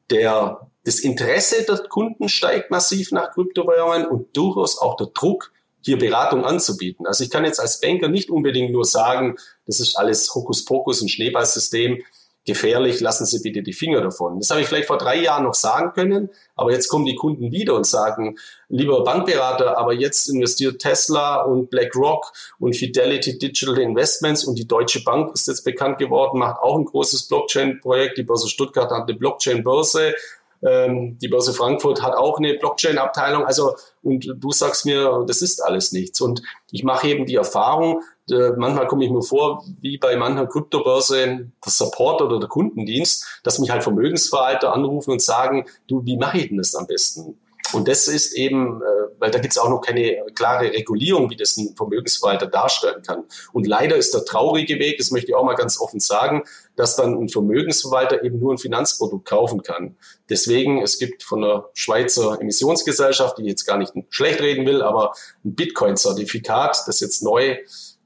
Der, 0.10 0.68
das 0.86 1.00
Interesse 1.00 1.66
der 1.66 1.78
Kunden 1.88 2.30
steigt 2.30 2.72
massiv 2.72 3.12
nach 3.12 3.32
Kryptowährungen 3.32 4.08
und 4.08 4.36
durchaus 4.36 4.80
auch 4.80 4.96
der 4.96 5.08
Druck, 5.08 5.52
hier 5.90 5.98
Beratung 5.98 6.46
anzubieten. 6.46 7.08
Also 7.08 7.24
ich 7.24 7.32
kann 7.32 7.46
jetzt 7.46 7.60
als 7.60 7.82
Banker 7.82 8.08
nicht 8.08 8.30
unbedingt 8.30 8.72
nur 8.72 8.86
sagen, 8.86 9.38
das 9.66 9.80
ist 9.80 9.98
alles 9.98 10.34
Hokuspokus 10.34 11.02
und 11.02 11.10
Schneeballsystem, 11.10 12.04
gefährlich, 12.46 13.00
lassen 13.00 13.26
Sie 13.26 13.42
bitte 13.42 13.62
die 13.62 13.74
Finger 13.74 14.02
davon. 14.02 14.40
Das 14.40 14.50
habe 14.50 14.62
ich 14.62 14.68
vielleicht 14.68 14.88
vor 14.88 14.98
drei 14.98 15.18
Jahren 15.22 15.44
noch 15.44 15.54
sagen 15.54 15.92
können, 15.94 16.30
aber 16.56 16.72
jetzt 16.72 16.88
kommen 16.88 17.06
die 17.06 17.16
Kunden 17.16 17.52
wieder 17.52 17.76
und 17.76 17.86
sagen, 17.86 18.38
lieber 18.70 19.04
Bankberater, 19.04 19.78
aber 19.78 19.94
jetzt 19.94 20.30
investiert 20.30 20.80
Tesla 20.80 21.44
und 21.44 21.70
BlackRock 21.70 22.32
und 22.60 22.76
Fidelity 22.76 23.38
Digital 23.38 23.78
Investments 23.78 24.46
und 24.46 24.58
die 24.58 24.68
Deutsche 24.68 25.04
Bank 25.04 25.32
ist 25.34 25.48
jetzt 25.48 25.64
bekannt 25.64 26.00
geworden, 26.00 26.40
macht 26.40 26.62
auch 26.62 26.78
ein 26.78 26.86
großes 26.86 27.28
Blockchain-Projekt. 27.28 28.18
Die 28.18 28.24
Börse 28.24 28.48
Stuttgart 28.48 28.90
hat 28.90 29.08
eine 29.08 29.18
Blockchain-Börse 29.18 30.16
ähm, 30.62 31.18
die 31.20 31.28
Börse 31.28 31.54
Frankfurt 31.54 32.02
hat 32.02 32.16
auch 32.16 32.38
eine 32.38 32.56
Blockchain-Abteilung. 32.56 33.46
Also, 33.46 33.76
und 34.04 34.34
du 34.38 34.52
sagst 34.52 34.86
mir, 34.86 35.24
das 35.28 35.42
ist 35.42 35.62
alles 35.64 35.92
nichts. 35.92 36.20
Und 36.22 36.42
ich 36.72 36.84
mache 36.84 37.08
eben 37.08 37.26
die 37.26 37.36
Erfahrung, 37.36 38.02
äh, 38.30 38.52
manchmal 38.56 38.88
komme 38.88 39.06
ich 39.06 39.12
mir 39.12 39.22
vor, 39.22 39.64
wie 39.82 39.98
bei 39.98 40.16
mancher 40.16 40.48
Kryptobörse, 40.48 41.26
der 41.66 41.72
Support 41.72 42.22
oder 42.22 42.40
der 42.40 42.50
Kundendienst, 42.50 43.42
dass 43.44 43.60
mich 43.60 43.72
halt 43.72 43.84
Vermögensverwalter 43.84 44.74
anrufen 44.74 45.12
und 45.12 45.22
sagen, 45.22 45.66
du, 45.88 46.06
wie 46.06 46.18
mache 46.18 46.40
ich 46.40 46.50
denn 46.50 46.58
das 46.58 46.76
am 46.76 46.88
besten? 46.88 47.38
Und 47.74 47.88
das 47.88 48.08
ist 48.08 48.34
eben, 48.34 48.82
äh, 48.82 48.86
weil 49.20 49.32
da 49.32 49.40
gibt 49.40 49.54
es 49.54 49.58
auch 49.58 49.70
noch 49.70 49.82
keine 49.82 50.26
klare 50.36 50.72
Regulierung, 50.72 51.30
wie 51.30 51.36
das 51.36 51.58
ein 51.58 51.76
Vermögensverwalter 51.76 52.48
darstellen 52.48 53.02
kann. 53.02 53.24
Und 53.54 53.68
leider 53.68 53.96
ist 53.96 54.14
der 54.14 54.26
traurige 54.26 54.80
Weg, 54.80 54.98
das 54.98 55.12
möchte 55.12 55.32
ich 55.32 55.36
auch 55.36 55.44
mal 55.44 55.56
ganz 55.56 55.80
offen 55.80 56.00
sagen, 56.00 56.44
dass 56.76 56.96
dann 56.96 57.18
ein 57.18 57.30
Vermögensverwalter 57.30 58.24
eben 58.24 58.40
nur 58.40 58.54
ein 58.54 58.58
Finanzprodukt 58.58 59.26
kaufen 59.26 59.64
kann. 59.64 59.98
Deswegen, 60.30 60.82
es 60.82 61.00
gibt 61.00 61.24
von 61.24 61.42
der 61.42 61.70
Schweizer 61.74 62.40
Emissionsgesellschaft, 62.40 63.38
die 63.38 63.44
ich 63.44 63.50
jetzt 63.50 63.66
gar 63.66 63.78
nicht 63.78 63.94
schlecht 64.10 64.42
reden 64.42 64.66
will, 64.66 64.82
aber 64.82 65.14
ein 65.44 65.56
Bitcoin-Zertifikat, 65.56 66.84
das 66.88 67.00
jetzt 67.00 67.22
neu 67.24 67.58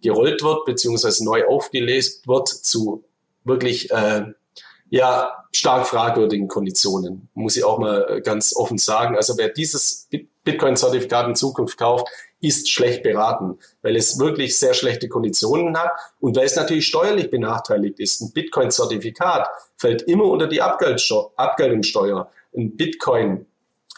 gerollt 0.01 0.43
wird, 0.43 0.66
beziehungsweise 0.66 1.24
neu 1.24 1.45
aufgelegt 1.47 2.28
wird 2.28 2.47
zu 2.47 3.03
wirklich 3.45 3.91
äh, 3.91 4.26
ja, 4.89 5.43
stark 5.54 5.88
fragwürdigen 5.88 6.47
Konditionen, 6.47 7.30
muss 7.36 7.56
ich 7.56 7.64
auch 7.64 7.78
mal 7.78 8.08
äh, 8.10 8.22
ganz 8.22 8.56
offen 8.56 8.78
sagen. 8.78 9.16
Also 9.16 9.38
wer 9.38 9.49
dieses 9.49 10.10
Bitcoin-Zertifikat 10.43 11.28
in 11.28 11.36
Zukunft 11.36 11.78
kauft, 11.78 12.08
ist 12.41 12.70
schlecht 12.70 13.04
beraten, 13.04 13.60
weil 13.82 13.95
es 13.95 14.20
wirklich 14.20 14.58
sehr 14.58 14.74
schlechte 14.74 15.08
Konditionen 15.08 15.78
hat 15.78 15.91
und 16.20 16.36
weil 16.36 16.45
es 16.45 16.56
natürlich 16.56 16.88
steuerlich 16.88 17.30
benachteiligt 17.30 17.99
ist. 17.99 18.22
Ein 18.22 18.34
Bitcoin-Zertifikat 18.34 19.47
fällt 19.78 20.01
immer 20.01 20.26
unter 20.26 20.47
die 20.47 20.62
Abgeltungssteuer. 20.62 22.30
Ein 22.56 22.76
Bitcoin, 22.76 23.45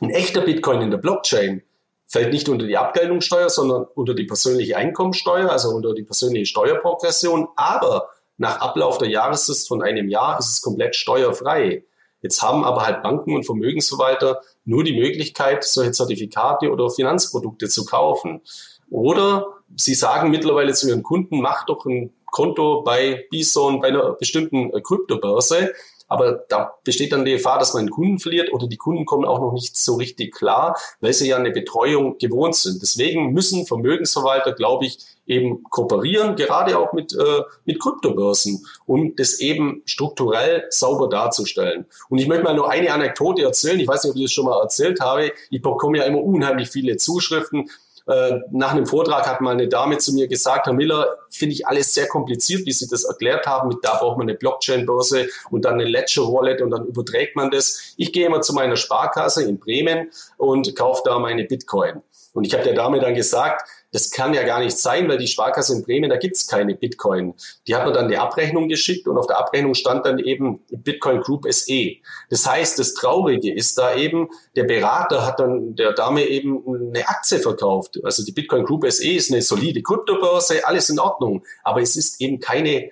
ein 0.01 0.09
echter 0.11 0.41
Bitcoin 0.41 0.81
in 0.81 0.91
der 0.91 0.97
Blockchain 0.97 1.63
fällt 2.05 2.33
nicht 2.33 2.49
unter 2.49 2.67
die 2.67 2.77
Abgeltungssteuer, 2.77 3.49
sondern 3.49 3.85
unter 3.95 4.13
die 4.13 4.25
persönliche 4.25 4.77
Einkommensteuer, 4.77 5.49
also 5.49 5.69
unter 5.69 5.93
die 5.93 6.03
persönliche 6.03 6.45
Steuerprogression. 6.45 7.47
Aber 7.55 8.09
nach 8.37 8.59
Ablauf 8.59 8.97
der 8.97 9.09
Jahresfrist 9.09 9.67
von 9.67 9.81
einem 9.81 10.09
Jahr 10.09 10.39
ist 10.39 10.49
es 10.49 10.61
komplett 10.61 10.95
steuerfrei. 10.95 11.83
Jetzt 12.21 12.41
haben 12.41 12.63
aber 12.63 12.85
halt 12.85 13.03
Banken 13.03 13.35
und 13.35 13.45
Vermögensverwalter 13.45 14.41
nur 14.63 14.83
die 14.83 14.99
Möglichkeit, 14.99 15.63
solche 15.63 15.91
Zertifikate 15.91 16.71
oder 16.71 16.89
Finanzprodukte 16.89 17.69
zu 17.69 17.85
kaufen. 17.85 18.41
Oder 18.89 19.47
sie 19.75 19.93
sagen 19.93 20.31
mittlerweile 20.31 20.73
zu 20.73 20.87
ihren 20.87 21.03
Kunden, 21.03 21.41
mach 21.41 21.65
doch 21.65 21.85
ein 21.85 22.13
Konto 22.25 22.81
bei 22.81 23.25
Bison, 23.29 23.79
bei 23.79 23.89
einer 23.89 24.13
bestimmten 24.13 24.71
Kryptobörse 24.83 25.73
aber 26.07 26.45
da 26.49 26.75
besteht 26.83 27.11
dann 27.11 27.25
die 27.25 27.33
Gefahr, 27.33 27.59
dass 27.59 27.73
man 27.73 27.81
einen 27.81 27.89
Kunden 27.89 28.19
verliert 28.19 28.53
oder 28.53 28.67
die 28.67 28.77
Kunden 28.77 29.05
kommen 29.05 29.25
auch 29.25 29.39
noch 29.39 29.53
nicht 29.53 29.75
so 29.75 29.95
richtig 29.95 30.33
klar, 30.33 30.77
weil 30.99 31.13
sie 31.13 31.27
ja 31.27 31.37
eine 31.37 31.51
Betreuung 31.51 32.17
gewohnt 32.17 32.55
sind. 32.55 32.81
Deswegen 32.81 33.33
müssen 33.33 33.65
Vermögensverwalter, 33.65 34.53
glaube 34.53 34.85
ich, 34.85 34.99
eben 35.25 35.63
kooperieren, 35.63 36.35
gerade 36.35 36.77
auch 36.77 36.93
mit, 36.93 37.13
äh, 37.13 37.41
mit 37.65 37.81
Kryptobörsen, 37.81 38.65
um 38.85 39.15
das 39.15 39.39
eben 39.39 39.81
strukturell 39.85 40.65
sauber 40.69 41.09
darzustellen. 41.09 41.85
Und 42.09 42.19
ich 42.19 42.27
möchte 42.27 42.43
mal 42.43 42.55
nur 42.55 42.69
eine 42.69 42.93
Anekdote 42.93 43.43
erzählen. 43.43 43.79
Ich 43.79 43.87
weiß 43.87 44.03
nicht, 44.03 44.11
ob 44.11 44.17
ich 44.17 44.23
das 44.23 44.31
schon 44.31 44.45
mal 44.45 44.61
erzählt 44.61 44.99
habe. 45.01 45.31
Ich 45.49 45.61
bekomme 45.61 45.97
ja 45.97 46.03
immer 46.03 46.21
unheimlich 46.21 46.69
viele 46.69 46.97
Zuschriften 46.97 47.69
äh, 48.07 48.39
nach 48.51 48.71
einem 48.71 48.85
Vortrag 48.85 49.27
hat 49.27 49.41
mal 49.41 49.53
eine 49.53 49.67
Dame 49.67 49.97
zu 49.97 50.13
mir 50.13 50.27
gesagt, 50.27 50.67
Herr 50.67 50.73
Miller, 50.73 51.17
finde 51.29 51.53
ich 51.53 51.67
alles 51.67 51.93
sehr 51.93 52.07
kompliziert, 52.07 52.65
wie 52.65 52.71
Sie 52.71 52.87
das 52.87 53.03
erklärt 53.03 53.47
haben. 53.47 53.69
Mit 53.69 53.79
da 53.81 53.97
braucht 53.97 54.17
man 54.17 54.29
eine 54.29 54.37
Blockchain-Börse 54.37 55.27
und 55.49 55.65
dann 55.65 55.75
eine 55.75 55.85
Ledger-Wallet 55.85 56.61
und 56.61 56.69
dann 56.69 56.85
überträgt 56.85 57.35
man 57.35 57.49
das. 57.49 57.93
Ich 57.97 58.13
gehe 58.13 58.27
immer 58.27 58.41
zu 58.41 58.53
meiner 58.53 58.75
Sparkasse 58.75 59.43
in 59.43 59.59
Bremen 59.59 60.11
und 60.37 60.75
kaufe 60.75 61.01
da 61.03 61.17
meine 61.17 61.45
Bitcoin. 61.45 62.01
Und 62.33 62.45
ich 62.45 62.53
habe 62.53 62.63
der 62.63 62.73
Dame 62.73 62.99
dann 62.99 63.15
gesagt, 63.15 63.67
das 63.95 64.11
kann 64.11 64.33
ja 64.33 64.43
gar 64.43 64.59
nicht 64.59 64.77
sein, 64.77 65.07
weil 65.07 65.17
die 65.17 65.25
Sparkasse 65.25 65.73
in 65.73 65.81
Bremen, 65.81 66.09
da 66.09 66.17
gibt's 66.17 66.47
keine 66.47 66.75
Bitcoin. 66.75 67.33
Die 67.65 67.73
hat 67.73 67.85
mir 67.85 67.93
dann 67.93 68.09
die 68.09 68.17
Abrechnung 68.17 68.67
geschickt 68.67 69.07
und 69.07 69.17
auf 69.17 69.25
der 69.25 69.37
Abrechnung 69.37 69.73
stand 69.73 70.05
dann 70.05 70.19
eben 70.19 70.59
Bitcoin 70.69 71.21
Group 71.21 71.45
SE. 71.49 71.93
Das 72.29 72.45
heißt, 72.45 72.77
das 72.77 72.93
Traurige 72.93 73.53
ist 73.53 73.77
da 73.77 73.95
eben, 73.95 74.27
der 74.57 74.65
Berater 74.65 75.25
hat 75.25 75.39
dann 75.39 75.75
der 75.75 75.93
Dame 75.93 76.25
eben 76.25 76.61
eine 76.67 77.07
Aktie 77.07 77.39
verkauft. 77.39 77.97
Also 78.03 78.25
die 78.25 78.33
Bitcoin 78.33 78.65
Group 78.65 78.85
SE 78.91 79.09
ist 79.09 79.31
eine 79.31 79.41
solide 79.41 79.81
Kryptobörse, 79.81 80.67
alles 80.67 80.89
in 80.89 80.99
Ordnung. 80.99 81.45
Aber 81.63 81.81
es 81.81 81.95
ist 81.95 82.19
eben 82.19 82.41
keine 82.41 82.89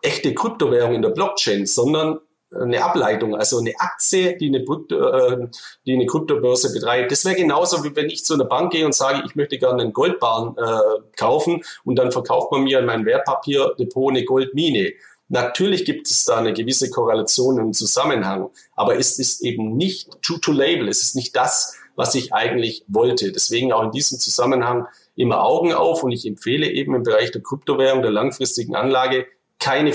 echte 0.00 0.32
Kryptowährung 0.32 0.94
in 0.94 1.02
der 1.02 1.10
Blockchain, 1.10 1.66
sondern 1.66 2.18
eine 2.60 2.84
Ableitung, 2.84 3.34
also 3.36 3.58
eine 3.58 3.72
Aktie, 3.78 4.36
die 4.36 4.48
eine, 4.48 4.58
äh, 4.58 5.48
die 5.86 5.94
eine 5.94 6.06
Kryptobörse 6.06 6.72
betreibt. 6.72 7.12
Das 7.12 7.24
wäre 7.24 7.34
genauso, 7.34 7.84
wie 7.84 7.94
wenn 7.96 8.10
ich 8.10 8.24
zu 8.24 8.34
einer 8.34 8.44
Bank 8.44 8.72
gehe 8.72 8.86
und 8.86 8.94
sage, 8.94 9.22
ich 9.26 9.34
möchte 9.34 9.58
gerne 9.58 9.82
einen 9.82 9.92
Goldbarren 9.92 10.56
äh, 10.56 11.00
kaufen 11.16 11.62
und 11.84 11.96
dann 11.96 12.12
verkauft 12.12 12.52
man 12.52 12.64
mir 12.64 12.80
in 12.80 12.86
mein 12.86 13.04
Wertpapierdepot 13.04 14.10
eine 14.10 14.24
Goldmine. 14.24 14.92
Natürlich 15.28 15.84
gibt 15.84 16.10
es 16.10 16.24
da 16.24 16.36
eine 16.36 16.52
gewisse 16.52 16.90
Korrelation 16.90 17.58
im 17.58 17.72
Zusammenhang, 17.72 18.50
aber 18.74 18.98
es 18.98 19.18
ist 19.18 19.42
eben 19.42 19.76
nicht 19.76 20.22
true 20.22 20.40
to 20.40 20.52
label. 20.52 20.88
Es 20.88 21.02
ist 21.02 21.16
nicht 21.16 21.34
das, 21.34 21.76
was 21.96 22.14
ich 22.14 22.32
eigentlich 22.32 22.84
wollte. 22.88 23.32
Deswegen 23.32 23.72
auch 23.72 23.84
in 23.84 23.90
diesem 23.90 24.18
Zusammenhang 24.18 24.86
immer 25.16 25.42
Augen 25.44 25.72
auf 25.72 26.02
und 26.02 26.12
ich 26.12 26.26
empfehle 26.26 26.70
eben 26.70 26.94
im 26.94 27.02
Bereich 27.02 27.30
der 27.30 27.42
Kryptowährung, 27.42 28.02
der 28.02 28.10
langfristigen 28.10 28.74
Anlage 28.74 29.26
keine 29.58 29.92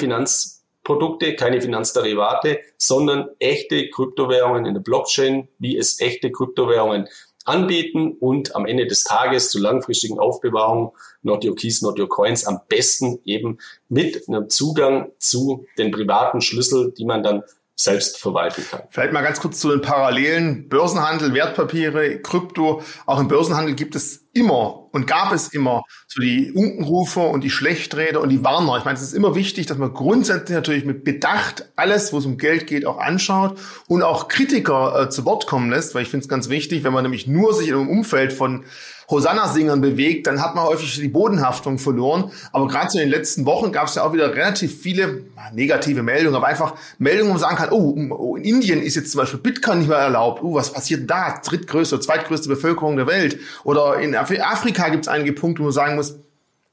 Finanzprodukte, 0.89 1.35
keine 1.35 1.61
Finanzderivate, 1.61 2.59
sondern 2.77 3.29
echte 3.37 3.89
Kryptowährungen 3.89 4.65
in 4.65 4.73
der 4.73 4.81
Blockchain, 4.81 5.47
wie 5.59 5.77
es 5.77 5.99
echte 5.99 6.31
Kryptowährungen 6.31 7.07
anbieten 7.45 8.15
und 8.19 8.55
am 8.55 8.65
Ende 8.65 8.87
des 8.87 9.03
Tages 9.03 9.51
zur 9.51 9.61
langfristigen 9.61 10.19
Aufbewahrung 10.19 10.93
Not 11.21 11.45
Your 11.45 11.55
Keys, 11.55 11.81
Not 11.81 11.99
Your 11.99 12.09
Coins 12.09 12.45
am 12.45 12.61
besten 12.67 13.19
eben 13.23 13.59
mit 13.87 14.27
einem 14.27 14.49
Zugang 14.49 15.11
zu 15.19 15.65
den 15.77 15.91
privaten 15.91 16.41
Schlüssel, 16.41 16.91
die 16.91 17.05
man 17.05 17.23
dann 17.23 17.43
selbst 17.81 18.17
verwalten 18.17 18.61
kann. 18.69 18.81
Vielleicht 18.89 19.13
mal 19.13 19.21
ganz 19.21 19.39
kurz 19.39 19.57
zu 19.59 19.69
den 19.69 19.79
Parallelen. 19.79 20.67
Börsenhandel, 20.67 21.33
Wertpapiere, 21.33 22.19
Krypto. 22.19 22.83
Auch 23.05 23.21
im 23.21 23.29
Börsenhandel 23.29 23.73
gibt 23.73 23.95
es 23.95 24.27
immer 24.33 24.89
und 24.91 25.07
gab 25.07 25.31
es 25.31 25.47
immer 25.53 25.83
so 26.05 26.21
die 26.21 26.51
Unkenrufer 26.51 27.29
und 27.29 27.41
die 27.41 27.49
Schlechtreder 27.49 28.19
und 28.19 28.29
die 28.29 28.43
Warner. 28.43 28.77
Ich 28.77 28.83
meine, 28.83 28.97
es 28.97 29.03
ist 29.03 29.13
immer 29.13 29.33
wichtig, 29.33 29.65
dass 29.67 29.77
man 29.77 29.93
grundsätzlich 29.93 30.55
natürlich 30.55 30.83
mit 30.83 31.05
Bedacht 31.05 31.71
alles, 31.77 32.11
wo 32.11 32.17
es 32.17 32.25
um 32.25 32.37
Geld 32.37 32.67
geht, 32.67 32.85
auch 32.85 32.99
anschaut 32.99 33.57
und 33.87 34.03
auch 34.03 34.27
Kritiker 34.27 35.03
äh, 35.03 35.09
zu 35.09 35.23
Wort 35.23 35.47
kommen 35.47 35.69
lässt, 35.69 35.95
weil 35.95 36.01
ich 36.01 36.09
finde 36.09 36.25
es 36.25 36.29
ganz 36.29 36.49
wichtig, 36.49 36.83
wenn 36.83 36.91
man 36.91 37.03
nämlich 37.03 37.27
nur 37.27 37.53
sich 37.53 37.69
in 37.69 37.75
einem 37.75 37.87
Umfeld 37.87 38.33
von 38.33 38.65
Hosanna-Singern 39.09 39.81
bewegt, 39.81 40.27
dann 40.27 40.41
hat 40.41 40.55
man 40.55 40.65
häufig 40.65 40.95
die 40.99 41.07
Bodenhaftung 41.07 41.79
verloren. 41.79 42.31
Aber 42.51 42.67
gerade 42.67 42.93
in 42.93 42.99
den 42.99 43.09
letzten 43.09 43.45
Wochen 43.45 43.71
gab 43.71 43.87
es 43.87 43.95
ja 43.95 44.03
auch 44.03 44.13
wieder 44.13 44.35
relativ 44.35 44.81
viele 44.81 45.23
negative 45.53 46.03
Meldungen, 46.03 46.35
aber 46.35 46.47
einfach 46.47 46.75
Meldungen, 46.99 47.29
wo 47.29 47.33
man 47.33 47.41
sagen 47.41 47.55
kann, 47.55 47.69
oh, 47.71 47.95
oh, 48.11 48.35
in 48.35 48.43
Indien 48.43 48.81
ist 48.81 48.95
jetzt 48.95 49.11
zum 49.11 49.19
Beispiel 49.19 49.39
Bitcoin 49.39 49.79
nicht 49.79 49.87
mehr 49.87 49.97
erlaubt. 49.97 50.43
Oh, 50.43 50.53
was 50.53 50.71
passiert 50.71 51.09
da? 51.09 51.39
Drittgrößte, 51.43 51.99
zweitgrößte 51.99 52.49
Bevölkerung 52.49 52.97
der 52.97 53.07
Welt. 53.07 53.39
Oder 53.63 53.99
in 53.99 54.15
Afrika 54.15 54.89
gibt 54.89 55.05
es 55.05 55.07
einige 55.07 55.33
Punkte, 55.33 55.61
wo 55.61 55.65
man 55.65 55.73
sagen 55.73 55.95
muss, 55.95 56.19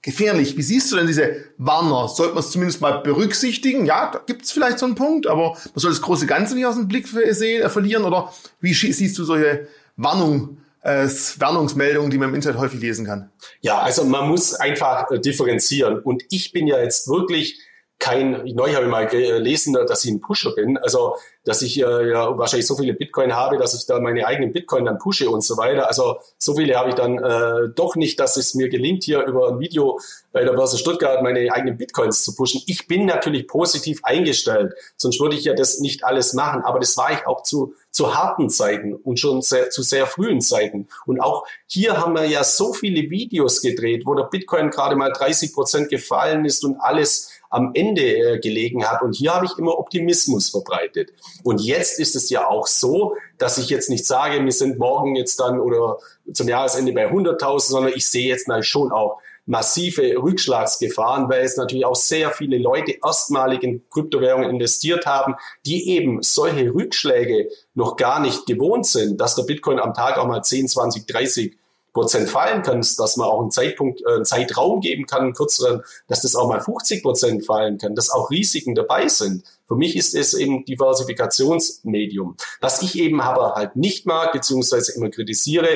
gefährlich. 0.03 0.57
Wie 0.57 0.63
siehst 0.63 0.93
du 0.93 0.97
denn 0.97 1.07
diese 1.07 1.37
Warner? 1.59 2.09
Sollte 2.09 2.35
man 2.35 2.43
es 2.43 2.51
zumindest 2.51 2.81
mal 2.81 3.01
berücksichtigen? 3.01 3.87
Ja, 3.87 4.11
da 4.13 4.21
gibt 4.25 4.45
es 4.45 4.53
vielleicht 4.53 4.79
so 4.79 4.87
einen 4.87 4.95
Punkt, 4.95 5.27
aber 5.27 5.53
man 5.53 5.73
soll 5.75 5.91
das 5.91 6.03
große 6.03 6.27
Ganze 6.27 6.55
nicht 6.55 6.67
aus 6.67 6.77
dem 6.77 6.87
Blick 6.87 7.13
äh, 7.13 7.69
verlieren. 7.69 8.05
Oder 8.05 8.33
wie 8.61 8.73
siehst 8.73 9.19
du 9.19 9.25
solche 9.25 9.67
Warnungen? 9.97 10.59
Äh, 10.87 11.09
Warnungsmeldungen, 11.39 12.11
die 12.11 12.19
man 12.19 12.29
im 12.29 12.35
Internet 12.37 12.59
häufig 12.59 12.81
lesen 12.81 13.05
kann? 13.05 13.31
Ja, 13.61 13.81
also 13.81 14.05
man 14.05 14.29
muss 14.29 14.55
einfach 14.55 15.07
differenzieren. 15.21 15.99
Und 15.99 16.25
ich 16.31 16.53
bin 16.53 16.67
ja 16.67 16.79
jetzt 16.81 17.09
wirklich 17.09 17.61
kein, 17.99 18.45
neu 18.55 18.75
habe 18.75 18.85
ich 18.85 18.91
mal 18.91 19.07
gelesen, 19.07 19.75
dass 19.75 20.05
ich 20.05 20.11
ein 20.11 20.21
Pusher 20.21 20.55
bin. 20.55 20.77
Also 20.79 21.15
dass 21.47 21.63
ich 21.63 21.81
äh, 21.81 22.11
ja 22.11 22.37
wahrscheinlich 22.37 22.67
so 22.67 22.77
viele 22.77 22.93
Bitcoin 22.93 23.35
habe, 23.35 23.57
dass 23.57 23.73
ich 23.73 23.87
da 23.87 24.01
meine 24.01 24.27
eigenen 24.27 24.53
Bitcoin 24.53 24.85
dann 24.85 24.99
pushe 24.99 25.31
und 25.31 25.43
so 25.43 25.57
weiter. 25.57 25.87
Also 25.87 26.19
so 26.39 26.57
viele 26.57 26.77
habe 26.77 26.91
ich 26.91 26.97
dann 26.97 27.19
äh, 27.19 27.69
doch 27.75 27.95
nicht, 27.95 28.19
dass 28.19 28.37
es 28.37 28.55
mir 28.55 28.69
gelingt, 28.69 29.05
hier 29.05 29.25
über 29.25 29.49
ein 29.49 29.61
Video 29.61 30.01
bei 30.33 30.45
der 30.45 30.53
Börse 30.53 30.77
Stuttgart 30.77 31.23
meine 31.23 31.51
eigenen 31.53 31.79
Bitcoins 31.79 32.25
zu 32.25 32.35
pushen. 32.35 32.61
Ich 32.67 32.89
bin 32.89 33.07
natürlich 33.07 33.47
positiv 33.47 34.01
eingestellt, 34.03 34.75
sonst 34.97 35.21
würde 35.21 35.37
ich 35.37 35.45
ja 35.45 35.55
das 35.55 35.79
nicht 35.79 36.05
alles 36.05 36.35
machen. 36.35 36.63
Aber 36.63 36.81
das 36.81 36.97
war 36.97 37.13
ich 37.13 37.25
auch 37.29 37.45
zu, 37.45 37.75
zu 37.93 38.15
harten 38.17 38.51
Zeiten 38.51 38.95
und 38.95 39.21
schon 39.21 39.41
sehr, 39.41 39.71
zu 39.71 39.83
sehr 39.83 40.07
frühen 40.07 40.41
Zeiten. 40.41 40.89
Und 41.07 41.21
auch 41.21 41.47
hier 41.69 41.97
haben 41.97 42.15
wir 42.15 42.27
ja 42.27 42.43
so 42.43 42.73
viele 42.73 43.09
Videos 43.09 43.63
gedreht, 43.63 44.03
wo 44.05 44.15
der 44.15 44.25
Bitcoin 44.25 44.71
gerade 44.71 44.97
mal 44.97 45.13
30 45.13 45.55
Prozent 45.55 45.91
gefallen 45.91 46.45
ist 46.45 46.65
und 46.65 46.81
alles 46.81 47.31
am 47.51 47.71
Ende 47.75 48.03
äh, 48.03 48.39
gelegen 48.39 48.87
hat. 48.87 49.03
Und 49.03 49.15
hier 49.15 49.35
habe 49.35 49.47
ich 49.47 49.59
immer 49.59 49.79
Optimismus 49.79 50.49
verbreitet. 50.49 51.13
Und 51.43 51.61
jetzt 51.61 51.99
ist 51.99 52.17
es 52.17 52.31
ja 52.31 52.47
auch 52.49 52.67
so, 52.67 53.17
dass 53.39 53.59
ich 53.59 53.69
jetzt 53.71 53.91
nicht 53.91 54.07
sage, 54.07 54.45
wir 54.45 54.53
sind 54.53 54.79
morgen 54.79 55.17
jetzt 55.17 55.41
dann 55.41 55.61
oder 55.61 55.99
zum 56.33 56.49
Jahresende 56.49 56.93
bei 56.93 57.11
100.000, 57.11 57.61
sondern 57.61 57.93
ich 57.95 58.07
sehe 58.07 58.29
jetzt 58.29 58.49
schon 58.63 58.93
auch 58.93 59.21
massive 59.47 60.17
Rückschlagsgefahren, 60.21 61.29
weil 61.29 61.45
es 61.45 61.57
natürlich 61.57 61.87
auch 61.87 61.95
sehr 61.95 62.31
viele 62.31 62.59
Leute 62.59 62.97
erstmalig 63.03 63.63
in 63.63 63.89
Kryptowährungen 63.91 64.51
investiert 64.51 65.07
haben, 65.07 65.37
die 65.65 65.91
eben 65.91 66.21
solche 66.23 66.75
Rückschläge 66.75 67.49
noch 67.75 67.97
gar 67.97 68.21
nicht 68.21 68.47
gewohnt 68.47 68.87
sind, 68.87 69.21
dass 69.21 69.37
der 69.37 69.45
Bitcoin 69.45 69.79
am 69.79 69.95
Tag 69.95 70.19
auch 70.19 70.27
mal 70.27 70.43
10, 70.43 70.69
20, 70.69 71.07
30 71.07 71.57
Prozent 71.97 72.29
fallen 72.29 72.63
kann, 72.63 72.81
dass 72.81 73.17
man 73.17 73.27
auch 73.27 73.41
einen 73.41 73.51
Zeitpunkt, 73.51 74.03
äh, 74.03 74.17
einen 74.17 74.25
Zeitraum 74.27 74.81
geben 74.81 75.07
kann, 75.07 75.23
einen 75.23 75.33
kürzeren, 75.33 75.83
dass 76.09 76.21
das 76.21 76.37
auch 76.37 76.47
mal 76.47 76.61
50 76.61 77.03
Prozent 77.03 77.47
fallen 77.47 77.79
kann, 77.79 77.95
dass 77.95 78.11
auch 78.11 78.31
Risiken 78.31 78.75
dabei 78.75 79.09
sind. 79.09 79.45
Für 79.67 79.77
mich 79.77 79.97
ist 79.97 80.15
es 80.15 80.35
eben 80.35 80.67
Diversifikationsmedium. 80.67 82.37
Was 82.61 82.83
ich 82.83 82.99
eben 82.99 83.23
aber 83.23 83.55
halt 83.55 83.77
nicht 83.77 84.05
mag, 84.05 84.33
beziehungsweise 84.33 84.93
immer 84.93 85.09
kritisiere, 85.09 85.69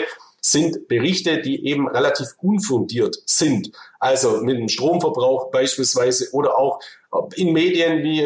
sind 0.43 0.89
Berichte, 0.89 1.41
die 1.41 1.67
eben 1.67 1.89
relativ 1.89 2.29
unfundiert 2.43 3.17
sind. 3.25 3.73
Also 3.99 4.43
mit 4.43 4.59
dem 4.59 4.69
Stromverbrauch 4.69 5.51
beispielsweise 5.51 6.29
oder 6.33 6.59
auch 6.59 6.81
in 7.35 7.53
Medien 7.53 8.03
wie 8.03 8.23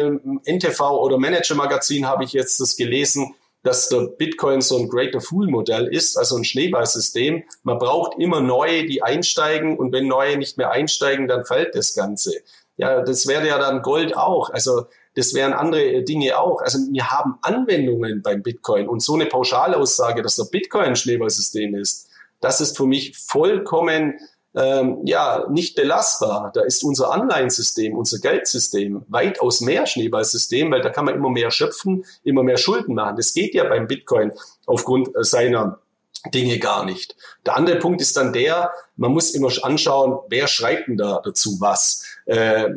NTV 0.51 0.81
oder 1.01 1.17
Manager 1.17 1.55
Magazin 1.55 2.05
habe 2.05 2.25
ich 2.25 2.33
jetzt 2.33 2.59
das 2.59 2.75
gelesen, 2.75 3.35
dass 3.65 3.89
der 3.89 4.01
Bitcoin 4.01 4.61
so 4.61 4.77
ein 4.77 4.87
Greater 4.87 5.19
Fool 5.19 5.47
Modell 5.47 5.87
ist, 5.87 6.17
also 6.19 6.37
ein 6.37 6.43
Schneeballsystem. 6.43 7.43
Man 7.63 7.79
braucht 7.79 8.19
immer 8.19 8.39
neue, 8.39 8.85
die 8.85 9.01
einsteigen 9.01 9.75
und 9.79 9.91
wenn 9.91 10.07
neue 10.07 10.37
nicht 10.37 10.57
mehr 10.57 10.69
einsteigen, 10.69 11.27
dann 11.27 11.45
fällt 11.45 11.73
das 11.73 11.95
Ganze. 11.95 12.31
Ja, 12.77 13.01
das 13.01 13.25
wäre 13.25 13.47
ja 13.47 13.57
dann 13.57 13.81
Gold 13.81 14.15
auch. 14.15 14.51
Also 14.51 14.85
das 15.15 15.33
wären 15.33 15.53
andere 15.53 16.03
Dinge 16.03 16.37
auch. 16.37 16.61
Also 16.61 16.77
wir 16.91 17.09
haben 17.09 17.39
Anwendungen 17.41 18.21
beim 18.21 18.43
Bitcoin 18.43 18.87
und 18.87 19.01
so 19.01 19.15
eine 19.15 19.25
Pauschalaussage, 19.25 20.21
dass 20.21 20.35
der 20.35 20.45
Bitcoin 20.51 20.89
ein 20.89 20.95
Schneeballsystem 20.95 21.73
ist, 21.73 22.07
das 22.41 22.61
ist 22.61 22.77
für 22.77 22.85
mich 22.85 23.17
vollkommen 23.17 24.19
ähm, 24.55 25.01
ja, 25.03 25.45
nicht 25.49 25.75
belastbar. 25.75 26.51
Da 26.53 26.61
ist 26.61 26.83
unser 26.83 27.11
Anleihensystem, 27.11 27.95
unser 27.95 28.19
Geldsystem 28.19 29.03
weitaus 29.07 29.61
mehr 29.61 29.85
Schneeballsystem, 29.85 30.71
weil 30.71 30.81
da 30.81 30.89
kann 30.89 31.05
man 31.05 31.15
immer 31.15 31.29
mehr 31.29 31.51
schöpfen, 31.51 32.05
immer 32.23 32.43
mehr 32.43 32.57
Schulden 32.57 32.95
machen. 32.95 33.17
Das 33.17 33.33
geht 33.33 33.53
ja 33.53 33.65
beim 33.65 33.87
Bitcoin 33.87 34.31
aufgrund 34.65 35.09
seiner 35.19 35.79
Dinge 36.33 36.57
gar 36.59 36.85
nicht. 36.85 37.15
Der 37.45 37.57
andere 37.57 37.77
Punkt 37.77 38.01
ist 38.01 38.17
dann 38.17 38.33
der, 38.33 38.71
man 38.95 39.11
muss 39.11 39.31
immer 39.31 39.51
anschauen, 39.61 40.19
wer 40.29 40.47
schreibt 40.47 40.87
denn 40.87 40.97
da 40.97 41.21
dazu 41.23 41.57
was? 41.59 42.03
Äh, 42.25 42.69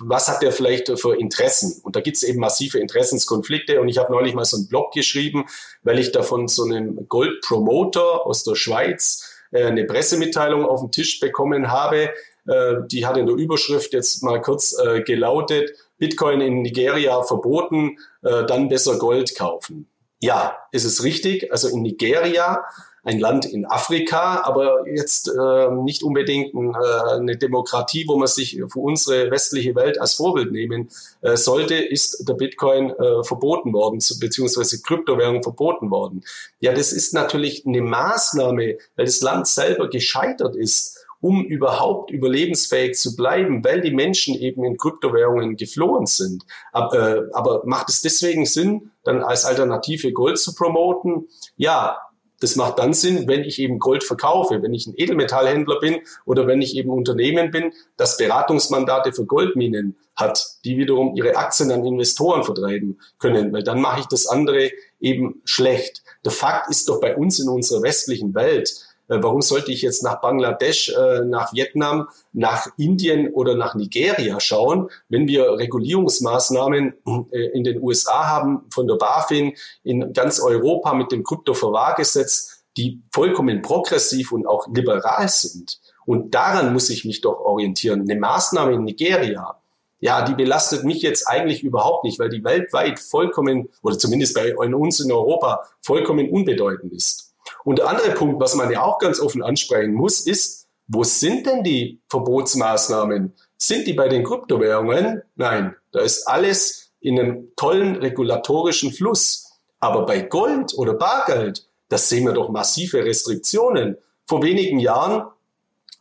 was 0.00 0.28
hat 0.28 0.42
der 0.42 0.52
vielleicht 0.52 0.96
für 0.98 1.18
Interessen? 1.18 1.80
Und 1.82 1.96
da 1.96 2.00
gibt 2.00 2.16
es 2.16 2.22
eben 2.22 2.38
massive 2.40 2.78
Interessenskonflikte. 2.78 3.80
Und 3.80 3.88
ich 3.88 3.98
habe 3.98 4.12
neulich 4.12 4.34
mal 4.34 4.44
so 4.44 4.56
einen 4.56 4.68
Blog 4.68 4.92
geschrieben, 4.92 5.46
weil 5.82 5.98
ich 5.98 6.12
da 6.12 6.22
von 6.22 6.46
so 6.46 6.64
einem 6.64 7.08
Gold-Promoter 7.08 8.26
aus 8.26 8.44
der 8.44 8.54
Schweiz 8.54 9.28
äh, 9.28 9.31
eine 9.52 9.84
Pressemitteilung 9.84 10.64
auf 10.64 10.80
den 10.80 10.90
Tisch 10.90 11.20
bekommen 11.20 11.70
habe. 11.70 12.10
Äh, 12.46 12.74
die 12.86 13.06
hat 13.06 13.16
in 13.16 13.26
der 13.26 13.36
Überschrift 13.36 13.92
jetzt 13.92 14.22
mal 14.22 14.40
kurz 14.40 14.78
äh, 14.78 15.02
gelautet, 15.02 15.70
Bitcoin 15.98 16.40
in 16.40 16.62
Nigeria 16.62 17.22
verboten, 17.22 17.96
dann 18.22 18.68
besser 18.68 18.98
Gold 18.98 19.36
kaufen. 19.36 19.88
Ja, 20.20 20.56
ist 20.72 20.84
es 20.84 21.04
richtig. 21.04 21.52
Also 21.52 21.68
in 21.68 21.82
Nigeria 21.82 22.64
ein 23.04 23.18
Land 23.18 23.44
in 23.44 23.66
Afrika, 23.66 24.42
aber 24.44 24.86
jetzt 24.88 25.28
äh, 25.28 25.70
nicht 25.70 26.02
unbedingt 26.02 26.54
äh, 26.54 27.14
eine 27.14 27.36
Demokratie, 27.36 28.04
wo 28.06 28.16
man 28.16 28.28
sich 28.28 28.60
für 28.70 28.78
unsere 28.78 29.30
westliche 29.30 29.74
Welt 29.74 30.00
als 30.00 30.14
Vorbild 30.14 30.52
nehmen 30.52 30.88
äh, 31.20 31.36
sollte, 31.36 31.74
ist 31.74 32.28
der 32.28 32.34
Bitcoin 32.34 32.90
äh, 32.90 33.24
verboten 33.24 33.72
worden, 33.72 33.98
beziehungsweise 34.20 34.80
Kryptowährung 34.82 35.42
verboten 35.42 35.90
worden. 35.90 36.22
Ja, 36.60 36.72
das 36.72 36.92
ist 36.92 37.12
natürlich 37.12 37.66
eine 37.66 37.82
Maßnahme, 37.82 38.78
weil 38.96 39.06
das 39.06 39.20
Land 39.20 39.48
selber 39.48 39.88
gescheitert 39.88 40.54
ist 40.56 40.98
um 41.22 41.44
überhaupt 41.44 42.10
überlebensfähig 42.10 42.96
zu 42.96 43.14
bleiben, 43.14 43.64
weil 43.64 43.80
die 43.80 43.92
Menschen 43.92 44.34
eben 44.34 44.64
in 44.64 44.76
Kryptowährungen 44.76 45.56
geflohen 45.56 46.04
sind. 46.04 46.44
Aber, 46.72 46.98
äh, 46.98 47.22
aber 47.32 47.62
macht 47.64 47.88
es 47.90 48.02
deswegen 48.02 48.44
Sinn, 48.44 48.90
dann 49.04 49.22
als 49.22 49.44
Alternative 49.44 50.12
Gold 50.12 50.38
zu 50.38 50.52
promoten? 50.52 51.28
Ja, 51.56 51.96
das 52.42 52.56
macht 52.56 52.80
dann 52.80 52.92
Sinn, 52.92 53.28
wenn 53.28 53.44
ich 53.44 53.60
eben 53.60 53.78
Gold 53.78 54.02
verkaufe, 54.02 54.62
wenn 54.62 54.74
ich 54.74 54.86
ein 54.88 54.94
Edelmetallhändler 54.96 55.78
bin 55.78 56.00
oder 56.26 56.48
wenn 56.48 56.60
ich 56.60 56.76
eben 56.76 56.90
Unternehmen 56.90 57.52
bin, 57.52 57.72
das 57.96 58.16
Beratungsmandate 58.16 59.12
für 59.12 59.24
Goldminen 59.24 59.96
hat, 60.16 60.44
die 60.64 60.76
wiederum 60.76 61.14
ihre 61.14 61.36
Aktien 61.36 61.70
an 61.70 61.86
Investoren 61.86 62.42
vertreiben 62.42 63.00
können, 63.18 63.52
weil 63.52 63.62
dann 63.62 63.80
mache 63.80 64.00
ich 64.00 64.06
das 64.06 64.26
andere 64.26 64.70
eben 65.00 65.40
schlecht. 65.44 66.02
Der 66.24 66.32
Fakt 66.32 66.68
ist 66.68 66.88
doch 66.88 67.00
bei 67.00 67.16
uns 67.16 67.38
in 67.38 67.48
unserer 67.48 67.82
westlichen 67.82 68.34
Welt, 68.34 68.74
warum 69.20 69.42
sollte 69.42 69.72
ich 69.72 69.82
jetzt 69.82 70.02
nach 70.02 70.20
Bangladesch, 70.20 70.90
äh, 70.90 71.24
nach 71.24 71.52
Vietnam, 71.52 72.08
nach 72.32 72.68
Indien 72.76 73.32
oder 73.32 73.56
nach 73.56 73.74
Nigeria 73.74 74.38
schauen, 74.40 74.88
wenn 75.08 75.26
wir 75.26 75.58
Regulierungsmaßnahmen 75.58 76.94
äh, 77.32 77.38
in 77.52 77.64
den 77.64 77.82
USA 77.82 78.28
haben, 78.28 78.62
von 78.70 78.86
der 78.86 78.94
BaFin 78.94 79.54
in 79.82 80.12
ganz 80.12 80.40
Europa 80.40 80.94
mit 80.94 81.10
dem 81.10 81.24
Kryptoverwahrgesetz, 81.24 82.64
die 82.76 83.02
vollkommen 83.12 83.62
progressiv 83.62 84.32
und 84.32 84.46
auch 84.46 84.66
liberal 84.72 85.28
sind. 85.28 85.80
Und 86.06 86.34
daran 86.34 86.72
muss 86.72 86.90
ich 86.90 87.04
mich 87.04 87.20
doch 87.20 87.40
orientieren. 87.40 88.02
Eine 88.02 88.18
Maßnahme 88.18 88.74
in 88.74 88.84
Nigeria, 88.84 89.56
ja, 90.00 90.22
die 90.22 90.34
belastet 90.34 90.84
mich 90.84 91.00
jetzt 91.00 91.28
eigentlich 91.28 91.62
überhaupt 91.62 92.04
nicht, 92.04 92.18
weil 92.18 92.28
die 92.28 92.42
weltweit 92.42 92.98
vollkommen, 92.98 93.68
oder 93.82 93.96
zumindest 93.96 94.34
bei 94.34 94.56
uns 94.56 94.98
in 94.98 95.12
Europa, 95.12 95.62
vollkommen 95.80 96.28
unbedeutend 96.28 96.92
ist. 96.92 97.31
Und 97.64 97.78
der 97.78 97.88
andere 97.88 98.10
Punkt, 98.12 98.40
was 98.40 98.54
man 98.54 98.70
ja 98.70 98.82
auch 98.82 98.98
ganz 98.98 99.20
offen 99.20 99.42
ansprechen 99.42 99.94
muss, 99.94 100.20
ist, 100.26 100.68
wo 100.88 101.04
sind 101.04 101.46
denn 101.46 101.62
die 101.62 102.00
Verbotsmaßnahmen? 102.08 103.34
Sind 103.56 103.86
die 103.86 103.92
bei 103.92 104.08
den 104.08 104.24
Kryptowährungen? 104.24 105.22
Nein, 105.36 105.74
da 105.92 106.00
ist 106.00 106.26
alles 106.26 106.92
in 107.00 107.18
einem 107.18 107.52
tollen 107.56 107.96
regulatorischen 107.96 108.92
Fluss. 108.92 109.52
Aber 109.80 110.06
bei 110.06 110.20
Gold 110.20 110.74
oder 110.76 110.94
Bargeld, 110.94 111.66
das 111.88 112.08
sehen 112.08 112.26
wir 112.26 112.32
doch 112.32 112.48
massive 112.48 113.04
Restriktionen. 113.04 113.96
Vor 114.26 114.42
wenigen 114.42 114.78
Jahren 114.78 115.24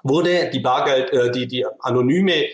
wurde 0.04 0.50
die 0.52 0.60
Bargeld, 0.60 1.12
äh, 1.12 1.32
die, 1.32 1.48
die 1.48 1.66
anonyme 1.80 2.46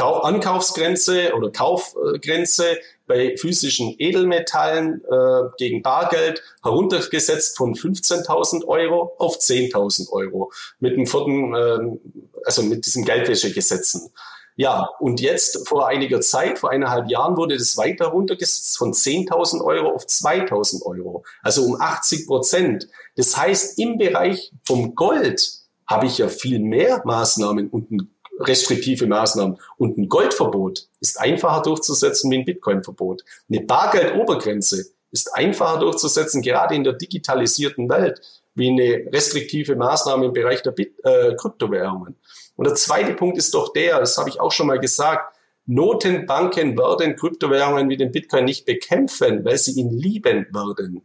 Ankaufsgrenze 0.00 1.34
oder 1.34 1.50
Kaufgrenze 1.50 2.78
bei 3.06 3.36
physischen 3.36 3.94
Edelmetallen 3.98 5.02
äh, 5.04 5.48
gegen 5.58 5.82
Bargeld 5.82 6.42
heruntergesetzt 6.62 7.56
von 7.56 7.74
15.000 7.74 8.66
Euro 8.66 9.14
auf 9.18 9.36
10.000 9.38 10.10
Euro 10.10 10.52
mit 10.80 10.96
dem 10.96 11.06
vierten, 11.06 11.54
äh, 11.54 11.98
also 12.44 12.62
mit 12.62 12.86
diesen 12.86 13.04
Geldwäschegesetzen. 13.04 14.12
Ja, 14.58 14.88
und 15.00 15.20
jetzt 15.20 15.68
vor 15.68 15.86
einiger 15.86 16.22
Zeit, 16.22 16.58
vor 16.58 16.70
eineinhalb 16.70 17.10
Jahren, 17.10 17.36
wurde 17.36 17.58
das 17.58 17.76
weiter 17.76 18.06
runtergesetzt 18.06 18.78
von 18.78 18.94
10.000 18.94 19.62
Euro 19.62 19.94
auf 19.94 20.04
2.000 20.04 20.82
Euro, 20.86 21.24
also 21.42 21.62
um 21.62 21.78
80 21.78 22.26
Prozent. 22.26 22.88
Das 23.16 23.36
heißt, 23.36 23.78
im 23.78 23.98
Bereich 23.98 24.52
vom 24.64 24.94
Gold 24.94 25.66
habe 25.86 26.06
ich 26.06 26.18
ja 26.18 26.28
viel 26.28 26.58
mehr 26.58 27.02
Maßnahmen 27.04 27.68
und 27.68 27.90
ein 27.90 28.15
restriktive 28.38 29.06
Maßnahmen. 29.06 29.58
Und 29.78 29.98
ein 29.98 30.08
Goldverbot 30.08 30.88
ist 31.00 31.20
einfacher 31.20 31.62
durchzusetzen 31.62 32.30
wie 32.30 32.38
ein 32.38 32.44
Bitcoin-Verbot. 32.44 33.24
Eine 33.48 33.60
Bargeldobergrenze 33.62 34.86
ist 35.10 35.34
einfacher 35.34 35.80
durchzusetzen, 35.80 36.42
gerade 36.42 36.74
in 36.74 36.84
der 36.84 36.94
digitalisierten 36.94 37.88
Welt, 37.88 38.20
wie 38.54 38.70
eine 38.70 39.12
restriktive 39.12 39.76
Maßnahme 39.76 40.26
im 40.26 40.32
Bereich 40.32 40.62
der 40.62 40.72
Bit 40.72 40.94
äh, 41.04 41.34
Kryptowährungen. 41.36 42.16
Und 42.56 42.66
der 42.66 42.74
zweite 42.74 43.14
Punkt 43.14 43.38
ist 43.38 43.54
doch 43.54 43.72
der, 43.72 44.00
das 44.00 44.16
habe 44.18 44.30
ich 44.30 44.40
auch 44.40 44.52
schon 44.52 44.66
mal 44.66 44.78
gesagt, 44.78 45.34
Notenbanken 45.66 46.78
werden 46.78 47.16
Kryptowährungen 47.16 47.88
wie 47.88 47.96
den 47.96 48.12
Bitcoin 48.12 48.44
nicht 48.44 48.66
bekämpfen, 48.66 49.44
weil 49.44 49.58
sie 49.58 49.72
ihn 49.80 49.90
lieben 49.90 50.46
werden. 50.52 51.02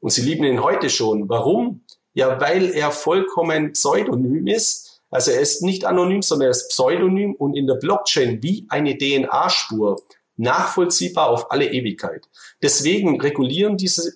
Und 0.00 0.10
sie 0.10 0.22
lieben 0.22 0.44
ihn 0.44 0.62
heute 0.62 0.90
schon. 0.90 1.28
Warum? 1.28 1.82
Ja, 2.12 2.40
weil 2.40 2.70
er 2.70 2.90
vollkommen 2.90 3.72
pseudonym 3.72 4.46
ist 4.46 4.85
also 5.16 5.30
er 5.30 5.40
ist 5.40 5.62
nicht 5.62 5.86
anonym, 5.86 6.20
sondern 6.20 6.48
er 6.48 6.50
ist 6.50 6.68
pseudonym 6.68 7.34
und 7.36 7.56
in 7.56 7.66
der 7.66 7.76
Blockchain 7.76 8.42
wie 8.42 8.66
eine 8.68 8.98
DNA-Spur 8.98 9.96
nachvollziehbar 10.36 11.30
auf 11.30 11.50
alle 11.50 11.72
Ewigkeit. 11.72 12.28
Deswegen 12.60 13.18
regulieren 13.18 13.78
diese, 13.78 14.12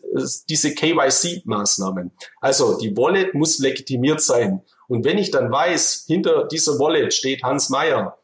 diese 0.50 0.74
KYC-Maßnahmen. 0.74 2.10
Also 2.42 2.76
die 2.76 2.94
Wallet 2.98 3.32
muss 3.32 3.60
legitimiert 3.60 4.20
sein. 4.20 4.60
Und 4.88 5.06
wenn 5.06 5.16
ich 5.16 5.30
dann 5.30 5.50
weiß, 5.50 6.04
hinter 6.06 6.46
dieser 6.46 6.78
Wallet 6.78 7.14
steht 7.14 7.44
Hans 7.44 7.70
Meyer, 7.70 8.18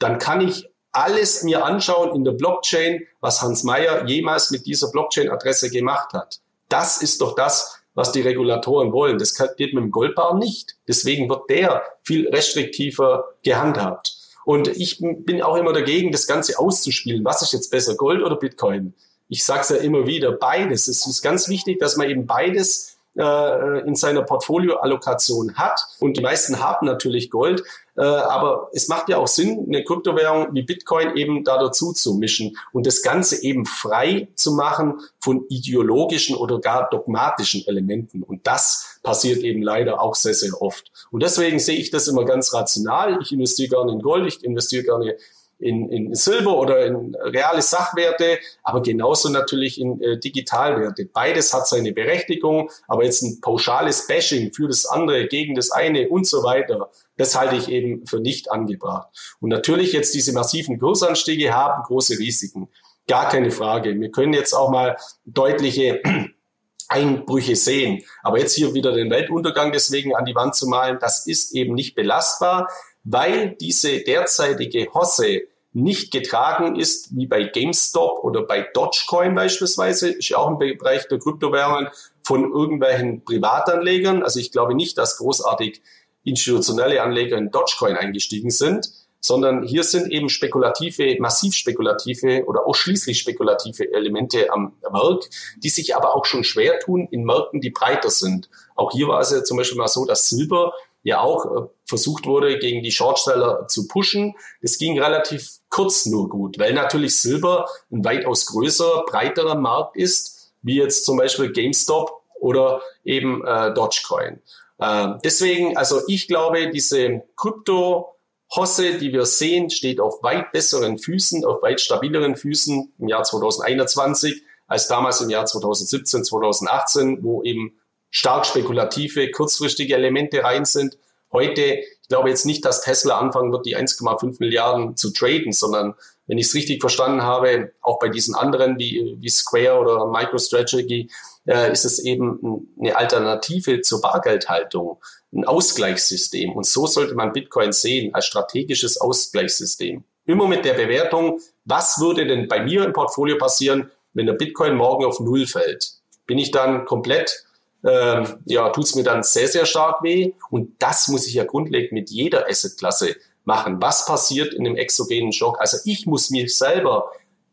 dann 0.00 0.18
kann 0.18 0.40
ich 0.40 0.68
alles 0.90 1.44
mir 1.44 1.64
anschauen 1.64 2.16
in 2.16 2.24
der 2.24 2.32
Blockchain, 2.32 3.06
was 3.20 3.42
Hans 3.42 3.62
Meyer 3.62 4.08
jemals 4.08 4.50
mit 4.50 4.66
dieser 4.66 4.90
Blockchain-Adresse 4.90 5.70
gemacht 5.70 6.14
hat. 6.14 6.40
Das 6.68 7.00
ist 7.00 7.20
doch 7.20 7.36
das, 7.36 7.77
was 7.98 8.12
die 8.12 8.20
Regulatoren 8.20 8.92
wollen. 8.92 9.18
Das 9.18 9.34
geht 9.34 9.74
mit 9.74 9.82
dem 9.82 9.90
Goldbar 9.90 10.38
nicht. 10.38 10.76
Deswegen 10.86 11.28
wird 11.28 11.50
der 11.50 11.82
viel 12.04 12.28
restriktiver 12.28 13.24
gehandhabt. 13.42 14.14
Und 14.44 14.68
ich 14.68 15.00
bin 15.00 15.42
auch 15.42 15.56
immer 15.56 15.72
dagegen, 15.72 16.12
das 16.12 16.28
Ganze 16.28 16.60
auszuspielen. 16.60 17.24
Was 17.24 17.42
ist 17.42 17.52
jetzt 17.52 17.72
besser, 17.72 17.96
Gold 17.96 18.22
oder 18.22 18.36
Bitcoin? 18.36 18.94
Ich 19.28 19.44
sage 19.44 19.62
es 19.62 19.68
ja 19.70 19.76
immer 19.78 20.06
wieder, 20.06 20.30
beides. 20.30 20.86
Es 20.86 21.08
ist 21.08 21.22
ganz 21.22 21.48
wichtig, 21.48 21.80
dass 21.80 21.96
man 21.96 22.08
eben 22.08 22.24
beides 22.24 22.98
äh, 23.18 23.80
in 23.80 23.96
seiner 23.96 24.22
Portfolioallokation 24.22 25.56
hat. 25.56 25.80
Und 25.98 26.16
die 26.16 26.22
meisten 26.22 26.60
haben 26.60 26.86
natürlich 26.86 27.30
Gold. 27.30 27.64
Äh, 27.98 28.02
aber 28.02 28.70
es 28.72 28.86
macht 28.86 29.08
ja 29.08 29.18
auch 29.18 29.26
Sinn, 29.26 29.64
eine 29.66 29.82
Kryptowährung 29.82 30.54
wie 30.54 30.62
Bitcoin 30.62 31.16
eben 31.16 31.42
da 31.42 31.58
dazu 31.58 31.92
zu 31.92 32.14
mischen 32.14 32.56
und 32.72 32.86
das 32.86 33.02
Ganze 33.02 33.42
eben 33.42 33.66
frei 33.66 34.28
zu 34.36 34.52
machen 34.52 35.00
von 35.18 35.44
ideologischen 35.48 36.36
oder 36.36 36.60
gar 36.60 36.88
dogmatischen 36.90 37.66
Elementen. 37.66 38.22
Und 38.22 38.46
das 38.46 39.00
passiert 39.02 39.42
eben 39.42 39.62
leider 39.62 40.00
auch 40.00 40.14
sehr, 40.14 40.34
sehr 40.34 40.62
oft. 40.62 40.92
Und 41.10 41.24
deswegen 41.24 41.58
sehe 41.58 41.76
ich 41.76 41.90
das 41.90 42.06
immer 42.06 42.24
ganz 42.24 42.54
rational. 42.54 43.18
Ich 43.20 43.32
investiere 43.32 43.70
gerne 43.70 43.92
in 43.92 44.00
Gold, 44.00 44.28
ich 44.28 44.44
investiere 44.44 44.84
gerne 44.84 45.16
in, 45.58 45.90
in 45.90 46.14
Silber 46.14 46.56
oder 46.56 46.86
in 46.86 47.14
reale 47.16 47.62
Sachwerte, 47.62 48.38
aber 48.62 48.82
genauso 48.82 49.28
natürlich 49.28 49.80
in 49.80 50.00
äh, 50.00 50.18
Digitalwerte. 50.18 51.06
Beides 51.06 51.52
hat 51.52 51.66
seine 51.66 51.92
Berechtigung, 51.92 52.70
aber 52.86 53.04
jetzt 53.04 53.22
ein 53.22 53.40
pauschales 53.40 54.06
Bashing 54.06 54.52
für 54.52 54.68
das 54.68 54.86
andere, 54.86 55.26
gegen 55.26 55.54
das 55.54 55.70
eine 55.70 56.08
und 56.08 56.26
so 56.26 56.42
weiter, 56.44 56.90
das 57.16 57.38
halte 57.38 57.56
ich 57.56 57.68
eben 57.68 58.06
für 58.06 58.20
nicht 58.20 58.50
angebracht. 58.50 59.08
Und 59.40 59.48
natürlich 59.48 59.92
jetzt 59.92 60.14
diese 60.14 60.32
massiven 60.32 60.78
Kursanstiege 60.78 61.52
haben 61.52 61.82
große 61.82 62.18
Risiken. 62.18 62.68
Gar 63.08 63.28
keine 63.28 63.50
Frage. 63.50 63.98
Wir 63.98 64.10
können 64.10 64.34
jetzt 64.34 64.52
auch 64.52 64.70
mal 64.70 64.96
deutliche 65.24 66.00
Einbrüche 66.88 67.56
sehen. 67.56 68.02
Aber 68.22 68.38
jetzt 68.38 68.54
hier 68.54 68.74
wieder 68.74 68.92
den 68.92 69.10
Weltuntergang 69.10 69.72
deswegen 69.72 70.14
an 70.14 70.24
die 70.24 70.34
Wand 70.34 70.54
zu 70.54 70.66
malen, 70.68 70.98
das 71.00 71.26
ist 71.26 71.54
eben 71.54 71.74
nicht 71.74 71.94
belastbar 71.94 72.68
weil 73.04 73.56
diese 73.60 74.00
derzeitige 74.00 74.92
Hosse 74.92 75.42
nicht 75.72 76.10
getragen 76.10 76.76
ist, 76.76 77.16
wie 77.16 77.26
bei 77.26 77.44
GameStop 77.44 78.24
oder 78.24 78.42
bei 78.42 78.62
Dogecoin 78.72 79.34
beispielsweise, 79.34 80.10
ist 80.10 80.28
ja 80.28 80.38
auch 80.38 80.48
im 80.48 80.58
Bereich 80.58 81.06
der 81.08 81.18
Kryptowährungen 81.18 81.88
von 82.22 82.52
irgendwelchen 82.52 83.24
Privatanlegern. 83.24 84.22
Also 84.22 84.40
ich 84.40 84.50
glaube 84.50 84.74
nicht, 84.74 84.98
dass 84.98 85.18
großartig 85.18 85.82
institutionelle 86.24 87.02
Anleger 87.02 87.36
in 87.36 87.50
Dogecoin 87.50 87.96
eingestiegen 87.96 88.50
sind, 88.50 88.90
sondern 89.20 89.62
hier 89.62 89.82
sind 89.82 90.12
eben 90.12 90.28
spekulative, 90.28 91.16
massiv 91.20 91.54
spekulative 91.54 92.44
oder 92.46 92.66
ausschließlich 92.66 93.18
spekulative 93.18 93.92
Elemente 93.92 94.50
am 94.52 94.76
Werk, 94.80 95.28
die 95.56 95.68
sich 95.68 95.96
aber 95.96 96.14
auch 96.14 96.24
schon 96.24 96.44
schwer 96.44 96.78
tun 96.78 97.08
in 97.10 97.24
Märkten, 97.24 97.60
die 97.60 97.70
breiter 97.70 98.10
sind. 98.10 98.48
Auch 98.76 98.92
hier 98.92 99.08
war 99.08 99.20
es 99.20 99.30
ja 99.30 99.42
zum 99.42 99.56
Beispiel 99.56 99.78
mal 99.78 99.88
so, 99.88 100.04
dass 100.04 100.28
Silber 100.28 100.72
ja 101.02 101.20
auch 101.20 101.46
äh, 101.46 101.68
versucht 101.88 102.26
wurde, 102.26 102.58
gegen 102.58 102.82
die 102.82 102.92
Shortseller 102.92 103.66
zu 103.66 103.88
pushen. 103.88 104.34
Das 104.62 104.78
ging 104.78 105.00
relativ 105.00 105.58
kurz 105.70 106.06
nur 106.06 106.28
gut, 106.28 106.58
weil 106.58 106.74
natürlich 106.74 107.16
Silber 107.16 107.66
ein 107.90 108.04
weitaus 108.04 108.46
größer, 108.46 109.04
breiterer 109.06 109.56
Markt 109.56 109.96
ist, 109.96 110.52
wie 110.62 110.76
jetzt 110.76 111.04
zum 111.04 111.16
Beispiel 111.16 111.52
GameStop 111.52 112.10
oder 112.40 112.82
eben 113.04 113.44
äh, 113.44 113.72
Dogecoin. 113.72 114.40
Äh, 114.78 115.08
deswegen, 115.24 115.76
also 115.76 116.02
ich 116.06 116.28
glaube, 116.28 116.70
diese 116.70 117.22
Krypto 117.36 118.14
Hosse, 118.54 118.98
die 118.98 119.12
wir 119.12 119.26
sehen, 119.26 119.68
steht 119.68 120.00
auf 120.00 120.22
weit 120.22 120.52
besseren 120.52 120.98
Füßen, 120.98 121.44
auf 121.44 121.62
weit 121.62 121.80
stabileren 121.80 122.36
Füßen 122.36 122.94
im 122.98 123.08
Jahr 123.08 123.22
2021 123.22 124.42
als 124.66 124.88
damals 124.88 125.20
im 125.20 125.30
Jahr 125.30 125.46
2017, 125.46 126.24
2018, 126.24 127.22
wo 127.22 127.42
eben 127.42 127.78
stark 128.10 128.46
spekulative, 128.46 129.30
kurzfristige 129.30 129.94
Elemente 129.94 130.42
rein 130.42 130.64
sind. 130.64 130.98
Heute, 131.32 131.62
ich 131.62 132.08
glaube 132.08 132.30
jetzt 132.30 132.46
nicht, 132.46 132.64
dass 132.64 132.82
Tesla 132.82 133.18
anfangen 133.18 133.52
wird, 133.52 133.66
die 133.66 133.76
1,5 133.76 134.36
Milliarden 134.38 134.96
zu 134.96 135.12
traden, 135.12 135.52
sondern 135.52 135.94
wenn 136.26 136.38
ich 136.38 136.46
es 136.46 136.54
richtig 136.54 136.80
verstanden 136.80 137.22
habe, 137.22 137.72
auch 137.80 137.98
bei 137.98 138.08
diesen 138.08 138.34
anderen 138.34 138.78
wie, 138.78 139.16
wie 139.18 139.28
Square 139.28 139.78
oder 139.78 140.06
MicroStrategy, 140.06 141.10
äh, 141.46 141.72
ist 141.72 141.84
es 141.84 141.98
eben 141.98 142.68
eine 142.78 142.96
Alternative 142.96 143.80
zur 143.80 144.00
Bargeldhaltung, 144.00 144.98
ein 145.32 145.44
Ausgleichssystem. 145.44 146.52
Und 146.52 146.66
so 146.66 146.86
sollte 146.86 147.14
man 147.14 147.32
Bitcoin 147.32 147.72
sehen, 147.72 148.14
als 148.14 148.26
strategisches 148.26 149.00
Ausgleichssystem. 149.00 150.04
Immer 150.26 150.46
mit 150.46 150.64
der 150.66 150.74
Bewertung, 150.74 151.40
was 151.64 151.98
würde 152.00 152.26
denn 152.26 152.48
bei 152.48 152.62
mir 152.62 152.84
im 152.84 152.92
Portfolio 152.92 153.38
passieren, 153.38 153.90
wenn 154.12 154.26
der 154.26 154.34
Bitcoin 154.34 154.74
morgen 154.74 155.06
auf 155.06 155.20
Null 155.20 155.46
fällt? 155.46 155.92
Bin 156.26 156.36
ich 156.36 156.50
dann 156.50 156.84
komplett 156.84 157.44
ähm, 157.84 158.26
ja, 158.44 158.70
tut's 158.70 158.94
mir 158.94 159.04
dann 159.04 159.22
sehr, 159.22 159.48
sehr 159.48 159.66
stark 159.66 160.02
weh. 160.02 160.32
Und 160.50 160.74
das 160.78 161.08
muss 161.08 161.26
ich 161.26 161.34
ja 161.34 161.44
grundlegend 161.44 161.92
mit 161.92 162.10
jeder 162.10 162.48
Assetklasse 162.48 163.16
machen. 163.44 163.80
Was 163.80 164.06
passiert 164.06 164.54
in 164.54 164.66
einem 164.66 164.76
exogenen 164.76 165.32
Schock? 165.32 165.60
Also 165.60 165.78
ich 165.84 166.06
muss 166.06 166.30
mir 166.30 166.48
selber 166.48 167.10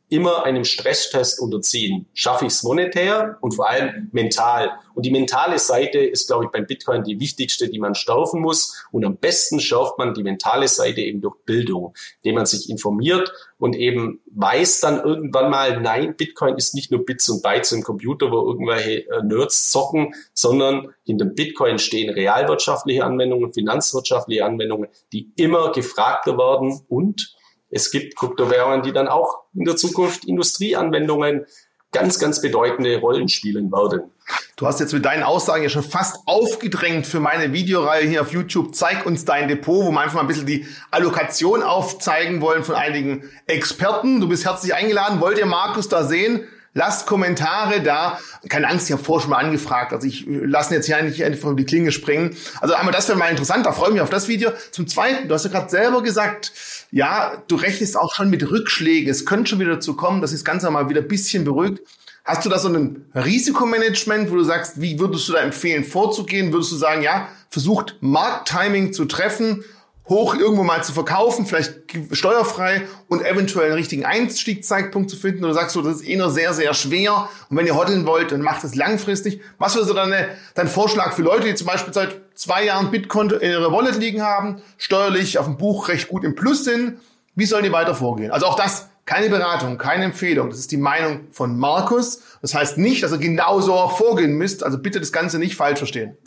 immer 0.10 0.44
einem 0.44 0.64
Stresstest 0.64 1.40
unterziehen. 1.40 2.08
Schaffe 2.14 2.46
ich 2.46 2.54
es 2.54 2.64
monetär 2.64 3.38
und 3.42 3.54
vor 3.54 3.70
allem 3.70 4.10
mental. 4.12 4.72
Und 4.94 5.06
die 5.06 5.12
mentale 5.12 5.60
Seite 5.60 6.00
ist, 6.00 6.28
glaube 6.28 6.46
ich, 6.46 6.52
beim 6.52 6.68
Bitcoin 6.68 7.04
die 7.04 7.20
wichtigste, 7.20 7.70
die 7.70 7.80
man 7.80 7.96
schärfen 7.96 8.42
muss. 8.42 8.86
Und 8.92 9.04
am 9.04 9.18
besten 9.18 9.60
schärft 9.60 9.98
man 9.98 10.14
die 10.14 10.24
mentale 10.24 10.68
Seite 10.68 11.02
eben 11.02 11.22
durch 11.22 11.36
Bildung, 11.46 11.96
indem 12.22 12.36
man 12.36 12.46
sich 12.46 12.70
informiert 12.70 13.32
und 13.58 13.76
eben 13.76 14.22
weiß 14.32 14.82
dann 14.82 15.04
irgendwann 15.04 15.50
mal, 15.50 15.82
nein, 15.82 16.16
Bitcoin 16.16 16.56
ist 16.56 16.76
nicht 16.76 16.92
nur 16.92 17.06
Bits 17.06 17.28
und 17.30 17.42
Bytes 17.42 17.72
im 17.72 17.84
Computer, 17.84 18.32
wo 18.32 18.48
irgendwelche 18.48 19.10
äh, 19.10 19.24
Nerds 19.24 19.72
zocken, 19.72 20.14
sondern 20.34 20.94
hinter 21.04 21.26
Bitcoin 21.26 21.80
stehen 21.80 22.14
realwirtschaftliche 22.14 23.04
Anwendungen, 23.04 23.54
finanzwirtschaftliche 23.54 24.46
Anwendungen, 24.46 24.90
die 25.14 25.32
immer 25.36 25.72
gefragter 25.72 26.38
werden 26.38 26.82
und 26.90 27.36
es 27.70 27.92
gibt 27.92 28.16
Kryptowährungen, 28.16 28.84
die 28.84 28.94
dann 28.94 29.08
auch 29.08 29.44
in 29.54 29.66
der 29.66 29.76
Zukunft 29.76 30.26
Industrieanwendungen 30.26 31.46
ganz, 31.92 32.20
ganz 32.20 32.42
bedeutende 32.42 32.98
Rollen 33.00 33.30
spielen 33.30 33.72
werden. 33.72 34.12
Du 34.58 34.68
hast 34.68 34.80
jetzt 34.80 34.94
mit 34.94 35.06
deinen 35.06 35.24
Aussagen 35.24 35.64
ja 35.64 35.70
schon 35.70 35.84
fast 35.84 36.18
aufgedrängt 36.26 37.06
für 37.06 37.20
meine 37.20 37.54
Videoreihe 37.54 38.08
hier 38.08 38.22
auf 38.22 38.32
YouTube. 38.32 38.76
Zeig 38.76 39.06
uns 39.06 39.26
dein 39.26 39.48
Depot, 39.48 39.86
wo 39.86 39.92
wir 39.92 40.00
einfach 40.00 40.16
mal 40.16 40.22
ein 40.22 40.28
bisschen 40.28 40.46
die 40.46 40.66
Allokation 40.92 41.62
aufzeigen 41.62 42.42
wollen 42.42 42.64
von 42.64 42.76
einigen 42.76 43.30
Experten. 43.48 44.20
Du 44.20 44.28
bist 44.28 44.46
herzlich 44.46 44.74
eingeladen. 44.74 45.20
Wollt 45.20 45.38
ihr 45.38 45.46
Markus 45.46 45.90
da 45.90 46.04
sehen? 46.04 46.48
Lasst 46.78 47.08
Kommentare 47.08 47.82
da. 47.82 48.20
Keine 48.50 48.68
Angst, 48.68 48.88
ich 48.88 48.92
habe 48.92 49.02
vorher 49.02 49.22
schon 49.22 49.32
mal 49.32 49.38
angefragt. 49.38 49.94
Also 49.94 50.06
ich 50.06 50.28
äh, 50.28 50.46
lasse 50.46 50.76
jetzt 50.76 50.88
hier 50.88 51.02
nicht 51.02 51.24
einfach 51.24 51.56
die 51.56 51.66
Klinge 51.66 51.94
springen. 51.94 52.36
Also 52.60 52.74
einmal, 52.76 52.94
das 52.94 53.08
wäre 53.08 53.18
mal 53.18 53.30
interessant, 53.30 53.66
da 53.66 53.72
freue 53.72 53.88
ich 53.88 53.94
mich 53.94 54.02
auf 54.02 54.10
das 54.10 54.28
Video. 54.28 54.52
Zum 54.72 54.86
Zweiten, 54.86 55.30
du 55.30 55.34
hast 55.34 55.46
ja 55.46 55.52
gerade 55.52 55.70
selber 55.70 56.04
gesagt, 56.04 56.52
ja, 56.92 57.42
du 57.48 57.56
rechnest 57.56 57.98
auch 57.98 58.14
schon 58.14 58.30
mit 58.30 58.52
Rückschlägen. 58.52 59.10
Es 59.10 59.26
könnte 59.26 59.52
schon 59.52 59.62
wieder 59.62 59.76
dazu 59.76 59.96
kommen, 59.96 60.20
dass 60.20 60.32
das 60.32 60.44
Ganze 60.44 60.70
mal 60.70 60.90
wieder 60.90 61.00
ein 61.00 61.08
bisschen 61.08 61.46
beruhigt. 61.46 61.80
Hast 62.26 62.44
du 62.44 62.50
da 62.50 62.60
so 62.60 62.68
ein 62.68 63.06
Risikomanagement, 63.16 64.30
wo 64.30 64.36
du 64.36 64.44
sagst, 64.44 64.82
wie 64.82 65.00
würdest 65.00 65.30
du 65.30 65.34
da 65.34 65.40
empfehlen 65.40 65.86
vorzugehen? 65.86 66.52
Würdest 66.52 66.74
du 66.74 66.76
sagen, 66.76 67.04
ja, 67.04 67.30
versucht 67.50 67.96
Markttiming 68.02 68.92
zu 68.92 69.06
treffen 69.06 69.64
hoch 70.08 70.36
irgendwo 70.36 70.64
mal 70.64 70.84
zu 70.84 70.94
verkaufen, 70.94 71.46
vielleicht 71.46 71.74
steuerfrei 72.12 72.84
und 73.08 73.26
eventuell 73.26 73.68
einen 73.68 73.76
richtigen 73.76 74.06
Einstiegszeitpunkt 74.06 75.10
zu 75.10 75.18
finden? 75.18 75.44
Oder 75.44 75.54
sagst 75.54 75.76
du, 75.76 75.82
das 75.82 75.98
ist 75.98 76.08
eh 76.08 76.16
nur 76.16 76.30
sehr, 76.30 76.54
sehr 76.54 76.74
schwer 76.74 77.30
und 77.50 77.58
wenn 77.58 77.66
ihr 77.66 77.76
hodeln 77.76 78.06
wollt, 78.06 78.32
dann 78.32 78.42
macht 78.42 78.64
es 78.64 78.76
langfristig. 78.76 79.42
Was 79.58 79.76
wäre 79.76 79.86
so 79.86 79.94
deine, 79.94 80.30
dein 80.54 80.68
Vorschlag 80.68 81.14
für 81.14 81.24
Leute, 81.24 81.48
die 81.48 81.56
zum 81.56 81.68
Beispiel 81.68 81.94
seit 81.94 82.22
zwei 82.36 82.66
Jahren 82.66 82.92
Bitcoin 82.92 83.30
in 83.32 83.52
ihrer 83.52 83.72
Wallet 83.72 83.98
liegen 83.98 84.22
haben, 84.22 84.62
steuerlich 84.78 85.40
auf 85.40 85.46
dem 85.46 85.58
Buch 85.58 85.88
recht 85.88 86.08
gut 86.08 86.24
im 86.24 86.36
Plus 86.36 86.64
sind? 86.64 87.00
Wie 87.36 87.46
sollen 87.46 87.64
die 87.64 87.72
weiter 87.72 87.96
vorgehen? 87.96 88.32
Also 88.32 88.46
auch 88.46 88.56
das, 88.56 88.88
keine 89.06 89.30
Beratung, 89.30 89.78
keine 89.78 90.06
Empfehlung. 90.06 90.50
Das 90.50 90.60
ist 90.60 90.72
die 90.72 90.78
Meinung 90.78 91.28
von 91.32 91.58
Markus. 91.58 92.22
Das 92.42 92.56
heißt 92.56 92.78
nicht, 92.78 93.04
dass 93.04 93.12
ihr 93.12 93.18
genauso 93.18 93.88
vorgehen 93.90 94.34
müsst. 94.34 94.64
Also 94.64 94.78
bitte 94.78 95.00
das 95.00 95.12
Ganze 95.12 95.38
nicht 95.38 95.56
falsch 95.56 95.80
verstehen. 95.80 96.18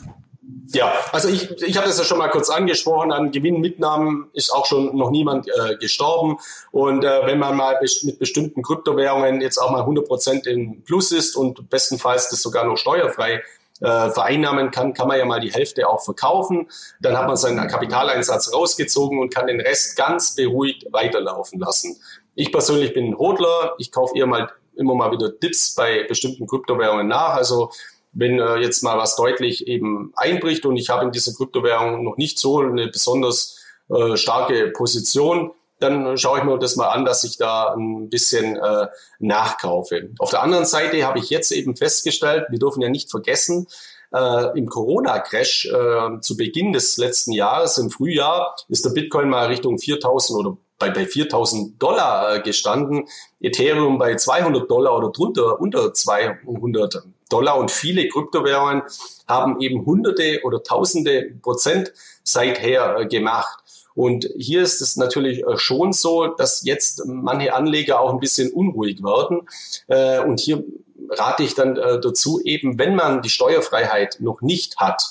Ja, 0.71 0.93
also 1.11 1.29
ich, 1.29 1.49
ich 1.63 1.77
habe 1.77 1.87
das 1.87 1.97
ja 1.97 2.03
schon 2.03 2.19
mal 2.19 2.29
kurz 2.29 2.49
angesprochen, 2.49 3.11
an 3.11 3.31
Gewinnmitnahmen 3.31 4.29
ist 4.33 4.51
auch 4.51 4.67
schon 4.67 4.95
noch 4.95 5.09
niemand 5.09 5.47
äh, 5.47 5.77
gestorben. 5.77 6.37
Und 6.71 7.03
äh, 7.03 7.25
wenn 7.25 7.39
man 7.39 7.55
mal 7.57 7.79
mit 7.81 8.19
bestimmten 8.19 8.61
Kryptowährungen 8.61 9.41
jetzt 9.41 9.57
auch 9.57 9.71
mal 9.71 9.79
100 9.79 10.07
Prozent 10.07 10.45
im 10.45 10.83
Plus 10.83 11.11
ist 11.11 11.35
und 11.35 11.69
bestenfalls 11.69 12.29
das 12.29 12.43
sogar 12.43 12.65
noch 12.65 12.77
steuerfrei 12.77 13.41
äh, 13.81 14.09
vereinnahmen 14.11 14.69
kann, 14.69 14.93
kann 14.93 15.07
man 15.07 15.17
ja 15.17 15.25
mal 15.25 15.39
die 15.39 15.51
Hälfte 15.51 15.89
auch 15.89 16.03
verkaufen. 16.03 16.69
Dann 17.01 17.17
hat 17.17 17.25
man 17.25 17.37
seinen 17.37 17.67
Kapitaleinsatz 17.67 18.53
rausgezogen 18.53 19.19
und 19.19 19.33
kann 19.33 19.47
den 19.47 19.61
Rest 19.61 19.95
ganz 19.95 20.35
beruhigt 20.35 20.85
weiterlaufen 20.91 21.59
lassen. 21.59 21.99
Ich 22.35 22.51
persönlich 22.51 22.93
bin 22.93 23.07
ein 23.07 23.17
Hodler. 23.17 23.73
Ich 23.79 23.91
kaufe 23.91 24.15
eher 24.15 24.27
mal 24.27 24.51
immer 24.75 24.93
mal 24.93 25.11
wieder 25.11 25.29
Dips 25.29 25.73
bei 25.75 26.03
bestimmten 26.03 26.45
Kryptowährungen 26.45 27.07
nach. 27.07 27.33
Also 27.33 27.71
wenn 28.19 28.39
äh, 28.39 28.57
jetzt 28.57 28.83
mal 28.83 28.97
was 28.97 29.15
deutlich 29.15 29.67
eben 29.67 30.11
einbricht 30.15 30.65
und 30.65 30.77
ich 30.77 30.89
habe 30.89 31.05
in 31.05 31.11
dieser 31.11 31.33
Kryptowährung 31.33 32.03
noch 32.03 32.17
nicht 32.17 32.39
so 32.39 32.59
eine 32.59 32.87
besonders 32.87 33.57
äh, 33.89 34.17
starke 34.17 34.71
Position, 34.71 35.51
dann 35.79 36.17
schaue 36.17 36.39
ich 36.39 36.43
mir 36.43 36.59
das 36.59 36.75
mal 36.75 36.89
an, 36.89 37.05
dass 37.05 37.23
ich 37.23 37.37
da 37.37 37.73
ein 37.73 38.09
bisschen 38.09 38.57
äh, 38.57 38.87
nachkaufe. 39.19 40.09
Auf 40.19 40.31
der 40.31 40.43
anderen 40.43 40.65
Seite 40.65 41.05
habe 41.05 41.19
ich 41.19 41.29
jetzt 41.29 41.51
eben 41.51 41.75
festgestellt, 41.75 42.47
wir 42.49 42.59
dürfen 42.59 42.81
ja 42.81 42.89
nicht 42.89 43.09
vergessen, 43.09 43.67
äh, 44.13 44.57
im 44.57 44.67
Corona-Crash 44.67 45.67
äh, 45.67 46.19
zu 46.21 46.35
Beginn 46.35 46.73
des 46.73 46.97
letzten 46.97 47.31
Jahres, 47.31 47.77
im 47.77 47.89
Frühjahr, 47.89 48.55
ist 48.67 48.85
der 48.85 48.91
Bitcoin 48.91 49.29
mal 49.29 49.47
Richtung 49.47 49.77
4000 49.77 50.39
oder 50.39 50.57
bei, 50.77 50.89
bei 50.89 51.05
4000 51.05 51.81
Dollar 51.81 52.35
äh, 52.35 52.41
gestanden, 52.41 53.07
Ethereum 53.39 53.97
bei 53.97 54.15
200 54.15 54.69
Dollar 54.69 54.97
oder 54.97 55.11
drunter, 55.11 55.59
unter 55.59 55.93
200 55.93 57.03
Dollar 57.29 57.57
und 57.57 57.71
viele 57.71 58.07
Kryptowährungen 58.07 58.83
haben 59.27 59.61
eben 59.61 59.85
hunderte 59.85 60.41
oder 60.43 60.63
tausende 60.63 61.31
Prozent 61.41 61.93
seither 62.23 62.97
äh, 62.97 63.05
gemacht. 63.05 63.63
Und 63.95 64.29
hier 64.37 64.61
ist 64.61 64.81
es 64.81 64.95
natürlich 64.97 65.43
äh, 65.45 65.57
schon 65.57 65.93
so, 65.93 66.27
dass 66.27 66.63
jetzt 66.63 67.05
manche 67.05 67.53
Anleger 67.53 67.99
auch 67.99 68.11
ein 68.11 68.19
bisschen 68.19 68.51
unruhig 68.51 69.03
werden. 69.03 69.47
Äh, 69.87 70.19
und 70.19 70.39
hier 70.39 70.63
rate 71.11 71.43
ich 71.43 71.55
dann 71.55 71.73
dazu, 71.73 72.39
eben 72.43 72.77
wenn 72.77 72.93
man 72.93 73.23
die 73.23 73.31
Steuerfreiheit 73.31 74.17
noch 74.19 74.41
nicht 74.41 74.77
hat, 74.77 75.01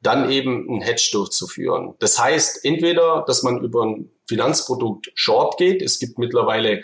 dann 0.00 0.30
eben 0.30 0.66
ein 0.70 0.80
Hedge 0.80 1.10
durchzuführen. 1.12 1.94
Das 1.98 2.18
heißt, 2.18 2.64
entweder, 2.64 3.22
dass 3.26 3.42
man 3.42 3.62
über 3.62 3.84
ein 3.84 4.10
Finanzprodukt 4.26 5.10
Short 5.14 5.56
geht. 5.56 5.82
Es 5.82 5.98
gibt 5.98 6.18
mittlerweile 6.18 6.82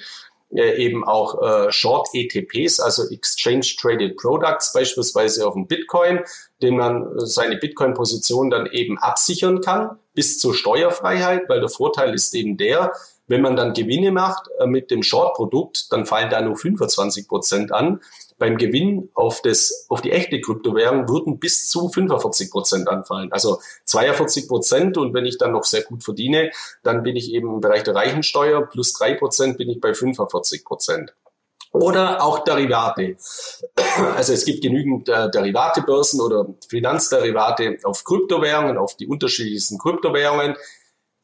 äh, 0.55 0.77
eben 0.77 1.05
auch 1.05 1.43
äh, 1.43 1.73
Short 1.73 2.09
ETPs, 2.13 2.81
also 2.81 3.09
Exchange 3.11 3.67
Traded 3.81 4.17
Products, 4.17 4.73
beispielsweise 4.73 5.47
auf 5.47 5.55
dem 5.55 5.67
Bitcoin, 5.67 6.21
den 6.61 6.77
man 6.77 7.03
äh, 7.03 7.27
seine 7.27 7.57
Bitcoin-Position 7.57 8.51
dann 8.51 8.67
eben 8.67 8.99
absichern 8.99 9.61
kann 9.61 9.99
bis 10.15 10.39
zur 10.39 10.55
Steuerfreiheit, 10.55 11.49
weil 11.49 11.61
der 11.61 11.69
Vorteil 11.69 12.15
ist 12.15 12.35
eben 12.35 12.57
der, 12.57 12.93
wenn 13.29 13.41
man 13.41 13.57
dann 13.57 13.73
Gewinne 13.73 14.11
macht 14.11 14.49
äh, 14.59 14.67
mit 14.67 14.91
dem 14.91 15.03
Short-Produkt, 15.03 15.93
dann 15.93 16.07
fallen 16.07 16.29
da 16.31 16.41
nur 16.41 16.57
25 16.57 17.29
Prozent 17.29 17.73
an 17.73 18.01
beim 18.43 18.59
Gewinn 18.59 19.09
auf, 19.15 19.41
das, 19.41 19.87
auf 19.89 20.01
die 20.01 20.11
echte 20.11 20.41
Kryptowährung 20.41 21.09
würden 21.09 21.39
bis 21.39 21.69
zu 21.71 21.89
45 21.89 22.51
Prozent 22.51 22.89
anfallen. 22.89 23.31
Also 23.31 23.61
42 23.85 24.49
Prozent 24.49 24.99
und 24.99 25.15
wenn 25.15 25.25
ich 25.25 25.39
dann 25.39 25.53
noch 25.53 25.63
sehr 25.63 25.83
gut 25.83 26.03
verdiene, 26.03 26.51
dann 26.83 27.05
bin 27.05 27.15
ich 27.15 27.33
eben 27.33 27.55
im 27.55 27.61
Bereich 27.61 27.85
der 27.85 27.95
Reichensteuer, 27.95 28.67
plus 28.67 28.95
drei 28.95 29.15
Prozent 29.15 29.59
bin 29.59 29.71
ich 29.71 29.81
bei 29.81 29.95
45 29.95 30.65
Prozent. 30.65 31.15
Oder 31.71 32.21
auch 32.21 32.41
Derivate. 32.41 33.17
Also 34.17 34.33
es 34.33 34.45
gibt 34.45 34.61
genügend 34.61 35.09
äh, 35.09 35.31
Derivatebörsen 35.31 36.21
oder 36.21 36.53
Finanzderivate 36.69 37.79
auf 37.85 38.03
Kryptowährungen, 38.03 38.77
auf 38.77 38.97
die 38.97 39.07
unterschiedlichsten 39.07 39.79
Kryptowährungen. 39.79 40.57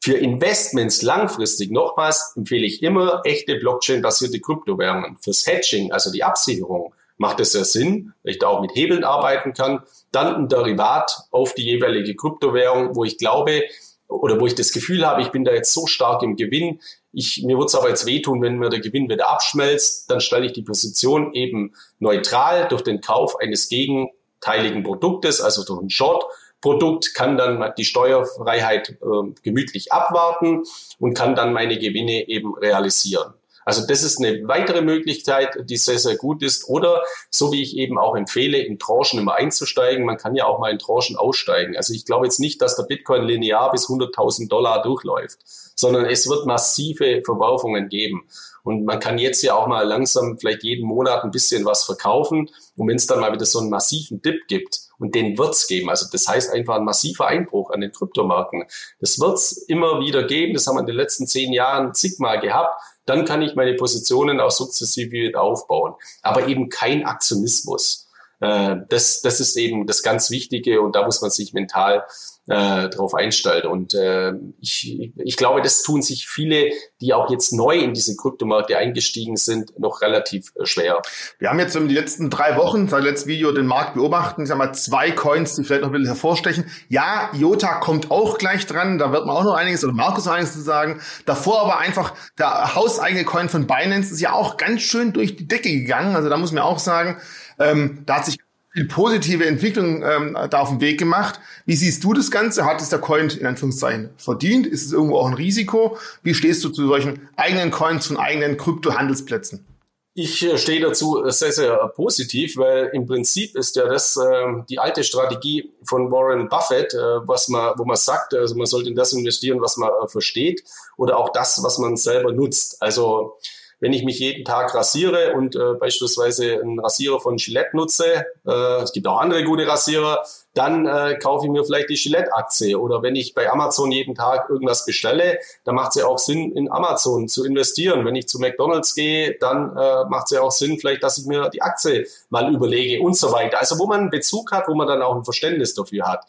Für 0.01 0.13
Investments 0.13 1.01
langfristig 1.01 1.69
nochmals 1.69 2.31
empfehle 2.37 2.65
ich 2.65 2.81
immer 2.81 3.21
echte 3.25 3.57
Blockchain-basierte 3.57 4.39
Kryptowährungen. 4.39 5.17
Fürs 5.17 5.45
Hedging, 5.45 5.91
also 5.91 6.13
die 6.13 6.23
Absicherung, 6.23 6.93
macht 7.19 7.39
es 7.39 7.53
ja 7.53 7.63
Sinn, 7.63 8.13
weil 8.23 8.31
ich 8.33 8.39
da 8.39 8.47
auch 8.47 8.61
mit 8.61 8.71
Hebeln 8.73 9.03
arbeiten 9.03 9.53
kann. 9.53 9.83
Dann 10.11 10.35
ein 10.35 10.47
Derivat 10.47 11.25
auf 11.29 11.53
die 11.53 11.65
jeweilige 11.65 12.15
Kryptowährung, 12.15 12.95
wo 12.95 13.03
ich 13.03 13.17
glaube 13.17 13.63
oder 14.07 14.39
wo 14.39 14.47
ich 14.47 14.55
das 14.55 14.71
Gefühl 14.71 15.05
habe, 15.05 15.21
ich 15.21 15.29
bin 15.29 15.43
da 15.43 15.51
jetzt 15.51 15.73
so 15.73 15.85
stark 15.85 16.23
im 16.23 16.35
Gewinn. 16.35 16.79
Ich, 17.11 17.43
mir 17.45 17.57
wird 17.59 17.69
es 17.69 17.75
aber 17.75 17.89
jetzt 17.89 18.07
wehtun, 18.07 18.41
wenn 18.41 18.57
mir 18.57 18.69
der 18.69 18.79
Gewinn 18.79 19.09
wieder 19.09 19.29
abschmelzt. 19.29 20.09
Dann 20.09 20.21
stelle 20.21 20.47
ich 20.47 20.53
die 20.53 20.63
Position 20.63 21.33
eben 21.33 21.73
neutral 21.99 22.67
durch 22.69 22.81
den 22.81 23.01
Kauf 23.01 23.37
eines 23.39 23.69
gegenteiligen 23.69 24.81
Produktes, 24.83 25.41
also 25.41 25.63
durch 25.63 25.79
einen 25.79 25.91
Short. 25.91 26.23
Produkt, 26.61 27.13
kann 27.13 27.37
dann 27.37 27.73
die 27.77 27.85
Steuerfreiheit 27.85 28.89
äh, 28.89 29.31
gemütlich 29.43 29.93
abwarten 29.93 30.63
und 30.99 31.13
kann 31.13 31.35
dann 31.35 31.53
meine 31.53 31.77
Gewinne 31.77 32.27
eben 32.27 32.53
realisieren. 32.55 33.33
Also 33.69 33.85
das 33.85 34.01
ist 34.01 34.17
eine 34.17 34.47
weitere 34.47 34.81
Möglichkeit, 34.81 35.55
die 35.65 35.77
sehr, 35.77 35.99
sehr 35.99 36.15
gut 36.15 36.41
ist. 36.41 36.67
Oder 36.67 37.03
so 37.29 37.51
wie 37.51 37.61
ich 37.61 37.77
eben 37.77 37.99
auch 37.99 38.15
empfehle, 38.15 38.57
in 38.57 38.79
Tranchen 38.79 39.19
immer 39.19 39.35
einzusteigen. 39.35 40.07
Man 40.07 40.17
kann 40.17 40.33
ja 40.33 40.47
auch 40.47 40.57
mal 40.57 40.71
in 40.71 40.79
Tranchen 40.79 41.15
aussteigen. 41.15 41.77
Also 41.77 41.93
ich 41.93 42.03
glaube 42.03 42.25
jetzt 42.25 42.39
nicht, 42.39 42.63
dass 42.63 42.77
der 42.77 42.85
Bitcoin 42.85 43.25
linear 43.25 43.71
bis 43.71 43.85
100.000 43.85 44.49
Dollar 44.49 44.81
durchläuft, 44.81 45.37
sondern 45.75 46.05
es 46.05 46.27
wird 46.27 46.47
massive 46.47 47.21
Verwerfungen 47.23 47.89
geben. 47.89 48.27
Und 48.63 48.85
man 48.85 48.99
kann 48.99 49.19
jetzt 49.19 49.43
ja 49.43 49.53
auch 49.53 49.67
mal 49.67 49.87
langsam 49.87 50.39
vielleicht 50.39 50.63
jeden 50.63 50.87
Monat 50.87 51.23
ein 51.23 51.29
bisschen 51.29 51.63
was 51.63 51.83
verkaufen. 51.83 52.49
Und 52.75 52.87
wenn 52.87 52.97
es 52.97 53.05
dann 53.05 53.19
mal 53.19 53.31
wieder 53.31 53.45
so 53.45 53.59
einen 53.59 53.69
massiven 53.69 54.19
Dip 54.23 54.47
gibt, 54.47 54.89
und 54.99 55.15
den 55.15 55.37
wird's 55.37 55.67
geben. 55.67 55.89
Also 55.89 56.07
das 56.11 56.27
heißt 56.27 56.51
einfach 56.51 56.75
ein 56.75 56.83
massiver 56.83 57.27
Einbruch 57.27 57.71
an 57.71 57.81
den 57.81 57.91
Kryptomarken. 57.91 58.65
Das 58.99 59.19
wird's 59.19 59.53
immer 59.53 60.01
wieder 60.01 60.23
geben. 60.23 60.53
Das 60.53 60.67
haben 60.67 60.75
wir 60.75 60.81
in 60.81 60.87
den 60.87 60.95
letzten 60.95 61.25
zehn 61.25 61.53
Jahren 61.53 61.93
zigmal 61.93 62.39
gehabt 62.39 62.81
dann 63.09 63.25
kann 63.25 63.41
ich 63.41 63.55
meine 63.55 63.73
Positionen 63.73 64.39
auch 64.39 64.51
sukzessive 64.51 65.39
aufbauen. 65.39 65.93
Aber 66.21 66.47
eben 66.47 66.69
kein 66.69 67.05
Aktionismus. 67.05 68.08
Äh, 68.39 68.77
das, 68.89 69.21
das 69.21 69.39
ist 69.39 69.55
eben 69.57 69.85
das 69.85 70.03
ganz 70.03 70.31
Wichtige 70.31 70.81
und 70.81 70.95
da 70.95 71.05
muss 71.05 71.21
man 71.21 71.31
sich 71.31 71.53
mental 71.53 72.05
äh, 72.49 72.89
drauf 72.89 73.13
einstellt. 73.13 73.65
Und 73.65 73.93
äh, 73.93 74.33
ich, 74.59 75.13
ich 75.15 75.37
glaube, 75.37 75.61
das 75.61 75.83
tun 75.83 76.01
sich 76.01 76.27
viele, 76.27 76.71
die 76.99 77.13
auch 77.13 77.29
jetzt 77.29 77.53
neu 77.53 77.77
in 77.77 77.93
diese 77.93 78.15
Kryptomärkte 78.15 78.77
eingestiegen 78.77 79.35
sind, 79.35 79.77
noch 79.79 80.01
relativ 80.01 80.51
äh, 80.55 80.65
schwer. 80.65 81.01
Wir 81.37 81.49
haben 81.49 81.59
jetzt 81.59 81.75
in 81.75 81.87
den 81.87 81.95
letzten 81.95 82.29
drei 82.29 82.57
Wochen, 82.57 82.87
seit 82.87 83.03
letztem 83.03 83.29
Video, 83.29 83.51
den 83.51 83.67
Markt 83.67 83.93
beobachten. 83.93 84.41
Ich 84.41 84.49
sag 84.49 84.57
mal, 84.57 84.73
zwei 84.73 85.11
Coins, 85.11 85.55
die 85.55 85.63
vielleicht 85.63 85.81
noch 85.81 85.89
ein 85.89 85.93
bisschen 85.93 86.07
hervorstechen. 86.07 86.65
Ja, 86.87 87.29
IOTA 87.33 87.75
kommt 87.75 88.09
auch 88.09 88.39
gleich 88.39 88.65
dran. 88.65 88.97
Da 88.97 89.11
wird 89.11 89.27
man 89.27 89.37
auch 89.37 89.43
noch 89.43 89.53
einiges, 89.53 89.83
oder 89.83 89.93
Markus 89.93 90.25
noch 90.25 90.33
einiges 90.33 90.53
zu 90.53 90.61
sagen. 90.61 91.01
Davor 91.25 91.61
aber 91.61 91.77
einfach 91.77 92.15
der 92.39 92.73
hauseigene 92.73 93.25
Coin 93.25 93.49
von 93.49 93.67
Binance 93.67 94.11
ist 94.11 94.21
ja 94.21 94.33
auch 94.33 94.57
ganz 94.57 94.81
schön 94.81 95.13
durch 95.13 95.35
die 95.35 95.47
Decke 95.47 95.69
gegangen. 95.69 96.15
Also 96.15 96.29
da 96.29 96.37
muss 96.37 96.51
man 96.51 96.63
auch 96.63 96.79
sagen, 96.79 97.21
ähm, 97.59 98.03
da 98.05 98.17
hat 98.17 98.25
sich 98.25 98.37
viel 98.71 98.87
positive 98.87 99.45
Entwicklung 99.45 100.03
ähm, 100.03 100.37
da 100.49 100.59
auf 100.59 100.69
den 100.69 100.81
Weg 100.81 100.99
gemacht. 100.99 101.39
Wie 101.65 101.75
siehst 101.75 102.03
du 102.03 102.13
das 102.13 102.29
Ganze? 102.31 102.65
Hat 102.65 102.81
es 102.81 102.89
der 102.89 102.99
Coin 102.99 103.29
in 103.29 103.45
Anführungszeichen 103.45 104.11
verdient? 104.17 104.67
Ist 104.67 104.85
es 104.85 104.93
irgendwo 104.93 105.17
auch 105.17 105.27
ein 105.27 105.33
Risiko? 105.33 105.97
Wie 106.23 106.33
stehst 106.33 106.63
du 106.63 106.69
zu 106.69 106.87
solchen 106.87 107.27
eigenen 107.35 107.71
Coins 107.71 108.07
von 108.07 108.17
eigenen 108.17 108.57
Kryptohandelsplätzen? 108.57 109.65
Ich 110.13 110.43
äh, 110.43 110.57
stehe 110.57 110.81
dazu 110.81 111.23
sehr, 111.29 111.51
sehr 111.51 111.77
positiv, 111.95 112.57
weil 112.57 112.89
im 112.93 113.05
Prinzip 113.05 113.55
ist 113.55 113.75
ja 113.75 113.87
das 113.87 114.17
äh, 114.17 114.63
die 114.69 114.77
alte 114.77 115.03
Strategie 115.03 115.71
von 115.83 116.11
Warren 116.11 116.49
Buffett, 116.49 116.93
äh, 116.93 116.97
was 117.27 117.47
man, 117.47 117.73
wo 117.77 117.85
man 117.85 117.95
sagt, 117.95 118.33
also 118.33 118.55
man 118.55 118.65
sollte 118.65 118.89
in 118.89 118.95
das 118.95 119.13
investieren, 119.13 119.61
was 119.61 119.77
man 119.77 119.89
äh, 119.89 120.07
versteht 120.07 120.63
oder 120.97 121.17
auch 121.17 121.29
das, 121.31 121.63
was 121.63 121.77
man 121.77 121.95
selber 121.95 122.33
nutzt. 122.33 122.81
Also 122.81 123.37
wenn 123.79 123.93
ich 123.93 124.03
mich 124.03 124.19
jeden 124.19 124.45
Tag 124.45 124.73
rasiere 124.75 125.33
und 125.33 125.55
äh, 125.55 125.73
beispielsweise 125.79 126.59
einen 126.61 126.79
Rasierer 126.79 127.19
von 127.19 127.37
Gillette 127.37 127.75
nutze, 127.75 128.25
äh, 128.45 128.81
es 128.81 128.91
gibt 128.91 129.07
auch 129.07 129.19
andere 129.19 129.43
gute 129.43 129.65
Rasierer, 129.65 130.23
dann 130.53 130.85
äh, 130.85 131.17
kaufe 131.21 131.45
ich 131.45 131.51
mir 131.51 131.63
vielleicht 131.63 131.89
die 131.89 131.95
Gillette-Aktie. 131.95 132.77
Oder 132.77 133.01
wenn 133.03 133.15
ich 133.15 133.33
bei 133.33 133.49
Amazon 133.49 133.91
jeden 133.91 134.15
Tag 134.15 134.49
irgendwas 134.49 134.85
bestelle, 134.85 135.39
dann 135.63 135.75
macht 135.75 135.89
es 135.89 136.01
ja 136.01 136.07
auch 136.07 136.17
Sinn, 136.17 136.51
in 136.51 136.71
Amazon 136.71 137.27
zu 137.27 137.45
investieren. 137.45 138.05
Wenn 138.05 138.15
ich 138.15 138.27
zu 138.27 138.39
McDonalds 138.39 138.95
gehe, 138.95 139.37
dann 139.39 139.77
äh, 139.77 140.05
macht 140.09 140.25
es 140.25 140.31
ja 140.31 140.41
auch 140.41 140.51
Sinn, 140.51 140.77
vielleicht, 140.79 141.03
dass 141.03 141.17
ich 141.17 141.25
mir 141.25 141.49
die 141.49 141.61
Aktie 141.61 142.07
mal 142.29 142.53
überlege 142.53 143.01
und 143.01 143.15
so 143.15 143.31
weiter. 143.31 143.59
Also 143.59 143.77
wo 143.79 143.85
man 143.85 144.01
einen 144.01 144.09
Bezug 144.09 144.51
hat, 144.51 144.67
wo 144.67 144.75
man 144.75 144.87
dann 144.87 145.01
auch 145.01 145.15
ein 145.15 145.23
Verständnis 145.23 145.73
dafür 145.73 146.07
hat. 146.07 146.25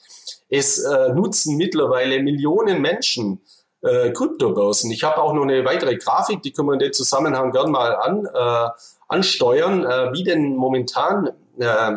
Es 0.48 0.78
äh, 0.78 1.08
nutzen 1.12 1.56
mittlerweile 1.56 2.22
Millionen 2.22 2.80
Menschen 2.80 3.40
äh, 3.82 4.10
Kryptobörsen. 4.10 4.90
Ich 4.90 5.04
habe 5.04 5.22
auch 5.22 5.32
noch 5.32 5.42
eine 5.42 5.64
weitere 5.64 5.96
Grafik, 5.96 6.42
die 6.42 6.52
können 6.52 6.68
wir 6.68 6.74
in 6.74 6.80
dem 6.80 6.92
Zusammenhang 6.92 7.52
gern 7.52 7.70
mal 7.70 7.96
an, 7.96 8.26
äh, 8.26 8.70
ansteuern, 9.08 9.84
äh, 9.84 10.12
wie 10.12 10.24
denn 10.24 10.56
momentan 10.56 11.30
äh, 11.58 11.92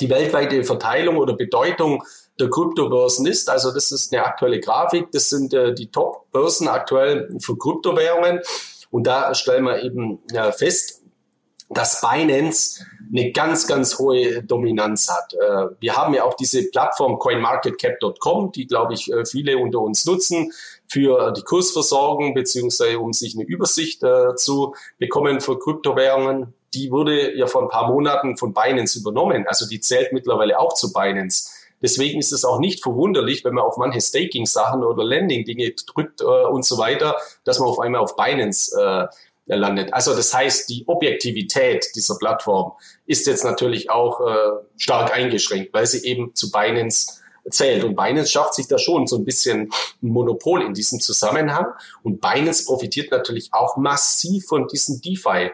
die 0.00 0.10
weltweite 0.10 0.64
Verteilung 0.64 1.16
oder 1.16 1.34
Bedeutung 1.34 2.02
der 2.40 2.50
Kryptobörsen 2.50 3.26
ist. 3.26 3.50
Also 3.50 3.72
das 3.72 3.92
ist 3.92 4.12
eine 4.12 4.24
aktuelle 4.24 4.60
Grafik. 4.60 5.12
Das 5.12 5.28
sind 5.28 5.52
äh, 5.52 5.74
die 5.74 5.90
Top-Börsen 5.90 6.68
aktuell 6.68 7.28
für 7.40 7.56
Kryptowährungen. 7.56 8.40
Und 8.90 9.06
da 9.06 9.34
stellen 9.34 9.64
wir 9.64 9.82
eben 9.82 10.20
äh, 10.32 10.52
fest, 10.52 11.02
dass 11.68 12.00
Binance 12.00 12.84
eine 13.12 13.30
ganz, 13.32 13.66
ganz 13.66 13.98
hohe 13.98 14.42
Dominanz 14.42 15.10
hat. 15.10 15.34
Äh, 15.34 15.74
wir 15.80 15.96
haben 15.96 16.14
ja 16.14 16.24
auch 16.24 16.34
diese 16.34 16.68
Plattform 16.70 17.18
coinmarketcap.com, 17.18 18.52
die, 18.52 18.66
glaube 18.66 18.94
ich, 18.94 19.12
äh, 19.12 19.24
viele 19.26 19.58
unter 19.58 19.80
uns 19.80 20.04
nutzen 20.06 20.52
für 20.88 21.32
die 21.32 21.42
Kursversorgung 21.42 22.34
beziehungsweise 22.34 22.98
um 22.98 23.12
sich 23.12 23.34
eine 23.34 23.44
Übersicht 23.44 24.02
äh, 24.02 24.34
zu 24.36 24.74
bekommen 24.98 25.40
für 25.40 25.58
Kryptowährungen. 25.58 26.54
Die 26.74 26.90
wurde 26.90 27.36
ja 27.36 27.46
vor 27.46 27.62
ein 27.62 27.68
paar 27.68 27.88
Monaten 27.88 28.36
von 28.36 28.54
Binance 28.54 28.98
übernommen. 28.98 29.46
Also 29.46 29.68
die 29.68 29.80
zählt 29.80 30.12
mittlerweile 30.12 30.58
auch 30.58 30.74
zu 30.74 30.92
Binance. 30.92 31.50
Deswegen 31.82 32.20
ist 32.20 32.32
es 32.32 32.44
auch 32.44 32.60
nicht 32.60 32.82
verwunderlich, 32.82 33.44
wenn 33.44 33.54
man 33.54 33.64
auf 33.64 33.76
manche 33.76 34.00
Staking-Sachen 34.00 34.84
oder 34.84 35.04
Landing-Dinge 35.04 35.72
drückt 35.72 36.20
äh, 36.20 36.24
und 36.24 36.64
so 36.64 36.78
weiter, 36.78 37.16
dass 37.44 37.58
man 37.58 37.68
auf 37.68 37.80
einmal 37.80 38.00
auf 38.00 38.16
Binance 38.16 38.80
äh, 38.80 39.08
landet. 39.46 39.92
Also 39.92 40.14
das 40.14 40.32
heißt, 40.32 40.68
die 40.68 40.84
Objektivität 40.86 41.86
dieser 41.94 42.16
Plattform 42.16 42.72
ist 43.06 43.26
jetzt 43.26 43.44
natürlich 43.44 43.90
auch 43.90 44.20
äh, 44.20 44.64
stark 44.76 45.14
eingeschränkt, 45.14 45.72
weil 45.74 45.86
sie 45.86 46.06
eben 46.06 46.34
zu 46.34 46.50
Binance 46.50 47.20
zählt. 47.50 47.84
Und 47.84 47.96
Binance 47.96 48.30
schafft 48.30 48.54
sich 48.54 48.68
da 48.68 48.78
schon 48.78 49.06
so 49.06 49.16
ein 49.16 49.24
bisschen 49.24 49.72
ein 50.02 50.08
Monopol 50.08 50.62
in 50.62 50.74
diesem 50.74 51.00
Zusammenhang. 51.00 51.66
Und 52.02 52.20
Binance 52.20 52.64
profitiert 52.64 53.10
natürlich 53.10 53.50
auch 53.52 53.76
massiv 53.76 54.46
von 54.46 54.68
diesen 54.68 55.00
DeFi. 55.00 55.50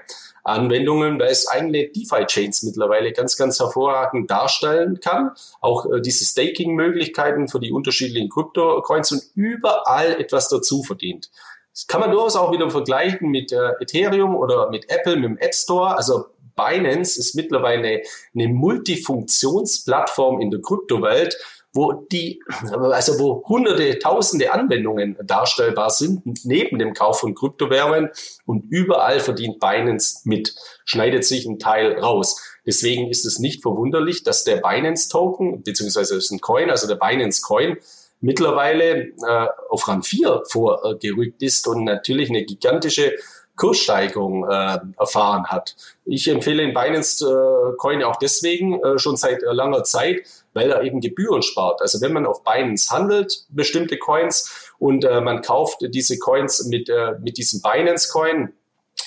Anwendungen, 0.49 1.19
weil 1.19 1.29
es 1.29 1.47
eigene 1.47 1.89
DeFi-Chains 1.89 2.63
mittlerweile 2.63 3.13
ganz, 3.13 3.37
ganz 3.37 3.61
hervorragend 3.61 4.31
darstellen 4.31 4.99
kann. 5.01 5.33
Auch 5.61 5.87
äh, 5.87 6.01
diese 6.01 6.25
Staking-Möglichkeiten 6.25 7.49
für 7.49 7.61
die 7.61 7.71
unterschiedlichen 7.71 8.31
Krypto-Coins 8.31 9.13
und 9.13 9.23
überall 9.35 10.19
etwas 10.19 10.49
dazu 10.49 10.83
verdient. 10.83 11.31
Das 11.79 11.87
kann 11.87 12.01
man 12.01 12.11
durchaus 12.11 12.35
auch 12.35 12.51
wieder 12.51 12.69
vergleichen 12.71 13.31
mit 13.31 13.53
äh, 13.53 13.71
Ethereum 13.81 14.35
oder 14.35 14.69
mit 14.69 14.91
Apple, 14.91 15.15
mit 15.15 15.25
dem 15.27 15.39
App 15.39 15.55
Store. 15.55 15.97
Also 15.97 16.25
Binance 16.57 17.21
ist 17.21 17.37
mittlerweile 17.37 18.03
eine 18.35 18.49
Multifunktionsplattform 18.49 20.41
in 20.41 20.51
der 20.51 20.61
Kryptowelt, 20.61 21.39
wo 21.73 21.93
die, 21.93 22.43
also 22.73 23.21
wo 23.21 23.45
hunderte, 23.47 23.97
tausende 24.01 24.53
Anwendungen 24.53 25.17
darstellbar 25.23 25.91
sind, 25.91 26.45
neben 26.45 26.81
dem 26.81 26.95
Kauf 26.95 27.21
von 27.21 27.37
Kryptowährungen 27.37 28.11
und 28.45 28.65
überall 28.71 29.21
verdient 29.21 29.61
Binance 29.61 30.23
mit, 30.25 30.57
schneidet 30.85 31.25
sich 31.25 31.47
ein 31.47 31.61
Teil 31.61 32.01
raus. 32.01 32.43
Deswegen 32.67 33.09
ist 33.09 33.25
es 33.25 33.39
nicht 33.39 33.63
verwunderlich, 33.63 34.25
dass 34.25 34.43
der 34.43 34.57
Binance 34.57 35.09
Token, 35.09 35.63
beziehungsweise 35.63 36.17
ist 36.17 36.33
ein 36.33 36.41
Coin, 36.41 36.71
also 36.71 36.89
der 36.89 36.97
Binance 36.97 37.41
Coin, 37.41 37.77
mittlerweile 38.21 39.09
äh, 39.27 39.47
auf 39.69 39.87
Rang 39.89 40.03
4 40.03 40.43
vorgerückt 40.49 41.43
ist 41.43 41.67
und 41.69 41.85
natürlich 41.85 42.29
eine 42.31 42.45
gigantische 42.45 43.13
Kurssteigerung 43.59 44.49
äh, 44.49 44.79
erfahren 44.99 45.47
hat. 45.49 45.77
Ich 46.05 46.29
empfehle 46.29 46.63
den 46.63 46.73
Binance 46.73 47.25
äh, 47.27 47.77
Coin 47.77 48.03
auch 48.05 48.17
deswegen 48.17 48.83
äh, 48.83 48.99
schon 48.99 49.17
seit 49.17 49.43
äh, 49.43 49.53
langer 49.53 49.83
Zeit, 49.83 50.23
weil 50.55 50.71
er 50.71 50.83
eben 50.83 51.01
Gebühren 51.01 51.43
spart. 51.43 51.83
Also 51.83 52.01
wenn 52.01 52.13
man 52.13 52.25
auf 52.25 52.45
Binance 52.45 52.91
handelt, 52.91 53.45
bestimmte 53.51 53.99
Coins 53.99 54.73
und 54.79 55.05
äh, 55.05 55.21
man 55.21 55.43
kauft 55.43 55.79
diese 55.83 56.19
Coins 56.19 56.65
mit, 56.67 56.89
äh, 56.89 57.17
mit 57.21 57.37
diesem 57.37 57.61
Binance 57.61 58.11
Coin, 58.11 58.53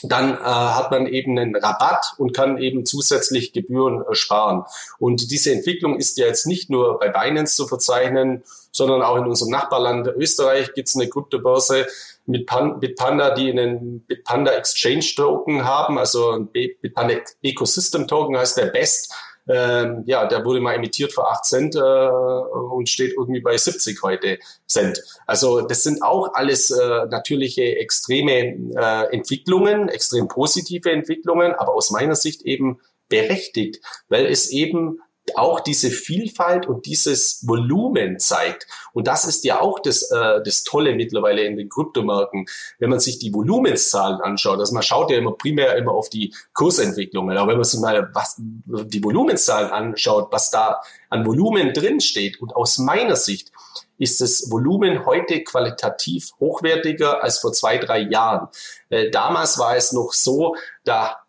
dann 0.04 0.34
äh, 0.34 0.38
hat 0.40 0.92
man 0.92 1.08
eben 1.08 1.38
einen 1.38 1.56
Rabatt 1.56 2.14
und 2.18 2.34
kann 2.34 2.58
eben 2.58 2.86
zusätzlich 2.86 3.54
Gebühren 3.54 4.02
äh, 4.02 4.16
sparen. 4.16 4.64
Und 5.00 5.32
diese 5.32 5.52
Entwicklung 5.52 5.98
ist 5.98 6.18
ja 6.18 6.28
jetzt 6.28 6.48
nicht 6.48 6.70
nur 6.70 7.00
bei 7.00 7.10
Binance 7.10 7.56
zu 7.56 7.68
verzeichnen, 7.68 8.44
sondern 8.72 9.02
auch 9.02 9.18
in 9.18 9.26
unserem 9.26 9.52
Nachbarland 9.52 10.08
Österreich 10.08 10.74
gibt 10.74 10.88
es 10.88 10.96
eine 10.96 11.10
Kryptobörse 11.10 11.88
mit, 12.26 12.48
Pan 12.48 12.80
mit 12.80 12.96
Panda, 12.96 13.34
die 13.34 13.52
einen 13.52 14.02
Bitpanda 14.02 14.52
Exchange 14.54 15.06
Token 15.16 15.66
haben, 15.66 15.98
also 15.98 16.32
ein 16.32 16.48
Bitpanda 16.48 17.16
Ecosystem 17.42 18.08
Token 18.08 18.38
heißt 18.38 18.58
der 18.58 18.68
Best. 18.68 19.14
Ähm, 19.52 20.04
ja, 20.06 20.26
der 20.28 20.46
wurde 20.46 20.62
mal 20.62 20.76
emittiert 20.76 21.12
für 21.12 21.28
8 21.28 21.46
Cent 21.46 21.76
äh, 21.76 21.80
und 21.80 22.88
steht 22.88 23.14
irgendwie 23.18 23.42
bei 23.42 23.58
70 23.58 24.02
heute 24.02 24.40
Cent. 24.68 25.02
Also 25.28 25.62
das 25.62 25.84
sind 25.84 26.02
auch 26.04 26.34
alles 26.34 26.72
äh, 26.72 27.06
natürliche 27.08 27.78
extreme 27.78 28.56
äh, 28.76 29.14
Entwicklungen, 29.14 29.90
extrem 29.90 30.28
positive 30.28 30.90
Entwicklungen, 30.92 31.54
aber 31.54 31.74
aus 31.74 31.92
meiner 31.92 32.16
Sicht 32.16 32.44
eben 32.44 32.80
berechtigt, 33.10 33.82
weil 34.08 34.26
es 34.26 34.50
eben 34.52 35.02
auch 35.36 35.60
diese 35.60 35.92
Vielfalt 35.92 36.68
und 36.68 36.86
dieses 36.86 37.48
Volumen 37.48 38.20
zeigt. 38.20 38.68
Und 38.94 39.08
das 39.08 39.26
ist 39.26 39.44
ja 39.44 39.62
auch 39.62 39.80
das, 39.80 40.10
äh, 40.12 40.42
das 40.44 40.64
Tolle 40.64 40.96
mittlerweile 40.96 41.44
in 41.44 41.58
den 41.58 41.70
Kryptomärkten, 41.70 42.46
wenn 42.80 42.90
man 42.90 43.00
sich 43.00 43.20
die 43.20 43.34
Volumenszahlen 43.34 44.22
anschaut. 44.22 44.60
Also 44.60 44.74
man 44.74 44.84
schaut 44.84 45.12
ja 45.12 45.18
immer 45.18 45.34
primär 45.34 45.76
immer 45.78 45.94
auf 45.94 46.10
die 46.10 46.34
Kursentwicklungen, 46.54 47.38
aber 47.38 47.52
wenn 47.52 47.58
man 47.58 47.64
sich 47.64 47.80
mal 47.80 48.10
was, 48.14 48.36
die 48.38 49.04
Volumenszahlen 49.04 49.72
anschaut, 49.72 50.28
was 50.32 50.50
da 50.50 50.82
an 51.10 51.26
Volumen 51.26 51.74
drin 51.74 52.02
steht 52.02 52.42
und 52.42 52.56
aus 52.56 52.78
meiner 52.78 53.16
Sicht 53.16 53.52
ist 53.98 54.20
das 54.20 54.50
Volumen 54.50 55.06
heute 55.06 55.44
qualitativ 55.44 56.32
hochwertiger 56.40 57.24
als 57.24 57.38
vor 57.38 57.54
zwei, 57.54 57.78
drei 57.78 58.00
Jahren. 58.00 58.48
Äh, 58.90 59.12
damals 59.12 59.60
war 59.60 59.76
es 59.76 59.94
noch 59.94 60.14
so, 60.14 60.56
da 60.84 61.21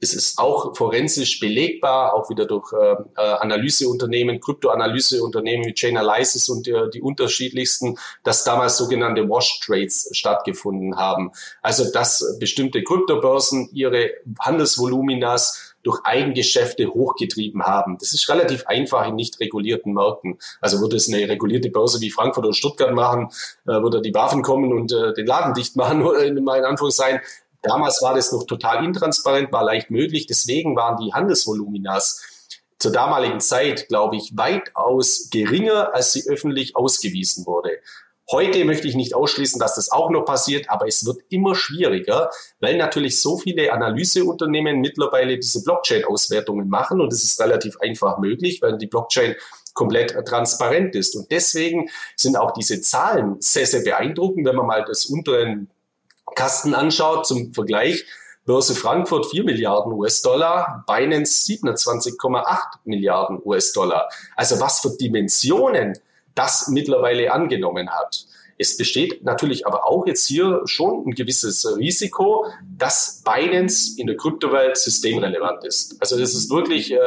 es 0.00 0.14
ist 0.14 0.38
auch 0.38 0.76
forensisch 0.76 1.40
belegbar, 1.40 2.14
auch 2.14 2.30
wieder 2.30 2.46
durch 2.46 2.72
äh, 2.72 2.92
äh, 3.16 3.20
Analyseunternehmen, 3.20 4.40
Kryptoanalyseunternehmen 4.40 5.66
wie 5.66 5.74
Chainalysis 5.74 6.48
und 6.48 6.68
äh, 6.68 6.88
die 6.90 7.02
unterschiedlichsten, 7.02 7.98
dass 8.22 8.44
damals 8.44 8.76
sogenannte 8.76 9.28
Wash 9.28 9.60
Trades 9.60 10.08
stattgefunden 10.12 10.96
haben. 10.96 11.32
Also 11.62 11.90
dass 11.90 12.38
bestimmte 12.38 12.84
Kryptobörsen 12.84 13.70
ihre 13.72 14.10
Handelsvoluminas 14.40 15.74
durch 15.82 16.00
Eigengeschäfte 16.04 16.88
hochgetrieben 16.88 17.62
haben. 17.62 17.98
Das 17.98 18.12
ist 18.12 18.28
relativ 18.28 18.66
einfach 18.66 19.06
in 19.06 19.14
nicht 19.14 19.40
regulierten 19.40 19.94
Märkten. 19.94 20.38
Also 20.60 20.80
würde 20.80 20.96
es 20.96 21.08
eine 21.08 21.28
regulierte 21.28 21.70
Börse 21.70 22.00
wie 22.00 22.10
Frankfurt 22.10 22.44
oder 22.44 22.54
Stuttgart 22.54 22.92
machen, 22.92 23.30
äh, 23.66 23.80
würde 23.82 24.00
die 24.00 24.14
Waffen 24.14 24.42
kommen 24.42 24.72
und 24.72 24.92
äh, 24.92 25.12
den 25.14 25.26
Laden 25.26 25.54
dicht 25.54 25.76
machen, 25.76 26.06
in 26.22 26.44
meinen 26.44 26.64
Anführungszeichen, 26.64 27.20
Damals 27.62 28.00
war 28.02 28.14
das 28.14 28.32
noch 28.32 28.44
total 28.44 28.84
intransparent, 28.84 29.52
war 29.52 29.64
leicht 29.64 29.90
möglich. 29.90 30.26
Deswegen 30.26 30.76
waren 30.76 30.96
die 30.96 31.12
Handelsvoluminas 31.12 32.22
zur 32.78 32.92
damaligen 32.92 33.40
Zeit, 33.40 33.88
glaube 33.88 34.16
ich, 34.16 34.36
weitaus 34.36 35.28
geringer, 35.30 35.94
als 35.94 36.12
sie 36.12 36.28
öffentlich 36.28 36.76
ausgewiesen 36.76 37.44
wurde. 37.46 37.78
Heute 38.30 38.66
möchte 38.66 38.86
ich 38.86 38.94
nicht 38.94 39.14
ausschließen, 39.14 39.58
dass 39.58 39.76
das 39.76 39.90
auch 39.90 40.10
noch 40.10 40.26
passiert, 40.26 40.68
aber 40.68 40.86
es 40.86 41.06
wird 41.06 41.22
immer 41.30 41.54
schwieriger, 41.54 42.30
weil 42.60 42.76
natürlich 42.76 43.22
so 43.22 43.38
viele 43.38 43.72
Analyseunternehmen 43.72 44.80
mittlerweile 44.80 45.38
diese 45.38 45.64
Blockchain-Auswertungen 45.64 46.68
machen 46.68 47.00
und 47.00 47.10
es 47.10 47.24
ist 47.24 47.40
relativ 47.40 47.80
einfach 47.80 48.18
möglich, 48.18 48.60
weil 48.60 48.76
die 48.76 48.86
Blockchain 48.86 49.34
komplett 49.72 50.14
transparent 50.26 50.94
ist. 50.94 51.16
Und 51.16 51.30
deswegen 51.30 51.88
sind 52.16 52.36
auch 52.36 52.52
diese 52.52 52.82
Zahlen 52.82 53.36
sehr, 53.40 53.66
sehr 53.66 53.80
beeindruckend, 53.80 54.46
wenn 54.46 54.56
man 54.56 54.66
mal 54.66 54.84
das 54.84 55.06
unteren 55.06 55.70
Kasten 56.34 56.74
anschaut, 56.74 57.26
zum 57.26 57.52
Vergleich, 57.52 58.04
Börse 58.44 58.74
Frankfurt 58.74 59.26
4 59.26 59.44
Milliarden 59.44 59.92
US-Dollar, 59.92 60.84
Binance 60.86 61.52
27,8 61.52 62.58
Milliarden 62.84 63.40
US-Dollar. 63.44 64.08
Also 64.36 64.58
was 64.58 64.80
für 64.80 64.96
Dimensionen 64.96 65.98
das 66.34 66.68
mittlerweile 66.68 67.32
angenommen 67.32 67.90
hat. 67.90 68.24
Es 68.56 68.76
besteht 68.76 69.22
natürlich 69.22 69.66
aber 69.66 69.86
auch 69.86 70.06
jetzt 70.06 70.26
hier 70.26 70.62
schon 70.64 71.06
ein 71.06 71.12
gewisses 71.12 71.64
Risiko, 71.76 72.46
dass 72.76 73.22
Binance 73.24 74.00
in 74.00 74.06
der 74.06 74.16
Kryptowelt 74.16 74.76
systemrelevant 74.76 75.64
ist. 75.64 75.96
Also 76.00 76.18
das 76.18 76.34
ist 76.34 76.50
wirklich 76.50 76.92
äh, 76.92 76.98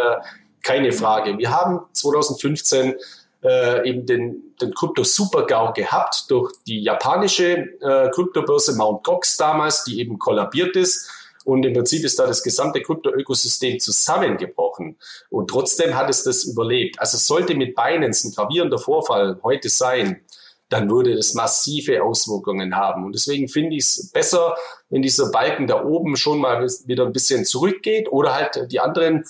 keine 0.63 0.91
Frage. 0.91 1.37
Wir 1.37 1.49
haben 1.49 1.81
2015 1.93 2.95
äh, 3.43 3.87
eben 3.87 4.05
den, 4.05 4.55
den 4.61 4.73
Krypto-Super-GAU 4.73 5.73
gehabt 5.73 6.25
durch 6.29 6.53
die 6.67 6.81
japanische 6.81 7.57
äh, 7.81 8.09
Kryptobörse 8.11 8.73
Mt. 8.73 9.03
Gox 9.03 9.37
damals, 9.37 9.83
die 9.83 9.99
eben 9.99 10.19
kollabiert 10.19 10.75
ist. 10.75 11.09
Und 11.43 11.65
im 11.65 11.73
Prinzip 11.73 12.03
ist 12.03 12.19
da 12.19 12.27
das 12.27 12.43
gesamte 12.43 12.81
Krypto-Ökosystem 12.81 13.79
zusammengebrochen. 13.79 14.97
Und 15.29 15.49
trotzdem 15.49 15.95
hat 15.95 16.09
es 16.09 16.23
das 16.23 16.43
überlebt. 16.43 16.99
Also 16.99 17.17
sollte 17.17 17.55
mit 17.55 17.75
Binance 17.75 18.27
ein 18.27 18.33
gravierender 18.33 18.77
Vorfall 18.77 19.39
heute 19.41 19.69
sein, 19.69 20.21
dann 20.69 20.89
würde 20.89 21.15
das 21.15 21.33
massive 21.33 22.01
Auswirkungen 22.01 22.75
haben. 22.75 23.03
Und 23.03 23.13
deswegen 23.13 23.49
finde 23.49 23.75
ich 23.75 23.83
es 23.83 24.11
besser, 24.11 24.55
wenn 24.89 25.01
dieser 25.01 25.29
Balken 25.29 25.67
da 25.67 25.83
oben 25.83 26.15
schon 26.15 26.39
mal 26.39 26.65
wieder 26.85 27.05
ein 27.05 27.11
bisschen 27.11 27.43
zurückgeht 27.43 28.09
oder 28.09 28.33
halt 28.33 28.71
die 28.71 28.79
anderen 28.79 29.25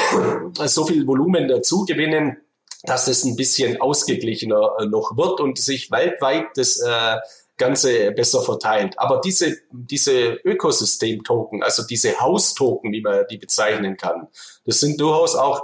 so 0.64 0.84
viel 0.86 1.06
Volumen 1.06 1.46
dazu 1.46 1.84
gewinnen, 1.84 2.38
dass 2.84 3.08
es 3.08 3.24
ein 3.24 3.36
bisschen 3.36 3.80
ausgeglichener 3.80 4.76
äh, 4.80 4.86
noch 4.86 5.16
wird 5.16 5.40
und 5.40 5.58
sich 5.58 5.90
weltweit 5.90 6.46
das 6.56 6.80
äh, 6.80 7.16
Ganze 7.56 8.12
besser 8.12 8.42
verteilt. 8.42 8.98
Aber 8.98 9.20
diese, 9.24 9.56
diese 9.70 10.34
Ökosystem-Token, 10.44 11.62
also 11.62 11.84
diese 11.84 12.20
Haustoken, 12.20 12.92
wie 12.92 13.00
man 13.00 13.24
die 13.30 13.38
bezeichnen 13.38 13.96
kann, 13.96 14.28
das 14.66 14.80
sind 14.80 15.00
durchaus 15.00 15.34
auch 15.34 15.62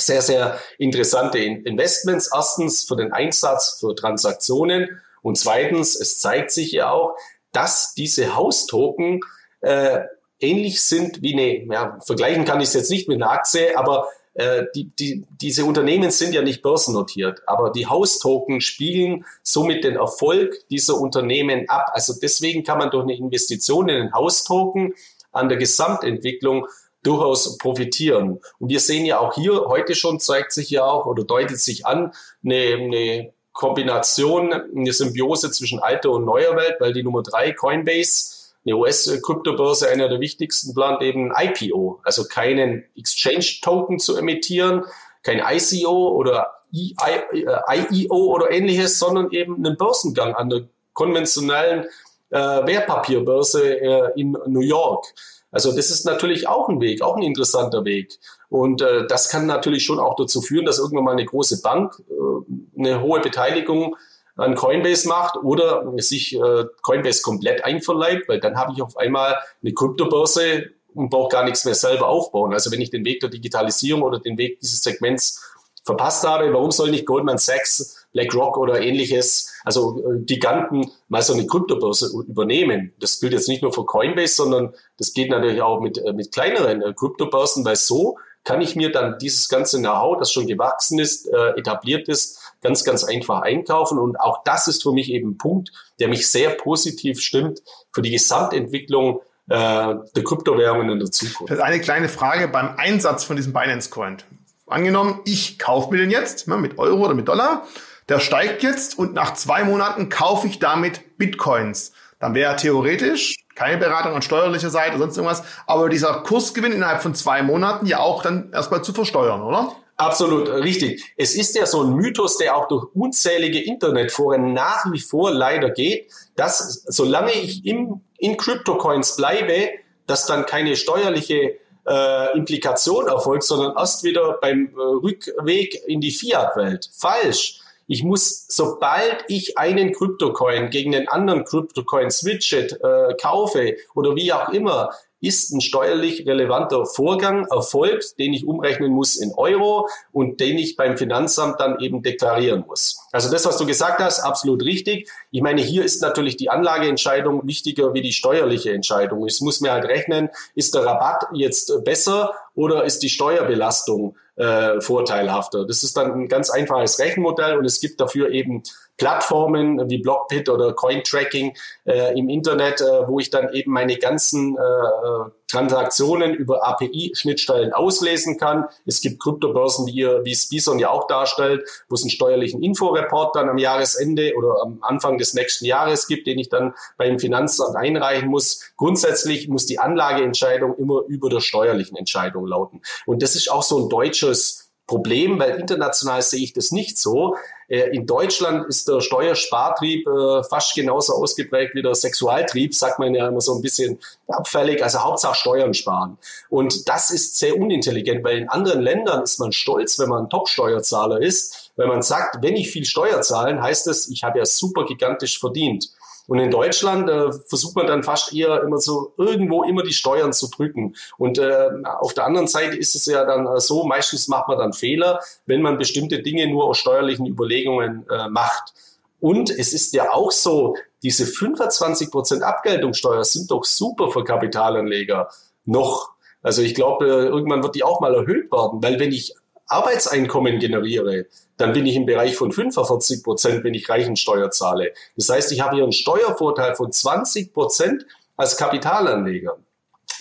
sehr, 0.00 0.22
sehr 0.22 0.58
interessante 0.78 1.38
Investments. 1.38 2.30
Erstens 2.32 2.84
für 2.84 2.96
den 2.96 3.12
Einsatz 3.12 3.78
für 3.80 3.94
Transaktionen 3.94 5.00
und 5.22 5.36
zweitens, 5.36 5.96
es 5.96 6.20
zeigt 6.20 6.50
sich 6.50 6.72
ja 6.72 6.90
auch, 6.90 7.16
dass 7.52 7.94
diese 7.94 8.36
Haustoken 8.36 9.20
äh, 9.60 10.00
ähnlich 10.40 10.82
sind 10.82 11.22
wie 11.22 11.32
eine, 11.34 11.74
ja, 11.74 11.98
vergleichen 12.06 12.44
kann 12.44 12.60
ich 12.60 12.68
es 12.68 12.74
jetzt 12.74 12.90
nicht 12.90 13.08
mit 13.08 13.20
einer 13.20 13.32
Aktie, 13.32 13.76
aber 13.76 14.08
äh, 14.38 14.66
die, 14.72 14.84
die, 14.96 15.26
diese 15.40 15.64
Unternehmen 15.64 16.12
sind 16.12 16.32
ja 16.32 16.42
nicht 16.42 16.62
börsennotiert, 16.62 17.42
aber 17.48 17.70
die 17.70 17.88
Haustoken 17.88 18.60
spiegeln 18.60 19.24
somit 19.42 19.82
den 19.82 19.96
Erfolg 19.96 20.68
dieser 20.68 20.94
Unternehmen 21.00 21.68
ab. 21.68 21.90
Also 21.92 22.14
deswegen 22.22 22.62
kann 22.62 22.78
man 22.78 22.90
durch 22.90 23.02
eine 23.02 23.16
Investition 23.16 23.88
in 23.88 23.96
den 23.96 24.14
Haustoken 24.14 24.94
an 25.32 25.48
der 25.48 25.58
Gesamtentwicklung 25.58 26.68
durchaus 27.02 27.58
profitieren. 27.58 28.38
Und 28.60 28.68
wir 28.68 28.78
sehen 28.78 29.04
ja 29.06 29.18
auch 29.18 29.34
hier 29.34 29.64
heute 29.66 29.96
schon 29.96 30.20
zeigt 30.20 30.52
sich 30.52 30.70
ja 30.70 30.84
auch 30.84 31.06
oder 31.06 31.24
deutet 31.24 31.58
sich 31.58 31.84
an 31.84 32.12
eine, 32.44 32.76
eine 32.76 33.32
Kombination, 33.52 34.52
eine 34.52 34.92
Symbiose 34.92 35.50
zwischen 35.50 35.80
alter 35.80 36.12
und 36.12 36.24
neuer 36.24 36.54
Welt, 36.54 36.76
weil 36.78 36.92
die 36.92 37.02
Nummer 37.02 37.24
drei 37.24 37.50
Coinbase 37.50 38.37
eine 38.64 38.76
US-Kryptobörse, 38.76 39.88
einer 39.88 40.08
der 40.08 40.20
wichtigsten, 40.20 40.74
plant 40.74 41.02
eben 41.02 41.32
ein 41.32 41.52
IPO, 41.54 42.00
also 42.04 42.24
keinen 42.24 42.84
Exchange-Token 42.96 43.98
zu 43.98 44.16
emittieren, 44.16 44.84
kein 45.22 45.40
ICO 45.40 46.08
oder 46.10 46.58
IEO 46.72 48.14
oder 48.14 48.50
ähnliches, 48.50 48.98
sondern 48.98 49.30
eben 49.30 49.56
einen 49.56 49.76
Börsengang 49.76 50.34
an 50.34 50.50
der 50.50 50.68
konventionellen 50.92 51.86
äh, 52.30 52.38
Wertpapierbörse 52.38 53.80
äh, 53.80 54.20
in 54.20 54.36
New 54.46 54.60
York. 54.60 55.06
Also 55.50 55.74
das 55.74 55.90
ist 55.90 56.04
natürlich 56.04 56.46
auch 56.46 56.68
ein 56.68 56.80
Weg, 56.80 57.00
auch 57.02 57.16
ein 57.16 57.22
interessanter 57.22 57.84
Weg. 57.84 58.18
Und 58.50 58.82
äh, 58.82 59.06
das 59.06 59.28
kann 59.28 59.46
natürlich 59.46 59.84
schon 59.84 59.98
auch 59.98 60.16
dazu 60.16 60.42
führen, 60.42 60.66
dass 60.66 60.78
irgendwann 60.78 61.04
mal 61.04 61.12
eine 61.12 61.24
große 61.24 61.62
Bank 61.62 62.02
äh, 62.10 62.78
eine 62.78 63.00
hohe 63.00 63.20
Beteiligung 63.20 63.96
an 64.38 64.54
Coinbase 64.54 65.08
macht 65.08 65.36
oder 65.36 65.84
sich 65.98 66.34
äh, 66.34 66.64
Coinbase 66.82 67.22
komplett 67.22 67.64
einverleibt, 67.64 68.28
weil 68.28 68.40
dann 68.40 68.56
habe 68.56 68.72
ich 68.74 68.82
auf 68.82 68.96
einmal 68.96 69.36
eine 69.62 69.74
Kryptobörse 69.74 70.70
und 70.94 71.10
brauche 71.10 71.28
gar 71.28 71.44
nichts 71.44 71.64
mehr 71.64 71.74
selber 71.74 72.08
aufbauen. 72.08 72.52
Also 72.52 72.72
wenn 72.72 72.80
ich 72.80 72.90
den 72.90 73.04
Weg 73.04 73.20
der 73.20 73.30
Digitalisierung 73.30 74.02
oder 74.02 74.20
den 74.20 74.38
Weg 74.38 74.60
dieses 74.60 74.82
Segments 74.82 75.44
verpasst 75.84 76.26
habe, 76.26 76.52
warum 76.52 76.70
soll 76.70 76.90
nicht 76.90 77.06
Goldman 77.06 77.38
Sachs, 77.38 78.06
BlackRock 78.12 78.56
oder 78.58 78.80
ähnliches, 78.80 79.52
also 79.64 80.00
äh, 80.00 80.18
Giganten, 80.20 80.90
mal 81.08 81.22
so 81.22 81.32
eine 81.32 81.46
Kryptobörse 81.46 82.10
übernehmen? 82.28 82.92
Das 83.00 83.20
gilt 83.20 83.32
jetzt 83.32 83.48
nicht 83.48 83.62
nur 83.62 83.72
für 83.72 83.84
Coinbase, 83.84 84.34
sondern 84.34 84.74
das 84.98 85.12
geht 85.14 85.30
natürlich 85.30 85.62
auch 85.62 85.80
mit, 85.80 85.98
äh, 85.98 86.12
mit 86.12 86.32
kleineren 86.32 86.82
äh, 86.82 86.92
Kryptobörsen, 86.94 87.64
weil 87.64 87.76
so 87.76 88.18
kann 88.44 88.60
ich 88.60 88.76
mir 88.76 88.90
dann 88.90 89.18
dieses 89.18 89.48
ganze 89.48 89.78
Know-how, 89.78 90.18
das 90.18 90.32
schon 90.32 90.46
gewachsen 90.46 90.98
ist, 90.98 91.26
äh, 91.26 91.50
etabliert 91.58 92.08
ist, 92.08 92.47
ganz, 92.60 92.84
ganz 92.84 93.04
einfach 93.04 93.42
einkaufen. 93.42 93.98
Und 93.98 94.20
auch 94.20 94.42
das 94.44 94.68
ist 94.68 94.82
für 94.82 94.92
mich 94.92 95.10
eben 95.10 95.30
ein 95.30 95.38
Punkt, 95.38 95.70
der 96.00 96.08
mich 96.08 96.28
sehr 96.30 96.50
positiv 96.50 97.20
stimmt 97.20 97.60
für 97.92 98.02
die 98.02 98.10
Gesamtentwicklung 98.10 99.20
äh, 99.48 99.94
der 100.14 100.24
Kryptowährungen 100.24 100.90
in 100.90 100.98
der 100.98 101.10
Zukunft. 101.10 101.50
Das 101.50 101.58
ist 101.58 101.64
eine 101.64 101.80
kleine 101.80 102.08
Frage 102.08 102.48
beim 102.48 102.74
Einsatz 102.76 103.24
von 103.24 103.36
diesem 103.36 103.52
Binance 103.52 103.90
Coin. 103.90 104.18
Angenommen, 104.66 105.20
ich 105.24 105.58
kaufe 105.58 105.90
mir 105.90 105.98
den 105.98 106.10
jetzt 106.10 106.46
ne, 106.48 106.58
mit 106.58 106.78
Euro 106.78 107.04
oder 107.04 107.14
mit 107.14 107.28
Dollar. 107.28 107.66
Der 108.08 108.20
steigt 108.20 108.62
jetzt 108.62 108.98
und 108.98 109.14
nach 109.14 109.34
zwei 109.34 109.64
Monaten 109.64 110.08
kaufe 110.08 110.46
ich 110.46 110.58
damit 110.58 111.18
Bitcoins. 111.18 111.92
Dann 112.18 112.34
wäre 112.34 112.56
theoretisch 112.56 113.36
keine 113.54 113.78
Beratung 113.78 114.14
an 114.14 114.22
steuerlicher 114.22 114.70
Seite 114.70 114.96
oder 114.96 115.04
sonst 115.04 115.16
irgendwas, 115.16 115.42
aber 115.66 115.88
dieser 115.88 116.22
Kursgewinn 116.22 116.72
innerhalb 116.72 117.02
von 117.02 117.14
zwei 117.14 117.42
Monaten 117.42 117.86
ja 117.86 117.98
auch 117.98 118.22
dann 118.22 118.52
erstmal 118.52 118.82
zu 118.82 118.92
versteuern, 118.92 119.42
oder? 119.42 119.72
Absolut 119.98 120.48
richtig. 120.48 121.12
Es 121.16 121.34
ist 121.34 121.56
ja 121.56 121.66
so 121.66 121.82
ein 121.82 121.92
Mythos, 121.92 122.38
der 122.38 122.56
auch 122.56 122.68
durch 122.68 122.86
unzählige 122.94 123.60
Internetforen 123.60 124.52
nach 124.52 124.84
wie 124.92 125.00
vor 125.00 125.32
leider 125.32 125.70
geht, 125.70 126.12
dass 126.36 126.84
solange 126.86 127.32
ich 127.32 127.66
im, 127.66 128.00
in 128.16 128.36
Crypto-Coins 128.36 129.16
bleibe, 129.16 129.70
dass 130.06 130.26
dann 130.26 130.46
keine 130.46 130.76
steuerliche 130.76 131.56
äh, 131.84 132.36
Implikation 132.36 133.08
erfolgt, 133.08 133.42
sondern 133.42 133.76
erst 133.76 134.04
wieder 134.04 134.38
beim 134.40 134.72
äh, 134.76 134.80
Rückweg 134.80 135.82
in 135.88 136.00
die 136.00 136.12
Fiat-Welt. 136.12 136.88
Falsch. 136.96 137.60
Ich 137.88 138.04
muss, 138.04 138.44
sobald 138.48 139.24
ich 139.26 139.58
einen 139.58 139.92
Kryptocoin 139.92 140.70
gegen 140.70 140.92
den 140.92 141.08
anderen 141.08 141.44
Kryptocoin 141.44 142.10
switchet, 142.10 142.78
äh, 142.84 143.14
kaufe 143.20 143.76
oder 143.94 144.14
wie 144.14 144.32
auch 144.32 144.50
immer, 144.50 144.90
ist 145.20 145.52
ein 145.52 145.60
steuerlich 145.60 146.26
relevanter 146.26 146.86
Vorgang 146.86 147.46
erfolgt, 147.46 148.18
den 148.18 148.32
ich 148.32 148.46
umrechnen 148.46 148.92
muss 148.92 149.16
in 149.16 149.32
Euro 149.34 149.88
und 150.12 150.40
den 150.40 150.58
ich 150.58 150.76
beim 150.76 150.96
Finanzamt 150.96 151.60
dann 151.60 151.80
eben 151.80 152.02
deklarieren 152.02 152.64
muss. 152.66 153.00
Also 153.10 153.30
das, 153.30 153.44
was 153.44 153.58
du 153.58 153.66
gesagt 153.66 153.98
hast, 154.00 154.20
absolut 154.20 154.62
richtig. 154.64 155.10
Ich 155.30 155.42
meine, 155.42 155.60
hier 155.60 155.84
ist 155.84 156.02
natürlich 156.02 156.36
die 156.36 156.50
Anlageentscheidung 156.50 157.46
wichtiger 157.46 157.94
wie 157.94 158.02
die 158.02 158.12
steuerliche 158.12 158.72
Entscheidung. 158.72 159.26
Ich 159.26 159.40
muss 159.40 159.60
mir 159.60 159.72
halt 159.72 159.84
rechnen, 159.84 160.28
ist 160.54 160.74
der 160.74 160.84
Rabatt 160.84 161.26
jetzt 161.32 161.84
besser 161.84 162.34
oder 162.54 162.84
ist 162.84 163.02
die 163.02 163.08
Steuerbelastung 163.08 164.16
äh, 164.36 164.80
vorteilhafter? 164.80 165.66
Das 165.66 165.82
ist 165.82 165.96
dann 165.96 166.12
ein 166.12 166.28
ganz 166.28 166.50
einfaches 166.50 166.98
Rechenmodell 166.98 167.56
und 167.58 167.64
es 167.64 167.80
gibt 167.80 168.00
dafür 168.00 168.30
eben 168.30 168.62
Plattformen 168.98 169.88
wie 169.88 169.98
Blockbit 169.98 170.48
oder 170.48 170.74
Cointracking 170.74 171.56
äh, 171.86 172.18
im 172.18 172.28
Internet, 172.28 172.80
äh, 172.80 173.08
wo 173.08 173.20
ich 173.20 173.30
dann 173.30 173.52
eben 173.54 173.72
meine 173.72 173.96
ganzen 173.96 174.56
äh, 174.58 175.30
Transaktionen 175.46 176.34
über 176.34 176.66
API-Schnittstellen 176.66 177.72
auslesen 177.72 178.38
kann. 178.38 178.66
Es 178.84 179.00
gibt 179.00 179.20
Kryptobörsen, 179.20 179.86
wie, 179.86 179.92
ihr, 179.92 180.24
wie 180.24 180.32
es 180.32 180.48
Bison 180.48 180.78
ja 180.78 180.90
auch 180.90 181.06
darstellt, 181.06 181.66
wo 181.88 181.94
es 181.94 182.02
einen 182.02 182.10
steuerlichen 182.10 182.62
Inforeport 182.62 183.34
dann 183.34 183.48
am 183.48 183.56
Jahresende 183.56 184.34
oder 184.36 184.60
am 184.62 184.78
Anfang 184.82 185.16
des 185.16 185.32
nächsten 185.32 185.64
Jahres 185.64 186.06
gibt, 186.06 186.26
den 186.26 186.38
ich 186.38 186.50
dann 186.50 186.74
beim 186.98 187.18
Finanzamt 187.18 187.76
einreichen 187.76 188.28
muss. 188.28 188.60
Grundsätzlich 188.76 189.48
muss 189.48 189.64
die 189.64 189.78
Anlageentscheidung 189.78 190.76
immer 190.76 191.02
über 191.06 191.30
der 191.30 191.40
steuerlichen 191.40 191.96
Entscheidung 191.96 192.46
lauten. 192.46 192.82
Und 193.06 193.22
das 193.22 193.36
ist 193.36 193.50
auch 193.50 193.62
so 193.62 193.78
ein 193.78 193.88
deutsches 193.88 194.67
Problem, 194.88 195.38
weil 195.38 195.60
international 195.60 196.22
sehe 196.22 196.42
ich 196.42 196.54
das 196.54 196.72
nicht 196.72 196.98
so. 196.98 197.36
Äh, 197.68 197.94
in 197.94 198.06
Deutschland 198.06 198.66
ist 198.66 198.88
der 198.88 199.00
Steuerspartrieb 199.00 200.08
äh, 200.08 200.42
fast 200.42 200.74
genauso 200.74 201.12
ausgeprägt 201.12 201.74
wie 201.74 201.82
der 201.82 201.94
Sexualtrieb, 201.94 202.74
sagt 202.74 202.98
man 202.98 203.14
ja 203.14 203.28
immer 203.28 203.42
so 203.42 203.54
ein 203.54 203.62
bisschen 203.62 204.00
abfällig, 204.26 204.82
also 204.82 205.00
Hauptsache 205.00 205.34
Steuern 205.36 205.74
sparen. 205.74 206.16
Und 206.48 206.88
das 206.88 207.10
ist 207.10 207.38
sehr 207.38 207.56
unintelligent, 207.56 208.24
weil 208.24 208.38
in 208.38 208.48
anderen 208.48 208.80
Ländern 208.80 209.22
ist 209.22 209.38
man 209.38 209.52
stolz, 209.52 209.98
wenn 209.98 210.08
man 210.08 210.24
ein 210.24 210.30
Top-Steuerzahler 210.30 211.20
ist, 211.20 211.70
weil 211.76 211.86
man 211.86 212.02
sagt, 212.02 212.42
wenn 212.42 212.56
ich 212.56 212.70
viel 212.70 212.86
Steuer 212.86 213.20
zahlen, 213.20 213.62
heißt 213.62 213.86
das, 213.86 214.08
ich 214.08 214.24
habe 214.24 214.38
ja 214.38 214.46
super 214.46 214.86
gigantisch 214.86 215.38
verdient. 215.38 215.90
Und 216.28 216.38
in 216.40 216.50
Deutschland 216.50 217.08
äh, 217.08 217.32
versucht 217.32 217.74
man 217.74 217.86
dann 217.86 218.02
fast 218.02 218.34
eher 218.34 218.62
immer 218.62 218.78
so 218.78 219.14
irgendwo 219.16 219.64
immer 219.64 219.82
die 219.82 219.94
Steuern 219.94 220.34
zu 220.34 220.48
drücken. 220.50 220.94
Und 221.16 221.38
äh, 221.38 221.70
auf 222.00 222.12
der 222.12 222.26
anderen 222.26 222.46
Seite 222.46 222.76
ist 222.76 222.94
es 222.94 223.06
ja 223.06 223.24
dann 223.24 223.46
äh, 223.46 223.60
so, 223.60 223.84
meistens 223.84 224.28
macht 224.28 224.46
man 224.46 224.58
dann 224.58 224.74
Fehler, 224.74 225.20
wenn 225.46 225.62
man 225.62 225.78
bestimmte 225.78 226.22
Dinge 226.22 226.46
nur 226.46 226.64
aus 226.64 226.76
steuerlichen 226.76 227.26
Überlegungen 227.26 228.06
äh, 228.10 228.28
macht. 228.28 228.74
Und 229.20 229.50
es 229.50 229.72
ist 229.72 229.94
ja 229.94 230.12
auch 230.12 230.30
so, 230.30 230.76
diese 231.02 231.24
25% 231.24 232.42
Abgeltungssteuer 232.42 233.24
sind 233.24 233.50
doch 233.50 233.64
super 233.64 234.10
für 234.10 234.22
Kapitalanleger. 234.22 235.30
Noch. 235.64 236.10
Also 236.42 236.60
ich 236.60 236.74
glaube, 236.74 237.06
äh, 237.06 237.26
irgendwann 237.26 237.62
wird 237.62 237.74
die 237.74 237.84
auch 237.84 238.00
mal 238.00 238.14
erhöht 238.14 238.52
werden, 238.52 238.82
weil 238.82 239.00
wenn 239.00 239.12
ich 239.12 239.34
Arbeitseinkommen 239.66 240.58
generiere, 240.58 241.26
dann 241.58 241.72
bin 241.72 241.84
ich 241.86 241.96
im 241.96 242.06
Bereich 242.06 242.36
von 242.36 242.52
45 242.52 243.22
Prozent, 243.22 243.64
wenn 243.64 243.74
ich 243.74 243.88
Reichensteuer 243.88 244.50
zahle. 244.50 244.92
Das 245.16 245.28
heißt, 245.28 245.52
ich 245.52 245.60
habe 245.60 245.76
hier 245.76 245.84
einen 245.84 245.92
Steuervorteil 245.92 246.74
von 246.74 246.90
20 246.90 247.52
Prozent 247.52 248.06
als 248.36 248.56
Kapitalanleger. 248.56 249.58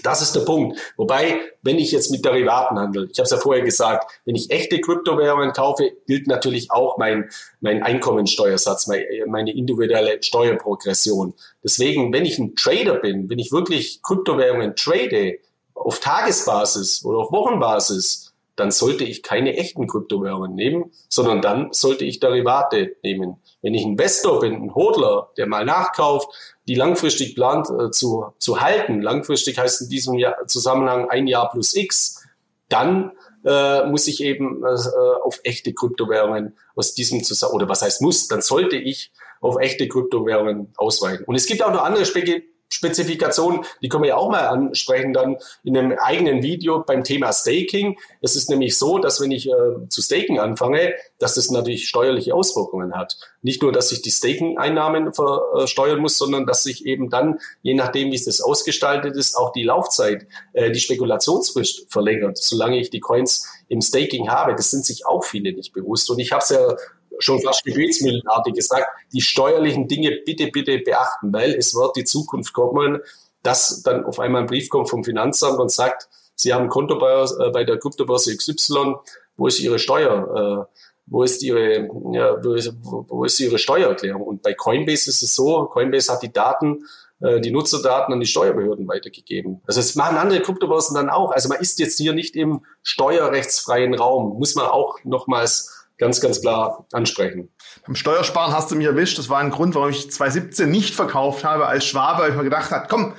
Das 0.04 0.22
ist 0.22 0.36
der 0.36 0.42
Punkt. 0.42 0.80
Wobei, 0.96 1.40
wenn 1.64 1.80
ich 1.80 1.92
jetzt 1.92 2.12
mit 2.12 2.24
Derivaten 2.24 2.78
handle, 2.78 3.08
ich 3.12 3.18
habe 3.18 3.26
es 3.26 3.32
ja 3.32 3.38
vorher 3.38 3.64
gesagt, 3.64 4.12
wenn 4.26 4.36
ich 4.36 4.52
echte 4.52 4.80
Kryptowährungen 4.80 5.54
kaufe, 5.54 5.92
gilt 6.08 6.28
natürlich 6.28 6.72
auch 6.72 6.98
mein, 6.98 7.30
mein 7.62 7.82
Einkommensteuersatz, 7.84 8.88
meine 9.28 9.56
individuelle 9.56 10.22
Steuerprogression. 10.22 11.34
Deswegen, 11.64 12.14
wenn 12.14 12.26
ich 12.26 12.38
ein 12.38 12.56
Trader 12.56 12.96
bin, 12.96 13.30
wenn 13.30 13.40
ich 13.40 13.52
wirklich 13.52 14.02
Kryptowährungen 14.04 14.76
trade, 14.76 15.40
auf 15.74 16.00
Tagesbasis 16.00 17.04
oder 17.06 17.20
auf 17.20 17.32
Wochenbasis, 17.32 18.27
dann 18.58 18.72
sollte 18.72 19.04
ich 19.04 19.24
keine 19.24 19.56
echten 19.56 19.88
Kryptowährungen 19.88 20.54
nehmen, 20.54 20.92
sondern 21.08 21.42
dann 21.42 21.70
sollte 21.72 22.04
ich 22.04 22.20
Derivate 22.20 22.98
nehmen. 23.04 23.38
Wenn 23.62 23.76
ich 23.76 23.84
Investor 23.84 24.40
bin, 24.40 24.56
ein 24.56 24.76
Hodler, 24.76 25.30
der 25.38 25.48
mal 25.48 25.64
nachkauft, 25.64 26.30
die 26.68 26.76
langfristig 26.76 27.36
plant 27.36 27.70
äh, 27.70 27.92
zu, 27.92 28.26
zu 28.40 28.60
halten, 28.60 29.02
langfristig 29.02 29.60
heißt 29.60 29.84
in 29.84 29.90
diesem 29.90 30.16
Jahr, 30.16 30.48
Zusammenhang 30.48 31.10
ein 31.10 31.28
Jahr 31.28 31.50
plus 31.52 31.76
X, 31.76 32.26
dann 32.68 33.12
äh, 33.46 33.86
muss 33.86 34.08
ich 34.08 34.22
eben 34.22 34.64
äh, 34.66 34.78
auf 35.24 35.40
echte 35.44 35.74
Kryptowährungen 35.74 36.58
aus 36.76 36.96
diesem 36.96 37.24
Zusammenhang, 37.24 37.56
oder 37.56 37.70
was 37.70 37.84
heißt 37.84 38.02
muss, 38.02 38.28
dann 38.28 38.42
sollte 38.42 38.76
ich 38.76 39.12
auf 39.40 39.58
echte 39.60 39.88
Kryptowährungen 39.88 40.74
ausweichen. 40.78 41.24
Und 41.26 41.36
es 41.36 41.46
gibt 41.46 41.64
auch 41.64 41.72
noch 41.72 41.84
andere 41.84 42.06
Spekulationen, 42.06 42.57
Spezifikation, 42.70 43.66
die 43.82 43.90
können 43.90 44.04
wir 44.04 44.10
ja 44.10 44.18
auch 44.18 44.30
mal 44.30 44.48
ansprechen 44.48 45.14
dann 45.14 45.38
in 45.64 45.78
einem 45.78 45.98
eigenen 45.98 46.44
Video 46.44 46.84
beim 46.86 47.04
Thema 47.04 47.32
Staking. 47.32 47.98
Es 48.22 48.36
ist 48.36 48.50
nämlich 48.50 48.78
so, 48.78 48.98
dass 49.00 49.22
wenn 49.22 49.32
ich 49.32 49.48
äh, 49.48 49.88
zu 49.90 50.02
staken 50.02 50.40
anfange, 50.40 50.94
dass 51.18 51.36
das 51.36 51.50
natürlich 51.50 51.88
steuerliche 51.88 52.34
Auswirkungen 52.34 52.96
hat. 52.96 53.18
Nicht 53.42 53.62
nur, 53.62 53.72
dass 53.72 53.92
ich 53.92 54.02
die 54.02 54.12
Staking-Einnahmen 54.12 55.14
versteuern 55.14 56.00
muss, 56.00 56.18
sondern 56.18 56.46
dass 56.46 56.64
sich 56.64 56.86
eben 56.86 57.10
dann, 57.10 57.40
je 57.62 57.74
nachdem, 57.74 58.12
wie 58.12 58.16
es 58.16 58.26
das 58.26 58.42
ausgestaltet 58.42 59.16
ist, 59.16 59.36
auch 59.36 59.52
die 59.54 59.64
Laufzeit, 59.64 60.28
äh, 60.54 60.72
die 60.72 60.80
Spekulationsfrist 60.80 61.92
verlängert, 61.92 62.38
solange 62.38 62.80
ich 62.80 62.90
die 62.90 63.00
Coins 63.00 63.48
im 63.70 63.82
Staking 63.82 64.30
habe. 64.30 64.56
Das 64.56 64.72
sind 64.72 64.86
sich 64.86 65.06
auch 65.06 65.24
viele 65.24 65.54
nicht 65.54 65.74
bewusst. 65.74 66.10
Und 66.10 66.20
ich 66.20 66.32
habe 66.32 66.42
es 66.42 66.50
ja 66.50 66.76
schon 67.20 67.42
fast 67.42 67.64
gebetsmühlenartig 67.64 68.54
gesagt, 68.54 68.88
die 69.14 69.22
steuerlichen 69.22 69.88
Dinge 69.88 70.20
bitte, 70.26 70.48
bitte 70.48 70.80
beachten, 70.80 71.34
weil 71.34 71.54
es 71.54 71.76
wird 71.76 71.96
die 71.96 72.04
Zukunft 72.04 72.54
kommen, 72.54 73.00
dass 73.44 73.82
dann 73.84 74.06
auf 74.06 74.20
einmal 74.20 74.42
ein 74.42 74.48
Brief 74.48 74.70
kommt 74.70 74.90
vom 74.90 75.04
Finanzamt 75.04 75.60
und 75.60 75.72
sagt, 75.72 76.10
Sie 76.36 76.54
haben 76.54 76.64
ein 76.66 76.70
Konto 76.70 77.00
bei, 77.00 77.14
äh, 77.14 77.50
bei 77.50 77.64
der 77.64 77.80
Kryptobörse 77.80 78.36
XY, 78.36 78.96
wo 79.38 79.48
ist 79.48 79.60
Ihre 79.60 79.80
Steuer? 79.80 80.68
Äh, 80.70 80.78
wo 81.08 81.24
ist 81.24 81.42
Ihre, 81.42 81.88
ja, 82.12 82.44
wo 82.44 82.54
ist, 82.54 82.74
wo 82.82 83.24
ist 83.24 83.40
Ihre 83.40 83.58
Steuererklärung? 83.58 84.22
Und 84.22 84.42
bei 84.44 84.54
Coinbase 84.54 85.10
ist 85.10 85.24
es 85.24 85.34
so, 85.36 85.66
Coinbase 85.66 86.12
hat 86.12 86.22
die 86.22 86.32
Daten, 86.32 86.86
äh, 87.22 87.40
die 87.40 87.52
Nutzerdaten 87.52 88.14
an 88.14 88.20
die 88.20 88.28
Steuerbehörden 88.28 88.88
weitergegeben. 88.88 89.62
Also 89.66 89.80
es 89.80 89.96
machen 89.96 90.18
andere 90.18 90.42
Kryptobörsen 90.42 90.96
dann 90.96 91.10
auch. 91.10 91.32
Also 91.32 91.50
man 91.50 91.60
ist 91.60 91.80
jetzt 91.80 91.98
hier 91.98 92.14
nicht 92.14 92.36
im 92.36 92.66
steuerrechtsfreien 92.84 93.96
Raum, 93.96 94.38
muss 94.38 94.56
man 94.56 94.68
auch 94.68 95.00
nochmals 95.04 95.77
ganz, 95.98 96.22
ganz 96.22 96.42
klar 96.42 96.86
ansprechen. 96.92 97.50
Beim 97.86 97.96
Steuersparen 97.96 98.54
hast 98.54 98.72
du 98.72 98.76
mich 98.76 98.88
erwischt. 98.88 99.18
Das 99.18 99.30
war 99.30 99.40
ein 99.40 99.52
Grund, 99.52 99.76
warum 99.76 99.90
ich 99.90 100.12
2017 100.12 100.70
nicht 100.70 100.96
verkauft 100.96 101.44
habe 101.44 101.68
als 101.68 101.86
Schwabe, 101.86 102.24
weil 102.24 102.32
ich 102.32 102.38
mir 102.38 102.44
gedacht 102.44 102.72
habe, 102.72 102.88
komm, 102.90 103.14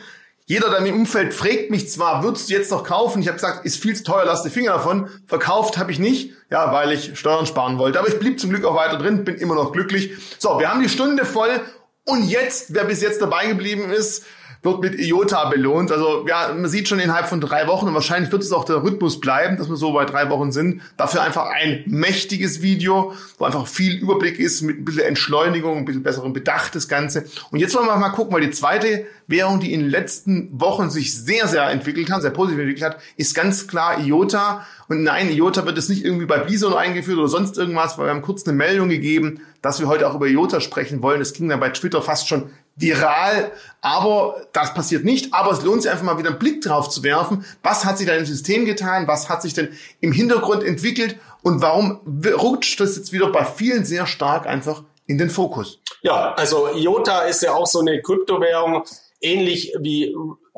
jeder, 0.47 0.71
der 0.71 0.79
im 0.79 1.01
Umfeld 1.01 1.35
fragt 1.35 1.71
mich 1.71 1.91
zwar, 1.91 2.23
würdest 2.23 2.49
du 2.49 2.55
jetzt 2.55 2.71
noch 2.71 2.83
kaufen? 2.83 3.21
Ich 3.21 3.29
habe 3.29 3.37
gesagt, 3.37 3.67
ist 3.67 3.83
viel 3.83 3.95
zu 3.95 4.03
teuer, 4.03 4.25
lass 4.25 4.43
die 4.43 4.49
Finger 4.49 4.73
davon. 4.73 5.11
Verkauft 5.27 5.77
habe 5.77 5.93
ich 5.93 5.99
nicht, 5.99 6.33
ja, 6.51 6.73
weil 6.73 6.91
ich 6.93 7.19
Steuern 7.19 7.45
sparen 7.45 7.79
wollte. 7.79 7.99
Aber 7.99 8.09
ich 8.09 8.19
blieb 8.19 8.41
zum 8.41 8.49
Glück 8.49 8.65
auch 8.65 8.75
weiter 8.75 8.97
drin, 8.97 9.25
bin 9.25 9.35
immer 9.35 9.55
noch 9.55 9.73
glücklich. 9.73 10.13
So, 10.39 10.59
wir 10.59 10.71
haben 10.71 10.83
die 10.83 10.89
Stunde 10.89 11.27
voll. 11.27 11.61
Und 12.07 12.27
jetzt, 12.31 12.73
wer 12.73 12.85
bis 12.85 13.03
jetzt 13.03 13.21
dabei 13.21 13.49
geblieben 13.49 13.91
ist, 13.91 14.25
wird 14.63 14.81
mit 14.81 14.99
IOTA 14.99 15.49
belohnt. 15.49 15.93
Also 15.93 16.27
ja, 16.29 16.53
man 16.55 16.69
sieht 16.69 16.89
schon 16.89 16.99
innerhalb 16.99 17.29
von 17.29 17.41
drei 17.41 17.67
Wochen 17.67 17.87
und 17.87 17.95
wahrscheinlich 17.95 18.33
wird 18.33 18.43
es 18.43 18.53
auch 18.53 18.65
der 18.65 18.83
Rhythmus 18.83 19.21
bleiben, 19.21 19.57
dass 19.57 19.69
wir 19.69 19.77
so 19.77 19.93
bei 19.93 20.05
drei 20.05 20.31
Wochen 20.31 20.53
sind. 20.53 20.83
Dafür 20.97 21.23
einfach 21.23 21.47
ein 21.47 21.85
mächtiges 21.87 22.63
Video, 22.63 23.13
wo 23.39 23.45
einfach 23.45 23.67
viel 23.67 23.97
Überblick 23.97 24.39
ist, 24.39 24.63
mit 24.63 24.79
ein 24.79 24.85
bisschen 24.85 25.05
Entschleunigung, 25.05 25.79
ein 25.79 25.85
bisschen 25.85 26.03
besserem 26.03 26.33
Bedacht 26.33 26.75
das 26.75 26.89
Ganze. 26.89 27.25
Und 27.51 27.61
jetzt 27.61 27.75
wollen 27.75 27.87
wir 27.87 27.97
mal 27.97 28.11
gucken, 28.11 28.35
weil 28.35 28.43
die 28.43 28.51
zweite 28.51 29.07
Währung, 29.27 29.61
die 29.61 29.73
in 29.73 29.81
den 29.81 29.91
letzten 29.91 30.49
Wochen 30.59 30.91
sich 30.91 31.15
sehr, 31.15 31.47
sehr 31.47 31.69
entwickelt 31.71 32.11
hat, 32.11 32.23
sehr 32.23 32.31
positiv 32.31 32.59
entwickelt 32.59 32.95
hat, 32.95 33.01
ist 33.17 33.35
ganz 33.35 33.69
klar 33.69 34.01
IOTA. 34.01 34.67
Und 34.89 35.03
nein, 35.03 35.31
IOTA 35.31 35.67
wird 35.67 35.77
es 35.77 35.91
nicht 35.91 36.03
irgendwie 36.05 36.25
bei 36.25 36.39
Bison 36.39 36.73
eingeführt 36.73 37.19
oder 37.19 37.29
sonst 37.29 37.59
irgendwas, 37.59 37.99
weil 37.99 38.07
wir 38.07 38.11
haben 38.11 38.23
kurz 38.23 38.47
eine 38.47 38.57
Meldung 38.57 38.89
gegeben, 38.89 39.41
dass 39.61 39.81
wir 39.81 39.87
heute 39.87 40.09
auch 40.09 40.15
über 40.15 40.27
IOTA 40.27 40.61
sprechen 40.61 41.03
wollen. 41.03 41.19
Das 41.19 41.35
ging 41.35 41.49
dann 41.49 41.61
bei 41.61 41.69
Twitter 41.69 42.01
fast 42.01 42.27
schon 42.27 42.51
viral, 42.79 43.51
aber 43.81 44.47
das 44.53 44.73
passiert 44.73 45.05
nicht. 45.05 45.35
Aber 45.35 45.51
es 45.51 45.63
lohnt 45.63 45.83
sich 45.83 45.91
einfach 45.91 46.05
mal 46.05 46.19
wieder 46.19 46.31
einen 46.31 46.39
Blick 46.39 46.63
drauf 46.63 46.89
zu 46.89 47.03
werfen. 47.03 47.45
Was 47.63 47.85
hat 47.85 47.99
sich 47.99 48.07
da 48.07 48.15
im 48.15 48.25
System 48.25 48.65
getan? 48.65 49.09
Was 49.09 49.29
hat 49.29 49.43
sich 49.43 49.53
denn 49.53 49.77
im 50.01 50.13
Hintergrund 50.13 50.63
entwickelt? 50.63 51.17
Und 51.43 51.61
warum 51.61 52.01
rutscht 52.25 52.81
das 52.81 52.97
jetzt 52.97 53.13
wieder 53.13 53.31
bei 53.31 53.45
vielen 53.45 53.85
sehr 53.85 54.07
stark 54.07 54.47
einfach 54.47 54.83
in 55.07 55.19
den 55.19 55.31
Fokus? 55.31 55.81
Ja, 56.03 56.35
also 56.35 56.69
IOTA 56.75 57.23
ist 57.23 57.43
ja 57.43 57.55
auch 57.55 57.67
so 57.67 57.81
eine 57.81 58.01
Kryptowährung, 58.01 58.85
ähnlich 59.21 59.75
wie 59.81 60.15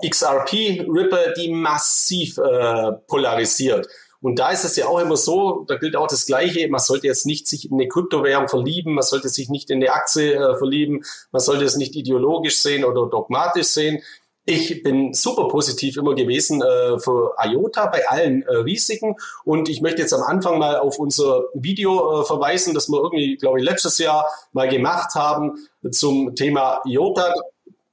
XRP, 0.07 0.87
Ripple, 0.89 1.35
die 1.37 1.53
massiv 1.53 2.39
äh, 2.39 2.93
polarisiert. 3.07 3.89
Und 4.23 4.39
da 4.39 4.51
ist 4.51 4.65
es 4.65 4.77
ja 4.77 4.87
auch 4.87 4.99
immer 4.99 5.17
so, 5.17 5.65
da 5.67 5.77
gilt 5.77 5.97
auch 5.97 6.07
das 6.07 6.27
Gleiche, 6.27 6.69
man 6.69 6.81
sollte 6.81 7.07
jetzt 7.07 7.25
nicht 7.25 7.49
sich 7.49 7.71
in 7.71 7.75
eine 7.75 7.89
Kryptowährung 7.89 8.49
verlieben, 8.49 8.95
man 8.95 9.03
sollte 9.03 9.29
sich 9.29 9.49
nicht 9.49 9.71
in 9.71 9.77
eine 9.77 9.93
Aktie 9.93 10.35
äh, 10.35 10.57
verlieben, 10.57 11.03
man 11.33 11.41
sollte 11.41 11.65
es 11.65 11.77
nicht 11.77 11.97
ideologisch 11.97 12.59
sehen 12.59 12.85
oder 12.85 13.07
dogmatisch 13.07 13.69
sehen. 13.69 14.03
Ich 14.45 14.83
bin 14.83 15.15
super 15.15 15.49
positiv 15.49 15.97
immer 15.97 16.15
gewesen 16.15 16.61
äh, 16.61 16.99
für 16.99 17.35
IOTA 17.43 17.87
bei 17.87 18.09
allen 18.09 18.43
äh, 18.43 18.57
Risiken 18.57 19.17
und 19.45 19.69
ich 19.69 19.81
möchte 19.81 20.03
jetzt 20.03 20.13
am 20.13 20.23
Anfang 20.23 20.59
mal 20.59 20.79
auf 20.79 20.99
unser 20.99 21.45
Video 21.55 22.21
äh, 22.21 22.25
verweisen, 22.25 22.75
das 22.75 22.89
wir 22.89 23.03
irgendwie, 23.03 23.37
glaube 23.37 23.61
ich, 23.61 23.65
letztes 23.65 23.99
Jahr 23.99 24.27
mal 24.53 24.69
gemacht 24.69 25.15
haben 25.15 25.67
zum 25.91 26.35
Thema 26.35 26.83
IOTA 26.85 27.33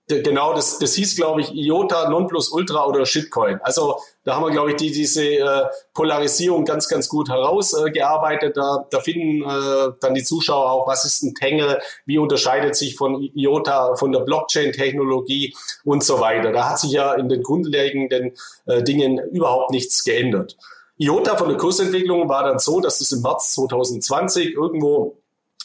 genau, 0.07 0.53
das, 0.53 0.79
das 0.79 0.93
hieß, 0.93 1.15
glaube 1.15 1.41
ich, 1.41 1.53
IOTA, 1.53 2.09
Nonplusultra 2.09 2.85
oder 2.85 3.05
Shitcoin. 3.05 3.59
Also 3.61 3.99
da 4.23 4.35
haben 4.35 4.45
wir, 4.45 4.51
glaube 4.51 4.71
ich, 4.71 4.77
die, 4.77 4.91
diese 4.91 5.23
äh, 5.23 5.65
Polarisierung 5.93 6.65
ganz, 6.65 6.87
ganz 6.87 7.09
gut 7.09 7.29
herausgearbeitet. 7.29 8.51
Äh, 8.51 8.59
da, 8.59 8.85
da 8.89 8.99
finden 9.01 9.43
äh, 9.43 9.91
dann 9.99 10.13
die 10.13 10.23
Zuschauer 10.23 10.71
auch, 10.71 10.87
was 10.87 11.05
ist 11.05 11.23
ein 11.23 11.35
Tangle, 11.35 11.81
wie 12.05 12.17
unterscheidet 12.17 12.75
sich 12.75 12.95
von 12.95 13.21
IOTA, 13.21 13.95
von 13.95 14.11
der 14.11 14.21
Blockchain-Technologie 14.21 15.55
und 15.83 16.03
so 16.03 16.19
weiter. 16.19 16.51
Da 16.51 16.69
hat 16.69 16.79
sich 16.79 16.91
ja 16.91 17.13
in 17.13 17.27
den 17.27 17.43
grundlegenden 17.43 18.33
äh, 18.65 18.83
Dingen 18.83 19.19
überhaupt 19.31 19.71
nichts 19.71 20.03
geändert. 20.03 20.57
IOTA 20.97 21.35
von 21.35 21.49
der 21.49 21.57
Kursentwicklung 21.57 22.27
war 22.29 22.43
dann 22.43 22.59
so, 22.59 22.79
dass 22.79 23.01
es 23.01 23.11
im 23.11 23.21
März 23.21 23.53
2020 23.53 24.53
irgendwo 24.53 25.21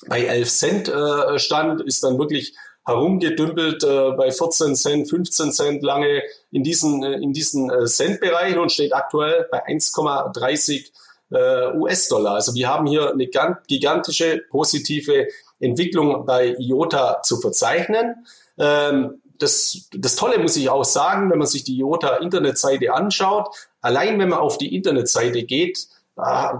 bei 0.08 0.24
11 0.24 0.50
Cent 0.50 0.88
äh, 0.88 1.38
stand, 1.38 1.80
ist 1.82 2.02
dann 2.02 2.18
wirklich 2.18 2.54
herumgedümpelt 2.84 3.84
äh, 3.84 4.10
bei 4.12 4.30
14 4.30 4.74
Cent, 4.74 5.08
15 5.08 5.52
Cent 5.52 5.82
lange 5.82 6.22
in 6.50 6.64
diesen, 6.64 7.02
äh, 7.02 7.14
in 7.14 7.32
diesen 7.32 7.70
äh, 7.70 7.86
Centbereichen 7.86 8.58
und 8.58 8.72
steht 8.72 8.94
aktuell 8.94 9.46
bei 9.50 9.64
1,30 9.66 10.90
äh, 11.30 11.76
US-Dollar. 11.76 12.34
Also 12.34 12.54
wir 12.54 12.68
haben 12.68 12.86
hier 12.86 13.12
eine 13.12 13.28
gigantische 13.68 14.42
positive 14.50 15.28
Entwicklung 15.60 16.26
bei 16.26 16.56
IOTA 16.58 17.22
zu 17.22 17.40
verzeichnen. 17.40 18.26
Ähm, 18.58 19.20
das, 19.38 19.88
das 19.96 20.16
Tolle 20.16 20.38
muss 20.38 20.56
ich 20.56 20.68
auch 20.68 20.84
sagen, 20.84 21.30
wenn 21.30 21.38
man 21.38 21.46
sich 21.46 21.64
die 21.64 21.78
IOTA-Internetseite 21.78 22.92
anschaut, 22.92 23.48
allein 23.80 24.18
wenn 24.18 24.28
man 24.28 24.38
auf 24.38 24.58
die 24.58 24.74
Internetseite 24.74 25.42
geht, 25.44 25.88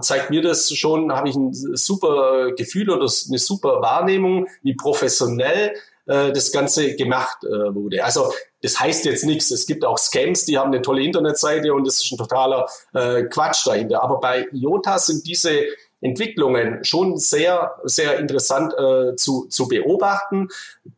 zeigt 0.01 0.31
mir 0.31 0.41
das 0.41 0.73
schon, 0.73 1.13
habe 1.13 1.29
ich 1.29 1.35
ein 1.35 1.53
super 1.53 2.51
Gefühl 2.53 2.89
oder 2.89 3.03
eine 3.03 3.37
super 3.37 3.81
Wahrnehmung, 3.81 4.47
wie 4.63 4.73
professionell 4.73 5.75
äh, 6.05 6.31
das 6.31 6.51
Ganze 6.51 6.95
gemacht 6.95 7.43
äh, 7.43 7.73
wurde. 7.73 8.03
Also 8.03 8.33
das 8.61 8.79
heißt 8.79 9.05
jetzt 9.05 9.25
nichts. 9.25 9.51
Es 9.51 9.65
gibt 9.65 9.85
auch 9.85 9.97
Scams, 9.97 10.45
die 10.45 10.57
haben 10.57 10.71
eine 10.71 10.81
tolle 10.81 11.03
Internetseite 11.03 11.73
und 11.73 11.85
das 11.85 12.03
ist 12.03 12.11
ein 12.11 12.17
totaler 12.17 12.67
äh, 12.93 13.23
Quatsch 13.23 13.67
dahinter. 13.67 14.03
Aber 14.03 14.19
bei 14.19 14.47
IOTA 14.51 14.99
sind 14.99 15.27
diese 15.27 15.63
Entwicklungen 16.03 16.83
schon 16.83 17.17
sehr, 17.17 17.75
sehr 17.83 18.19
interessant 18.19 18.73
äh, 18.77 19.15
zu, 19.15 19.45
zu 19.49 19.67
beobachten. 19.67 20.49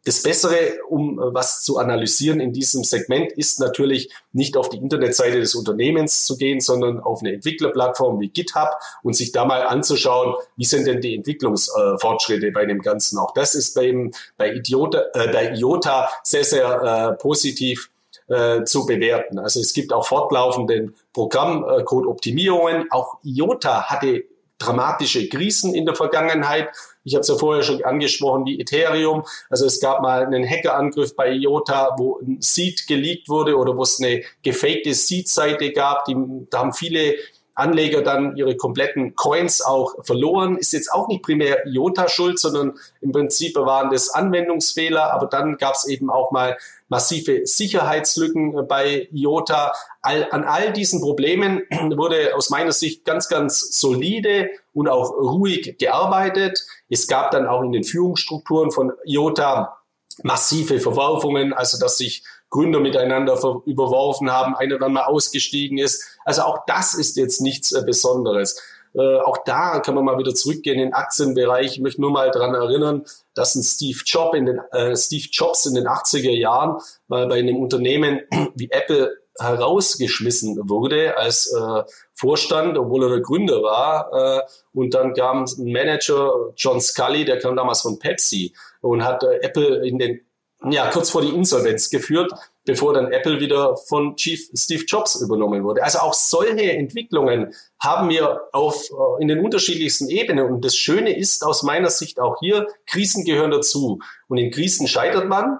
Das 0.03 0.23
Bessere, 0.23 0.80
um 0.90 1.19
äh, 1.19 1.34
was 1.34 1.64
zu 1.64 1.77
analysieren 1.77 2.40
in 2.40 2.53
diesem 2.53 2.84
Segment, 2.84 3.32
ist 3.32 3.60
natürlich 3.60 4.11
nicht 4.34 4.57
auf 4.57 4.69
die 4.69 4.77
Internetseite 4.77 5.40
des 5.40 5.53
Unternehmens 5.53 6.26
zu 6.26 6.38
gehen, 6.38 6.60
sondern 6.60 6.99
auf 6.99 7.22
eine 7.22 7.34
Entwicklerplattform 7.34 8.19
wie 8.19 8.30
GitHub 8.30 8.69
und 9.03 9.15
sich 9.15 9.32
da 9.32 9.45
mal 9.45 9.61
anzuschauen, 9.61 10.36
wie 10.57 10.65
sind 10.65 10.88
denn 10.88 11.02
die 11.02 11.15
Entwicklungsfortschritte 11.15 12.48
äh, 12.48 12.52
bei 12.52 12.65
dem 12.65 12.82
Ganzen. 12.82 13.19
Auch 13.19 13.34
das 13.34 13.53
ist 13.53 13.76
bei, 13.76 14.10
bei, 14.38 14.53
Idiota, 14.53 15.03
äh, 15.14 15.32
bei 15.32 15.53
IOTA 15.53 16.10
sehr, 16.23 16.44
sehr 16.44 16.82
äh, 16.82 17.22
positiv 17.22 17.91
äh, 18.27 18.64
zu 18.64 18.88
bewerten. 18.88 19.38
Also 19.38 19.60
es 19.60 19.72
gibt 19.73 19.94
auch 19.94 20.07
fortlaufenden 20.07 20.95
Programmcode-Optimierungen. 21.14 22.88
Auch 22.90 23.19
IOTA 23.23 23.84
hatte 23.84 24.23
dramatische 24.57 25.27
Krisen 25.30 25.73
in 25.73 25.86
der 25.86 25.95
Vergangenheit. 25.95 26.69
Ich 27.03 27.14
habe 27.14 27.22
es 27.22 27.27
ja 27.27 27.36
vorher 27.36 27.64
schon 27.64 27.84
angesprochen, 27.84 28.45
wie 28.45 28.60
Ethereum. 28.60 29.23
Also 29.49 29.65
es 29.65 29.80
gab 29.80 30.02
mal 30.02 30.26
einen 30.26 30.48
Hackerangriff 30.48 31.15
bei 31.15 31.32
IOTA, 31.32 31.95
wo 31.98 32.19
ein 32.19 32.38
Seed 32.41 32.88
geleakt 32.88 33.30
wurde 33.30 33.57
oder 33.57 33.77
wo 33.77 33.84
es 33.84 34.02
eine 34.02 34.23
gefakte 34.44 34.94
Seed-Seite 34.94 35.72
gab. 35.72 36.06
Die, 36.06 36.15
da 36.49 36.60
haben 36.60 36.73
viele 36.73 37.15
Anleger 37.56 38.02
dann 38.02 38.36
ihre 38.36 38.57
kompletten 38.57 39.15
Coins 39.15 39.61
auch 39.61 39.95
verloren. 40.03 40.57
Ist 40.57 40.73
jetzt 40.73 40.91
auch 40.91 41.07
nicht 41.07 41.23
primär 41.23 41.65
IOTA 41.65 42.10
schuld, 42.10 42.38
sondern 42.38 42.77
im 43.02 43.11
Prinzip 43.11 43.56
waren 43.56 43.90
das 43.90 44.10
Anwendungsfehler. 44.10 45.14
Aber 45.14 45.27
dann 45.27 45.57
gab 45.57 45.76
es 45.76 45.88
eben 45.88 46.10
auch 46.10 46.32
mal 46.32 46.57
massive 46.90 47.45
Sicherheitslücken 47.45 48.68
bei 48.68 49.07
IOTA. 49.11 49.73
All, 50.02 50.27
an 50.32 50.44
all 50.44 50.73
diesen 50.73 51.02
Problemen 51.02 51.64
wurde 51.98 52.36
aus 52.36 52.49
meiner 52.49 52.73
Sicht 52.73 53.06
ganz, 53.06 53.30
ganz 53.30 53.80
solide 53.80 54.49
und 54.73 54.90
auch 54.90 55.11
ruhig 55.11 55.77
gearbeitet. 55.80 56.60
Es 56.90 57.07
gab 57.07 57.32
dann 57.32 57.48
auch 57.48 57.64
in 57.64 57.72
den 57.72 57.86
Führungsstrukturen 57.86 58.72
von 58.72 58.91
IOTA 59.06 59.77
massive 60.23 60.80
Verwerfungen, 60.80 61.53
also 61.53 61.80
dass 61.80 61.98
sich 61.98 62.23
Gründer 62.56 62.80
miteinander 62.80 63.38
überworfen 63.65 64.32
haben, 64.32 64.56
einer 64.56 64.80
dann 64.80 64.94
mal 64.94 65.03
ausgestiegen 65.03 65.77
ist. 65.77 66.18
Also 66.23 66.44
auch 66.44 66.60
das 66.65 66.94
ist 66.94 67.18
jetzt 67.18 67.41
nichts 67.41 67.73
äh, 67.73 67.84
Besonderes. 67.86 68.61
Äh, 68.94 69.19
auch 69.19 69.40
da 69.45 69.80
kann 69.80 69.94
man 69.95 70.06
mal 70.06 70.18
wieder 70.18 70.34
zurückgehen 70.34 70.80
in 70.80 70.88
den 70.88 70.94
Aktienbereich. 70.94 71.73
Ich 71.73 71.80
möchte 71.82 71.99
nur 71.99 72.11
mal 72.11 72.32
daran 72.32 72.56
erinnern, 72.56 73.03
dass 73.34 73.56
ein 73.56 73.64
Steve, 73.64 73.99
Job 74.06 74.34
in 74.36 74.45
den, 74.45 74.60
äh, 74.72 74.95
Steve 74.95 75.27
Jobs 75.30 75.65
in 75.65 75.76
den 75.76 75.86
80er 75.86 76.32
Jahren 76.32 76.82
mal 77.10 77.27
bei 77.27 77.40
einem 77.40 77.57
Unternehmen 77.57 78.22
wie 78.56 78.72
Apple 78.72 79.11
herausgeschmissen 79.38 80.69
wurde 80.69 81.18
als 81.18 81.52
äh, 81.52 81.84
Vorstand, 82.14 82.77
obwohl 82.77 83.03
er 83.03 83.10
der 83.10 83.19
Gründer 83.19 83.61
war. 83.64 84.14
Äh, 84.14 84.41
und 84.73 84.94
dann 84.94 85.14
kam 85.14 85.44
ein 85.44 85.73
Manager, 85.73 86.53
John 86.56 86.80
Scully, 86.80 87.26
der 87.26 87.40
kam 87.40 87.57
damals 87.57 87.82
von 87.82 87.99
Pepsi 87.99 88.53
und 88.80 89.03
hat 89.03 89.23
äh, 89.23 89.40
Apple 89.41 89.86
in 89.86 89.99
den 89.99 90.22
ja, 90.69 90.90
kurz 90.90 91.10
vor 91.10 91.22
die 91.22 91.30
Insolvenz 91.30 91.90
geführt, 91.90 92.32
bevor 92.65 92.94
dann 92.94 93.11
Apple 93.11 93.40
wieder 93.40 93.76
von 93.76 94.15
Chief 94.15 94.49
Steve 94.56 94.84
Jobs 94.88 95.15
übernommen 95.22 95.64
wurde. 95.64 95.84
Also 95.84 95.99
auch 95.99 96.14
solche 96.14 96.72
Entwicklungen 96.72 97.53
haben 97.80 98.10
wir 98.10 98.41
auf, 98.52 98.90
äh, 98.90 99.22
in 99.22 99.27
den 99.27 99.44
unterschiedlichsten 99.44 100.10
Ebenen. 100.10 100.49
Und 100.49 100.65
das 100.65 100.76
Schöne 100.76 101.15
ist 101.15 101.45
aus 101.45 101.64
meiner 101.64 101.90
Sicht 101.90 102.19
auch 102.19 102.38
hier, 102.40 102.68
Krisen 102.88 103.26
gehören 103.26 103.52
dazu. 103.52 103.99
Und 104.27 104.38
in 104.38 104.52
Krisen 104.52 104.88
scheitert 104.88 105.27
man, 105.27 105.60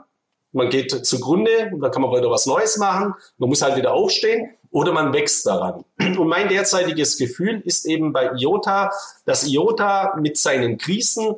man 0.52 0.70
geht 0.70 1.06
zugrunde, 1.06 1.72
da 1.82 1.90
kann 1.90 2.02
man 2.02 2.12
wieder 2.12 2.32
was 2.32 2.46
Neues 2.46 2.78
machen, 2.78 3.14
man 3.38 3.50
muss 3.50 3.62
halt 3.62 3.76
wieder 3.76 3.94
aufstehen 3.94 4.56
oder 4.72 4.94
man 4.94 5.14
wächst 5.14 5.46
daran. 5.46 5.84
Und 6.00 6.28
mein 6.28 6.48
derzeitiges 6.48 7.18
Gefühl 7.18 7.62
ist 7.66 7.86
eben 7.86 8.14
bei 8.14 8.32
IOTA, 8.38 8.92
dass 9.26 9.46
IOTA 9.46 10.16
mit 10.20 10.38
seinen 10.38 10.78
Krisen 10.78 11.36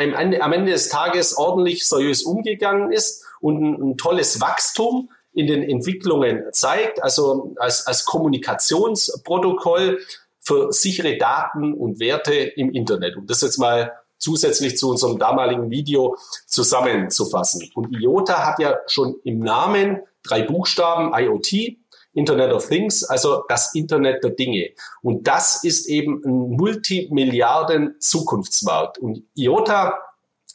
am 0.00 0.14
Ende, 0.14 0.42
am 0.42 0.52
Ende 0.52 0.72
des 0.72 0.88
Tages 0.88 1.36
ordentlich 1.36 1.86
seriös 1.86 2.22
umgegangen 2.22 2.92
ist 2.92 3.24
und 3.40 3.62
ein, 3.62 3.90
ein 3.90 3.96
tolles 3.96 4.40
Wachstum 4.40 5.10
in 5.32 5.46
den 5.46 5.62
Entwicklungen 5.62 6.44
zeigt, 6.52 7.02
also 7.02 7.54
als, 7.58 7.86
als 7.86 8.04
Kommunikationsprotokoll 8.04 10.00
für 10.40 10.72
sichere 10.72 11.16
Daten 11.18 11.74
und 11.74 12.00
Werte 12.00 12.34
im 12.34 12.72
Internet. 12.72 13.16
Und 13.16 13.30
das 13.30 13.42
jetzt 13.42 13.58
mal 13.58 13.92
zusätzlich 14.18 14.76
zu 14.76 14.90
unserem 14.90 15.18
damaligen 15.18 15.70
Video 15.70 16.16
zusammenzufassen. 16.46 17.70
Und 17.74 17.94
IOTA 17.94 18.46
hat 18.46 18.58
ja 18.58 18.78
schon 18.86 19.16
im 19.24 19.40
Namen 19.40 20.00
drei 20.22 20.42
Buchstaben 20.42 21.12
IoT, 21.14 21.78
Internet 22.12 22.52
of 22.52 22.68
Things, 22.68 23.04
also 23.04 23.44
das 23.48 23.74
Internet 23.74 24.24
der 24.24 24.30
Dinge. 24.30 24.70
Und 25.02 25.26
das 25.26 25.62
ist 25.64 25.86
eben 25.86 26.22
ein 26.24 26.56
Multimilliarden 26.56 27.96
Zukunftsmarkt. 28.00 28.98
Und 28.98 29.22
IOTA 29.34 29.98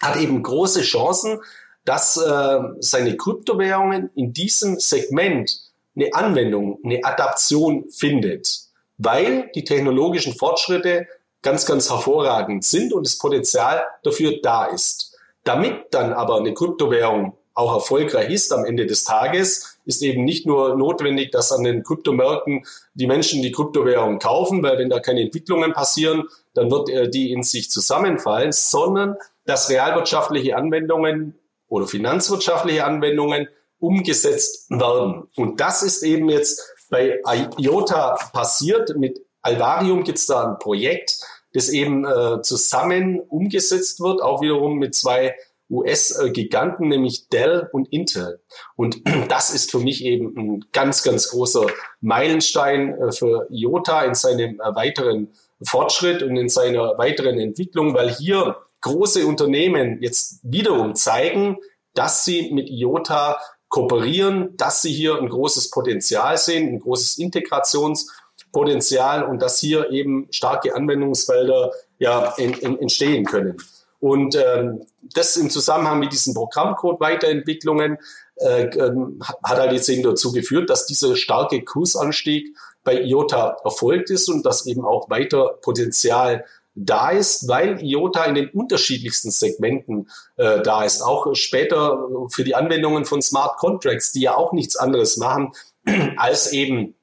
hat 0.01 0.17
eben 0.17 0.43
große 0.43 0.81
Chancen, 0.81 1.39
dass 1.85 2.17
äh, 2.17 2.59
seine 2.79 3.15
Kryptowährungen 3.15 4.09
in 4.15 4.33
diesem 4.33 4.79
Segment 4.79 5.59
eine 5.95 6.13
Anwendung, 6.13 6.79
eine 6.83 7.03
Adaption 7.03 7.89
findet, 7.89 8.65
weil 8.97 9.49
die 9.55 9.63
technologischen 9.63 10.33
Fortschritte 10.33 11.07
ganz, 11.41 11.65
ganz 11.65 11.89
hervorragend 11.89 12.65
sind 12.65 12.91
und 12.91 13.05
das 13.05 13.17
Potenzial 13.17 13.85
dafür 14.03 14.39
da 14.41 14.65
ist. 14.65 15.15
Damit 15.43 15.85
dann 15.91 16.11
aber 16.11 16.37
eine 16.37 16.53
Kryptowährung 16.53 17.37
auch 17.55 17.73
erfolgreich 17.73 18.29
ist 18.29 18.53
am 18.53 18.65
Ende 18.65 18.85
des 18.85 19.05
Tages, 19.05 19.79
ist 19.85 20.03
eben 20.03 20.25
nicht 20.25 20.45
nur 20.45 20.75
notwendig, 20.75 21.31
dass 21.31 21.51
an 21.51 21.63
den 21.63 21.83
Kryptomärkten 21.83 22.65
die 22.93 23.07
Menschen 23.07 23.41
die 23.41 23.51
Kryptowährung 23.51 24.19
kaufen, 24.19 24.61
weil 24.61 24.77
wenn 24.77 24.89
da 24.89 24.99
keine 24.99 25.21
Entwicklungen 25.21 25.71
passieren, 25.73 26.27
dann 26.53 26.69
wird 26.69 26.89
äh, 26.89 27.09
die 27.09 27.31
in 27.31 27.43
sich 27.43 27.71
zusammenfallen, 27.71 28.51
sondern 28.51 29.15
dass 29.45 29.69
realwirtschaftliche 29.69 30.57
Anwendungen 30.57 31.39
oder 31.67 31.87
finanzwirtschaftliche 31.87 32.83
Anwendungen 32.83 33.47
umgesetzt 33.79 34.69
werden. 34.69 35.27
Und 35.35 35.59
das 35.59 35.81
ist 35.81 36.03
eben 36.03 36.29
jetzt 36.29 36.61
bei 36.89 37.21
IOTA 37.57 38.17
passiert. 38.33 38.95
Mit 38.97 39.21
Alvarium 39.41 40.03
gibt 40.03 40.17
es 40.17 40.25
da 40.25 40.45
ein 40.45 40.59
Projekt, 40.59 41.19
das 41.53 41.69
eben 41.69 42.05
äh, 42.05 42.41
zusammen 42.41 43.21
umgesetzt 43.21 44.01
wird, 44.01 44.21
auch 44.21 44.41
wiederum 44.41 44.77
mit 44.77 44.93
zwei 44.93 45.35
US-Giganten, 45.69 46.87
nämlich 46.87 47.29
Dell 47.29 47.69
und 47.71 47.91
Intel. 47.91 48.41
Und 48.75 49.01
das 49.29 49.53
ist 49.53 49.71
für 49.71 49.79
mich 49.79 50.03
eben 50.03 50.35
ein 50.37 50.65
ganz, 50.71 51.03
ganz 51.03 51.29
großer 51.29 51.67
Meilenstein 52.01 52.99
äh, 52.99 53.11
für 53.11 53.47
IOTA 53.49 54.03
in 54.03 54.13
seinem 54.13 54.59
äh, 54.59 54.75
weiteren 54.75 55.29
Fortschritt 55.63 56.21
und 56.21 56.35
in 56.37 56.49
seiner 56.49 56.97
weiteren 56.97 57.39
Entwicklung, 57.39 57.93
weil 57.93 58.13
hier 58.13 58.57
große 58.81 59.25
Unternehmen 59.25 60.01
jetzt 60.01 60.39
wiederum 60.43 60.95
zeigen, 60.95 61.57
dass 61.93 62.25
sie 62.25 62.51
mit 62.53 62.69
IOTA 62.69 63.39
kooperieren, 63.69 64.55
dass 64.57 64.81
sie 64.81 64.93
hier 64.93 65.17
ein 65.17 65.29
großes 65.29 65.71
Potenzial 65.71 66.37
sehen, 66.37 66.67
ein 66.69 66.79
großes 66.79 67.17
Integrationspotenzial 67.17 69.23
und 69.23 69.41
dass 69.41 69.59
hier 69.59 69.89
eben 69.91 70.27
starke 70.31 70.75
Anwendungsfelder 70.75 71.71
ja, 71.97 72.33
in, 72.37 72.53
in, 72.53 72.79
entstehen 72.79 73.25
können. 73.25 73.57
Und 74.05 74.35
ähm, 74.35 74.85
das 75.01 75.35
im 75.35 75.49
Zusammenhang 75.49 75.97
mit 75.97 76.13
diesen 76.13 76.35
Programmcode-Weiterentwicklungen 76.35 77.97
äh, 78.35 78.65
ähm, 78.65 79.19
hat 79.43 79.57
halt 79.57 79.71
jetzt 79.71 79.89
eben 79.89 80.03
dazu 80.03 80.31
geführt, 80.31 80.69
dass 80.69 80.85
dieser 80.85 81.15
starke 81.15 81.63
Kursanstieg 81.63 82.55
bei 82.83 83.01
IOTA 83.01 83.57
erfolgt 83.63 84.11
ist 84.11 84.29
und 84.29 84.45
dass 84.45 84.67
eben 84.67 84.85
auch 84.85 85.09
weiter 85.09 85.57
Potenzial 85.59 86.45
da 86.75 87.09
ist, 87.09 87.47
weil 87.47 87.83
IOTA 87.83 88.25
in 88.25 88.35
den 88.35 88.49
unterschiedlichsten 88.49 89.31
Segmenten 89.31 90.07
äh, 90.35 90.61
da 90.61 90.83
ist. 90.83 91.01
Auch 91.01 91.33
später 91.33 92.07
für 92.29 92.43
die 92.43 92.53
Anwendungen 92.53 93.05
von 93.05 93.23
Smart 93.23 93.57
Contracts, 93.57 94.11
die 94.11 94.21
ja 94.21 94.35
auch 94.35 94.53
nichts 94.53 94.75
anderes 94.75 95.17
machen, 95.17 95.51
als 96.17 96.53
eben 96.53 96.93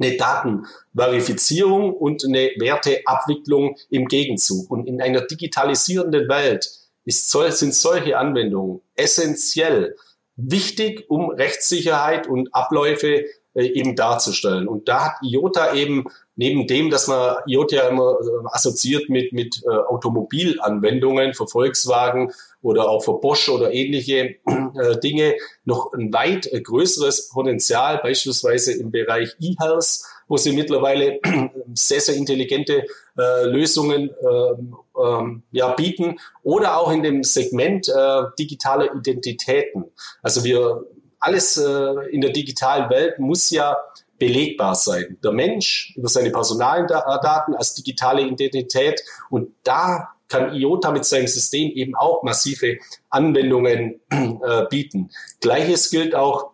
eine 0.00 0.16
Datenverifizierung 0.16 1.92
und 1.92 2.24
eine 2.24 2.50
Werteabwicklung 2.58 3.76
im 3.90 4.06
Gegenzug. 4.06 4.70
Und 4.70 4.86
in 4.86 5.00
einer 5.00 5.22
digitalisierenden 5.22 6.28
Welt 6.28 6.70
ist, 7.04 7.30
sind 7.30 7.74
solche 7.74 8.18
Anwendungen 8.18 8.80
essentiell 8.94 9.96
wichtig, 10.36 11.04
um 11.08 11.30
Rechtssicherheit 11.30 12.26
und 12.26 12.54
Abläufe 12.54 13.26
äh, 13.54 13.66
eben 13.66 13.96
darzustellen. 13.96 14.68
Und 14.68 14.88
da 14.88 15.06
hat 15.06 15.22
IOTA 15.22 15.74
eben 15.74 16.04
neben 16.40 16.66
dem, 16.66 16.88
dass 16.88 17.06
man 17.06 17.36
IOTA 17.46 17.76
ja 17.76 17.88
immer 17.88 18.16
äh, 18.18 18.46
assoziiert 18.46 19.10
mit, 19.10 19.34
mit 19.34 19.62
äh, 19.62 19.68
Automobilanwendungen 19.68 21.34
für 21.34 21.46
Volkswagen 21.46 22.32
oder 22.62 22.88
auch 22.88 23.04
für 23.04 23.20
Bosch 23.20 23.50
oder 23.50 23.74
ähnliche 23.74 24.36
äh, 24.46 24.98
Dinge, 25.04 25.34
noch 25.66 25.92
ein 25.92 26.10
weit 26.14 26.50
äh, 26.50 26.62
größeres 26.62 27.28
Potenzial, 27.28 28.00
beispielsweise 28.02 28.72
im 28.72 28.90
Bereich 28.90 29.36
E-Health, 29.38 30.00
wo 30.28 30.38
sie 30.38 30.52
mittlerweile 30.52 31.20
sehr, 31.74 32.00
sehr 32.00 32.14
intelligente 32.14 32.86
äh, 33.18 33.44
Lösungen 33.44 34.08
ähm, 34.22 34.76
ähm, 34.98 35.42
ja, 35.50 35.74
bieten 35.74 36.18
oder 36.42 36.78
auch 36.78 36.90
in 36.90 37.02
dem 37.02 37.22
Segment 37.22 37.86
äh, 37.90 38.22
digitaler 38.38 38.94
Identitäten. 38.94 39.84
Also 40.22 40.42
wir 40.42 40.86
alles 41.18 41.58
äh, 41.58 42.08
in 42.10 42.22
der 42.22 42.30
digitalen 42.30 42.88
Welt 42.88 43.18
muss 43.18 43.50
ja 43.50 43.76
belegbar 44.20 44.76
sein. 44.76 45.18
Der 45.24 45.32
Mensch 45.32 45.92
über 45.96 46.08
seine 46.08 46.30
Personaldaten 46.30 47.56
als 47.56 47.74
digitale 47.74 48.22
Identität 48.22 49.02
und 49.30 49.48
da 49.64 50.10
kann 50.28 50.54
IOTA 50.54 50.92
mit 50.92 51.04
seinem 51.04 51.26
System 51.26 51.72
eben 51.72 51.96
auch 51.96 52.22
massive 52.22 52.78
Anwendungen 53.08 54.00
äh, 54.10 54.66
bieten. 54.70 55.10
Gleiches 55.40 55.90
gilt 55.90 56.14
auch 56.14 56.52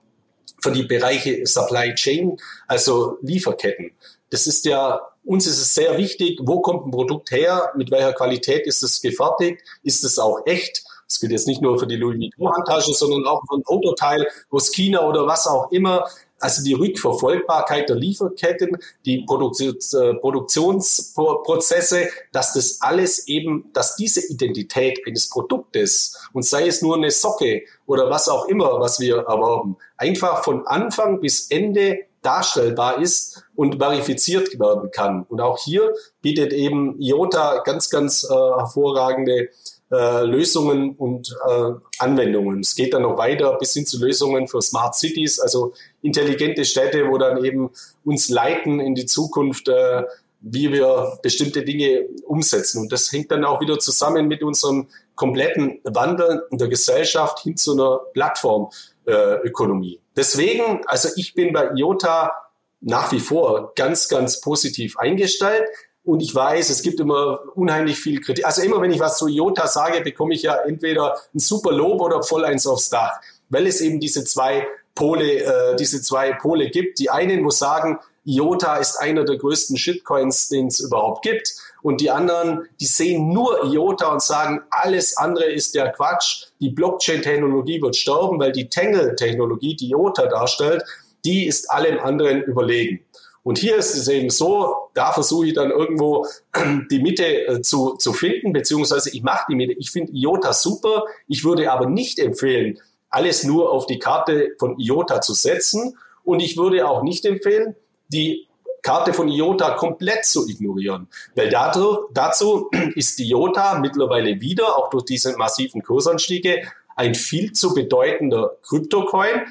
für 0.63 0.73
die 0.73 0.85
Bereiche 0.85 1.47
Supply 1.47 1.95
Chain, 1.95 2.39
also 2.67 3.19
Lieferketten. 3.21 3.93
Das 4.31 4.47
ist 4.47 4.65
ja, 4.65 5.01
uns 5.25 5.47
ist 5.47 5.61
es 5.61 5.75
sehr 5.75 5.99
wichtig, 5.99 6.41
wo 6.43 6.61
kommt 6.61 6.87
ein 6.87 6.91
Produkt 6.91 7.31
her, 7.31 7.73
mit 7.77 7.91
welcher 7.91 8.15
Qualität 8.15 8.67
ist 8.67 8.83
es 8.83 9.03
gefertigt, 9.03 9.61
ist 9.83 10.05
es 10.05 10.19
auch 10.19 10.47
echt. 10.47 10.85
Das 11.07 11.21
gilt 11.21 11.33
jetzt 11.33 11.47
nicht 11.47 11.63
nur 11.63 11.79
für 11.79 11.87
die 11.87 11.97
Louis 11.97 12.19
Vuitton-Handtasche, 12.19 12.93
sondern 12.95 13.27
auch 13.27 13.43
für 13.49 13.57
ein 13.57 13.67
Autoteil 13.67 14.27
aus 14.51 14.73
China 14.73 15.07
oder 15.07 15.27
was 15.27 15.47
auch 15.47 15.71
immer. 15.71 16.09
Also 16.39 16.63
die 16.63 16.75
Rückverfolgbarkeit 16.75 17.89
der 17.89 17.97
Lieferketten, 17.97 18.77
die 19.05 19.21
äh, 19.21 19.25
Produktionsprozesse, 19.25 22.09
dass 22.33 22.53
das 22.53 22.83
alles 22.83 23.27
eben, 23.27 23.71
dass 23.73 23.97
diese 23.97 24.21
Identität 24.27 25.01
eines 25.07 25.31
Produktes 25.31 26.29
und 26.33 26.45
sei 26.45 26.67
es 26.67 26.83
nur 26.83 26.97
eine 26.97 27.11
Socke 27.11 27.63
oder 27.87 28.11
was 28.11 28.29
auch 28.29 28.49
immer, 28.49 28.79
was 28.81 29.01
wir 29.01 29.17
erwerben, 29.19 29.79
einfach 29.97 30.45
von 30.45 30.67
Anfang 30.67 31.21
bis 31.21 31.51
Ende 31.51 32.01
darstellbar 32.27 33.01
ist 33.01 33.45
und 33.55 33.77
verifiziert 33.77 34.59
werden 34.59 34.91
kann. 34.91 35.25
Und 35.29 35.41
auch 35.41 35.59
hier 35.59 35.95
bietet 36.23 36.53
eben 36.53 37.01
IOTA 37.01 37.63
ganz, 37.63 37.89
ganz 37.89 38.25
äh, 38.25 38.35
hervorragende 38.35 39.51
äh, 39.93 40.25
Lösungen 40.25 40.97
und 40.97 41.35
äh, 41.49 41.73
Anwendungen. 41.99 42.61
Es 42.61 42.75
geht 42.75 42.93
dann 42.93 43.03
noch 43.03 43.19
weiter 43.19 43.57
bis 43.59 43.73
hin 43.73 43.87
zu 43.87 44.01
Lösungen 44.01 44.49
für 44.49 44.61
Smart 44.61 44.97
Cities, 44.97 45.39
also 45.39 45.75
intelligente 46.03 46.65
Städte, 46.65 47.09
wo 47.09 47.19
dann 47.19 47.45
eben 47.45 47.71
uns 48.05 48.29
leiten 48.29 48.81
in 48.81 48.95
die 48.95 49.07
Zukunft, 49.07 49.69
äh, 49.69 50.03
wie 50.41 50.73
wir 50.73 51.19
bestimmte 51.23 51.63
Dinge 51.65 52.07
umsetzen. 52.25 52.83
Und 52.83 52.93
das 52.93 53.13
hängt 53.13 53.31
dann 53.31 53.45
auch 53.45 53.61
wieder 53.61 53.79
zusammen 53.79 54.27
mit 54.29 54.43
unserem 54.43 54.89
kompletten 55.15 55.81
Wandel 55.85 56.43
in 56.51 56.59
der 56.59 56.69
Gesellschaft 56.69 57.41
hin 57.41 57.57
zu 57.57 57.73
einer 57.73 58.01
Plattformökonomie. 58.13 60.01
Deswegen, 60.17 60.83
also 60.87 61.09
ich 61.17 61.35
bin 61.35 61.53
bei 61.53 61.71
IOTA 61.75 62.33
nach 62.81 63.13
wie 63.13 63.21
vor 63.21 63.73
ganz, 63.75 64.09
ganz 64.09 64.41
positiv 64.41 64.99
eingestellt. 64.99 65.65
Und 66.07 66.23
ich 66.23 66.33
weiß, 66.33 66.71
es 66.71 66.83
gibt 66.83 67.01
immer 67.01 67.41
unheimlich 67.57 67.99
viel 67.99 68.21
Kritik. 68.21 68.47
Also 68.47 68.63
immer 68.63 68.81
wenn 68.81 68.93
ich 68.93 69.01
was 69.01 69.19
zu 69.19 69.27
IOTA 69.27 69.67
sage, 69.67 70.03
bekomme 70.03 70.35
ich 70.35 70.43
ja 70.43 70.55
entweder 70.55 71.17
ein 71.35 71.41
super 71.41 71.73
Lob 71.73 72.01
oder 72.01 72.23
voll 72.23 72.45
eins 72.45 72.65
aufs 72.65 72.91
Dach, 72.91 73.21
weil 73.49 73.67
es 73.67 73.81
eben 73.81 73.99
diese 73.99 74.25
zwei 74.25 74.69
Pole, 74.95 75.43
äh, 75.43 75.77
diese 75.77 76.01
zwei 76.01 76.33
Pole 76.33 76.71
gibt. 76.71 77.01
Die 77.01 77.11
einen, 77.11 77.45
wo 77.45 77.51
sagen, 77.51 77.99
IOTA 78.25 78.77
ist 78.77 78.97
einer 79.01 79.25
der 79.25 79.37
größten 79.37 79.77
Shitcoins, 79.77 80.49
den 80.49 80.69
es 80.69 80.79
überhaupt 80.79 81.23
gibt. 81.23 81.55
Und 81.83 82.01
die 82.01 82.13
anderen, 82.13 82.69
die 82.79 82.87
sehen 82.87 83.33
nur 83.33 83.65
IOTA 83.65 84.13
und 84.13 84.23
sagen, 84.23 84.63
alles 84.71 85.17
andere 85.17 85.47
ist 85.47 85.75
der 85.75 85.91
Quatsch. 85.91 86.47
Die 86.61 86.71
Blockchain-Technologie 86.71 87.83
wird 87.83 87.97
sterben, 87.97 88.39
weil 88.39 88.53
die 88.53 88.69
Tangle-Technologie, 88.69 89.75
die 89.75 89.91
IOTA 89.91 90.27
darstellt, 90.27 90.85
die 91.25 91.47
ist 91.47 91.69
allem 91.69 91.99
anderen 91.99 92.43
überlegen. 92.45 93.05
Und 93.47 93.59
hier 93.59 93.77
ist 93.77 93.95
es 93.95 94.09
eben 94.09 94.29
so, 94.29 94.75
da 94.93 95.13
versuche 95.13 95.47
ich 95.47 95.55
dann 95.55 95.71
irgendwo 95.71 96.27
die 96.91 96.99
Mitte 96.99 97.47
äh, 97.47 97.63
zu, 97.63 97.95
zu 97.95 98.13
finden, 98.13 98.53
beziehungsweise 98.53 99.11
ich 99.11 99.23
mache 99.23 99.45
die 99.49 99.55
Mitte. 99.55 99.75
Ich 99.75 99.93
finde 99.93 100.11
IOTA 100.13 100.53
super. 100.53 101.05
Ich 101.29 101.45
würde 101.45 101.71
aber 101.71 101.87
nicht 101.89 102.19
empfehlen, 102.19 102.81
alles 103.09 103.45
nur 103.45 103.71
auf 103.71 103.87
die 103.87 104.01
Karte 104.01 104.57
von 104.59 104.81
IOTA 104.81 105.21
zu 105.21 105.33
setzen. 105.33 105.97
Und 106.25 106.41
ich 106.41 106.57
würde 106.57 106.89
auch 106.89 107.05
nicht 107.05 107.25
empfehlen, 107.25 107.77
die 108.09 108.49
Karte 108.83 109.13
von 109.13 109.29
IOTA 109.29 109.77
komplett 109.77 110.25
zu 110.25 110.49
ignorieren. 110.49 111.07
Weil 111.37 111.49
dazu, 111.49 112.09
dazu 112.13 112.69
ist 112.97 113.21
IOTA 113.21 113.79
mittlerweile 113.79 114.41
wieder, 114.41 114.77
auch 114.77 114.91
durch 114.91 115.05
diese 115.05 115.37
massiven 115.37 115.85
Kursanstiege, 115.85 116.63
ein 116.97 117.15
viel 117.15 117.53
zu 117.53 117.75
bedeutender 117.75 118.57
Kryptocoin, 118.67 119.43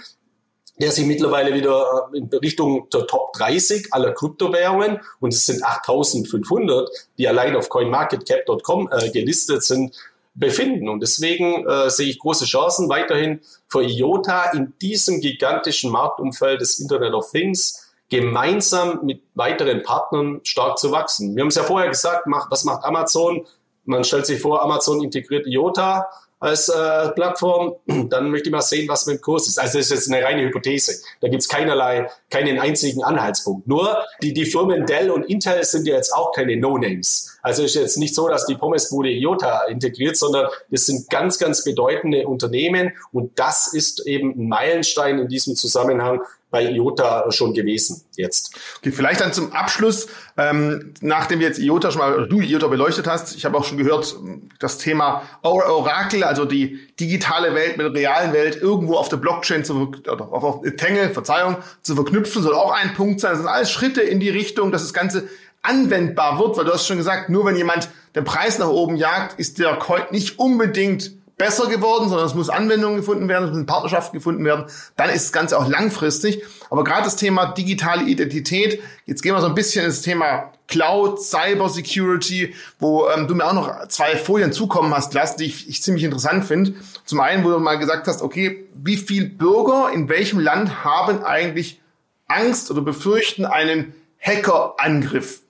der 0.80 0.92
sich 0.92 1.06
mittlerweile 1.06 1.54
wieder 1.54 2.10
äh, 2.14 2.18
in 2.18 2.28
Richtung 2.28 2.90
der 2.90 3.08
Top 3.08 3.34
30 3.34 3.94
aller 3.94 4.14
Kryptowährungen, 4.14 5.00
und 5.20 5.34
es 5.34 5.46
sind 5.46 5.64
8500, 5.64 6.90
die 7.18 7.28
allein 7.28 7.56
auf 7.56 7.70
coinmarketcap.com 7.70 8.90
äh, 8.92 9.10
gelistet 9.12 9.64
sind, 9.64 9.96
befinden. 10.34 10.90
Und 10.90 11.00
deswegen 11.00 11.66
äh, 11.66 11.90
sehe 11.90 12.10
ich 12.10 12.20
große 12.20 12.46
Chancen 12.46 12.90
weiterhin 12.90 13.40
für 13.68 13.84
IOTA 13.84 14.52
in 14.52 14.74
diesem 14.82 15.22
gigantischen 15.22 15.92
Marktumfeld 15.92 16.60
des 16.60 16.80
Internet 16.80 17.14
of 17.14 17.32
Things 17.32 17.94
gemeinsam 18.10 19.00
mit 19.04 19.24
weiteren 19.34 19.82
Partnern 19.82 20.42
stark 20.44 20.78
zu 20.78 20.92
wachsen. 20.92 21.36
Wir 21.36 21.42
haben 21.42 21.48
es 21.48 21.56
ja 21.56 21.64
vorher 21.64 21.90
gesagt, 21.90 22.28
macht, 22.28 22.52
was 22.52 22.66
macht 22.66 22.84
Amazon? 22.84 23.48
Man 23.86 24.04
stellt 24.04 24.26
sich 24.26 24.42
vor, 24.42 24.62
Amazon 24.62 25.04
integriert 25.04 25.48
IOTA 25.48 26.08
als 26.40 26.70
äh, 26.70 27.10
Plattform, 27.12 27.76
dann 28.10 28.30
möchte 28.30 28.50
ich 28.50 28.52
mal 28.52 28.62
sehen, 28.62 28.88
was 28.90 29.06
mit 29.06 29.18
dem 29.18 29.22
Kurs 29.22 29.48
ist. 29.48 29.60
Also 29.60 29.78
das 29.78 29.88
ist 29.88 29.92
jetzt 29.92 30.14
eine 30.14 30.24
reine 30.24 30.44
Hypothese. 30.44 31.02
Da 31.22 31.28
gibt 31.28 31.42
es 31.42 31.50
keinerlei, 31.50 32.10
keinen 32.30 32.60
einzigen 32.60 33.04
Anhaltspunkt. 33.04 33.68
Nur 33.68 33.98
die, 34.22 34.34
die 34.34 34.46
Firmen 34.46 34.86
Dell 34.86 35.10
und 35.12 35.24
Intel 35.24 35.64
sind 35.64 35.88
ja 35.88 35.96
jetzt 35.96 36.14
auch 36.14 36.32
keine 36.34 36.58
No-Names. 36.58 37.38
Also 37.42 37.64
ist 37.64 37.76
jetzt 37.76 37.98
nicht 37.98 38.16
so, 38.16 38.28
dass 38.28 38.46
die 38.46 38.56
Pommesbude 38.56 39.10
IOTA 39.10 39.66
integriert, 39.66 40.18
sondern 40.18 40.48
das 40.70 40.86
sind 40.86 41.10
ganz, 41.10 41.40
ganz 41.40 41.64
bedeutende 41.64 42.28
Unternehmen 42.28 42.94
und 43.12 43.38
das 43.40 43.74
ist 43.74 44.06
eben 44.06 44.32
ein 44.32 44.50
Meilenstein 44.50 45.20
in 45.20 45.28
diesem 45.28 45.56
Zusammenhang, 45.56 46.22
bei 46.56 46.72
IOTA 46.72 47.30
schon 47.34 47.54
gewesen 47.54 48.06
jetzt. 48.16 48.56
Okay, 48.78 48.94
vielleicht 48.94 49.20
dann 49.20 49.34
zum 49.34 49.52
Abschluss, 49.52 50.08
ähm, 50.38 50.94
nachdem 51.02 51.42
wir 51.42 51.48
jetzt 51.48 51.60
IOTA 51.60 51.92
schon 51.92 52.00
mal, 52.00 52.30
du 52.30 52.40
IOTA 52.40 52.68
beleuchtet 52.68 53.08
hast, 53.08 53.36
ich 53.36 53.44
habe 53.44 53.58
auch 53.58 53.66
schon 53.66 53.78
gehört, 53.78 54.16
das 54.60 54.78
Thema 54.78 55.24
Oracle, 55.42 56.24
also 56.24 56.46
die 56.46 56.80
digitale 56.98 57.54
Welt 57.56 57.76
mit 57.76 57.88
der 57.88 57.94
realen 57.94 58.32
Welt 58.32 58.56
irgendwo 58.56 58.96
auf 58.96 59.10
der 59.10 59.18
Blockchain 59.18 59.66
zu, 59.66 59.92
oder 60.10 60.32
auf, 60.32 60.44
auf 60.46 60.62
Tangle, 60.78 61.10
Verzeihung, 61.10 61.58
zu 61.82 61.94
verknüpfen, 61.94 62.42
soll 62.42 62.54
auch 62.54 62.72
ein 62.72 62.94
Punkt 62.94 63.20
sein. 63.20 63.32
Das 63.32 63.40
sind 63.40 63.50
alles 63.50 63.70
Schritte 63.70 64.02
in 64.02 64.22
die 64.22 64.30
Richtung, 64.30 64.72
dass 64.72 64.84
das 64.84 64.94
Ganze 64.94 65.28
anwendbar 65.62 66.40
wird, 66.40 66.56
weil 66.56 66.64
du 66.64 66.72
hast 66.72 66.88
schon 66.88 66.96
gesagt, 66.96 67.28
nur 67.28 67.46
wenn 67.46 67.58
jemand 67.58 67.90
den 68.16 68.24
Preis 68.24 68.60
nach 68.60 68.70
oben 68.70 68.96
jagt, 68.96 69.38
ist 69.42 69.60
der 69.60 69.76
Coin 69.76 70.04
nicht 70.12 70.40
unbedingt 70.40 71.12
besser 71.38 71.68
geworden, 71.68 72.08
sondern 72.08 72.26
es 72.26 72.34
muss 72.34 72.50
Anwendungen 72.50 72.98
gefunden 72.98 73.28
werden, 73.28 73.46
es 73.46 73.52
müssen 73.52 73.66
Partnerschaften 73.66 74.18
gefunden 74.18 74.46
werden. 74.46 74.66
Dann 74.96 75.10
ist 75.10 75.26
das 75.26 75.32
Ganze 75.34 75.58
auch 75.58 75.68
langfristig. 75.68 76.44
Aber 76.70 76.84
gerade 76.84 77.04
das 77.04 77.18
Thema 77.18 77.48
digitale 77.48 78.04
Identität, 78.04 78.82
jetzt 79.06 79.22
gehen 79.22 79.34
wir 79.34 79.42
so 79.42 79.48
ein 79.48 79.56
bisschen 79.56 79.86
ins 79.86 80.02
Thema 80.02 80.52
Cloud, 80.68 81.22
Cyber 81.22 81.70
Security, 81.70 82.56
wo 82.80 83.08
ähm, 83.10 83.28
du 83.28 83.36
mir 83.36 83.46
auch 83.46 83.54
noch 83.54 83.88
zwei 83.90 84.16
Folien 84.16 84.52
zukommen 84.52 84.94
hast 84.94 85.14
lassen, 85.14 85.38
die 85.40 85.46
ich, 85.46 85.70
ich 85.70 85.84
ziemlich 85.84 86.04
interessant 86.04 86.46
finde. 86.46 86.74
Zum 87.06 87.20
einen, 87.20 87.44
wo 87.44 87.50
du 87.50 87.60
mal 87.60 87.78
gesagt 87.78 88.08
hast, 88.08 88.22
okay, 88.22 88.66
wie 88.74 88.98
viel 88.98 89.30
Bürger 89.30 89.92
in 89.94 90.10
welchem 90.10 90.40
Land 90.40 90.84
haben 90.84 91.24
eigentlich 91.24 91.82
Angst 92.28 92.72
oder 92.72 92.82
befürchten 92.82 93.46
einen 93.46 93.94
Hackerangriff? 94.20 95.42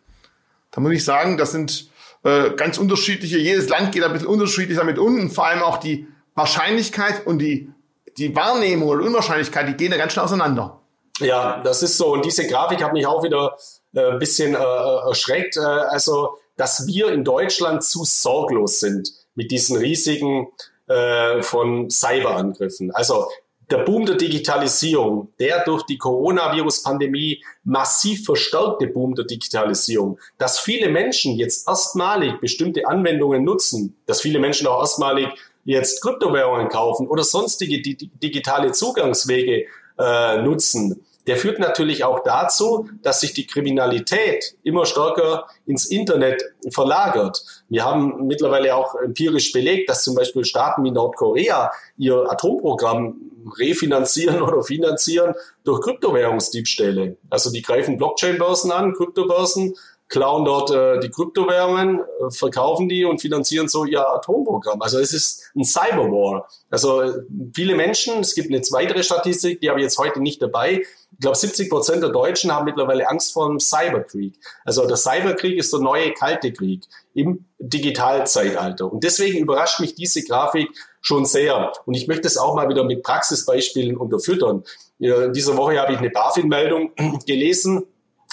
Da 0.72 0.82
muss 0.82 0.92
ich 0.92 1.06
sagen, 1.06 1.38
das 1.38 1.54
sind 1.54 1.90
äh, 2.26 2.56
ganz 2.56 2.80
unterschiedliche, 2.80 3.38
jedes 3.38 3.70
Land 3.70 3.92
geht 3.92 4.04
ein 4.04 4.12
bisschen 4.12 4.28
unterschiedlich 4.28 4.78
damit 4.78 4.98
um 4.98 5.20
und 5.20 5.30
vor 5.30 5.46
allem 5.46 5.62
auch 5.62 5.78
die 5.78 6.08
Wahrscheinlichkeit 6.34 7.28
und 7.28 7.38
die, 7.38 7.70
die 8.18 8.36
Wahrnehmung 8.36 8.90
oder 8.90 9.06
Unwahrscheinlichkeit, 9.06 9.68
die 9.68 9.74
gehen 9.74 9.92
da 9.92 9.98
ganz 9.98 10.14
schnell 10.14 10.26
auseinander. 10.26 10.82
Ja, 11.20 11.62
das 11.64 11.84
ist 11.84 11.98
so. 11.98 12.14
Und 12.14 12.26
diese 12.26 12.48
Grafik 12.48 12.84
hat 12.84 12.94
mich 12.94 13.06
auch 13.06 13.24
wieder 13.24 13.56
äh, 13.94 14.14
ein 14.14 14.20
bisschen 14.20 14.56
äh, 14.56 14.58
erschreckt. 14.58 15.58
Äh, 15.58 15.62
also, 15.62 16.38
dass 16.58 16.88
wir 16.88 17.10
in 17.10 17.24
Deutschland 17.24 17.84
zu 17.84 18.04
sorglos 18.04 18.80
sind 18.80 19.12
mit 19.36 19.52
diesen 19.52 19.78
riesigen 19.78 20.48
äh, 20.88 21.42
von 21.44 21.90
Cyberangriffen. 21.92 22.92
Also 22.92 23.28
der 23.70 23.80
Boom 23.80 24.06
der 24.06 24.16
Digitalisierung, 24.16 25.30
der 25.40 25.64
durch 25.64 25.84
die 25.84 25.98
Coronavirus-Pandemie 25.98 27.44
massiv 27.64 28.26
verstärkte 28.26 28.88
Boom 28.88 29.16
der 29.16 29.26
Digitalisierung, 29.26 30.20
dass 30.38 30.60
viele 30.60 30.90
Menschen 30.90 31.36
jetzt 31.36 31.68
erstmalig 31.68 32.40
bestimmte 32.42 32.88
Anwendungen 32.88 33.44
nutzen, 33.44 33.98
dass 34.06 34.22
viele 34.22 34.40
Menschen 34.40 34.68
auch 34.68 34.80
erstmalig 34.80 35.28
jetzt 35.64 36.02
Kryptowährungen 36.02 36.70
kaufen 36.70 37.08
oder 37.08 37.24
sonstige 37.24 37.82
digitale 37.82 38.72
Zugangswege 38.72 39.66
äh, 39.98 40.42
nutzen, 40.42 41.06
der 41.28 41.38
führt 41.38 41.60
natürlich 41.60 42.04
auch 42.04 42.22
dazu, 42.24 42.90
dass 43.02 43.22
sich 43.22 43.34
die 43.34 43.48
Kriminalität 43.48 44.56
immer 44.64 44.86
stärker 44.86 45.48
ins 45.66 45.86
Internet 45.86 46.44
verlagert. 46.72 47.44
Wir 47.70 47.84
haben 47.84 48.28
mittlerweile 48.28 48.76
auch 48.76 48.96
empirisch 48.96 49.52
belegt, 49.52 49.90
dass 49.90 50.04
zum 50.04 50.16
Beispiel 50.16 50.46
Staaten 50.46 50.84
wie 50.84 50.92
Nordkorea 50.92 51.72
ihr 51.98 52.32
Atomprogramm 52.32 53.16
refinanzieren 53.58 54.42
oder 54.42 54.64
finanzieren 54.64 55.34
durch 55.64 55.82
Kryptowährungsdiebstähle. 55.82 57.18
Also 57.30 57.52
die 57.52 57.62
greifen 57.62 57.98
Blockchain-Börsen 57.98 58.72
an, 58.72 58.94
Kryptobörsen, 58.94 59.76
klauen 60.08 60.46
dort 60.46 60.72
äh, 60.72 61.00
die 61.00 61.10
Kryptowährungen, 61.10 62.00
äh, 62.00 62.32
verkaufen 62.32 62.88
die 62.88 63.06
und 63.06 63.22
finanzieren 63.22 63.68
so 63.68 63.86
ihr 63.86 64.08
Atomprogramm. 64.08 64.82
Also 64.82 65.00
es 65.00 65.14
ist 65.14 65.52
ein 65.56 65.64
Cyberwar. 65.64 66.48
Also 66.70 67.14
viele 67.56 67.76
Menschen, 67.76 68.20
es 68.20 68.36
gibt 68.36 68.50
eine 68.50 68.62
weitere 68.72 69.04
Statistik, 69.04 69.62
die 69.62 69.70
habe 69.70 69.80
ich 69.80 69.86
jetzt 69.86 69.98
heute 69.98 70.22
nicht 70.22 70.42
dabei, 70.42 70.84
ich 71.16 71.22
glaube, 71.22 71.38
70 71.38 71.70
Prozent 71.70 72.04
der 72.04 72.10
Deutschen 72.10 72.52
haben 72.52 72.66
mittlerweile 72.66 73.10
Angst 73.10 73.32
vor 73.32 73.48
dem 73.48 73.60
Cyberkrieg. 73.60 74.38
Also 74.66 74.86
der 74.86 74.98
Cyberkrieg 74.98 75.58
ist 75.58 75.72
der 75.72 75.80
neue 75.80 76.14
kalte 76.14 76.52
Krieg 76.52 76.84
im 77.14 77.46
Digitalzeitalter. 77.58 78.92
Und 78.92 79.04
deswegen 79.04 79.40
überrascht 79.40 79.80
mich 79.80 79.96
diese 79.96 80.24
Grafik 80.24 80.70
schon 81.00 81.26
sehr. 81.26 81.72
Und 81.86 81.94
ich 81.94 82.08
möchte 82.08 82.28
es 82.28 82.38
auch 82.38 82.54
mal 82.56 82.68
wieder 82.68 82.84
mit 82.84 83.02
Praxisbeispielen 83.02 83.96
unterfüttern. 83.96 84.64
Ja, 85.00 85.30
diese 85.30 85.56
Woche 85.56 85.80
habe 85.80 85.94
ich 85.94 86.00
eine 86.00 86.10
BaFin-Meldung 86.10 86.92
gelesen, 87.26 87.86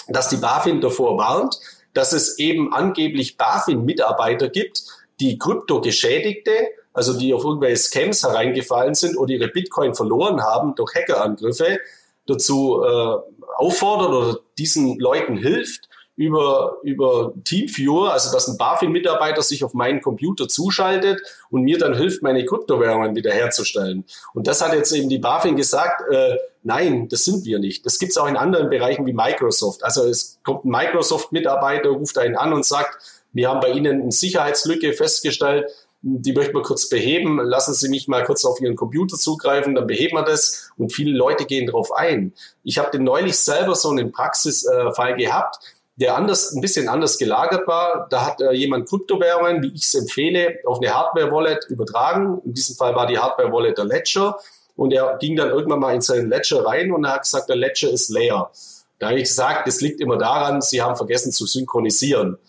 dass 0.09 0.27
die 0.27 0.37
BaFin 0.37 0.81
davor 0.81 1.17
warnt, 1.17 1.57
dass 1.93 2.11
es 2.11 2.37
eben 2.37 2.73
angeblich 2.73 3.37
BaFin-Mitarbeiter 3.37 4.49
gibt, 4.49 4.83
die 5.21 5.37
Krypto-Geschädigte, 5.37 6.51
also 6.91 7.17
die 7.17 7.33
auf 7.33 7.45
irgendwelche 7.45 7.77
Scams 7.77 8.23
hereingefallen 8.23 8.93
sind 8.93 9.17
oder 9.17 9.31
ihre 9.31 9.47
Bitcoin 9.47 9.95
verloren 9.95 10.43
haben 10.43 10.75
durch 10.75 10.93
Hackerangriffe, 10.95 11.79
dazu 12.25 12.83
äh, 12.83 13.17
auffordert 13.57 14.09
oder 14.09 14.39
diesen 14.57 14.99
Leuten 14.99 15.37
hilft, 15.37 15.89
über, 16.15 16.77
über 16.83 17.33
Teamviewer, 17.43 18.13
also 18.13 18.31
dass 18.31 18.47
ein 18.47 18.57
BaFin-Mitarbeiter 18.57 19.41
sich 19.41 19.63
auf 19.63 19.73
meinen 19.73 20.01
Computer 20.01 20.47
zuschaltet 20.47 21.21
und 21.49 21.63
mir 21.63 21.79
dann 21.79 21.95
hilft, 21.95 22.21
meine 22.21 22.45
Kryptowährungen 22.45 23.15
wiederherzustellen. 23.15 24.05
Und 24.33 24.45
das 24.45 24.61
hat 24.61 24.73
jetzt 24.73 24.91
eben 24.91 25.09
die 25.09 25.17
BaFin 25.17 25.55
gesagt, 25.55 26.03
äh, 26.11 26.37
nein, 26.61 27.07
das 27.09 27.25
sind 27.25 27.45
wir 27.45 27.57
nicht. 27.57 27.85
Das 27.85 27.97
gibt 27.97 28.11
es 28.11 28.17
auch 28.17 28.27
in 28.27 28.37
anderen 28.37 28.69
Bereichen 28.69 29.07
wie 29.07 29.13
Microsoft. 29.13 29.83
Also 29.83 30.05
es 30.07 30.39
kommt 30.43 30.65
ein 30.65 30.69
Microsoft-Mitarbeiter, 30.69 31.89
ruft 31.89 32.17
einen 32.19 32.35
an 32.35 32.53
und 32.53 32.65
sagt, 32.65 33.23
wir 33.31 33.49
haben 33.49 33.61
bei 33.61 33.71
Ihnen 33.71 34.03
eine 34.03 34.11
Sicherheitslücke 34.11 34.93
festgestellt, 34.93 35.71
die 36.05 36.33
möchten 36.33 36.53
wir 36.53 36.61
kurz 36.61 36.89
beheben, 36.89 37.39
lassen 37.41 37.73
Sie 37.73 37.87
mich 37.87 38.09
mal 38.09 38.25
kurz 38.25 38.43
auf 38.43 38.59
Ihren 38.59 38.75
Computer 38.75 39.15
zugreifen, 39.15 39.73
dann 39.73 39.87
beheben 39.87 40.17
wir 40.17 40.23
das 40.23 40.69
und 40.77 40.91
viele 40.91 41.17
Leute 41.17 41.45
gehen 41.45 41.65
darauf 41.65 41.93
ein. 41.93 42.33
Ich 42.63 42.77
habe 42.77 42.91
den 42.91 43.03
neulich 43.03 43.37
selber 43.37 43.73
so 43.73 43.89
einen 43.89 44.11
Praxisfall 44.11 45.15
gehabt, 45.15 45.59
der 45.95 46.15
anders, 46.15 46.53
ein 46.53 46.61
bisschen 46.61 46.89
anders 46.89 47.17
gelagert 47.17 47.67
war. 47.67 48.07
Da 48.09 48.25
hat 48.25 48.41
äh, 48.41 48.51
jemand 48.51 48.89
Kryptowährungen, 48.89 49.61
wie 49.61 49.73
ich 49.73 49.83
es 49.83 49.93
empfehle, 49.93 50.57
auf 50.65 50.79
eine 50.79 50.93
Hardware-Wallet 50.93 51.67
übertragen. 51.69 52.41
In 52.45 52.53
diesem 52.53 52.75
Fall 52.75 52.95
war 52.95 53.07
die 53.07 53.19
Hardware-Wallet 53.19 53.77
der 53.77 53.85
Ledger. 53.85 54.39
Und 54.75 54.91
er 54.91 55.17
ging 55.19 55.35
dann 55.35 55.49
irgendwann 55.49 55.79
mal 55.79 55.93
in 55.93 56.01
seinen 56.01 56.29
Ledger 56.29 56.65
rein 56.65 56.91
und 56.91 57.05
er 57.05 57.13
hat 57.13 57.21
gesagt, 57.21 57.47
der 57.47 57.55
Ledger 57.55 57.91
ist 57.91 58.09
leer. 58.09 58.49
Da 58.97 59.09
habe 59.09 59.19
ich 59.19 59.25
gesagt, 59.25 59.67
das 59.67 59.81
liegt 59.81 60.01
immer 60.01 60.17
daran, 60.17 60.61
Sie 60.61 60.81
haben 60.81 60.95
vergessen 60.95 61.31
zu 61.31 61.45
synchronisieren. 61.45 62.39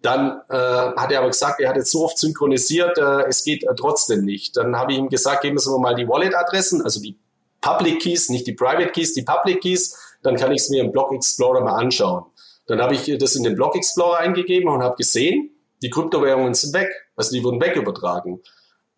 Dann 0.00 0.40
äh, 0.48 0.54
hat 0.54 1.10
er 1.10 1.20
aber 1.20 1.28
gesagt, 1.28 1.60
er 1.60 1.70
hat 1.70 1.76
jetzt 1.76 1.90
so 1.90 2.04
oft 2.04 2.18
synchronisiert, 2.18 2.98
äh, 2.98 3.26
es 3.26 3.42
geht 3.42 3.64
äh, 3.64 3.74
trotzdem 3.76 4.24
nicht. 4.24 4.56
Dann 4.56 4.76
habe 4.76 4.92
ich 4.92 4.98
ihm 4.98 5.08
gesagt, 5.08 5.42
geben 5.42 5.58
Sie 5.58 5.70
mir 5.70 5.78
mal 5.78 5.94
die 5.96 6.08
Wallet-Adressen, 6.08 6.82
also 6.82 7.00
die 7.00 7.18
Public 7.60 8.00
Keys, 8.00 8.28
nicht 8.28 8.46
die 8.46 8.52
Private 8.52 8.92
Keys, 8.92 9.12
die 9.14 9.22
Public 9.22 9.60
Keys. 9.60 9.98
Dann 10.22 10.36
kann 10.36 10.52
ich 10.52 10.62
es 10.62 10.70
mir 10.70 10.82
im 10.82 10.92
Block 10.92 11.12
Explorer 11.12 11.62
mal 11.62 11.76
anschauen. 11.76 12.24
Dann 12.66 12.80
habe 12.80 12.94
ich 12.94 13.18
das 13.18 13.34
in 13.34 13.42
den 13.42 13.56
Block 13.56 13.74
Explorer 13.74 14.18
eingegeben 14.18 14.68
und 14.68 14.82
habe 14.82 14.96
gesehen, 14.96 15.50
die 15.82 15.90
Kryptowährungen 15.90 16.54
sind 16.54 16.74
weg. 16.74 16.88
Also 17.16 17.32
die 17.32 17.42
wurden 17.42 17.60
wegübertragen. 17.60 18.40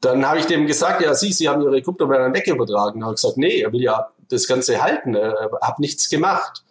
Dann 0.01 0.27
habe 0.27 0.39
ich 0.39 0.47
dem 0.47 0.67
gesagt, 0.67 1.03
ja, 1.03 1.15
Sie, 1.15 1.33
Sie 1.33 1.49
haben 1.49 1.63
Ihre 1.63 1.81
Kryptowährungen 1.81 2.35
wegübertragen. 2.35 3.01
Dann 3.01 3.05
habe 3.05 3.15
ich 3.15 3.23
gesagt, 3.23 3.39
nee, 3.39 3.61
er 3.61 3.73
will 3.73 3.83
ja 3.83 4.11
das 4.29 4.47
Ganze 4.47 4.83
halten. 4.83 5.15
Er 5.15 5.51
hat 5.63 5.79
nichts 5.79 6.09
gemacht. 6.09 6.65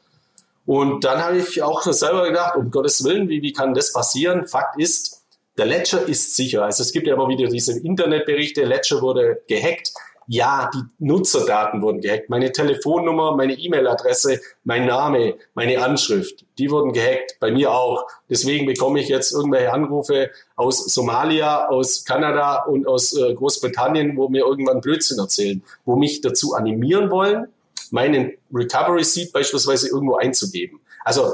Und 0.70 1.04
dann 1.04 1.18
habe 1.18 1.40
ich 1.40 1.64
auch 1.64 1.82
selber 1.82 2.28
gedacht, 2.28 2.56
um 2.56 2.70
Gottes 2.70 3.04
Willen, 3.04 3.28
wie, 3.28 3.42
wie 3.42 3.54
kann 3.54 3.74
das 3.74 3.92
passieren? 3.92 4.46
Fakt 4.46 4.80
ist, 4.80 5.26
der 5.58 5.66
Ledger 5.66 6.08
ist 6.08 6.36
sicher. 6.36 6.64
Also 6.64 6.84
es 6.84 6.92
gibt 6.92 7.08
ja 7.08 7.16
immer 7.16 7.28
wieder 7.28 7.48
diese 7.48 7.80
Internetberichte, 7.80 8.66
Ledger 8.66 9.02
wurde 9.02 9.42
gehackt. 9.48 9.92
Ja, 10.28 10.70
die 10.72 10.84
Nutzerdaten 11.00 11.82
wurden 11.82 12.02
gehackt. 12.02 12.30
Meine 12.30 12.52
Telefonnummer, 12.52 13.36
meine 13.36 13.54
E-Mail-Adresse, 13.54 14.42
mein 14.64 14.86
Name, 14.86 15.38
meine 15.56 15.84
Anschrift, 15.84 16.46
die 16.60 16.70
wurden 16.70 16.94
gehackt. 16.94 17.38
Bei 17.40 17.50
mir 17.50 17.72
auch. 17.72 18.06
Deswegen 18.30 18.68
bekomme 18.68 19.00
ich 19.00 19.10
jetzt 19.10 19.32
irgendwelche 19.32 19.74
Anrufe 19.74 20.30
aus 20.56 20.86
Somalia, 20.86 21.68
aus 21.70 22.06
Kanada 22.06 22.66
und 22.66 22.88
aus 22.88 23.18
äh, 23.18 23.34
Großbritannien, 23.34 24.16
wo 24.18 24.30
mir 24.30 24.46
irgendwann 24.46 24.82
Blödsinn 24.82 25.18
erzählen, 25.18 25.64
wo 25.86 25.96
mich 25.96 26.22
dazu 26.22 26.54
animieren 26.54 27.10
wollen, 27.10 27.48
meinen 27.92 28.34
Recovery 28.54 29.04
Seed 29.04 29.32
beispielsweise 29.32 29.90
irgendwo 29.90 30.16
einzugeben. 30.16 30.80
Also 31.04 31.34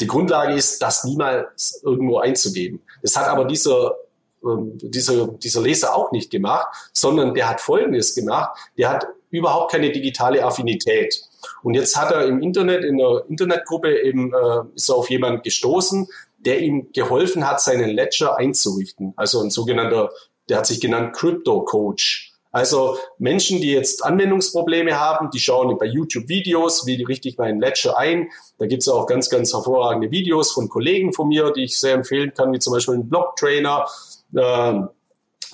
die 0.00 0.06
Grundlage 0.06 0.54
ist, 0.54 0.80
das 0.80 1.04
niemals 1.04 1.80
irgendwo 1.84 2.18
einzugeben. 2.18 2.80
Das 3.02 3.16
hat 3.16 3.28
aber 3.28 3.44
dieser, 3.44 3.96
ähm, 4.42 4.78
dieser, 4.78 5.28
dieser 5.28 5.60
Leser 5.60 5.94
auch 5.94 6.12
nicht 6.12 6.30
gemacht, 6.30 6.68
sondern 6.92 7.34
der 7.34 7.48
hat 7.48 7.60
Folgendes 7.60 8.14
gemacht. 8.14 8.58
Der 8.78 8.90
hat 8.90 9.06
überhaupt 9.30 9.70
keine 9.72 9.92
digitale 9.92 10.44
Affinität. 10.44 11.22
Und 11.62 11.74
jetzt 11.74 11.96
hat 11.96 12.12
er 12.12 12.26
im 12.26 12.42
Internet, 12.42 12.84
in 12.84 12.98
der 12.98 13.24
Internetgruppe 13.28 14.00
eben, 14.02 14.32
äh, 14.32 14.62
ist 14.74 14.88
er 14.88 14.96
auf 14.96 15.10
jemanden 15.10 15.42
gestoßen, 15.42 16.08
der 16.38 16.60
ihm 16.60 16.90
geholfen 16.92 17.46
hat, 17.46 17.60
seinen 17.60 17.90
Ledger 17.90 18.36
einzurichten. 18.36 19.12
Also 19.16 19.40
ein 19.40 19.50
sogenannter, 19.50 20.10
der 20.48 20.58
hat 20.58 20.66
sich 20.66 20.80
genannt 20.80 21.14
Crypto 21.14 21.64
Coach. 21.64 22.29
Also 22.52 22.96
Menschen, 23.18 23.60
die 23.60 23.72
jetzt 23.72 24.04
Anwendungsprobleme 24.04 24.98
haben, 24.98 25.30
die 25.30 25.38
schauen 25.38 25.76
bei 25.78 25.86
YouTube 25.86 26.28
Videos, 26.28 26.84
wie 26.86 27.02
richte 27.02 27.28
ich 27.28 27.38
meinen 27.38 27.60
Ledger 27.60 27.96
ein. 27.96 28.28
Da 28.58 28.66
gibt 28.66 28.82
es 28.82 28.88
auch 28.88 29.06
ganz, 29.06 29.30
ganz 29.30 29.52
hervorragende 29.52 30.10
Videos 30.10 30.52
von 30.52 30.68
Kollegen 30.68 31.12
von 31.12 31.28
mir, 31.28 31.52
die 31.52 31.64
ich 31.64 31.78
sehr 31.78 31.94
empfehlen 31.94 32.32
kann, 32.34 32.52
wie 32.52 32.58
zum 32.58 32.72
Beispiel 32.72 32.94
ein 32.94 33.08
Blog-Trainer 33.08 33.86
äh, 34.34 34.80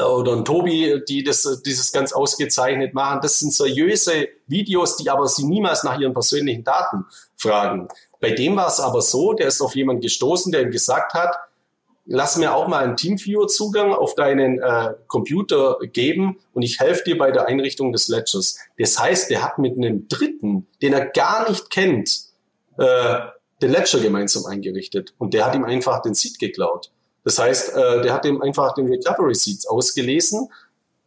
oder 0.03 0.33
ein 0.33 0.45
Tobi, 0.45 1.03
die 1.09 1.23
das, 1.23 1.63
dieses 1.65 1.93
ganz 1.93 2.13
ausgezeichnet 2.13 2.95
machen. 2.95 3.21
Das 3.23 3.41
sind 3.41 3.53
seriöse 3.53 4.29
Videos, 4.47 4.97
die 4.97 5.11
aber 5.11 5.27
sie 5.27 5.45
niemals 5.45 5.85
nach 5.85 5.99
ihren 5.99 6.13
persönlichen 6.15 6.65
Daten 6.65 7.05
fragen. 7.37 7.89
Bei 8.21 8.31
dem 8.31 8.57
war 8.57 8.69
es 8.69 8.81
aber 8.81 9.03
so, 9.03 9.35
der 9.35 9.49
ist 9.49 9.61
auf 9.61 9.75
jemanden 9.75 10.03
gestoßen, 10.03 10.53
der 10.53 10.63
ihm 10.63 10.71
gesagt 10.71 11.15
hat, 11.15 11.37
lass 12.07 12.37
mir 12.37 12.55
auch 12.55 12.69
mal 12.69 12.85
einen 12.85 12.97
Teamviewer-Zugang 12.97 13.93
auf 13.93 14.15
deinen 14.15 14.61
äh, 14.61 14.95
Computer 15.09 15.79
geben 15.93 16.39
und 16.53 16.63
ich 16.63 16.81
helfe 16.81 17.05
dir 17.05 17.19
bei 17.19 17.31
der 17.31 17.47
Einrichtung 17.47 17.93
des 17.93 18.09
Ledgers. 18.09 18.59
Das 18.79 18.99
heißt, 18.99 19.31
der 19.31 19.43
hat 19.43 19.59
mit 19.59 19.77
einem 19.77 20.09
Dritten, 20.09 20.67
den 20.83 20.93
er 20.93 21.07
gar 21.07 21.49
nicht 21.49 21.71
kennt, 21.71 22.27
äh, 22.79 23.19
den 23.61 23.71
Ledger 23.71 24.01
gemeinsam 24.01 24.47
eingerichtet 24.47 25.15
und 25.19 25.35
der 25.35 25.47
hat 25.47 25.55
ihm 25.55 25.65
einfach 25.65 26.03
den 26.03 26.15
Seed 26.15 26.39
geklaut. 26.39 26.91
Das 27.25 27.39
heißt, 27.39 27.75
äh, 27.75 28.03
der 28.03 28.13
hat 28.13 28.25
ihm 28.25 28.41
einfach 28.41 28.75
den 28.75 28.87
Recovery 28.87 29.35
Seeds 29.35 29.67
ausgelesen, 29.67 30.49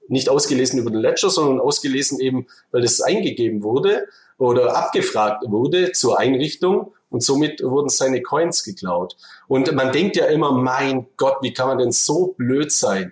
nicht 0.09 0.27
ausgelesen 0.27 0.80
über 0.80 0.91
den 0.91 0.99
Ledger, 0.99 1.30
sondern 1.30 1.61
ausgelesen 1.61 2.19
eben, 2.19 2.47
weil 2.71 2.81
das 2.81 2.99
eingegeben 2.99 3.63
wurde 3.63 4.07
oder 4.38 4.76
abgefragt 4.76 5.43
wurde 5.47 5.91
zur 5.91 6.19
Einrichtung 6.19 6.93
und 7.10 7.23
somit 7.23 7.64
wurden 7.64 7.90
seine 7.90 8.22
Coins 8.22 8.64
geklaut. 8.64 9.15
Und 9.48 9.73
man 9.73 9.91
denkt 9.91 10.15
ja 10.15 10.26
immer, 10.26 10.52
mein 10.52 11.07
Gott, 11.18 11.38
wie 11.41 11.53
kann 11.53 11.68
man 11.68 11.77
denn 11.77 11.91
so 11.91 12.34
blöd 12.38 12.72
sein? 12.72 13.11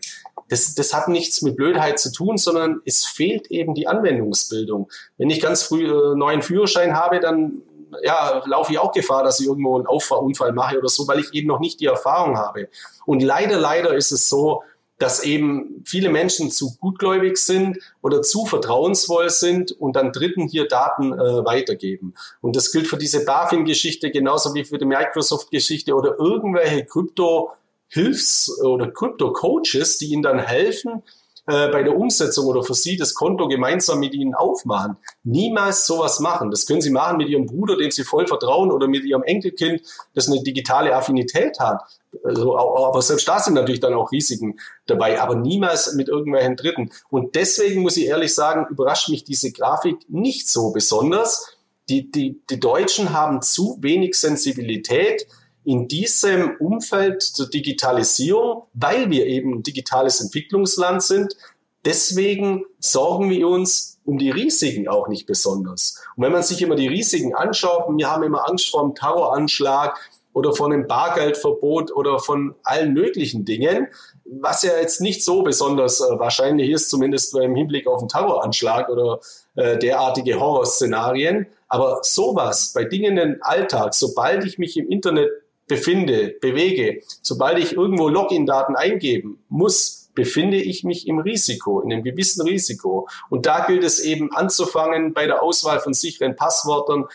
Das, 0.49 0.75
das 0.75 0.93
hat 0.93 1.09
nichts 1.09 1.41
mit 1.41 1.57
Blödheit 1.57 1.99
zu 1.99 2.11
tun, 2.11 2.37
sondern 2.37 2.81
es 2.85 3.05
fehlt 3.05 3.51
eben 3.51 3.73
die 3.73 3.87
Anwendungsbildung. 3.87 4.89
Wenn 5.17 5.29
ich 5.29 5.41
ganz 5.41 5.63
früh 5.63 5.85
äh, 5.85 6.15
neuen 6.15 6.41
Führerschein 6.41 6.95
habe, 6.95 7.19
dann 7.19 7.63
ja, 8.03 8.41
laufe 8.45 8.71
ich 8.71 8.79
auch 8.79 8.91
Gefahr, 8.91 9.23
dass 9.23 9.39
ich 9.39 9.47
irgendwo 9.47 9.75
einen 9.75 9.87
Auffahrunfall 9.87 10.53
mache 10.53 10.77
oder 10.77 10.89
so, 10.89 11.07
weil 11.07 11.19
ich 11.19 11.33
eben 11.33 11.47
noch 11.47 11.59
nicht 11.59 11.79
die 11.79 11.85
Erfahrung 11.85 12.37
habe. 12.37 12.69
Und 13.05 13.21
leider, 13.23 13.57
leider 13.57 13.93
ist 13.95 14.11
es 14.11 14.29
so, 14.29 14.63
dass 14.97 15.23
eben 15.23 15.83
viele 15.85 16.09
Menschen 16.09 16.51
zu 16.51 16.75
gutgläubig 16.77 17.37
sind 17.37 17.77
oder 18.01 18.21
zu 18.21 18.45
vertrauensvoll 18.45 19.29
sind 19.29 19.71
und 19.71 19.95
dann 19.95 20.11
Dritten 20.11 20.47
hier 20.47 20.67
Daten 20.67 21.13
äh, 21.13 21.45
weitergeben. 21.45 22.15
Und 22.41 22.55
das 22.55 22.71
gilt 22.71 22.87
für 22.87 22.97
diese 22.97 23.23
BaFin-Geschichte 23.23 24.09
genauso 24.11 24.53
wie 24.55 24.63
für 24.63 24.77
die 24.77 24.85
Microsoft-Geschichte 24.85 25.93
oder 25.93 26.17
irgendwelche 26.19 26.85
Krypto-Hilfs- 26.85 28.59
oder 28.61 28.91
Krypto-Coaches, 28.91 29.99
die 29.99 30.07
ihnen 30.07 30.23
dann 30.23 30.39
helfen, 30.39 31.03
äh, 31.47 31.69
bei 31.69 31.81
der 31.81 31.97
Umsetzung 31.97 32.45
oder 32.45 32.61
für 32.61 32.73
Sie 32.73 32.97
das 32.97 33.13
Konto 33.13 33.47
gemeinsam 33.47 33.99
mit 33.99 34.13
Ihnen 34.13 34.35
aufmachen. 34.35 34.97
Niemals 35.23 35.87
sowas 35.87 36.19
machen. 36.19 36.51
Das 36.51 36.65
können 36.65 36.81
Sie 36.81 36.89
machen 36.89 37.15
mit 37.17 37.29
Ihrem 37.29 37.45
Bruder, 37.45 37.77
dem 37.77 37.89
Sie 37.89 38.03
voll 38.03 38.27
vertrauen, 38.27 38.69
oder 38.69 38.89
mit 38.89 39.05
Ihrem 39.05 39.23
Enkelkind, 39.23 39.81
das 40.13 40.27
eine 40.27 40.43
digitale 40.43 40.93
Affinität 40.93 41.59
hat. 41.61 41.81
Also, 42.23 42.57
aber 42.57 43.01
selbst 43.01 43.27
da 43.27 43.39
sind 43.39 43.53
natürlich 43.53 43.79
dann 43.79 43.93
auch 43.93 44.11
Risiken 44.11 44.59
dabei, 44.87 45.21
aber 45.21 45.35
niemals 45.35 45.93
mit 45.93 46.09
irgendwelchen 46.09 46.57
Dritten. 46.57 46.89
Und 47.09 47.35
deswegen 47.35 47.81
muss 47.81 47.95
ich 47.95 48.07
ehrlich 48.07 48.33
sagen, 48.33 48.67
überrascht 48.69 49.07
mich 49.07 49.23
diese 49.23 49.51
Grafik 49.51 49.97
nicht 50.09 50.49
so 50.49 50.71
besonders. 50.71 51.57
Die, 51.87 52.11
die, 52.11 52.41
die 52.49 52.59
Deutschen 52.59 53.13
haben 53.13 53.41
zu 53.41 53.77
wenig 53.79 54.15
Sensibilität 54.15 55.27
in 55.67 55.89
diesem 55.89 56.55
Umfeld 56.59 57.37
der 57.37 57.47
Digitalisierung, 57.47 58.63
weil 58.73 59.09
wir 59.09 59.25
eben 59.25 59.55
ein 59.55 59.63
digitales 59.63 60.21
Entwicklungsland 60.21 61.03
sind. 61.03 61.35
Deswegen 61.83 62.63
sorgen 62.79 63.29
wir 63.29 63.49
uns 63.49 63.99
um 64.05 64.17
die 64.17 64.29
Risiken 64.29 64.87
auch 64.87 65.09
nicht 65.09 65.25
besonders. 65.25 66.01
Und 66.15 66.23
wenn 66.23 66.31
man 66.31 66.43
sich 66.43 66.61
immer 66.61 66.75
die 66.75 66.87
Risiken 66.87 67.35
anschaut, 67.35 67.83
wir 67.89 68.09
haben 68.09 68.23
immer 68.23 68.47
Angst 68.47 68.69
vor 68.69 68.81
einem 68.81 68.95
Terroranschlag, 68.95 69.99
oder 70.37 70.53
von 70.53 70.71
einem 70.71 70.85
Bargeldverbot 70.85 71.91
oder 71.95 72.19
von 72.19 72.53
allen 72.61 72.93
möglichen 72.93 73.43
Dingen, 73.43 73.87
was 74.23 74.61
ja 74.61 74.77
jetzt 74.79 75.01
nicht 75.01 75.23
so 75.23 75.41
besonders 75.41 75.99
äh, 75.99 76.19
wahrscheinlich 76.19 76.69
ist, 76.69 76.91
zumindest 76.91 77.35
im 77.35 77.55
Hinblick 77.55 77.87
auf 77.87 78.01
einen 78.01 78.07
Terroranschlag 78.07 78.87
oder 78.89 79.19
äh, 79.55 79.79
derartige 79.79 80.39
Horrorszenarien. 80.39 81.47
Aber 81.69 82.01
sowas 82.03 82.71
bei 82.75 82.83
Dingen 82.83 83.17
im 83.17 83.37
Alltag, 83.41 83.95
sobald 83.95 84.45
ich 84.45 84.59
mich 84.59 84.77
im 84.77 84.91
Internet 84.91 85.31
befinde, 85.67 86.35
bewege, 86.41 87.01
sobald 87.21 87.59
ich 87.59 87.73
irgendwo 87.73 88.07
Login-Daten 88.07 88.75
eingeben 88.75 89.39
muss, 89.49 90.09
befinde 90.15 90.57
ich 90.57 90.83
mich 90.83 91.07
im 91.07 91.19
Risiko, 91.19 91.81
in 91.81 91.93
einem 91.93 92.03
gewissen 92.03 92.41
Risiko. 92.41 93.07
Und 93.29 93.45
da 93.45 93.67
gilt 93.67 93.83
es 93.83 93.99
eben 93.99 94.31
anzufangen 94.33 95.13
bei 95.13 95.27
der 95.27 95.43
Auswahl 95.43 95.79
von 95.79 95.93
sicheren 95.93 96.35
Passwörtern, 96.35 97.05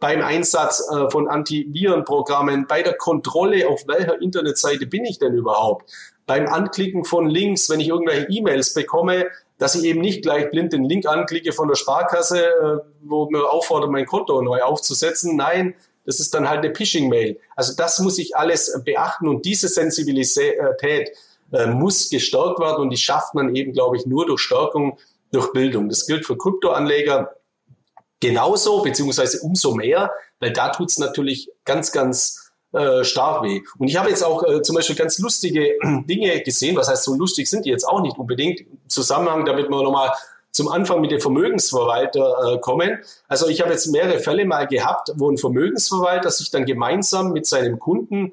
beim 0.00 0.22
Einsatz 0.22 0.86
äh, 0.90 1.08
von 1.10 1.28
Antivirenprogrammen, 1.28 2.66
bei 2.66 2.82
der 2.82 2.94
Kontrolle, 2.94 3.68
auf 3.68 3.86
welcher 3.86 4.20
Internetseite 4.20 4.86
bin 4.86 5.04
ich 5.04 5.18
denn 5.18 5.34
überhaupt, 5.34 5.92
beim 6.26 6.46
Anklicken 6.46 7.04
von 7.04 7.28
Links, 7.28 7.70
wenn 7.70 7.80
ich 7.80 7.88
irgendwelche 7.88 8.26
E-Mails 8.28 8.74
bekomme, 8.74 9.26
dass 9.58 9.74
ich 9.74 9.84
eben 9.84 10.00
nicht 10.00 10.22
gleich 10.22 10.50
blind 10.50 10.72
den 10.72 10.84
Link 10.84 11.06
anklicke 11.06 11.52
von 11.52 11.68
der 11.68 11.74
Sparkasse, 11.74 12.44
äh, 12.44 12.78
wo 13.02 13.28
mir 13.30 13.50
auffordert, 13.50 13.90
mein 13.90 14.06
Konto 14.06 14.42
neu 14.42 14.62
aufzusetzen. 14.62 15.36
Nein, 15.36 15.74
das 16.08 16.20
ist 16.20 16.32
dann 16.32 16.48
halt 16.48 16.64
eine 16.64 16.74
Phishing-Mail. 16.74 17.38
Also 17.54 17.74
das 17.76 17.98
muss 17.98 18.16
ich 18.16 18.34
alles 18.34 18.80
beachten 18.82 19.28
und 19.28 19.44
diese 19.44 19.68
Sensibilität 19.68 21.10
äh, 21.52 21.66
muss 21.66 22.08
gestärkt 22.08 22.58
werden 22.60 22.80
und 22.80 22.88
die 22.88 22.96
schafft 22.96 23.34
man 23.34 23.54
eben, 23.54 23.74
glaube 23.74 23.98
ich, 23.98 24.06
nur 24.06 24.24
durch 24.24 24.40
Stärkung, 24.40 24.98
durch 25.32 25.52
Bildung. 25.52 25.90
Das 25.90 26.06
gilt 26.06 26.24
für 26.24 26.38
Kryptoanleger 26.38 27.34
genauso, 28.20 28.80
beziehungsweise 28.80 29.40
umso 29.42 29.74
mehr, 29.74 30.10
weil 30.40 30.54
da 30.54 30.70
tut's 30.70 30.96
natürlich 30.96 31.50
ganz, 31.66 31.92
ganz 31.92 32.52
äh, 32.72 33.04
stark 33.04 33.42
weh. 33.42 33.60
Und 33.76 33.88
ich 33.88 33.96
habe 33.98 34.08
jetzt 34.08 34.24
auch 34.24 34.42
äh, 34.44 34.62
zum 34.62 34.76
Beispiel 34.76 34.96
ganz 34.96 35.18
lustige 35.18 35.74
Dinge 36.08 36.40
gesehen, 36.40 36.74
was 36.74 36.88
heißt 36.88 37.04
so 37.04 37.12
lustig 37.16 37.50
sind 37.50 37.66
die 37.66 37.70
jetzt 37.70 37.86
auch 37.86 38.00
nicht 38.00 38.16
unbedingt, 38.16 38.60
im 38.60 38.78
Zusammenhang, 38.88 39.44
damit 39.44 39.68
wir 39.68 39.82
nochmal 39.82 40.12
zum 40.50 40.68
Anfang 40.68 41.00
mit 41.00 41.10
dem 41.10 41.20
Vermögensverwalter 41.20 42.54
äh, 42.54 42.58
kommen. 42.58 42.98
Also 43.28 43.48
ich 43.48 43.60
habe 43.60 43.70
jetzt 43.70 43.86
mehrere 43.88 44.18
Fälle 44.18 44.44
mal 44.44 44.66
gehabt, 44.66 45.12
wo 45.16 45.30
ein 45.30 45.38
Vermögensverwalter 45.38 46.30
sich 46.30 46.50
dann 46.50 46.64
gemeinsam 46.64 47.32
mit 47.32 47.46
seinem 47.46 47.78
Kunden 47.78 48.32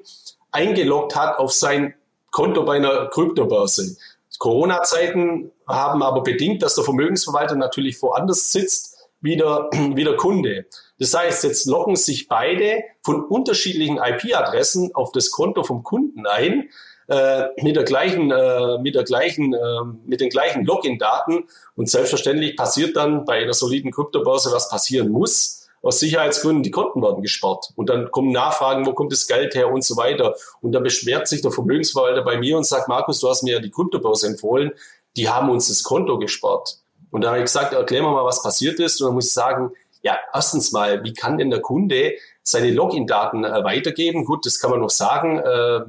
eingeloggt 0.50 1.14
hat 1.14 1.38
auf 1.38 1.52
sein 1.52 1.94
Konto 2.30 2.64
bei 2.64 2.76
einer 2.76 3.06
Kryptobörse. 3.06 3.96
Corona-Zeiten 4.38 5.52
haben 5.66 6.02
aber 6.02 6.22
bedingt, 6.22 6.62
dass 6.62 6.74
der 6.74 6.84
Vermögensverwalter 6.84 7.56
natürlich 7.56 8.00
woanders 8.02 8.52
sitzt 8.52 8.96
wieder, 9.20 9.70
wieder 9.72 10.16
Kunde. 10.16 10.66
Das 10.98 11.14
heißt, 11.14 11.44
jetzt 11.44 11.66
loggen 11.66 11.96
sich 11.96 12.28
beide 12.28 12.82
von 13.02 13.24
unterschiedlichen 13.24 13.98
IP-Adressen 13.98 14.94
auf 14.94 15.12
das 15.12 15.30
Konto 15.30 15.62
vom 15.62 15.82
Kunden 15.82 16.26
ein, 16.26 16.70
äh, 17.08 17.44
mit 17.62 17.76
der 17.76 17.84
gleichen, 17.84 18.30
äh, 18.30 18.78
mit 18.78 18.94
der 18.94 19.04
gleichen, 19.04 19.54
äh, 19.54 19.58
mit 20.04 20.20
den 20.20 20.28
gleichen 20.28 20.64
Login-Daten. 20.64 21.44
Und 21.76 21.88
selbstverständlich 21.88 22.56
passiert 22.56 22.96
dann 22.96 23.24
bei 23.24 23.42
einer 23.42 23.52
soliden 23.52 23.92
Kryptobörse, 23.92 24.50
was 24.52 24.68
passieren 24.68 25.10
muss. 25.10 25.68
Aus 25.82 26.00
Sicherheitsgründen, 26.00 26.64
die 26.64 26.72
Konten 26.72 27.02
werden 27.02 27.22
gespart. 27.22 27.70
Und 27.76 27.90
dann 27.90 28.10
kommen 28.10 28.32
Nachfragen, 28.32 28.86
wo 28.86 28.92
kommt 28.92 29.12
das 29.12 29.28
Geld 29.28 29.54
her 29.54 29.70
und 29.70 29.84
so 29.84 29.96
weiter. 29.96 30.34
Und 30.60 30.72
dann 30.72 30.82
beschwert 30.82 31.28
sich 31.28 31.42
der 31.42 31.52
Vermögensverwalter 31.52 32.22
bei 32.22 32.38
mir 32.38 32.56
und 32.56 32.64
sagt, 32.64 32.88
Markus, 32.88 33.20
du 33.20 33.28
hast 33.28 33.44
mir 33.44 33.54
ja 33.54 33.60
die 33.60 33.70
Kryptobörse 33.70 34.26
empfohlen. 34.26 34.72
Die 35.16 35.28
haben 35.28 35.48
uns 35.48 35.68
das 35.68 35.84
Konto 35.84 36.18
gespart. 36.18 36.78
Und 37.12 37.22
da 37.22 37.28
habe 37.28 37.38
ich 37.38 37.44
gesagt, 37.44 37.72
erklär 37.72 38.02
mir 38.02 38.10
mal, 38.10 38.24
was 38.24 38.42
passiert 38.42 38.80
ist. 38.80 39.00
Und 39.00 39.06
dann 39.06 39.14
muss 39.14 39.28
ich 39.28 39.32
sagen, 39.32 39.70
ja, 40.02 40.18
erstens 40.32 40.72
mal, 40.72 41.04
wie 41.04 41.12
kann 41.12 41.38
denn 41.38 41.50
der 41.50 41.60
Kunde 41.60 42.14
seine 42.42 42.70
Login-Daten 42.70 43.44
äh, 43.44 43.64
weitergeben? 43.64 44.24
Gut, 44.24 44.44
das 44.44 44.58
kann 44.58 44.70
man 44.70 44.80
noch 44.80 44.90
sagen. 44.90 45.38
Äh, 45.38 45.80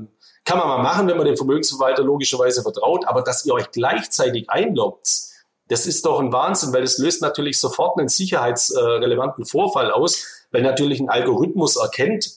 kann 0.47 0.59
man 0.59 0.67
mal 0.69 0.81
machen, 0.81 1.07
wenn 1.09 1.17
man 1.17 1.25
dem 1.25 1.35
Vermögensverwalter 1.35 2.03
logischerweise 2.03 2.61
vertraut. 2.61 3.05
Aber 3.05 3.21
dass 3.21 3.45
ihr 3.45 3.53
euch 3.53 3.69
gleichzeitig 3.71 4.49
einloggt, 4.49 5.09
das 5.67 5.85
ist 5.85 6.05
doch 6.05 6.21
ein 6.21 6.31
Wahnsinn, 6.31 6.71
weil 6.71 6.83
das 6.83 6.97
löst 6.97 7.21
natürlich 7.21 7.59
sofort 7.59 7.99
einen 7.99 8.07
sicherheitsrelevanten 8.07 9.45
Vorfall 9.45 9.91
aus, 9.91 10.25
weil 10.51 10.61
natürlich 10.61 11.01
ein 11.01 11.09
Algorithmus 11.09 11.75
erkennt, 11.75 12.31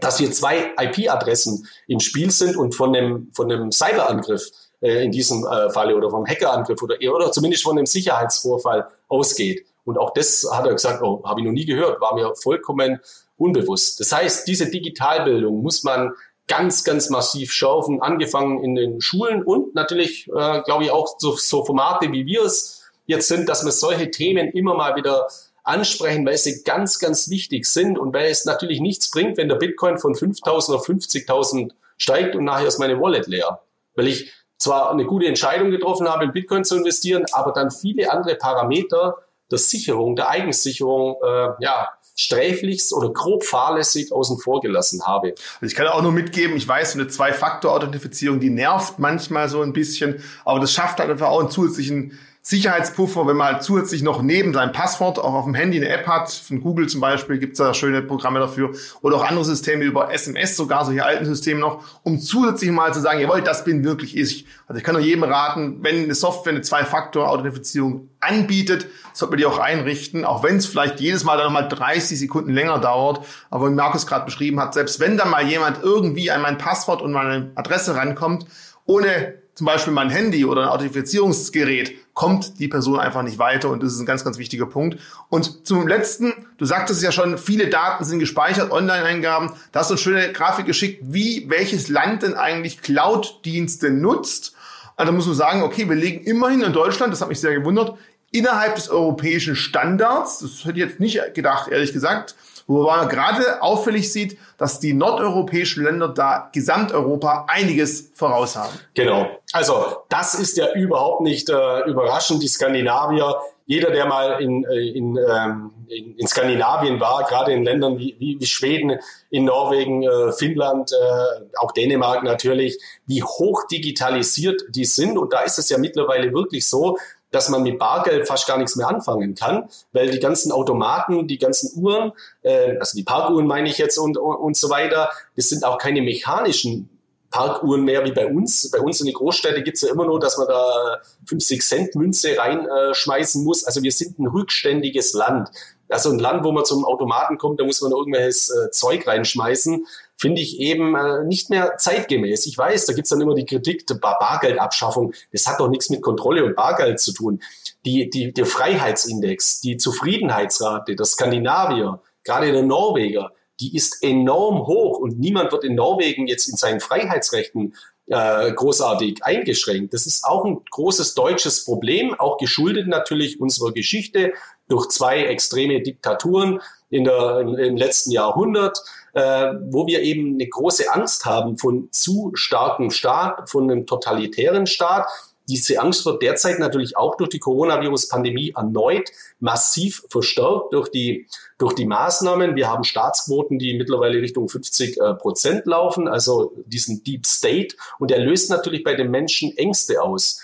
dass 0.00 0.18
hier 0.18 0.32
zwei 0.32 0.74
IP-Adressen 0.76 1.68
im 1.86 2.00
Spiel 2.00 2.32
sind 2.32 2.56
und 2.56 2.74
von 2.74 2.94
einem, 2.94 3.30
von 3.32 3.50
einem 3.50 3.70
Cyberangriff 3.70 4.50
äh, 4.80 5.04
in 5.04 5.12
diesem 5.12 5.46
äh, 5.46 5.70
Falle 5.70 5.94
oder 5.94 6.10
vom 6.10 6.26
Hackerangriff 6.26 6.82
oder, 6.82 6.96
oder 7.14 7.30
zumindest 7.30 7.62
von 7.62 7.78
einem 7.78 7.86
Sicherheitsvorfall 7.86 8.88
ausgeht. 9.06 9.64
Und 9.84 9.98
auch 9.98 10.12
das 10.12 10.44
hat 10.50 10.66
er 10.66 10.72
gesagt, 10.72 11.00
oh, 11.00 11.22
habe 11.24 11.40
ich 11.40 11.46
noch 11.46 11.52
nie 11.52 11.64
gehört, 11.64 12.00
war 12.00 12.16
mir 12.16 12.34
vollkommen 12.34 12.98
unbewusst. 13.36 14.00
Das 14.00 14.10
heißt, 14.10 14.48
diese 14.48 14.68
Digitalbildung 14.68 15.62
muss 15.62 15.84
man 15.84 16.10
ganz, 16.48 16.84
ganz 16.84 17.10
massiv 17.10 17.52
schärfen, 17.52 18.00
angefangen 18.02 18.62
in 18.62 18.74
den 18.74 19.00
Schulen 19.00 19.42
und 19.42 19.74
natürlich, 19.74 20.28
äh, 20.28 20.62
glaube 20.62 20.84
ich, 20.84 20.90
auch 20.90 21.16
so, 21.18 21.36
so 21.36 21.64
Formate, 21.64 22.12
wie 22.12 22.26
wir 22.26 22.42
es 22.42 22.84
jetzt 23.06 23.28
sind, 23.28 23.48
dass 23.48 23.64
wir 23.64 23.72
solche 23.72 24.10
Themen 24.10 24.50
immer 24.50 24.74
mal 24.74 24.96
wieder 24.96 25.28
ansprechen, 25.64 26.24
weil 26.24 26.38
sie 26.38 26.62
ganz, 26.62 26.98
ganz 27.00 27.28
wichtig 27.28 27.66
sind 27.66 27.98
und 27.98 28.14
weil 28.14 28.30
es 28.30 28.44
natürlich 28.44 28.80
nichts 28.80 29.10
bringt, 29.10 29.36
wenn 29.36 29.48
der 29.48 29.56
Bitcoin 29.56 29.98
von 29.98 30.14
5.000 30.14 30.74
auf 30.74 30.88
50.000 30.88 31.72
steigt 31.96 32.36
und 32.36 32.44
nachher 32.44 32.68
ist 32.68 32.78
meine 32.78 33.00
Wallet 33.00 33.26
leer. 33.26 33.60
Weil 33.96 34.06
ich 34.06 34.32
zwar 34.58 34.90
eine 34.90 35.04
gute 35.04 35.26
Entscheidung 35.26 35.70
getroffen 35.70 36.08
habe, 36.08 36.24
in 36.24 36.32
Bitcoin 36.32 36.64
zu 36.64 36.76
investieren, 36.76 37.24
aber 37.32 37.52
dann 37.52 37.70
viele 37.70 38.10
andere 38.10 38.36
Parameter 38.36 39.16
der 39.50 39.58
Sicherung, 39.58 40.16
der 40.16 40.28
Eigensicherung, 40.28 41.16
äh, 41.22 41.48
ja, 41.60 41.88
sträflichst 42.16 42.92
oder 42.92 43.12
grob 43.12 43.44
fahrlässig 43.44 44.10
außen 44.10 44.38
vor 44.38 44.60
gelassen 44.60 45.06
habe. 45.06 45.34
Also 45.60 45.66
ich 45.66 45.74
kann 45.74 45.86
auch 45.86 46.02
nur 46.02 46.12
mitgeben, 46.12 46.56
ich 46.56 46.66
weiß, 46.66 46.94
eine 46.94 47.08
Zwei-Faktor-Authentifizierung, 47.08 48.40
die 48.40 48.50
nervt 48.50 48.98
manchmal 48.98 49.48
so 49.48 49.62
ein 49.62 49.72
bisschen, 49.72 50.22
aber 50.44 50.58
das 50.58 50.72
schafft 50.72 50.98
halt 50.98 51.10
einfach 51.10 51.28
auch 51.28 51.40
einen 51.40 51.50
zusätzlichen 51.50 52.18
Sicherheitspuffer, 52.48 53.26
wenn 53.26 53.36
man 53.36 53.54
halt 53.54 53.64
zusätzlich 53.64 54.02
noch 54.02 54.22
neben 54.22 54.54
seinem 54.54 54.70
Passwort 54.70 55.18
auch 55.18 55.34
auf 55.34 55.46
dem 55.46 55.54
Handy 55.54 55.78
eine 55.78 55.88
App 55.88 56.06
hat, 56.06 56.30
von 56.30 56.60
Google 56.60 56.88
zum 56.88 57.00
Beispiel 57.00 57.38
gibt's 57.38 57.58
da 57.58 57.74
schöne 57.74 58.02
Programme 58.02 58.38
dafür, 58.38 58.70
oder 59.02 59.16
auch 59.16 59.24
andere 59.24 59.44
Systeme 59.44 59.82
über 59.82 60.12
SMS, 60.14 60.56
sogar 60.56 60.84
solche 60.84 61.04
alten 61.04 61.24
Systeme 61.24 61.58
noch, 61.58 61.82
um 62.04 62.20
zusätzlich 62.20 62.70
mal 62.70 62.94
zu 62.94 63.00
sagen, 63.00 63.18
jawohl, 63.18 63.42
das 63.42 63.64
bin 63.64 63.82
wirklich 63.82 64.16
ich. 64.16 64.46
Also 64.68 64.78
ich 64.78 64.84
kann 64.84 64.94
nur 64.94 65.02
jedem 65.02 65.24
raten, 65.24 65.78
wenn 65.82 66.04
eine 66.04 66.14
Software 66.14 66.52
eine 66.52 66.62
Zwei-Faktor-Authentifizierung 66.62 68.10
anbietet, 68.20 68.86
sollte 69.12 69.32
man 69.32 69.38
die 69.38 69.46
auch 69.46 69.58
einrichten, 69.58 70.24
auch 70.24 70.44
wenn 70.44 70.58
es 70.58 70.66
vielleicht 70.66 71.00
jedes 71.00 71.24
Mal 71.24 71.38
dann 71.38 71.46
nochmal 71.46 71.68
30 71.68 72.16
Sekunden 72.16 72.52
länger 72.52 72.78
dauert. 72.78 73.26
Aber 73.50 73.68
wie 73.68 73.74
Markus 73.74 74.06
gerade 74.06 74.24
beschrieben 74.24 74.60
hat, 74.60 74.72
selbst 74.72 75.00
wenn 75.00 75.16
dann 75.16 75.30
mal 75.30 75.44
jemand 75.44 75.82
irgendwie 75.82 76.30
an 76.30 76.42
mein 76.42 76.58
Passwort 76.58 77.02
und 77.02 77.10
meine 77.10 77.50
Adresse 77.56 77.96
rankommt, 77.96 78.46
ohne 78.84 79.34
zum 79.56 79.64
Beispiel 79.64 79.92
mein 79.94 80.10
Handy 80.10 80.44
oder 80.44 80.62
ein 80.64 80.68
Authentifizierungsgerät, 80.68 82.12
kommt 82.12 82.58
die 82.60 82.68
Person 82.68 83.00
einfach 83.00 83.22
nicht 83.22 83.38
weiter 83.38 83.70
und 83.70 83.82
das 83.82 83.94
ist 83.94 84.00
ein 84.00 84.06
ganz, 84.06 84.22
ganz 84.22 84.36
wichtiger 84.36 84.66
Punkt. 84.66 84.98
Und 85.30 85.66
zum 85.66 85.88
letzten, 85.88 86.34
du 86.58 86.66
sagtest 86.66 87.02
ja 87.02 87.10
schon, 87.10 87.38
viele 87.38 87.68
Daten 87.68 88.04
sind 88.04 88.18
gespeichert, 88.18 88.70
Online-Eingaben. 88.70 89.52
Da 89.72 89.80
hast 89.80 89.88
du 89.88 89.94
eine 89.94 89.98
schöne 89.98 90.32
Grafik 90.32 90.66
geschickt, 90.66 91.02
wie 91.06 91.48
welches 91.48 91.88
Land 91.88 92.22
denn 92.22 92.34
eigentlich 92.34 92.82
Cloud-Dienste 92.82 93.90
nutzt. 93.90 94.54
Also 94.94 95.12
muss 95.12 95.26
man 95.26 95.34
sagen, 95.34 95.62
okay, 95.62 95.88
wir 95.88 95.96
legen 95.96 96.24
immerhin 96.24 96.60
in 96.60 96.74
Deutschland, 96.74 97.14
das 97.14 97.22
hat 97.22 97.30
mich 97.30 97.40
sehr 97.40 97.54
gewundert, 97.54 97.96
innerhalb 98.32 98.74
des 98.74 98.90
europäischen 98.90 99.56
Standards, 99.56 100.40
das 100.40 100.66
hätte 100.66 100.78
ich 100.78 100.84
jetzt 100.84 101.00
nicht 101.00 101.18
gedacht, 101.34 101.68
ehrlich 101.68 101.94
gesagt, 101.94 102.34
wo 102.66 102.82
man 102.82 103.08
gerade 103.08 103.62
auffällig 103.62 104.12
sieht, 104.12 104.38
dass 104.58 104.80
die 104.80 104.92
nordeuropäischen 104.92 105.84
Länder 105.84 106.08
da 106.08 106.50
Gesamteuropa 106.52 107.46
einiges 107.48 108.10
voraus 108.14 108.56
haben. 108.56 108.78
Genau. 108.94 109.28
Also 109.52 109.98
das 110.08 110.34
ist 110.34 110.56
ja 110.56 110.72
überhaupt 110.74 111.20
nicht 111.20 111.48
äh, 111.48 111.80
überraschend. 111.88 112.42
Die 112.42 112.48
Skandinavier, 112.48 113.36
jeder, 113.66 113.90
der 113.90 114.06
mal 114.06 114.40
in, 114.40 114.64
äh, 114.64 114.88
in, 114.88 115.16
ähm, 115.16 115.70
in, 115.88 116.16
in 116.16 116.26
Skandinavien 116.26 116.98
war, 117.00 117.24
gerade 117.24 117.52
in 117.52 117.64
Ländern 117.64 117.98
wie, 117.98 118.16
wie, 118.18 118.44
Schweden, 118.46 118.98
in 119.30 119.44
Norwegen, 119.44 120.02
äh, 120.02 120.32
Finnland, 120.32 120.92
äh, 120.92 121.56
auch 121.58 121.72
Dänemark 121.72 122.24
natürlich, 122.24 122.78
wie 123.06 123.22
hoch 123.22 123.66
digitalisiert 123.68 124.62
die 124.70 124.84
sind. 124.84 125.18
Und 125.18 125.32
da 125.32 125.40
ist 125.40 125.58
es 125.58 125.68
ja 125.68 125.78
mittlerweile 125.78 126.32
wirklich 126.32 126.66
so, 126.66 126.98
dass 127.30 127.48
man 127.48 127.62
mit 127.62 127.78
Bargeld 127.78 128.26
fast 128.26 128.46
gar 128.46 128.58
nichts 128.58 128.76
mehr 128.76 128.88
anfangen 128.88 129.34
kann, 129.34 129.68
weil 129.92 130.10
die 130.10 130.20
ganzen 130.20 130.52
Automaten, 130.52 131.26
die 131.26 131.38
ganzen 131.38 131.82
Uhren, 131.82 132.12
äh, 132.42 132.78
also 132.78 132.96
die 132.96 133.04
Parkuhren 133.04 133.46
meine 133.46 133.68
ich 133.68 133.78
jetzt 133.78 133.98
und, 133.98 134.16
und 134.16 134.56
so 134.56 134.70
weiter, 134.70 135.10
das 135.34 135.48
sind 135.48 135.64
auch 135.64 135.78
keine 135.78 136.02
mechanischen 136.02 136.88
Parkuhren 137.30 137.84
mehr 137.84 138.04
wie 138.04 138.12
bei 138.12 138.26
uns. 138.26 138.70
Bei 138.70 138.80
uns 138.80 139.00
in 139.00 139.06
den 139.06 139.14
Großstädten 139.14 139.64
gibt 139.64 139.76
es 139.76 139.82
ja 139.82 139.90
immer 139.90 140.06
nur, 140.06 140.20
dass 140.20 140.38
man 140.38 140.48
da 140.48 141.00
50 141.26 141.62
Cent 141.62 141.94
Münze 141.94 142.36
reinschmeißen 142.38 143.42
äh, 143.42 143.44
muss. 143.44 143.64
Also 143.64 143.82
wir 143.82 143.92
sind 143.92 144.18
ein 144.18 144.26
rückständiges 144.26 145.12
Land. 145.12 145.50
Also 145.88 146.10
ein 146.10 146.18
Land, 146.18 146.44
wo 146.44 146.52
man 146.52 146.64
zum 146.64 146.84
Automaten 146.84 147.38
kommt, 147.38 147.60
da 147.60 147.64
muss 147.64 147.80
man 147.80 147.92
irgendwelches 147.92 148.50
äh, 148.50 148.70
Zeug 148.70 149.06
reinschmeißen 149.06 149.86
finde 150.16 150.40
ich 150.40 150.58
eben 150.60 150.94
äh, 150.94 151.24
nicht 151.24 151.50
mehr 151.50 151.76
zeitgemäß. 151.76 152.46
Ich 152.46 152.56
weiß, 152.56 152.86
da 152.86 152.92
gibt's 152.92 153.10
dann 153.10 153.20
immer 153.20 153.34
die 153.34 153.46
Kritik 153.46 153.86
der 153.86 153.96
Bar 153.96 154.18
Bargeldabschaffung. 154.18 155.12
Das 155.32 155.46
hat 155.46 155.60
doch 155.60 155.68
nichts 155.68 155.90
mit 155.90 156.02
Kontrolle 156.02 156.44
und 156.44 156.56
Bargeld 156.56 157.00
zu 157.00 157.12
tun. 157.12 157.40
Die, 157.84 158.08
die, 158.08 158.32
der 158.32 158.46
Freiheitsindex, 158.46 159.60
die 159.60 159.76
Zufriedenheitsrate 159.76 160.96
der 160.96 161.06
Skandinavier, 161.06 162.00
gerade 162.24 162.52
der 162.52 162.62
Norweger, 162.62 163.32
die 163.60 163.74
ist 163.74 164.02
enorm 164.02 164.66
hoch 164.66 164.98
und 164.98 165.18
niemand 165.18 165.52
wird 165.52 165.64
in 165.64 165.74
Norwegen 165.74 166.26
jetzt 166.26 166.48
in 166.48 166.56
seinen 166.56 166.80
Freiheitsrechten 166.80 167.74
äh, 168.08 168.52
großartig 168.52 169.24
eingeschränkt. 169.24 169.92
Das 169.94 170.06
ist 170.06 170.24
auch 170.24 170.44
ein 170.44 170.60
großes 170.70 171.14
deutsches 171.14 171.64
Problem, 171.64 172.14
auch 172.14 172.38
geschuldet 172.38 172.86
natürlich 172.86 173.40
unserer 173.40 173.72
Geschichte 173.72 174.32
durch 174.68 174.88
zwei 174.88 175.24
extreme 175.24 175.82
Diktaturen 175.82 176.60
in 176.90 177.04
der, 177.04 177.40
im 177.40 177.76
letzten 177.76 178.12
Jahrhundert, 178.12 178.78
äh, 179.16 179.54
wo 179.70 179.86
wir 179.86 180.02
eben 180.02 180.34
eine 180.34 180.46
große 180.46 180.92
Angst 180.92 181.24
haben 181.24 181.56
von 181.56 181.88
zu 181.90 182.32
starkem 182.34 182.90
Staat, 182.90 183.48
von 183.48 183.70
einem 183.70 183.86
totalitären 183.86 184.66
Staat. 184.66 185.08
Diese 185.48 185.80
Angst 185.80 186.04
wird 186.04 186.22
derzeit 186.22 186.58
natürlich 186.58 186.98
auch 186.98 187.16
durch 187.16 187.30
die 187.30 187.38
Coronavirus-Pandemie 187.38 188.52
erneut 188.54 189.10
massiv 189.40 190.02
verstärkt 190.10 190.72
durch 190.72 190.90
die, 190.90 191.28
durch 191.56 191.72
die 191.74 191.86
Maßnahmen. 191.86 192.56
Wir 192.56 192.68
haben 192.68 192.84
Staatsquoten, 192.84 193.58
die 193.58 193.78
mittlerweile 193.78 194.20
Richtung 194.20 194.50
50 194.50 194.98
äh, 194.98 195.14
Prozent 195.14 195.64
laufen, 195.64 196.08
also 196.08 196.52
diesen 196.66 197.02
Deep 197.02 197.24
State. 197.24 197.76
Und 197.98 198.10
er 198.10 198.18
löst 198.18 198.50
natürlich 198.50 198.84
bei 198.84 198.96
den 198.96 199.10
Menschen 199.10 199.56
Ängste 199.56 200.02
aus. 200.02 200.42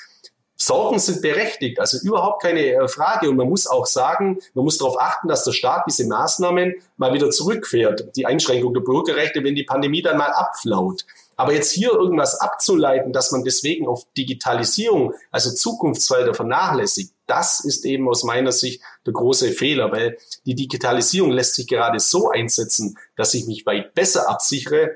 Sorgen 0.64 1.00
sind 1.00 1.22
berechtigt, 1.22 1.80
also 1.80 1.98
überhaupt 2.06 2.40
keine 2.40 2.60
äh, 2.60 2.86
Frage. 2.86 3.28
Und 3.28 3.36
man 3.36 3.48
muss 3.48 3.66
auch 3.66 3.84
sagen, 3.84 4.38
man 4.54 4.64
muss 4.64 4.78
darauf 4.78 5.00
achten, 5.00 5.26
dass 5.26 5.42
der 5.42 5.50
Staat 5.50 5.86
diese 5.88 6.06
Maßnahmen 6.06 6.74
mal 6.98 7.12
wieder 7.12 7.30
zurückfährt, 7.30 8.14
die 8.14 8.26
Einschränkung 8.26 8.72
der 8.72 8.82
Bürgerrechte, 8.82 9.42
wenn 9.42 9.56
die 9.56 9.64
Pandemie 9.64 10.02
dann 10.02 10.18
mal 10.18 10.30
abflaut. 10.30 11.04
Aber 11.34 11.52
jetzt 11.52 11.72
hier 11.72 11.90
irgendwas 11.90 12.40
abzuleiten, 12.40 13.12
dass 13.12 13.32
man 13.32 13.42
deswegen 13.42 13.88
auf 13.88 14.06
Digitalisierung, 14.16 15.14
also 15.32 15.50
Zukunftsfelder 15.50 16.32
vernachlässigt, 16.32 17.12
das 17.26 17.64
ist 17.64 17.84
eben 17.84 18.08
aus 18.08 18.22
meiner 18.22 18.52
Sicht 18.52 18.82
der 19.04 19.14
große 19.14 19.50
Fehler, 19.50 19.90
weil 19.90 20.16
die 20.46 20.54
Digitalisierung 20.54 21.32
lässt 21.32 21.56
sich 21.56 21.66
gerade 21.66 21.98
so 21.98 22.30
einsetzen, 22.30 22.98
dass 23.16 23.34
ich 23.34 23.48
mich 23.48 23.66
weit 23.66 23.94
besser 23.94 24.28
absichere 24.28 24.92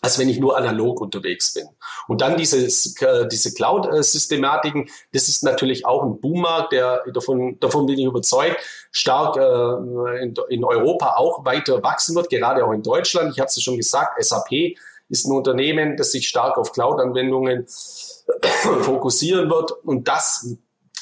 als 0.00 0.18
wenn 0.18 0.28
ich 0.28 0.38
nur 0.38 0.56
analog 0.56 1.00
unterwegs 1.00 1.52
bin. 1.52 1.68
Und 2.08 2.20
dann 2.20 2.36
dieses, 2.36 3.00
äh, 3.02 3.28
diese 3.28 3.52
Cloud-Systematiken, 3.54 4.88
das 5.12 5.28
ist 5.28 5.44
natürlich 5.44 5.86
auch 5.86 6.02
ein 6.02 6.20
Boommarkt, 6.20 6.72
der 6.72 7.04
davon, 7.12 7.58
davon 7.60 7.86
bin 7.86 7.98
ich 7.98 8.04
überzeugt, 8.04 8.58
stark 8.90 9.36
äh, 9.36 10.22
in, 10.22 10.34
in 10.48 10.64
Europa 10.64 11.16
auch 11.16 11.44
weiter 11.44 11.82
wachsen 11.82 12.14
wird, 12.14 12.30
gerade 12.30 12.64
auch 12.64 12.72
in 12.72 12.82
Deutschland. 12.82 13.32
Ich 13.32 13.40
habe 13.40 13.48
es 13.48 13.62
schon 13.62 13.76
gesagt, 13.76 14.22
SAP 14.22 14.76
ist 15.08 15.26
ein 15.26 15.36
Unternehmen, 15.36 15.96
das 15.96 16.12
sich 16.12 16.28
stark 16.28 16.56
auf 16.56 16.72
Cloud-Anwendungen 16.72 17.66
fokussieren 18.82 19.50
wird. 19.50 19.72
Und 19.84 20.08
das 20.08 20.56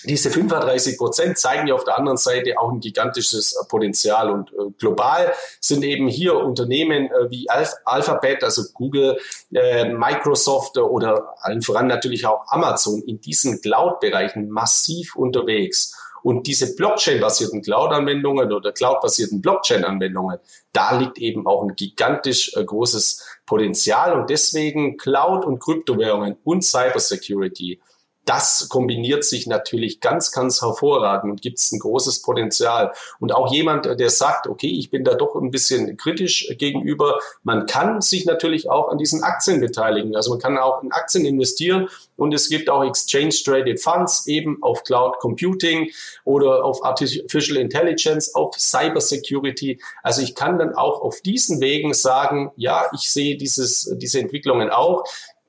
diese 0.05 0.31
35 0.31 0.97
Prozent 0.97 1.39
zeigen 1.39 1.67
ja 1.67 1.75
auf 1.75 1.85
der 1.85 1.99
anderen 1.99 2.19
Seite 2.19 2.59
auch 2.59 2.71
ein 2.71 2.81
gigantisches 2.81 3.57
Potenzial. 3.69 4.31
Und 4.31 4.51
äh, 4.53 4.71
global 4.79 5.33
sind 5.61 5.85
eben 5.85 6.09
hier 6.09 6.37
Unternehmen 6.37 7.07
äh, 7.07 7.31
wie 7.31 7.49
Alph 7.49 7.75
Alphabet, 7.85 8.45
also 8.45 8.63
Google, 8.75 9.19
äh, 9.53 9.87
Microsoft 9.87 10.79
oder 10.79 11.35
allen 11.41 11.63
voran 11.63 11.87
natürlich 11.87 12.27
auch 12.27 12.45
Amazon 12.49 13.03
in 13.03 13.21
diesen 13.21 13.61
Cloud-Bereichen 13.61 14.49
massiv 14.51 15.17
unterwegs. 15.17 15.95
Und 16.23 16.47
diese 16.47 16.75
Blockchain-basierten 16.75 17.63
Cloud-Anwendungen 17.63 18.53
oder 18.53 18.73
Cloud-basierten 18.73 19.41
Blockchain-Anwendungen, 19.41 20.39
da 20.73 20.99
liegt 20.99 21.19
eben 21.19 21.47
auch 21.47 21.63
ein 21.63 21.75
gigantisch 21.75 22.55
äh, 22.57 22.65
großes 22.65 23.25
Potenzial. 23.47 24.19
Und 24.19 24.31
deswegen 24.31 24.97
Cloud 24.97 25.45
und 25.45 25.61
Kryptowährungen 25.61 26.37
und 26.45 26.63
Cybersecurity 26.65 27.81
das 28.29 28.69
kombiniert 28.69 29.25
sich 29.25 29.47
natürlich 29.47 30.01
ganz, 30.01 30.33
ganz 30.33 30.61
hervorragend 30.61 31.31
und 31.31 31.41
gibt 31.41 31.59
es 31.59 31.73
ein 31.73 31.79
großes 31.79 32.21
Potenzial. 32.21 32.93
Und 33.21 33.35
auch 33.35 33.51
jemand, 33.51 33.87
der 33.87 34.11
sagt, 34.11 34.47
okay, 34.47 34.69
ich 34.69 34.91
bin 34.91 35.03
da 35.03 35.15
doch 35.15 35.35
ein 35.35 35.51
bisschen 35.51 35.97
kritisch 35.97 36.55
gegenüber, 36.59 37.19
man 37.43 37.65
kann 37.65 38.03
sich 38.03 38.27
natürlich 38.27 38.69
auch 38.69 38.91
an 38.91 38.99
diesen 38.99 39.23
Aktien 39.23 39.61
beteiligen. 39.61 40.15
Also 40.15 40.33
man 40.33 40.41
kann 40.41 40.59
auch 40.59 40.83
in 40.83 40.93
Aktien 40.93 41.25
investieren 41.25 41.89
und 42.17 42.35
es 42.35 42.51
gibt 42.51 42.69
auch 42.69 42.85
Exchange 42.85 43.35
Traded 43.45 43.81
Funds 43.81 44.27
eben 44.27 44.63
auf 44.63 44.85
Cloud 44.85 45.19
Computing 45.21 45.91
oder 46.25 46.65
auf 46.65 46.85
Artificial 46.85 47.57
Intelligence, 47.57 48.35
auf 48.35 48.59
Cyber 48.59 49.01
Security. 49.01 49.81
Also 50.03 50.21
ich 50.21 50.35
kann 50.35 50.59
dann 50.59 50.75
auch 50.75 51.01
auf 51.01 51.23
diesen 51.23 51.63
Wegen 51.63 51.95
sagen, 51.95 52.53
ja, 52.57 52.91
ich 52.93 53.11
sehe 53.11 53.39
dieses, 53.39 53.95
diese 53.97 54.21
Entwicklungen 54.21 54.69
auch. 54.69 55.05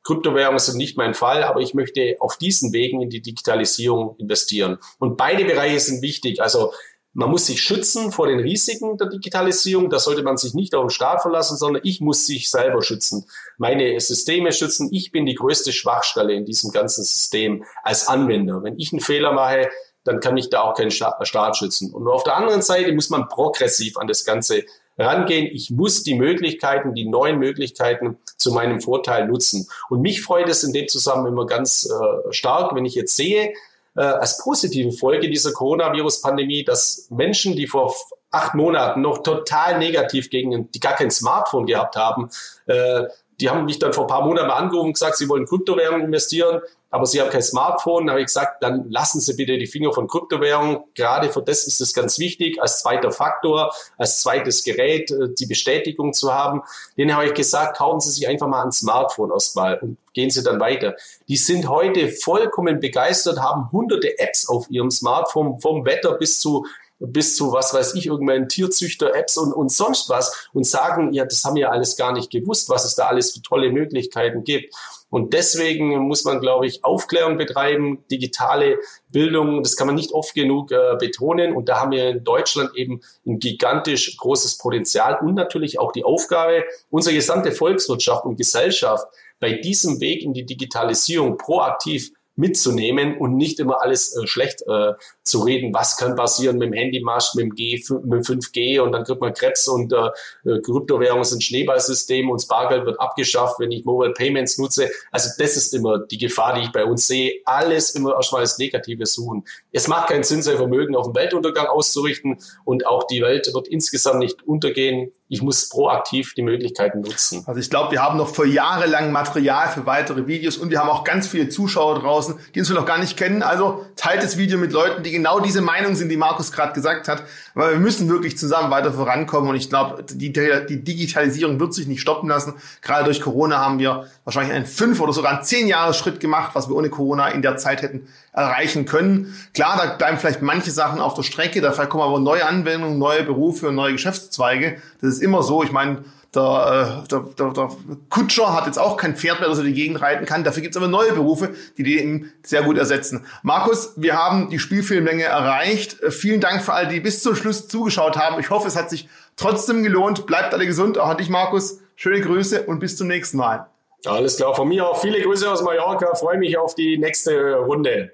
Kryptowährungen 0.09 0.57
sind 0.57 0.77
nicht 0.77 0.97
mein 0.97 1.13
Fall, 1.13 1.43
aber 1.43 1.59
ich 1.61 1.75
möchte 1.75 2.15
auf 2.19 2.37
diesen 2.37 2.73
Wegen 2.73 2.99
in 2.99 3.11
die 3.11 3.21
Digitalisierung 3.21 4.15
investieren. 4.17 4.79
Und 4.97 5.17
beide 5.17 5.45
Bereiche 5.45 5.79
sind 5.79 6.01
wichtig. 6.01 6.41
Also 6.41 6.73
man 7.13 7.29
muss 7.29 7.45
sich 7.45 7.61
schützen 7.61 8.11
vor 8.11 8.25
den 8.25 8.39
Risiken 8.39 8.97
der 8.97 9.07
Digitalisierung. 9.07 9.91
Da 9.91 9.99
sollte 9.99 10.23
man 10.23 10.37
sich 10.37 10.55
nicht 10.55 10.73
auf 10.73 10.85
den 10.85 10.89
Staat 10.89 11.21
verlassen, 11.21 11.57
sondern 11.57 11.83
ich 11.85 12.01
muss 12.01 12.25
sich 12.25 12.49
selber 12.49 12.81
schützen, 12.81 13.27
meine 13.59 13.99
Systeme 13.99 14.51
schützen. 14.51 14.89
Ich 14.91 15.11
bin 15.11 15.27
die 15.27 15.35
größte 15.35 15.71
Schwachstelle 15.71 16.33
in 16.33 16.45
diesem 16.45 16.71
ganzen 16.71 17.03
System 17.03 17.63
als 17.83 18.07
Anwender. 18.07 18.63
Wenn 18.63 18.79
ich 18.79 18.91
einen 18.91 19.01
Fehler 19.01 19.31
mache, 19.31 19.69
dann 20.05 20.21
kann 20.21 20.33
mich 20.33 20.49
da 20.49 20.61
auch 20.61 20.75
kein 20.75 20.89
Staat 20.89 21.55
schützen. 21.55 21.93
Und 21.93 22.07
auf 22.07 22.23
der 22.23 22.35
anderen 22.35 22.63
Seite 22.63 22.91
muss 22.93 23.11
man 23.11 23.27
progressiv 23.27 23.97
an 23.97 24.07
das 24.07 24.25
Ganze 24.25 24.63
rangehen. 24.99 25.47
Ich 25.51 25.71
muss 25.71 26.03
die 26.03 26.15
Möglichkeiten, 26.15 26.93
die 26.93 27.05
neuen 27.05 27.39
Möglichkeiten 27.39 28.17
zu 28.37 28.51
meinem 28.51 28.81
Vorteil 28.81 29.27
nutzen. 29.27 29.67
Und 29.89 30.01
mich 30.01 30.21
freut 30.21 30.49
es 30.49 30.63
in 30.63 30.73
dem 30.73 30.87
Zusammenhang 30.87 31.33
immer 31.33 31.45
ganz 31.45 31.89
äh, 31.89 32.33
stark, 32.33 32.75
wenn 32.75 32.85
ich 32.85 32.95
jetzt 32.95 33.15
sehe, 33.15 33.53
äh, 33.95 34.01
als 34.01 34.37
positive 34.43 34.91
Folge 34.91 35.29
dieser 35.29 35.53
Coronavirus-Pandemie, 35.53 36.63
dass 36.63 37.07
Menschen, 37.09 37.55
die 37.55 37.67
vor 37.67 37.93
acht 38.31 38.53
Monaten 38.53 39.01
noch 39.01 39.23
total 39.23 39.79
negativ 39.79 40.29
gegen 40.29 40.71
die 40.71 40.79
gar 40.79 40.93
kein 40.93 41.09
Smartphone 41.09 41.65
gehabt 41.65 41.95
haben, 41.95 42.29
äh, 42.67 43.03
die 43.39 43.49
haben 43.49 43.65
mich 43.65 43.79
dann 43.79 43.93
vor 43.93 44.03
ein 44.03 44.07
paar 44.07 44.25
Monaten 44.25 44.51
angerufen 44.51 44.87
und 44.87 44.93
gesagt, 44.93 45.15
sie 45.15 45.29
wollen 45.29 45.45
Kryptowährungen 45.45 46.05
investieren 46.05 46.61
aber 46.89 47.05
Sie 47.05 47.21
haben 47.21 47.29
kein 47.29 47.41
Smartphone. 47.41 48.07
Da 48.07 48.11
habe 48.13 48.21
ich 48.21 48.27
gesagt, 48.27 48.63
dann 48.63 48.89
lassen 48.89 49.19
Sie 49.19 49.35
bitte 49.35 49.57
die 49.57 49.67
Finger 49.67 49.93
von 49.93 50.07
Kryptowährungen. 50.07 50.79
Gerade 50.95 51.29
für 51.29 51.41
das 51.41 51.65
ist 51.65 51.81
es 51.81 51.93
ganz 51.93 52.17
wichtig, 52.19 52.61
als 52.61 52.81
zweiter 52.81 53.11
Faktor, 53.11 53.73
als 53.97 54.21
zweites 54.21 54.63
Gerät 54.63 55.11
äh, 55.11 55.29
die 55.37 55.45
Bestätigung 55.45 56.13
zu 56.13 56.33
haben. 56.33 56.61
Den 56.97 57.13
habe 57.13 57.27
ich 57.27 57.33
gesagt, 57.33 57.77
kaufen 57.77 57.99
Sie 57.99 58.11
sich 58.11 58.27
einfach 58.27 58.47
mal 58.47 58.63
ein 58.63 58.71
Smartphone 58.71 59.31
erstmal 59.31 59.77
und 59.79 59.97
gehen 60.13 60.31
Sie 60.31 60.43
dann 60.43 60.59
weiter. 60.59 60.95
Die 61.27 61.37
sind 61.37 61.69
heute 61.69 62.09
vollkommen 62.09 62.79
begeistert, 62.79 63.39
haben 63.39 63.71
hunderte 63.71 64.17
Apps 64.17 64.49
auf 64.49 64.69
ihrem 64.69 64.89
Smartphone, 64.89 65.59
vom 65.59 65.85
Wetter 65.85 66.13
bis 66.13 66.39
zu 66.39 66.65
bis 66.99 67.37
zu, 67.37 67.53
was 67.53 67.73
weiß 67.73 67.95
ich, 67.95 68.07
irgendwelchen 68.07 68.49
Tierzüchter-Apps 68.49 69.37
und, 69.37 69.53
und 69.53 69.71
sonst 69.71 70.09
was 70.09 70.49
und 70.53 70.65
sagen, 70.65 71.13
ja, 71.13 71.23
das 71.25 71.43
haben 71.45 71.55
wir 71.55 71.71
alles 71.71 71.95
gar 71.95 72.11
nicht 72.11 72.29
gewusst, 72.29 72.69
was 72.69 72.83
es 72.83 72.95
da 72.95 73.07
alles 73.07 73.31
für 73.31 73.41
tolle 73.41 73.71
Möglichkeiten 73.71 74.43
gibt. 74.43 74.75
Und 75.09 75.33
deswegen 75.33 75.97
muss 75.99 76.23
man, 76.23 76.39
glaube 76.39 76.67
ich, 76.67 76.83
Aufklärung 76.83 77.37
betreiben, 77.37 78.03
digitale 78.11 78.77
Bildung, 79.09 79.63
das 79.63 79.75
kann 79.75 79.87
man 79.87 79.95
nicht 79.95 80.11
oft 80.11 80.35
genug 80.35 80.71
äh, 80.71 80.95
betonen. 80.99 81.55
Und 81.55 81.67
da 81.67 81.81
haben 81.81 81.91
wir 81.91 82.09
in 82.09 82.23
Deutschland 82.23 82.75
eben 82.75 83.01
ein 83.25 83.39
gigantisch 83.39 84.17
großes 84.17 84.57
Potenzial 84.59 85.17
und 85.21 85.33
natürlich 85.33 85.79
auch 85.79 85.91
die 85.91 86.03
Aufgabe, 86.03 86.63
unsere 86.89 87.15
gesamte 87.15 87.51
Volkswirtschaft 87.51 88.25
und 88.25 88.37
Gesellschaft 88.37 89.07
bei 89.39 89.53
diesem 89.53 89.99
Weg 89.99 90.23
in 90.23 90.33
die 90.33 90.45
Digitalisierung 90.45 91.37
proaktiv 91.37 92.11
mitzunehmen 92.39 93.17
und 93.17 93.35
nicht 93.35 93.59
immer 93.59 93.81
alles 93.81 94.15
äh, 94.15 94.25
schlecht 94.25 94.61
äh, 94.65 94.93
zu 95.23 95.41
reden. 95.41 95.73
Was 95.73 95.97
kann 95.97 96.15
passieren 96.15 96.57
mit 96.57 96.69
dem 96.69 96.73
Handymast, 96.73 97.35
mit 97.35 97.43
dem, 97.43 97.55
G, 97.55 97.83
mit 98.03 98.13
dem 98.13 98.21
5G 98.21 98.79
und 98.79 98.93
dann 98.93 99.03
kriegt 99.03 99.19
man 99.19 99.33
Krebs 99.33 99.67
und 99.67 99.91
äh, 99.91 100.07
äh, 100.49 100.61
Kryptowährungen 100.61 101.25
sind 101.25 101.43
Schneeballsystem 101.43 102.29
und 102.29 102.39
Spargeld 102.39 102.85
wird 102.85 102.99
abgeschafft, 102.99 103.59
wenn 103.59 103.71
ich 103.71 103.83
Mobile 103.83 104.13
Payments 104.13 104.57
nutze. 104.57 104.89
Also 105.11 105.29
das 105.37 105.57
ist 105.57 105.73
immer 105.73 105.99
die 105.99 106.17
Gefahr, 106.17 106.55
die 106.55 106.61
ich 106.61 106.71
bei 106.71 106.85
uns 106.85 107.07
sehe. 107.07 107.41
Alles 107.43 107.91
immer 107.91 108.15
erstmal 108.15 108.41
als 108.41 108.57
Negative 108.57 109.05
suchen. 109.05 109.43
Es 109.71 109.87
macht 109.87 110.09
keinen 110.09 110.23
Sinn, 110.23 110.41
sein 110.41 110.57
Vermögen 110.57 110.95
auf 110.95 111.07
den 111.07 111.15
Weltuntergang 111.15 111.67
auszurichten 111.67 112.37
und 112.63 112.87
auch 112.87 113.03
die 113.07 113.21
Welt 113.21 113.53
wird 113.53 113.67
insgesamt 113.67 114.19
nicht 114.19 114.43
untergehen. 114.47 115.11
Ich 115.31 115.43
muss 115.43 115.69
proaktiv 115.69 116.33
die 116.33 116.41
Möglichkeiten 116.41 117.01
nutzen. 117.01 117.43
Also 117.45 117.59
ich 117.59 117.69
glaube, 117.69 117.91
wir 117.91 118.01
haben 118.01 118.17
noch 118.17 118.33
vor 118.33 118.45
Jahre 118.45 118.87
lang 118.87 119.11
Material 119.11 119.69
für 119.69 119.85
weitere 119.85 120.25
Videos 120.25 120.57
und 120.57 120.71
wir 120.71 120.79
haben 120.79 120.89
auch 120.89 121.03
ganz 121.03 121.27
viele 121.27 121.49
Zuschauer 121.49 121.99
draußen, 121.99 122.39
die 122.55 122.59
uns 122.59 122.69
noch 122.71 122.87
gar 122.87 122.97
nicht 122.97 123.15
kennen. 123.15 123.43
Also 123.43 123.85
teilt 123.95 124.23
das 124.23 124.37
Video 124.37 124.57
mit 124.57 124.71
Leuten, 124.71 125.03
die 125.03 125.11
genau 125.11 125.39
diese 125.39 125.61
Meinung 125.61 125.93
sind, 125.93 126.09
die 126.09 126.17
Markus 126.17 126.51
gerade 126.51 126.73
gesagt 126.73 127.07
hat. 127.07 127.23
Aber 127.59 127.71
wir 127.71 127.79
müssen 127.79 128.07
wirklich 128.07 128.37
zusammen 128.37 128.71
weiter 128.71 128.93
vorankommen 128.93 129.49
und 129.49 129.57
ich 129.57 129.67
glaube, 129.67 130.01
die, 130.03 130.31
die 130.31 130.81
Digitalisierung 130.81 131.59
wird 131.59 131.73
sich 131.73 131.87
nicht 131.87 131.99
stoppen 131.99 132.29
lassen. 132.29 132.53
Gerade 132.81 133.03
durch 133.03 133.19
Corona 133.19 133.57
haben 133.57 133.79
wir 133.79 134.07
wahrscheinlich 134.23 134.53
einen 134.53 134.65
fünf 134.65 135.01
oder 135.01 135.11
sogar 135.11 135.33
einen 135.33 135.43
zehn 135.43 135.67
Jahres 135.67 135.97
Schritt 135.97 136.21
gemacht, 136.21 136.51
was 136.53 136.69
wir 136.69 136.75
ohne 136.77 136.89
Corona 136.89 137.27
in 137.27 137.41
der 137.41 137.57
Zeit 137.57 137.81
hätten 137.81 138.07
erreichen 138.31 138.85
können. 138.85 139.35
Klar, 139.53 139.75
da 139.75 139.93
bleiben 139.93 140.17
vielleicht 140.17 140.41
manche 140.41 140.71
Sachen 140.71 141.01
auf 141.01 141.15
der 141.15 141.23
Strecke, 141.23 141.59
dafür 141.59 141.87
kommen 141.87 142.03
aber 142.03 142.21
neue 142.21 142.45
Anwendungen, 142.45 142.97
neue 142.97 143.23
Berufe 143.23 143.67
und 143.67 143.75
neue 143.75 143.91
Geschäftszweige. 143.91 144.77
Das 145.01 145.09
ist 145.15 145.21
immer 145.21 145.43
so. 145.43 145.61
Ich 145.61 145.73
meine, 145.73 146.05
der, 146.35 147.03
äh, 147.03 147.07
der, 147.07 147.19
der, 147.37 147.53
der 147.53 147.69
Kutscher 148.09 148.53
hat 148.53 148.67
jetzt 148.67 148.77
auch 148.77 148.97
kein 148.97 149.15
Pferd 149.15 149.39
mehr, 149.39 149.49
das 149.49 149.57
er 149.57 149.63
die 149.63 149.73
Gegend 149.73 150.01
reiten 150.01 150.25
kann. 150.25 150.43
Dafür 150.43 150.61
gibt 150.61 150.75
es 150.75 150.77
aber 150.77 150.87
neue 150.87 151.13
Berufe, 151.13 151.55
die 151.77 151.83
den 151.83 152.31
sehr 152.43 152.61
gut 152.61 152.77
ersetzen. 152.77 153.25
Markus, 153.41 153.93
wir 153.95 154.15
haben 154.15 154.49
die 154.49 154.59
Spielfilmlänge 154.59 155.23
erreicht. 155.23 156.01
Äh, 156.01 156.11
vielen 156.11 156.39
Dank 156.39 156.61
für 156.61 156.73
all 156.73 156.87
die 156.87 156.99
bis 156.99 157.23
zum 157.23 157.35
Schluss 157.35 157.67
zugeschaut 157.67 158.17
haben. 158.17 158.39
Ich 158.39 158.49
hoffe, 158.49 158.67
es 158.67 158.75
hat 158.75 158.89
sich 158.89 159.09
trotzdem 159.35 159.83
gelohnt. 159.83 160.27
Bleibt 160.27 160.53
alle 160.53 160.65
gesund. 160.65 160.97
Auch 160.97 161.09
an 161.09 161.17
dich, 161.17 161.29
Markus. 161.29 161.79
Schöne 161.95 162.21
Grüße 162.21 162.63
und 162.63 162.79
bis 162.79 162.95
zum 162.95 163.07
nächsten 163.07 163.37
Mal. 163.37 163.67
Alles 164.05 164.37
klar. 164.37 164.55
Von 164.55 164.67
mir 164.67 164.87
auch 164.87 165.01
viele 165.01 165.21
Grüße 165.21 165.49
aus 165.49 165.63
Mallorca. 165.63 166.15
Freue 166.15 166.37
mich 166.37 166.57
auf 166.57 166.75
die 166.75 166.97
nächste 166.97 167.55
Runde. 167.55 168.13